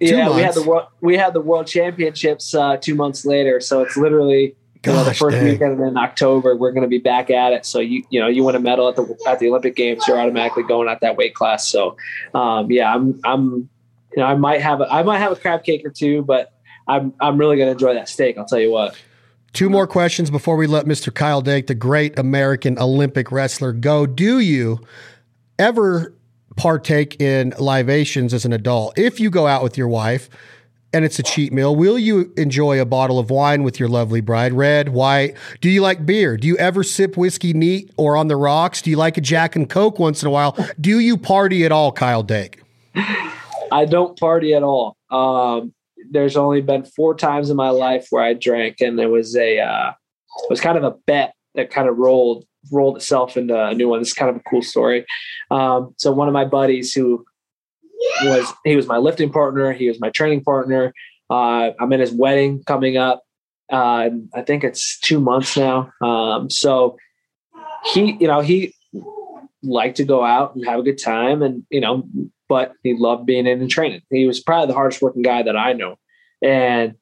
Yeah, 0.00 0.24
months. 0.24 0.36
we 0.36 0.42
had 0.42 0.54
the 0.54 0.62
world 0.62 0.88
we 1.00 1.16
had 1.16 1.32
the 1.32 1.40
world 1.40 1.66
championships 1.68 2.54
uh, 2.54 2.76
two 2.76 2.96
months 2.96 3.24
later, 3.24 3.60
so 3.60 3.82
it's 3.82 3.96
literally 3.96 4.56
Gosh, 4.82 4.92
you 4.92 4.98
know, 4.98 5.04
the 5.04 5.14
first 5.14 5.36
dang. 5.36 5.44
weekend 5.44 5.80
in 5.80 5.96
October. 5.96 6.54
We're 6.56 6.72
going 6.72 6.82
to 6.82 6.88
be 6.88 6.98
back 6.98 7.30
at 7.30 7.52
it. 7.52 7.64
So 7.64 7.78
you 7.78 8.04
you 8.10 8.20
know 8.20 8.26
you 8.26 8.44
win 8.44 8.56
a 8.56 8.60
medal 8.60 8.88
at 8.88 8.96
the 8.96 9.16
at 9.26 9.38
the 9.38 9.48
Olympic 9.48 9.76
Games, 9.76 10.04
you're 10.06 10.18
automatically 10.18 10.64
going 10.64 10.88
at 10.88 11.00
that 11.00 11.16
weight 11.16 11.34
class. 11.34 11.66
So 11.66 11.96
um, 12.34 12.70
yeah, 12.70 12.92
I'm 12.92 13.18
I'm 13.24 13.70
you 14.16 14.22
know, 14.22 14.26
I 14.26 14.34
might 14.34 14.60
have 14.60 14.80
a, 14.80 14.92
I 14.92 15.02
might 15.02 15.18
have 15.18 15.32
a 15.32 15.36
crab 15.36 15.64
cake 15.64 15.84
or 15.84 15.90
two, 15.90 16.22
but 16.22 16.52
I'm 16.86 17.12
I'm 17.20 17.36
really 17.38 17.56
going 17.56 17.68
to 17.68 17.72
enjoy 17.72 17.94
that 17.94 18.08
steak. 18.08 18.38
I'll 18.38 18.44
tell 18.44 18.60
you 18.60 18.70
what. 18.70 18.96
Two 19.52 19.70
more 19.70 19.86
questions 19.86 20.30
before 20.30 20.56
we 20.56 20.66
let 20.66 20.84
Mr. 20.84 21.14
Kyle 21.14 21.40
Dake, 21.40 21.68
the 21.68 21.76
great 21.76 22.18
American 22.18 22.78
Olympic 22.78 23.30
wrestler, 23.30 23.72
go. 23.72 24.04
Do 24.04 24.40
you 24.40 24.80
ever 25.58 26.12
partake 26.56 27.20
in 27.20 27.54
libations 27.58 28.34
as 28.34 28.44
an 28.44 28.52
adult? 28.52 28.98
If 28.98 29.20
you 29.20 29.30
go 29.30 29.46
out 29.46 29.62
with 29.62 29.78
your 29.78 29.86
wife 29.86 30.28
and 30.92 31.04
it's 31.04 31.20
a 31.20 31.22
cheat 31.22 31.52
meal, 31.52 31.74
will 31.74 31.98
you 31.98 32.32
enjoy 32.36 32.80
a 32.80 32.84
bottle 32.84 33.18
of 33.18 33.30
wine 33.30 33.62
with 33.62 33.78
your 33.78 33.88
lovely 33.88 34.20
bride? 34.20 34.52
Red, 34.52 34.88
white? 34.88 35.36
Do 35.60 35.70
you 35.70 35.80
like 35.80 36.04
beer? 36.04 36.36
Do 36.36 36.48
you 36.48 36.56
ever 36.56 36.82
sip 36.82 37.16
whiskey 37.16 37.52
neat 37.52 37.92
or 37.96 38.16
on 38.16 38.26
the 38.26 38.36
rocks? 38.36 38.82
Do 38.82 38.90
you 38.90 38.96
like 38.96 39.16
a 39.16 39.20
Jack 39.20 39.54
and 39.54 39.70
Coke 39.70 40.00
once 40.00 40.20
in 40.20 40.26
a 40.26 40.30
while? 40.30 40.56
Do 40.80 40.98
you 40.98 41.16
party 41.16 41.64
at 41.64 41.70
all, 41.70 41.92
Kyle 41.92 42.24
Dake? 42.24 42.60
I 43.74 43.86
don't 43.86 44.16
party 44.16 44.54
at 44.54 44.62
all. 44.62 44.96
Um, 45.10 45.74
there's 46.10 46.36
only 46.36 46.60
been 46.60 46.84
four 46.84 47.16
times 47.16 47.50
in 47.50 47.56
my 47.56 47.70
life 47.70 48.06
where 48.10 48.22
I 48.22 48.32
drank, 48.34 48.80
and 48.80 49.00
it 49.00 49.08
was 49.08 49.34
a 49.36 49.58
uh, 49.58 49.90
it 50.44 50.50
was 50.50 50.60
kind 50.60 50.78
of 50.78 50.84
a 50.84 50.92
bet 51.08 51.34
that 51.56 51.70
kind 51.70 51.88
of 51.88 51.98
rolled 51.98 52.44
rolled 52.70 52.96
itself 52.96 53.36
into 53.36 53.60
a 53.60 53.74
new 53.74 53.88
one. 53.88 54.00
It's 54.00 54.12
kind 54.12 54.30
of 54.30 54.36
a 54.36 54.42
cool 54.48 54.62
story. 54.62 55.04
Um, 55.50 55.92
so 55.98 56.12
one 56.12 56.28
of 56.28 56.34
my 56.34 56.44
buddies 56.44 56.92
who 56.92 57.24
was 58.22 58.52
he 58.64 58.76
was 58.76 58.86
my 58.86 58.98
lifting 58.98 59.32
partner, 59.32 59.72
he 59.72 59.88
was 59.88 60.00
my 60.00 60.10
training 60.10 60.44
partner. 60.44 60.92
Uh, 61.28 61.70
I'm 61.80 61.92
in 61.92 61.98
his 61.98 62.12
wedding 62.12 62.62
coming 62.64 62.96
up. 62.96 63.24
Uh, 63.72 64.10
I 64.36 64.42
think 64.42 64.62
it's 64.62 65.00
two 65.00 65.18
months 65.18 65.56
now. 65.56 65.90
Um, 66.00 66.48
so 66.48 66.96
he, 67.92 68.12
you 68.20 68.28
know, 68.28 68.40
he 68.40 68.72
liked 69.64 69.96
to 69.96 70.04
go 70.04 70.22
out 70.22 70.54
and 70.54 70.64
have 70.64 70.78
a 70.78 70.84
good 70.84 71.02
time, 71.02 71.42
and 71.42 71.64
you 71.70 71.80
know, 71.80 72.04
but 72.48 72.72
he 72.82 72.94
loved 72.94 73.26
being 73.26 73.46
in 73.46 73.60
and 73.60 73.70
training. 73.70 74.02
He 74.10 74.26
was 74.26 74.40
probably 74.40 74.68
the 74.68 74.74
hardest 74.74 75.02
working 75.02 75.22
guy 75.22 75.42
that 75.42 75.56
I 75.56 75.72
know. 75.72 75.96
And 76.42 76.94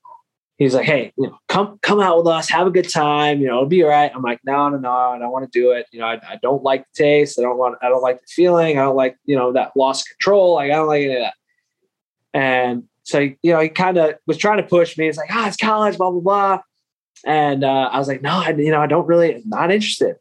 he's 0.59 0.75
like, 0.75 0.87
Hey, 0.87 1.13
you 1.17 1.27
know, 1.27 1.39
come, 1.49 1.79
come 1.83 2.01
out 2.01 2.19
with 2.19 2.27
us, 2.27 2.49
have 2.51 2.67
a 2.67 2.71
good 2.71 2.89
time. 2.89 3.41
You 3.41 3.49
know, 3.49 3.57
it'll 3.57 3.67
be 3.67 3.83
all 3.83 3.91
right. 3.91 4.13
I'm 4.15 4.23
like, 4.23 4.41
no, 4.45 4.69
no, 4.69 4.79
no, 4.79 4.91
I 4.91 5.19
don't 5.19 5.33
want 5.33 5.51
to 5.51 5.59
do 5.59 5.73
it. 5.73 5.87
You 5.93 6.01
know, 6.01 6.07
I, 6.07 6.15
I 6.15 6.39
don't 6.43 6.63
like 6.63 6.85
the 6.95 7.03
taste. 7.03 7.39
I 7.39 7.43
don't 7.43 7.59
want, 7.59 7.79
I 7.83 7.89
don't 7.89 8.03
like 8.03 8.21
the 8.21 8.27
feeling. 8.29 8.79
I 8.79 8.83
don't 8.83 8.97
like, 8.97 9.17
you 9.25 9.37
know, 9.37 9.53
that 9.53 9.73
lost 9.77 10.09
control. 10.09 10.55
Like, 10.55 10.71
I 10.71 10.77
don't 10.77 10.89
like 10.89 11.03
any 11.03 11.15
of 11.15 11.21
that. 11.23 11.35
And 12.35 12.85
so, 13.03 13.19
you 13.19 13.53
know, 13.53 13.61
he 13.61 13.69
kind 13.69 13.99
of 13.99 14.15
was 14.27 14.39
trying 14.39 14.59
to 14.59 14.63
push 14.63 14.97
me. 14.97 15.07
He's 15.07 15.17
like, 15.17 15.31
ah, 15.31 15.45
oh, 15.45 15.49
it's 15.49 15.57
college, 15.57 15.99
blah, 15.99 16.11
blah, 16.11 16.21
blah. 16.21 16.61
And 17.25 17.65
uh, 17.65 17.91
I 17.93 17.99
was 17.99 18.09
like, 18.09 18.23
no, 18.23 18.31
I, 18.31 18.51
you 18.51 18.71
know, 18.71 18.81
I 18.81 18.87
don't 18.87 19.07
really, 19.07 19.43
not 19.45 19.71
interested. 19.71 20.17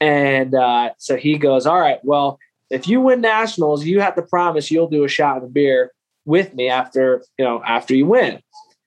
And 0.00 0.54
uh, 0.54 0.90
so 0.98 1.16
he 1.16 1.38
goes, 1.38 1.66
all 1.66 1.80
right, 1.80 1.98
well, 2.04 2.38
if 2.70 2.86
you 2.86 3.00
win 3.00 3.20
nationals, 3.20 3.84
you 3.84 4.00
have 4.00 4.14
to 4.16 4.22
promise 4.22 4.70
you'll 4.70 4.88
do 4.88 5.04
a 5.04 5.08
shot 5.08 5.38
of 5.38 5.44
a 5.44 5.48
beer 5.48 5.92
with 6.24 6.54
me 6.54 6.68
after, 6.68 7.24
you 7.38 7.44
know, 7.44 7.62
after 7.64 7.94
you 7.94 8.06
win. 8.06 8.40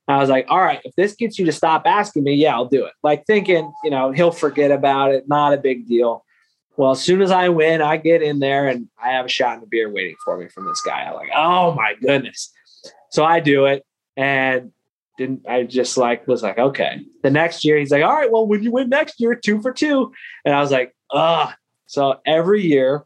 I 0.07 0.17
was 0.17 0.29
like, 0.29 0.45
all 0.49 0.59
right, 0.59 0.81
if 0.83 0.93
this 0.95 1.15
gets 1.15 1.39
you 1.39 1.45
to 1.45 1.51
stop 1.51 1.83
asking 1.85 2.23
me, 2.23 2.33
yeah, 2.33 2.53
I'll 2.53 2.65
do 2.65 2.85
it. 2.85 2.93
Like 3.01 3.25
thinking, 3.25 3.71
you 3.83 3.89
know, 3.89 4.11
he'll 4.11 4.31
forget 4.31 4.71
about 4.71 5.13
it, 5.13 5.27
not 5.27 5.53
a 5.53 5.57
big 5.57 5.87
deal. 5.87 6.25
Well, 6.77 6.91
as 6.91 7.01
soon 7.01 7.21
as 7.21 7.31
I 7.31 7.49
win, 7.49 7.81
I 7.81 7.97
get 7.97 8.21
in 8.21 8.39
there 8.39 8.67
and 8.67 8.87
I 9.01 9.11
have 9.11 9.25
a 9.25 9.29
shot 9.29 9.61
of 9.61 9.69
beer 9.69 9.89
waiting 9.89 10.15
for 10.23 10.37
me 10.37 10.47
from 10.47 10.67
this 10.67 10.81
guy. 10.81 11.03
I'm 11.03 11.15
like, 11.15 11.29
oh 11.35 11.73
my 11.73 11.95
goodness. 12.01 12.51
So 13.11 13.23
I 13.23 13.39
do 13.39 13.65
it 13.65 13.85
and 14.17 14.71
didn't 15.17 15.47
I 15.47 15.63
just 15.63 15.97
like 15.97 16.27
was 16.27 16.43
like, 16.43 16.57
okay. 16.57 17.01
The 17.23 17.29
next 17.29 17.63
year 17.63 17.77
he's 17.77 17.91
like, 17.91 18.03
all 18.03 18.15
right, 18.15 18.31
well, 18.31 18.47
when 18.47 18.63
you 18.63 18.71
win 18.71 18.89
next 18.89 19.19
year, 19.19 19.35
two 19.35 19.61
for 19.61 19.71
two. 19.71 20.11
And 20.45 20.55
I 20.55 20.61
was 20.61 20.71
like, 20.71 20.93
ah. 21.11 21.55
So 21.87 22.19
every 22.25 22.63
year 22.63 23.03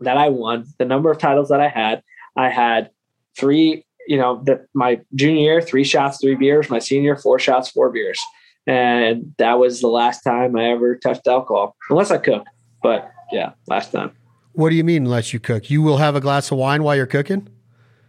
that 0.00 0.16
I 0.16 0.28
won, 0.28 0.66
the 0.78 0.84
number 0.84 1.10
of 1.10 1.18
titles 1.18 1.48
that 1.48 1.60
I 1.60 1.68
had, 1.68 2.02
I 2.36 2.48
had 2.50 2.90
three, 3.36 3.84
you 4.06 4.16
know, 4.16 4.42
the, 4.44 4.66
my 4.74 5.00
junior 5.14 5.42
year, 5.42 5.60
three 5.60 5.84
shots, 5.84 6.18
three 6.20 6.34
beers, 6.34 6.70
my 6.70 6.78
senior, 6.78 7.16
four 7.16 7.38
shots, 7.38 7.70
four 7.70 7.90
beers. 7.90 8.20
And 8.66 9.34
that 9.38 9.58
was 9.58 9.80
the 9.80 9.88
last 9.88 10.22
time 10.22 10.56
I 10.56 10.70
ever 10.70 10.96
touched 10.96 11.26
alcohol, 11.26 11.74
unless 11.90 12.10
I 12.10 12.18
cook. 12.18 12.44
But 12.82 13.10
yeah, 13.32 13.52
last 13.66 13.92
time. 13.92 14.12
What 14.52 14.70
do 14.70 14.76
you 14.76 14.84
mean, 14.84 15.04
unless 15.04 15.32
you 15.32 15.40
cook? 15.40 15.70
You 15.70 15.82
will 15.82 15.98
have 15.98 16.16
a 16.16 16.20
glass 16.20 16.50
of 16.50 16.58
wine 16.58 16.82
while 16.82 16.96
you're 16.96 17.06
cooking? 17.06 17.48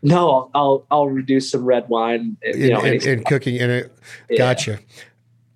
No, 0.01 0.29
I'll 0.29 0.51
I'll, 0.53 0.87
I'll 0.91 1.09
reduce 1.09 1.51
some 1.51 1.65
red 1.65 1.87
wine. 1.89 2.37
You 2.43 2.51
in, 2.53 2.69
know, 2.69 2.81
in, 2.81 3.07
in 3.07 3.23
cooking 3.23 3.55
in 3.55 3.69
it. 3.69 3.93
Yeah. 4.29 4.37
Gotcha. 4.37 4.79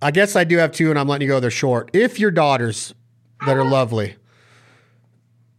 I 0.01 0.11
guess 0.11 0.35
I 0.35 0.43
do 0.43 0.57
have 0.57 0.71
two, 0.71 0.89
and 0.89 0.99
I'm 0.99 1.07
letting 1.07 1.27
you 1.27 1.33
go. 1.33 1.39
They're 1.39 1.49
short. 1.49 1.89
If 1.93 2.19
your 2.19 2.31
daughters 2.31 2.93
that 3.45 3.57
are 3.57 3.63
lovely 3.63 4.15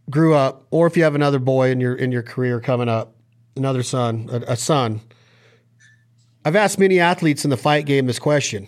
grew 0.09 0.33
up, 0.33 0.65
or 0.71 0.87
if 0.87 0.95
you 0.97 1.03
have 1.03 1.15
another 1.15 1.39
boy 1.39 1.71
in 1.71 1.79
your 1.79 1.95
in 1.95 2.11
your 2.11 2.23
career 2.23 2.59
coming 2.59 2.89
up, 2.89 3.15
another 3.55 3.83
son, 3.83 4.29
a, 4.31 4.53
a 4.53 4.55
son. 4.55 5.01
I've 6.43 6.55
asked 6.55 6.77
many 6.77 6.99
athletes 6.99 7.43
in 7.43 7.49
the 7.49 7.57
fight 7.57 7.85
game 7.85 8.05
this 8.05 8.19
question. 8.19 8.67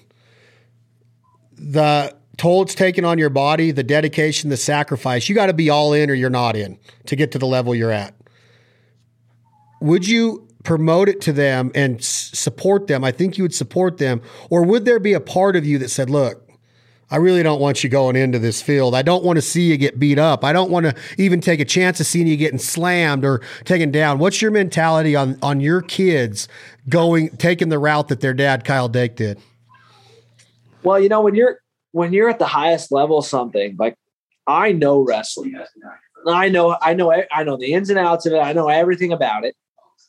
The 1.53 2.15
toll 2.38 2.63
it's 2.63 2.75
taken 2.75 3.05
on 3.05 3.17
your 3.17 3.29
body, 3.29 3.71
the 3.71 3.83
dedication, 3.83 4.49
the 4.49 4.57
sacrifice, 4.57 5.27
you 5.29 5.35
got 5.35 5.47
to 5.47 5.53
be 5.53 5.69
all 5.69 5.93
in 5.93 6.09
or 6.09 6.13
you're 6.13 6.29
not 6.29 6.55
in 6.55 6.79
to 7.05 7.15
get 7.15 7.31
to 7.33 7.39
the 7.39 7.45
level 7.45 7.75
you're 7.75 7.91
at. 7.91 8.15
Would 9.81 10.07
you 10.07 10.47
promote 10.63 11.07
it 11.07 11.21
to 11.21 11.33
them 11.33 11.71
and 11.75 12.03
support 12.03 12.88
them? 12.88 13.03
I 13.03 13.11
think 13.11 13.38
you 13.38 13.43
would 13.43 13.53
support 13.53 13.97
them. 13.97 14.21
Or 14.49 14.63
would 14.63 14.85
there 14.85 14.99
be 14.99 15.13
a 15.13 15.19
part 15.19 15.55
of 15.55 15.65
you 15.65 15.77
that 15.79 15.89
said, 15.89 16.09
look, 16.09 16.47
I 17.10 17.18
really 17.18 17.41
don't 17.41 17.62
want 17.62 17.84
you 17.84 17.89
going 17.89 18.16
into 18.16 18.38
this 18.38 18.62
field. 18.62 18.93
I 18.93 19.01
don't 19.01 19.24
want 19.24 19.38
to 19.38 19.41
see 19.41 19.64
you 19.64 19.78
get 19.78 19.97
beat 19.97 20.20
up. 20.20 20.43
I 20.43 20.51
don't 20.51 20.70
want 20.70 20.86
to 20.88 20.95
even 21.18 21.39
take 21.39 21.60
a 21.60 21.66
chance 21.66 21.99
of 21.99 22.05
seeing 22.05 22.28
you 22.28 22.36
getting 22.36 22.60
slammed 22.60 23.24
or 23.24 23.41
taken 23.64 23.91
down. 23.91 24.20
What's 24.20 24.41
your 24.41 24.51
mentality 24.51 25.16
on 25.16 25.38
on 25.41 25.62
your 25.62 25.82
kids 25.82 26.47
going 26.89 27.30
taking 27.38 27.70
the 27.70 27.80
route 27.80 28.10
that 28.10 28.20
their 28.20 28.34
dad 28.34 28.66
Kyle 28.66 28.89
Dake 28.89 29.16
did? 29.16 29.39
Well, 30.84 30.99
you 30.99 31.10
know 31.10 31.22
when 31.22 31.36
you're 31.36 31.62
when 31.91 32.12
you're 32.14 32.30
at 32.30 32.39
the 32.39 32.47
highest 32.47 32.91
level, 32.91 33.22
something 33.22 33.76
like 33.80 33.95
I 34.45 34.72
know 34.74 34.99
wrestling. 34.99 35.55
I 36.28 36.49
know 36.49 36.78
I 36.82 36.93
know 36.93 37.14
I 37.32 37.43
know 37.43 37.58
the 37.58 37.74
ins 37.74 37.89
and 37.89 37.97
outs 37.99 38.26
of 38.26 38.34
it. 38.34 38.39
I 38.39 38.51
know 38.51 38.68
everything 38.68 39.14
about 39.14 39.45
it. 39.45 39.55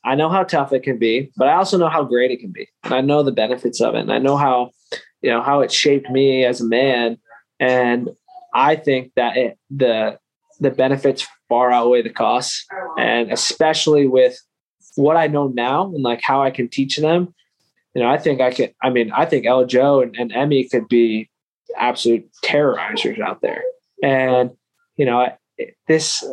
I 0.04 0.14
know 0.14 0.28
how 0.28 0.44
tough 0.44 0.72
it 0.72 0.82
can 0.82 0.98
be, 0.98 1.30
but 1.36 1.48
I 1.48 1.54
also 1.54 1.76
know 1.76 1.88
how 1.88 2.04
great 2.04 2.30
it 2.30 2.38
can 2.38 2.50
be. 2.52 2.68
And 2.84 2.94
I 2.94 3.00
know 3.00 3.22
the 3.22 3.32
benefits 3.32 3.80
of 3.80 3.94
it. 3.94 4.00
And 4.00 4.12
I 4.12 4.18
know 4.18 4.36
how, 4.36 4.70
you 5.22 5.30
know, 5.30 5.42
how 5.42 5.60
it 5.60 5.72
shaped 5.72 6.10
me 6.10 6.44
as 6.44 6.60
a 6.60 6.66
man. 6.66 7.18
And 7.60 8.10
I 8.54 8.76
think 8.76 9.12
that 9.16 9.36
it, 9.36 9.58
the 9.70 10.18
the 10.60 10.70
benefits 10.70 11.26
far 11.48 11.70
outweigh 11.70 12.02
the 12.02 12.10
costs. 12.10 12.66
And 12.98 13.32
especially 13.32 14.06
with 14.06 14.38
what 14.96 15.16
I 15.16 15.28
know 15.28 15.48
now 15.48 15.86
and 15.86 16.02
like 16.02 16.20
how 16.22 16.42
I 16.42 16.50
can 16.50 16.68
teach 16.68 16.96
them, 16.96 17.34
you 17.94 18.02
know, 18.02 18.08
I 18.08 18.18
think 18.18 18.40
I 18.40 18.52
could, 18.52 18.74
I 18.82 18.90
mean, 18.90 19.12
I 19.12 19.24
think 19.24 19.46
El 19.46 19.64
Joe 19.66 20.00
and, 20.00 20.16
and 20.16 20.32
Emmy 20.32 20.64
could 20.64 20.88
be 20.88 21.30
absolute 21.76 22.28
terrorizers 22.44 23.20
out 23.20 23.40
there. 23.40 23.62
And, 24.02 24.50
you 24.96 25.06
know, 25.06 25.28
this, 25.86 26.24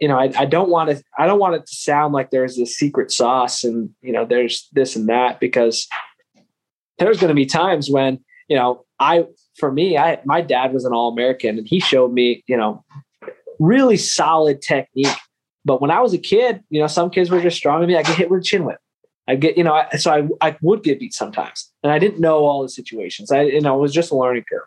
you 0.00 0.08
know, 0.08 0.18
I, 0.18 0.32
I 0.36 0.44
don't 0.44 0.70
want 0.70 0.90
to, 0.90 1.02
I 1.18 1.26
don't 1.26 1.38
want 1.38 1.56
it 1.56 1.66
to 1.66 1.74
sound 1.74 2.14
like 2.14 2.30
there's 2.30 2.56
this 2.56 2.76
secret 2.76 3.10
sauce 3.10 3.64
and, 3.64 3.90
you 4.00 4.12
know, 4.12 4.24
there's 4.24 4.68
this 4.72 4.96
and 4.96 5.08
that 5.08 5.40
because 5.40 5.88
there's 6.98 7.18
going 7.18 7.28
to 7.28 7.34
be 7.34 7.46
times 7.46 7.90
when, 7.90 8.20
you 8.48 8.56
know, 8.56 8.84
I, 9.00 9.26
for 9.58 9.72
me, 9.72 9.98
I, 9.98 10.20
my 10.24 10.40
dad 10.40 10.72
was 10.72 10.84
an 10.84 10.92
all 10.92 11.12
American 11.12 11.58
and 11.58 11.66
he 11.66 11.80
showed 11.80 12.12
me, 12.12 12.44
you 12.46 12.56
know, 12.56 12.84
really 13.58 13.96
solid 13.96 14.62
technique. 14.62 15.16
But 15.64 15.80
when 15.80 15.90
I 15.90 16.00
was 16.00 16.12
a 16.12 16.18
kid, 16.18 16.62
you 16.70 16.80
know, 16.80 16.86
some 16.86 17.10
kids 17.10 17.30
were 17.30 17.40
just 17.40 17.56
stronger 17.56 17.80
than 17.80 17.88
me. 17.88 17.96
I 17.96 18.02
get 18.02 18.16
hit 18.16 18.30
with 18.30 18.40
a 18.40 18.44
chin 18.44 18.64
whip. 18.64 18.78
I 19.26 19.36
get, 19.36 19.56
you 19.56 19.64
know, 19.64 19.72
I, 19.74 19.96
so 19.96 20.12
I, 20.12 20.48
I 20.48 20.56
would 20.60 20.82
get 20.82 21.00
beat 21.00 21.14
sometimes 21.14 21.72
and 21.82 21.90
I 21.90 21.98
didn't 21.98 22.20
know 22.20 22.44
all 22.44 22.62
the 22.62 22.68
situations. 22.68 23.32
I, 23.32 23.42
you 23.42 23.60
know, 23.60 23.74
it 23.76 23.80
was 23.80 23.92
just 23.92 24.10
a 24.10 24.16
learning 24.16 24.44
curve. 24.50 24.66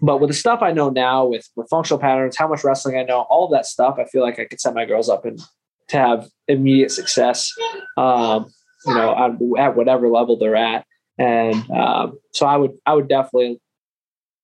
But 0.00 0.20
with 0.20 0.30
the 0.30 0.34
stuff 0.34 0.62
I 0.62 0.72
know 0.72 0.90
now 0.90 1.26
with, 1.26 1.48
with 1.54 1.68
functional 1.68 2.00
patterns, 2.00 2.36
how 2.36 2.48
much 2.48 2.64
wrestling 2.64 2.98
I 2.98 3.04
know, 3.04 3.20
all 3.30 3.48
that 3.50 3.66
stuff, 3.66 3.98
I 4.00 4.04
feel 4.04 4.22
like 4.22 4.40
I 4.40 4.46
could 4.46 4.60
set 4.60 4.74
my 4.74 4.84
girls 4.84 5.08
up 5.08 5.24
and 5.24 5.40
to 5.88 5.96
have 5.96 6.28
immediate 6.48 6.90
success, 6.90 7.52
um, 7.96 8.52
you 8.84 8.94
know, 8.94 9.14
at, 9.56 9.76
whatever 9.76 10.08
level 10.08 10.36
they're 10.36 10.56
at. 10.56 10.84
And 11.18 11.70
um, 11.70 12.18
so 12.32 12.46
I 12.46 12.56
would, 12.56 12.72
I 12.86 12.94
would 12.94 13.08
definitely 13.08 13.60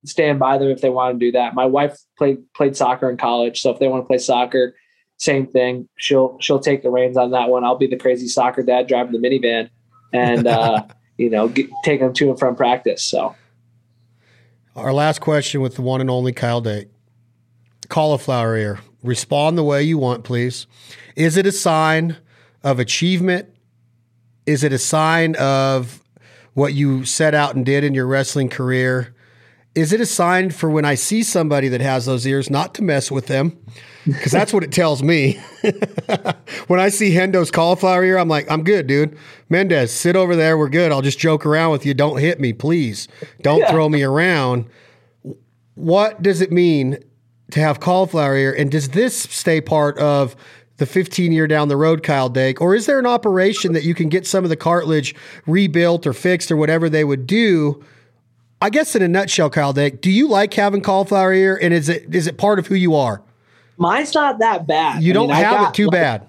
stand 0.05 0.39
by 0.39 0.59
them 0.59 0.69
if 0.69 0.81
they 0.81 0.91
want 0.91 1.19
to 1.19 1.27
do 1.27 1.33
that. 1.33 1.55
My 1.55 1.67
wife 1.67 1.99
played, 2.17 2.39
played 2.55 2.77
soccer 2.77 3.11
in 3.11 3.17
college. 3.17 3.61
So 3.61 3.71
if 3.71 3.79
they 3.79 3.89
want 3.89 4.05
to 4.05 4.07
play 4.07 4.19
soccer, 4.19 4.75
same 5.17 5.47
thing. 5.47 5.89
She'll, 5.97 6.39
she'll 6.41 6.61
take 6.61 6.83
the 6.83 6.91
reins 6.91 7.17
on 7.17 7.33
that 7.33 7.49
one. 7.49 7.65
I'll 7.65 7.79
be 7.79 7.89
the 7.89 7.97
crazy 7.97 8.29
soccer 8.29 8.63
dad 8.63 8.87
driving 8.87 9.13
the 9.13 9.19
minivan 9.19 9.71
and, 10.13 10.47
uh, 10.47 10.85
you 11.17 11.31
know, 11.31 11.49
get, 11.49 11.69
take 11.85 12.01
them 12.01 12.13
to 12.15 12.31
and 12.31 12.39
from 12.39 12.55
practice. 12.55 13.03
So, 13.03 13.35
our 14.77 14.93
last 14.93 15.21
question 15.21 15.61
with 15.61 15.75
the 15.75 15.83
one 15.83 16.01
and 16.01 16.09
only 16.09 16.33
Kyle 16.33 16.61
Dake. 16.61 16.89
Cauliflower 17.89 18.57
ear. 18.57 18.81
Respond 19.03 19.59
the 19.59 19.65
way 19.65 19.83
you 19.83 19.99
want, 19.99 20.25
please. 20.25 20.67
Is 21.17 21.37
it 21.37 21.47
a 21.47 21.53
sign 21.53 22.17
of 22.63 22.79
achievement? 22.79 23.49
Is 24.47 24.63
it 24.63 24.73
a 24.73 24.79
sign 24.79 25.35
of 25.37 25.98
what 26.59 26.75
you 26.75 27.05
set 27.05 27.35
out 27.35 27.55
and 27.55 27.65
did 27.65 27.85
in 27.85 27.95
your 27.95 28.07
wrestling 28.07 28.49
career? 28.49 29.15
Is 29.77 29.93
it 29.93 30.01
a 30.01 30.07
sign 30.07 30.51
for 30.51 30.69
when 30.69 30.85
I 30.85 30.97
see 30.97 31.23
somebody 31.23 31.69
that 31.69 31.81
has 31.81 32.05
those 32.05 32.27
ears 32.27 32.51
not 32.51 32.75
to 32.75 32.83
mess 32.83 33.13
with 33.13 33.29
them? 33.29 33.57
Because 34.05 34.33
that's 34.33 34.53
what 34.53 34.65
it 34.65 34.73
tells 34.73 35.01
me. 35.01 35.41
when 36.67 36.81
I 36.81 36.89
see 36.89 37.13
Hendo's 37.13 37.53
cauliflower 37.53 38.03
ear, 38.03 38.19
I'm 38.19 38.29
like, 38.29 38.51
I'm 38.51 38.65
good, 38.65 38.89
dude. 38.89 39.17
Mendes, 39.49 39.93
sit 39.93 40.17
over 40.17 40.35
there. 40.35 40.59
We're 40.59 40.69
good. 40.69 40.91
I'll 40.91 41.03
just 41.03 41.21
joke 41.21 41.47
around 41.47 41.71
with 41.71 41.87
you. 41.87 41.95
Don't 41.95 42.19
hit 42.19 42.41
me, 42.41 42.53
please. 42.53 43.07
Don't 43.43 43.61
yeah. 43.61 43.71
throw 43.71 43.89
me 43.89 44.03
around. 44.03 44.67
What 45.77 46.23
does 46.23 46.41
it 46.41 46.51
mean 46.51 46.99
to 47.53 47.61
have 47.61 47.79
cauliflower 47.79 48.37
ear? 48.37 48.53
And 48.53 48.69
does 48.69 48.89
this 48.89 49.17
stay 49.17 49.61
part 49.61 49.97
of 49.99 50.35
the 50.79 50.87
15 50.87 51.33
year 51.33 51.47
down 51.47 51.69
the 51.69 51.77
road, 51.77 52.03
Kyle 52.03 52.29
Dake? 52.29 52.61
Or 52.61 52.75
is 52.75 52.87
there 52.87 52.99
an 52.99 53.07
operation 53.07 53.73
that 53.75 53.85
you 53.85 53.95
can 53.95 54.09
get 54.09 54.27
some 54.27 54.45
of 54.45 54.51
the 54.51 54.57
cartilage 54.57 55.15
rebuilt 55.47 56.07
or 56.07 56.13
fixed 56.13 56.51
or 56.51 56.57
whatever 56.57 56.89
they 56.89 57.05
would 57.05 57.27
do? 57.27 57.85
I 58.61 58.71
guess 58.71 58.97
in 58.97 59.03
a 59.03 59.09
nutshell, 59.09 59.51
Kyle 59.51 59.73
Dake, 59.73 60.01
do 60.01 60.11
you 60.11 60.27
like 60.27 60.55
having 60.55 60.81
cauliflower 60.81 61.33
ear? 61.33 61.59
And 61.61 61.73
is 61.75 61.89
it 61.89 62.13
is 62.15 62.27
it 62.27 62.39
part 62.39 62.59
of 62.59 62.67
who 62.67 62.75
you 62.75 62.95
are? 62.95 63.23
Mine's 63.77 64.15
not 64.15 64.41
that 64.41 64.67
bad. 64.67 65.03
You 65.03 65.13
I 65.13 65.15
don't 65.15 65.29
mean, 65.29 65.37
have 65.37 65.59
got, 65.59 65.69
it 65.69 65.75
too 65.75 65.87
like, 65.87 65.93
bad. 65.93 66.29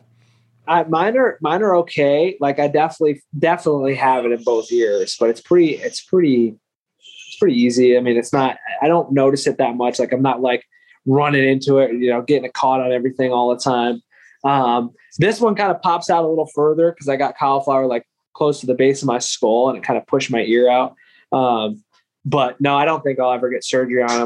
I, 0.67 0.83
mine 0.83 1.17
are 1.17 1.37
mine 1.41 1.63
are 1.63 1.75
okay. 1.77 2.37
Like 2.39 2.59
I 2.59 2.67
definitely 2.67 3.23
definitely 3.37 3.95
have 3.95 4.25
it 4.25 4.31
in 4.31 4.43
both 4.43 4.71
ears, 4.71 5.15
but 5.19 5.29
it's 5.29 5.41
pretty 5.41 5.75
it's 5.75 6.01
pretty 6.01 6.55
it's 6.99 7.37
pretty 7.39 7.55
easy. 7.55 7.97
I 7.97 8.01
mean, 8.01 8.17
it's 8.17 8.33
not. 8.33 8.57
I 8.81 8.87
don't 8.87 9.11
notice 9.11 9.47
it 9.47 9.57
that 9.57 9.75
much. 9.75 9.97
Like 9.97 10.11
I'm 10.11 10.21
not 10.21 10.41
like 10.41 10.63
running 11.07 11.47
into 11.47 11.79
it, 11.79 11.93
you 11.93 12.11
know, 12.11 12.21
getting 12.21 12.45
it 12.45 12.53
caught 12.53 12.81
on 12.81 12.91
everything 12.91 13.31
all 13.31 13.49
the 13.49 13.59
time. 13.59 14.01
Um, 14.43 14.91
this 15.17 15.41
one 15.41 15.55
kind 15.55 15.71
of 15.71 15.81
pops 15.81 16.09
out 16.09 16.23
a 16.23 16.27
little 16.27 16.47
further 16.47 16.91
because 16.91 17.09
I 17.09 17.15
got 17.15 17.37
cauliflower 17.37 17.85
like 17.85 18.05
close 18.33 18.59
to 18.61 18.65
the 18.65 18.75
base 18.75 19.01
of 19.01 19.07
my 19.07 19.19
skull, 19.19 19.69
and 19.69 19.77
it 19.77 19.83
kind 19.83 19.97
of 19.97 20.07
pushed 20.07 20.31
my 20.31 20.41
ear 20.41 20.69
out. 20.69 20.95
Um, 21.31 21.83
but 22.25 22.59
no, 22.61 22.75
I 22.75 22.85
don't 22.85 23.03
think 23.03 23.19
I'll 23.19 23.33
ever 23.33 23.49
get 23.49 23.63
surgery 23.63 24.03
on 24.03 24.19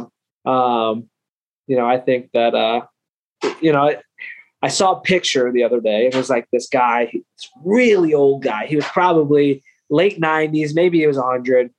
them. 0.45 0.53
Um, 0.53 1.09
you 1.68 1.78
know, 1.78 1.88
I 1.88 1.97
think 1.97 2.30
that 2.34 2.53
uh, 2.53 2.82
you 3.61 3.72
know, 3.72 3.95
I 4.61 4.68
saw 4.70 4.93
a 4.93 5.01
picture 5.01 5.51
the 5.51 5.64
other 5.64 5.82
day. 5.82 6.07
It 6.07 6.16
was 6.16 6.30
like 6.30 6.47
this 6.51 6.68
guy, 6.68 7.05
this 7.11 7.49
really 7.64 8.14
old 8.14 8.43
guy. 8.43 8.66
He 8.66 8.76
was 8.76 8.86
probably 8.86 9.61
late 9.89 10.20
90s, 10.20 10.74
maybe 10.74 10.99
he 10.99 11.07
was 11.07 11.18
100. 11.18 11.70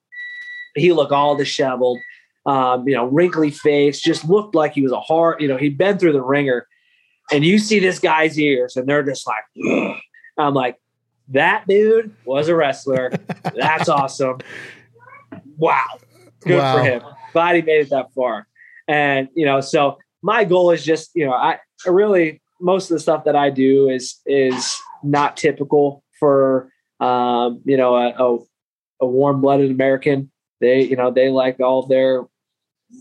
He 0.76 0.92
looked 0.92 1.12
all 1.12 1.36
disheveled, 1.36 1.98
um, 2.46 2.86
you 2.86 2.94
know, 2.94 3.06
wrinkly 3.06 3.50
face, 3.50 4.00
just 4.00 4.28
looked 4.28 4.54
like 4.54 4.72
he 4.72 4.82
was 4.82 4.92
a 4.92 5.00
hard, 5.00 5.40
you 5.40 5.48
know, 5.48 5.56
he'd 5.56 5.78
been 5.78 5.98
through 5.98 6.12
the 6.12 6.22
ringer. 6.22 6.66
And 7.32 7.44
you 7.44 7.58
see 7.58 7.78
this 7.78 7.98
guy's 7.98 8.38
ears, 8.38 8.76
and 8.76 8.86
they're 8.88 9.02
just 9.02 9.26
like, 9.26 9.44
Ugh. 9.70 9.96
I'm 10.36 10.54
like, 10.54 10.76
that 11.28 11.64
dude 11.66 12.14
was 12.24 12.48
a 12.48 12.56
wrestler. 12.56 13.12
That's 13.54 13.88
awesome. 13.88 14.38
Wow. 15.56 15.84
Good 16.40 16.58
wow. 16.58 16.76
for 16.76 16.82
him. 16.82 17.02
Glad 17.32 17.56
he 17.56 17.62
made 17.62 17.80
it 17.80 17.90
that 17.90 18.12
far. 18.14 18.46
And, 18.86 19.28
you 19.34 19.46
know, 19.46 19.60
so 19.60 19.98
my 20.24 20.42
goal 20.42 20.70
is 20.70 20.82
just 20.82 21.10
you 21.14 21.26
know 21.26 21.34
I, 21.34 21.58
really 21.86 22.40
most 22.58 22.90
of 22.90 22.94
the 22.94 23.00
stuff 23.00 23.24
that 23.24 23.36
I 23.36 23.50
do 23.50 23.90
is 23.90 24.20
is 24.24 24.80
not 25.02 25.36
typical 25.36 26.02
for 26.18 26.70
um, 26.98 27.60
you 27.66 27.76
know 27.76 27.94
a, 27.94 28.08
a, 28.08 28.38
a 29.02 29.06
warm 29.06 29.42
blooded 29.42 29.70
American. 29.70 30.32
They 30.62 30.82
you 30.82 30.96
know 30.96 31.10
they 31.10 31.28
like 31.28 31.60
all 31.60 31.86
their 31.86 32.24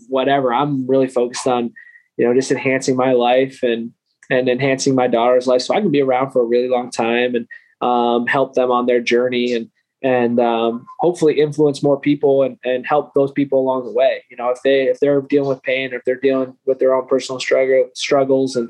whatever. 0.08 0.52
I'm 0.52 0.86
really 0.86 1.08
focused 1.08 1.46
on 1.46 1.72
you 2.18 2.26
know 2.26 2.34
just 2.34 2.50
enhancing 2.50 2.94
my 2.94 3.12
life 3.12 3.62
and 3.62 3.92
and 4.30 4.48
enhancing 4.48 4.94
my 4.94 5.06
daughter's 5.06 5.46
life 5.46 5.62
so 5.62 5.74
I 5.74 5.80
can 5.80 5.90
be 5.90 6.02
around 6.02 6.30
for 6.30 6.42
a 6.42 6.46
really 6.46 6.68
long 6.68 6.90
time 6.90 7.34
and 7.34 7.46
um, 7.80 8.26
help 8.26 8.54
them 8.54 8.70
on 8.70 8.86
their 8.86 9.00
journey 9.00 9.52
and 9.52 9.70
and 10.02 10.38
um, 10.38 10.84
hopefully 11.00 11.40
influence 11.40 11.82
more 11.82 11.98
people 11.98 12.42
and, 12.42 12.58
and 12.62 12.86
help 12.86 13.14
those 13.14 13.32
people 13.32 13.58
along 13.58 13.86
the 13.86 13.92
way. 13.92 14.22
You 14.30 14.36
know, 14.36 14.50
if 14.50 14.58
they 14.62 14.82
if 14.82 15.00
they're 15.00 15.22
dealing 15.22 15.48
with 15.48 15.62
pain 15.62 15.94
or 15.94 15.96
if 15.96 16.04
they're 16.04 16.20
dealing 16.20 16.56
with 16.66 16.78
their 16.78 16.94
own 16.94 17.06
personal 17.06 17.40
struggle 17.40 17.88
struggles 17.94 18.54
and 18.54 18.68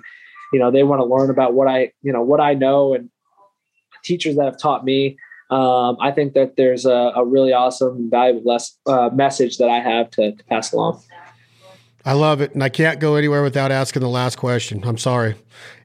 you 0.52 0.60
know 0.60 0.70
they 0.70 0.84
want 0.84 1.00
to 1.00 1.04
learn 1.04 1.30
about 1.30 1.54
what 1.54 1.68
I 1.68 1.92
you 2.02 2.12
know 2.12 2.22
what 2.22 2.40
I 2.40 2.54
know 2.54 2.94
and 2.94 3.10
teachers 4.04 4.36
that 4.36 4.44
have 4.44 4.58
taught 4.58 4.84
me. 4.84 5.16
Um, 5.50 5.96
I 6.00 6.10
think 6.10 6.34
that 6.34 6.56
there's 6.56 6.86
a, 6.86 7.12
a 7.14 7.24
really 7.24 7.52
awesome, 7.52 8.10
valuable 8.10 8.42
less, 8.44 8.78
uh, 8.86 9.10
message 9.12 9.58
that 9.58 9.68
I 9.68 9.78
have 9.78 10.10
to, 10.12 10.32
to 10.32 10.44
pass 10.44 10.72
along. 10.72 11.02
I 12.06 12.12
love 12.12 12.42
it. 12.42 12.52
And 12.52 12.62
I 12.62 12.68
can't 12.68 13.00
go 13.00 13.14
anywhere 13.14 13.42
without 13.42 13.72
asking 13.72 14.02
the 14.02 14.10
last 14.10 14.36
question. 14.36 14.82
I'm 14.84 14.98
sorry. 14.98 15.36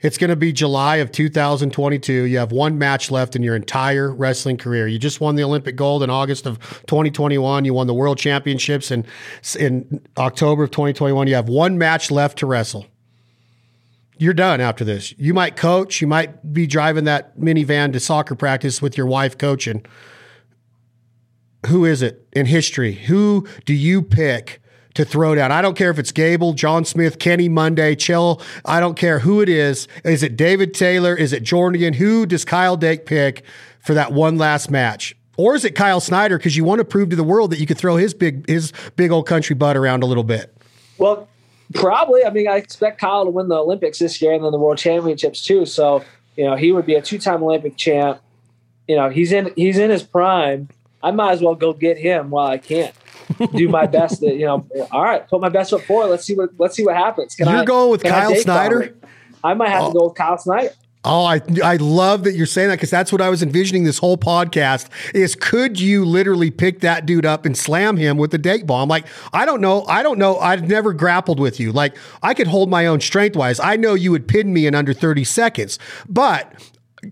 It's 0.01 0.17
going 0.17 0.29
to 0.29 0.35
be 0.35 0.51
July 0.51 0.97
of 0.97 1.13
2022. 1.13 2.11
You 2.23 2.37
have 2.39 2.51
one 2.51 2.77
match 2.77 3.09
left 3.09 3.37
in 3.37 3.43
your 3.43 3.55
entire 3.55 4.13
wrestling 4.13 4.57
career. 4.57 4.85
You 4.87 4.99
just 4.99 5.21
won 5.21 5.35
the 5.35 5.43
Olympic 5.43 5.77
gold 5.77 6.03
in 6.03 6.09
August 6.09 6.45
of 6.45 6.59
2021. 6.87 7.63
You 7.63 7.73
won 7.73 7.87
the 7.87 7.93
world 7.93 8.17
championships 8.17 8.91
in, 8.91 9.05
in 9.57 10.01
October 10.17 10.63
of 10.63 10.71
2021. 10.71 11.27
You 11.27 11.35
have 11.35 11.47
one 11.47 11.77
match 11.77 12.11
left 12.11 12.39
to 12.39 12.45
wrestle. 12.45 12.85
You're 14.17 14.33
done 14.33 14.59
after 14.59 14.83
this. 14.83 15.17
You 15.17 15.33
might 15.33 15.55
coach. 15.55 16.01
You 16.01 16.07
might 16.07 16.51
be 16.51 16.67
driving 16.67 17.05
that 17.05 17.39
minivan 17.39 17.93
to 17.93 17.99
soccer 18.01 18.35
practice 18.35 18.81
with 18.81 18.97
your 18.97 19.07
wife 19.07 19.37
coaching. 19.37 19.85
Who 21.67 21.85
is 21.85 22.01
it 22.01 22.27
in 22.33 22.45
history? 22.45 22.91
Who 22.93 23.47
do 23.63 23.73
you 23.73 24.01
pick? 24.01 24.61
To 24.99 25.05
throw 25.05 25.33
down. 25.33 25.49
I 25.49 25.61
don't 25.61 25.77
care 25.77 25.89
if 25.89 25.97
it's 25.97 26.11
Gable, 26.11 26.51
John 26.51 26.83
Smith, 26.83 27.19
Kenny 27.19 27.47
Monday, 27.47 27.95
Chill. 27.95 28.41
I 28.65 28.81
don't 28.81 28.95
care 28.95 29.19
who 29.19 29.39
it 29.39 29.47
is. 29.47 29.87
Is 30.03 30.23
it 30.23 30.35
David 30.35 30.73
Taylor? 30.73 31.15
Is 31.15 31.31
it 31.31 31.41
Jordan? 31.41 31.93
Who 31.93 32.25
does 32.25 32.43
Kyle 32.43 32.75
Dake 32.75 33.05
pick 33.05 33.43
for 33.79 33.93
that 33.93 34.11
one 34.11 34.37
last 34.37 34.69
match? 34.69 35.15
Or 35.37 35.55
is 35.55 35.63
it 35.63 35.73
Kyle 35.73 36.01
Snyder? 36.01 36.37
Because 36.37 36.57
you 36.57 36.65
want 36.65 36.79
to 36.79 36.85
prove 36.85 37.11
to 37.11 37.15
the 37.15 37.23
world 37.23 37.51
that 37.51 37.59
you 37.59 37.65
could 37.65 37.77
throw 37.77 37.95
his 37.95 38.13
big 38.13 38.45
his 38.49 38.73
big 38.97 39.09
old 39.09 39.25
country 39.25 39.55
butt 39.55 39.77
around 39.77 40.03
a 40.03 40.05
little 40.05 40.25
bit. 40.25 40.53
Well, 40.97 41.29
probably. 41.73 42.25
I 42.25 42.29
mean, 42.29 42.49
I 42.49 42.57
expect 42.57 42.99
Kyle 42.99 43.23
to 43.23 43.31
win 43.31 43.47
the 43.47 43.55
Olympics 43.55 43.99
this 43.99 44.21
year 44.21 44.33
and 44.33 44.43
then 44.43 44.51
the 44.51 44.57
World 44.59 44.79
Championships 44.79 45.45
too. 45.45 45.65
So 45.65 46.03
you 46.35 46.43
know, 46.43 46.57
he 46.57 46.73
would 46.73 46.85
be 46.85 46.95
a 46.95 47.01
two 47.01 47.19
time 47.19 47.41
Olympic 47.41 47.77
champ. 47.77 48.19
You 48.85 48.97
know, 48.97 49.07
he's 49.09 49.31
in 49.31 49.53
he's 49.55 49.77
in 49.77 49.91
his 49.91 50.03
prime. 50.03 50.67
I 51.01 51.11
might 51.11 51.31
as 51.31 51.41
well 51.41 51.55
go 51.55 51.71
get 51.71 51.97
him 51.97 52.31
while 52.31 52.47
I 52.47 52.57
can 52.57 52.91
do 53.55 53.69
my 53.69 53.85
best. 53.87 54.21
To, 54.21 54.27
you 54.27 54.45
know, 54.45 54.67
all 54.91 55.03
right, 55.03 55.27
put 55.27 55.41
my 55.41 55.49
best 55.49 55.71
foot 55.71 55.83
forward. 55.83 56.07
Let's 56.07 56.25
see 56.25 56.35
what 56.35 56.49
let's 56.57 56.75
see 56.75 56.85
what 56.85 56.95
happens. 56.95 57.35
Can 57.35 57.47
You're 57.47 57.57
I, 57.57 57.65
going 57.65 57.91
with 57.91 58.03
Kyle 58.03 58.35
Snyder. 58.35 58.95
I 59.43 59.53
might 59.53 59.69
have 59.69 59.83
oh. 59.83 59.87
to 59.87 59.99
go 59.99 60.07
with 60.07 60.15
Kyle 60.15 60.37
Snyder. 60.37 60.73
Oh, 61.05 61.23
I 61.23 61.39
I 61.63 61.77
love 61.77 62.25
that 62.25 62.33
you're 62.33 62.45
saying 62.45 62.69
that 62.69 62.75
because 62.75 62.89
that's 62.89 63.09
what 63.09 63.21
I 63.21 63.29
was 63.29 63.41
envisioning 63.41 63.85
this 63.85 63.99
whole 63.99 64.17
podcast 64.17 64.89
is 65.15 65.33
could 65.33 65.79
you 65.79 66.03
literally 66.03 66.51
pick 66.51 66.81
that 66.81 67.05
dude 67.05 67.25
up 67.25 67.45
and 67.45 67.57
slam 67.57 67.95
him 67.95 68.17
with 68.17 68.31
the 68.31 68.37
date 68.37 68.67
bomb? 68.67 68.83
I'm 68.83 68.89
like, 68.89 69.05
I 69.31 69.45
don't 69.45 69.61
know. 69.61 69.85
I 69.85 70.03
don't 70.03 70.19
know. 70.19 70.37
I've 70.39 70.67
never 70.67 70.91
grappled 70.91 71.39
with 71.39 71.57
you. 71.57 71.71
Like 71.71 71.95
I 72.21 72.33
could 72.33 72.47
hold 72.47 72.69
my 72.69 72.85
own 72.85 72.99
strength 72.99 73.37
wise. 73.37 73.61
I 73.61 73.77
know 73.77 73.93
you 73.93 74.11
would 74.11 74.27
pin 74.27 74.51
me 74.51 74.67
in 74.67 74.75
under 74.75 74.91
30 74.91 75.23
seconds. 75.23 75.79
But 76.09 76.51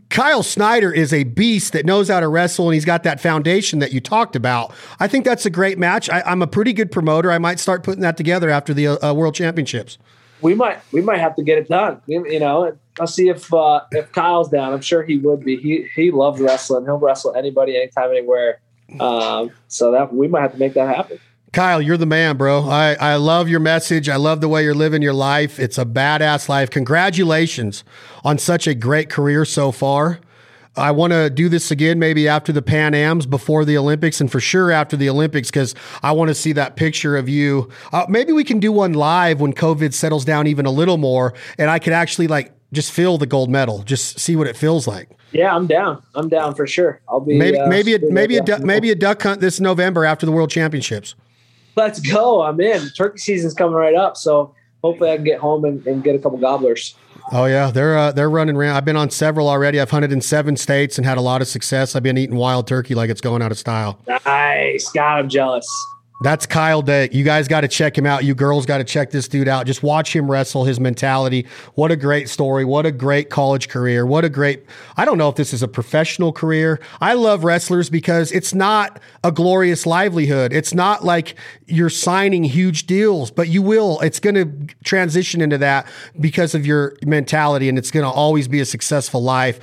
Kyle 0.09 0.43
Snyder 0.43 0.91
is 0.91 1.13
a 1.13 1.23
beast 1.23 1.73
that 1.73 1.85
knows 1.85 2.09
how 2.09 2.19
to 2.19 2.27
wrestle 2.27 2.65
and 2.67 2.73
he's 2.73 2.85
got 2.85 3.03
that 3.03 3.21
foundation 3.21 3.79
that 3.79 3.93
you 3.93 4.01
talked 4.01 4.35
about. 4.35 4.73
I 4.99 5.07
think 5.07 5.25
that's 5.25 5.45
a 5.45 5.49
great 5.49 5.77
match. 5.77 6.09
I, 6.09 6.23
am 6.25 6.41
a 6.41 6.47
pretty 6.47 6.73
good 6.73 6.91
promoter. 6.91 7.31
I 7.31 7.37
might 7.37 7.59
start 7.59 7.83
putting 7.83 8.01
that 8.01 8.17
together 8.17 8.49
after 8.49 8.73
the 8.73 8.87
uh, 8.87 9.13
World 9.13 9.35
Championships. 9.35 9.97
We 10.41 10.53
might 10.53 10.79
we 10.91 11.01
might 11.01 11.19
have 11.19 11.35
to 11.37 11.43
get 11.43 11.57
it 11.57 11.67
done. 11.67 11.99
You 12.05 12.39
know, 12.39 12.77
I'll 12.99 13.07
see 13.07 13.27
if 13.29 13.51
uh, 13.51 13.81
if 13.91 14.11
Kyle's 14.11 14.49
down. 14.49 14.71
I'm 14.71 14.81
sure 14.81 15.01
he 15.01 15.17
would 15.17 15.43
be. 15.43 15.57
He 15.57 15.87
he 15.95 16.11
loves 16.11 16.39
wrestling. 16.39 16.85
He'll 16.85 16.99
wrestle 16.99 17.35
anybody, 17.35 17.75
anytime, 17.75 18.11
anywhere. 18.11 18.59
Um, 18.99 19.51
so 19.67 19.91
that 19.93 20.13
we 20.13 20.27
might 20.27 20.41
have 20.41 20.51
to 20.51 20.59
make 20.59 20.75
that 20.75 20.95
happen. 20.95 21.19
Kyle, 21.53 21.81
you're 21.81 21.97
the 21.97 22.05
man, 22.05 22.37
bro. 22.37 22.69
I, 22.69 22.93
I 22.99 23.15
love 23.15 23.49
your 23.49 23.59
message. 23.59 24.09
I 24.09 24.17
love 24.17 24.41
the 24.41 24.49
way 24.49 24.63
you're 24.63 24.75
living 24.75 25.01
your 25.01 25.13
life. 25.13 25.59
It's 25.59 25.77
a 25.77 25.85
badass 25.85 26.49
life. 26.49 26.69
Congratulations 26.69 27.83
on 28.23 28.37
such 28.37 28.67
a 28.67 28.75
great 28.75 29.09
career 29.09 29.45
so 29.45 29.71
far. 29.71 30.19
I 30.75 30.91
want 30.91 31.13
to 31.13 31.31
do 31.31 31.49
this 31.49 31.71
again 31.71 31.97
maybe 31.97 32.27
after 32.27 32.51
the 32.51 32.61
Pan 32.61 32.93
Ams, 32.93 33.25
before 33.25 33.65
the 33.65 33.77
Olympics, 33.77 34.21
and 34.21 34.31
for 34.31 34.39
sure 34.39 34.71
after 34.71 34.95
the 34.95 35.09
Olympics 35.09 35.49
because 35.49 35.73
I 36.03 36.11
want 36.11 36.29
to 36.29 36.35
see 36.35 36.51
that 36.53 36.75
picture 36.75 37.17
of 37.17 37.27
you. 37.27 37.69
Uh, 37.91 38.05
maybe 38.07 38.31
we 38.31 38.43
can 38.43 38.59
do 38.59 38.71
one 38.71 38.93
live 38.93 39.41
when 39.41 39.53
COVID 39.53 39.93
settles 39.93 40.23
down 40.23 40.45
even 40.45 40.67
a 40.67 40.71
little 40.71 40.97
more, 40.97 41.33
and 41.57 41.71
I 41.71 41.79
could 41.79 41.93
actually 41.93 42.27
like 42.27 42.53
just 42.73 42.91
feel 42.91 43.17
the 43.17 43.25
gold 43.25 43.49
medal, 43.49 43.81
just 43.81 44.19
see 44.19 44.35
what 44.35 44.45
it 44.45 44.55
feels 44.55 44.85
like. 44.87 45.09
Yeah, 45.31 45.55
I'm 45.55 45.65
down. 45.65 46.03
I'm 46.13 46.29
down 46.29 46.53
for 46.53 46.67
sure. 46.67 47.01
I'll 47.09 47.21
be 47.21 47.39
maybe 47.39 47.57
uh, 47.57 47.67
maybe 47.67 47.95
a, 47.95 47.99
maybe 48.11 48.37
a 48.37 48.43
du- 48.43 48.59
maybe 48.59 48.91
a 48.91 48.95
duck 48.95 49.23
hunt 49.23 49.41
this 49.41 49.59
November 49.59 50.05
after 50.05 50.27
the 50.27 50.31
World 50.31 50.51
Championships 50.51 51.15
let's 51.77 51.99
go. 51.99 52.41
I'm 52.41 52.59
in. 52.59 52.89
Turkey 52.89 53.19
season's 53.19 53.53
coming 53.53 53.75
right 53.75 53.95
up, 53.95 54.17
so 54.17 54.53
hopefully 54.83 55.11
I 55.11 55.15
can 55.15 55.23
get 55.23 55.39
home 55.39 55.63
and, 55.63 55.85
and 55.87 56.03
get 56.03 56.15
a 56.15 56.19
couple 56.19 56.37
gobblers. 56.37 56.95
Oh 57.31 57.45
yeah, 57.45 57.71
they're 57.71 57.97
uh, 57.97 58.11
they're 58.11 58.29
running 58.29 58.55
around. 58.55 58.75
I've 58.75 58.85
been 58.85 58.95
on 58.95 59.09
several 59.09 59.49
already. 59.49 59.79
I've 59.79 59.91
hunted 59.91 60.11
in 60.11 60.21
seven 60.21 60.55
states 60.55 60.97
and 60.97 61.05
had 61.05 61.17
a 61.17 61.21
lot 61.21 61.41
of 61.41 61.47
success. 61.47 61.95
I've 61.95 62.03
been 62.03 62.17
eating 62.17 62.37
wild 62.37 62.67
turkey 62.67 62.95
like 62.95 63.09
it's 63.09 63.21
going 63.21 63.41
out 63.41 63.51
of 63.51 63.57
style. 63.57 63.99
Nice, 64.07 64.89
God, 64.91 65.19
I'm 65.19 65.29
jealous. 65.29 65.67
That's 66.19 66.47
Kyle 66.47 66.81
Dake. 66.81 67.13
You 67.13 67.23
guys 67.23 67.47
got 67.47 67.61
to 67.61 67.67
check 67.67 67.95
him 67.95 68.07
out. 68.07 68.23
You 68.23 68.33
girls 68.33 68.65
got 68.65 68.79
to 68.79 68.83
check 68.83 69.11
this 69.11 69.27
dude 69.27 69.47
out. 69.47 69.67
Just 69.67 69.83
watch 69.83 70.15
him 70.15 70.29
wrestle, 70.29 70.65
his 70.65 70.79
mentality. 70.79 71.45
What 71.75 71.91
a 71.91 71.95
great 71.95 72.27
story. 72.27 72.65
What 72.65 72.87
a 72.87 72.91
great 72.91 73.29
college 73.29 73.69
career. 73.69 74.03
What 74.03 74.25
a 74.25 74.29
great, 74.29 74.65
I 74.95 75.05
don't 75.05 75.19
know 75.19 75.29
if 75.29 75.35
this 75.35 75.53
is 75.53 75.61
a 75.61 75.67
professional 75.67 76.31
career. 76.31 76.79
I 76.99 77.13
love 77.13 77.43
wrestlers 77.43 77.91
because 77.91 78.31
it's 78.31 78.55
not 78.55 78.99
a 79.23 79.31
glorious 79.31 79.85
livelihood. 79.85 80.53
It's 80.53 80.73
not 80.73 81.05
like 81.05 81.35
you're 81.67 81.89
signing 81.89 82.43
huge 82.43 82.87
deals, 82.87 83.29
but 83.29 83.49
you 83.49 83.61
will. 83.61 83.99
It's 83.99 84.19
going 84.19 84.35
to 84.35 84.75
transition 84.83 85.39
into 85.39 85.59
that 85.59 85.87
because 86.19 86.55
of 86.55 86.65
your 86.65 86.95
mentality 87.05 87.69
and 87.69 87.77
it's 87.77 87.91
going 87.91 88.05
to 88.05 88.09
always 88.09 88.47
be 88.47 88.59
a 88.59 88.65
successful 88.65 89.21
life 89.21 89.59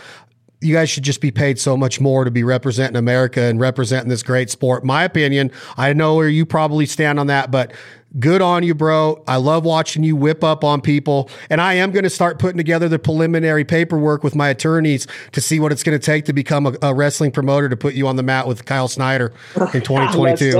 you 0.65 0.75
guys 0.75 0.89
should 0.89 1.05
just 1.05 1.21
be 1.21 1.31
paid 1.31 1.59
so 1.59 1.77
much 1.77 2.01
more 2.01 2.25
to 2.25 2.31
be 2.31 2.43
representing 2.43 2.97
America 2.97 3.43
and 3.43 3.61
representing 3.61 4.09
this 4.09 4.23
great 4.23 4.51
sport. 4.51 4.85
My 4.85 5.05
opinion, 5.05 5.51
I 5.77 5.93
know 5.93 6.15
where 6.15 6.29
you 6.29 6.47
probably 6.47 6.87
stand 6.87 7.21
on 7.21 7.27
that, 7.27 7.51
but 7.51 7.73
good 8.19 8.41
on 8.41 8.63
you, 8.63 8.75
bro. 8.75 9.23
I 9.27 9.37
love 9.37 9.65
watching 9.65 10.05
you 10.05 10.17
whip 10.17 10.43
up 10.43 10.65
on 10.65 10.81
people. 10.81 11.29
And 11.51 11.61
I 11.61 11.75
am 11.75 11.91
going 11.91 12.05
to 12.05 12.11
start 12.11 12.39
putting 12.39 12.57
together 12.57 12.89
the 12.89 12.99
preliminary 12.99 13.65
paperwork 13.65 14.25
with 14.25 14.35
my 14.35 14.49
attorneys 14.49 15.07
to 15.33 15.41
see 15.41 15.61
what 15.61 15.73
it's 15.73 15.83
going 15.83 15.99
to 15.99 16.05
take 16.05 16.25
to 16.27 16.33
become 16.33 16.67
a, 16.67 16.75
a 16.83 16.95
wrestling 16.95 17.33
promoter 17.33 17.69
to 17.69 17.77
put 17.77 17.95
you 17.95 18.07
on 18.07 18.17
the 18.17 18.23
mat 18.23 18.47
with 18.47 18.65
Kyle 18.65 18.89
Snyder 18.89 19.33
in 19.57 19.83
2022. 19.83 20.53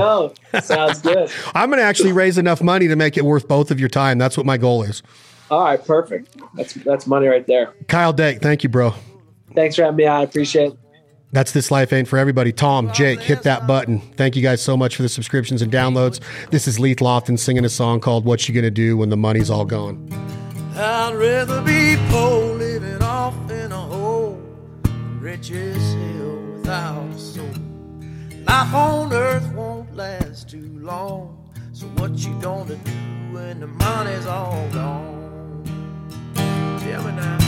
Sounds 0.61 1.01
good. 1.01 1.31
I'm 1.55 1.69
going 1.69 1.79
to 1.79 1.85
actually 1.85 2.11
raise 2.11 2.37
enough 2.37 2.61
money 2.61 2.87
to 2.87 2.95
make 2.95 3.17
it 3.17 3.25
worth 3.25 3.47
both 3.47 3.71
of 3.71 3.79
your 3.79 3.89
time. 3.89 4.17
That's 4.17 4.37
what 4.37 4.45
my 4.45 4.57
goal 4.57 4.83
is. 4.83 5.01
All 5.51 5.63
right, 5.63 5.83
perfect. 5.83 6.35
That's 6.55 6.73
that's 6.73 7.05
money 7.05 7.27
right 7.27 7.45
there. 7.45 7.73
Kyle 7.87 8.11
Dake, 8.13 8.41
thank 8.41 8.63
you, 8.63 8.69
bro. 8.69 8.95
Thanks 9.53 9.75
for 9.75 9.83
having 9.83 9.97
me 9.97 10.05
on. 10.05 10.21
I 10.21 10.23
appreciate 10.23 10.73
it. 10.73 10.79
That's 11.31 11.51
This 11.51 11.69
Life 11.69 11.91
Ain't 11.91 12.07
For 12.07 12.17
Everybody. 12.17 12.53
Tom, 12.53 12.91
Jake, 12.93 13.19
hit 13.19 13.43
that 13.43 13.67
button. 13.67 13.99
Thank 14.15 14.37
you 14.37 14.41
guys 14.41 14.61
so 14.61 14.77
much 14.77 14.95
for 14.95 15.01
the 15.01 15.09
subscriptions 15.09 15.61
and 15.61 15.71
downloads. 15.71 16.21
This 16.49 16.65
is 16.67 16.79
Leith 16.79 16.99
Lofton 16.99 17.37
singing 17.37 17.65
a 17.65 17.69
song 17.69 17.99
called 17.99 18.23
What 18.23 18.47
You 18.47 18.55
Gonna 18.55 18.71
Do 18.71 18.95
When 18.97 19.09
the 19.09 19.17
Money's 19.17 19.49
All 19.49 19.65
Gone. 19.65 20.07
I'd 20.75 21.13
rather 21.13 21.61
be 21.61 21.97
poor 22.09 22.55
living 22.55 23.01
off 23.01 23.35
in 23.51 23.71
a 23.71 23.75
hole, 23.75 24.41
rich 25.19 25.51
as 25.51 25.93
hell 25.93 26.37
without 26.53 27.09
a 27.09 27.19
soul. 27.19 27.49
Life 28.45 28.73
on 28.73 29.11
earth 29.11 29.53
won't 29.53 29.93
last 29.95 30.49
too 30.49 30.79
long, 30.79 31.51
so 31.73 31.85
what 31.97 32.11
you 32.11 32.33
gonna 32.39 32.75
do 32.75 32.91
when 33.33 33.59
the 33.59 33.67
money's 33.67 34.25
all 34.25 34.69
gone? 34.69 35.63
Tell 36.79 37.03
me 37.03 37.11
now. 37.11 37.44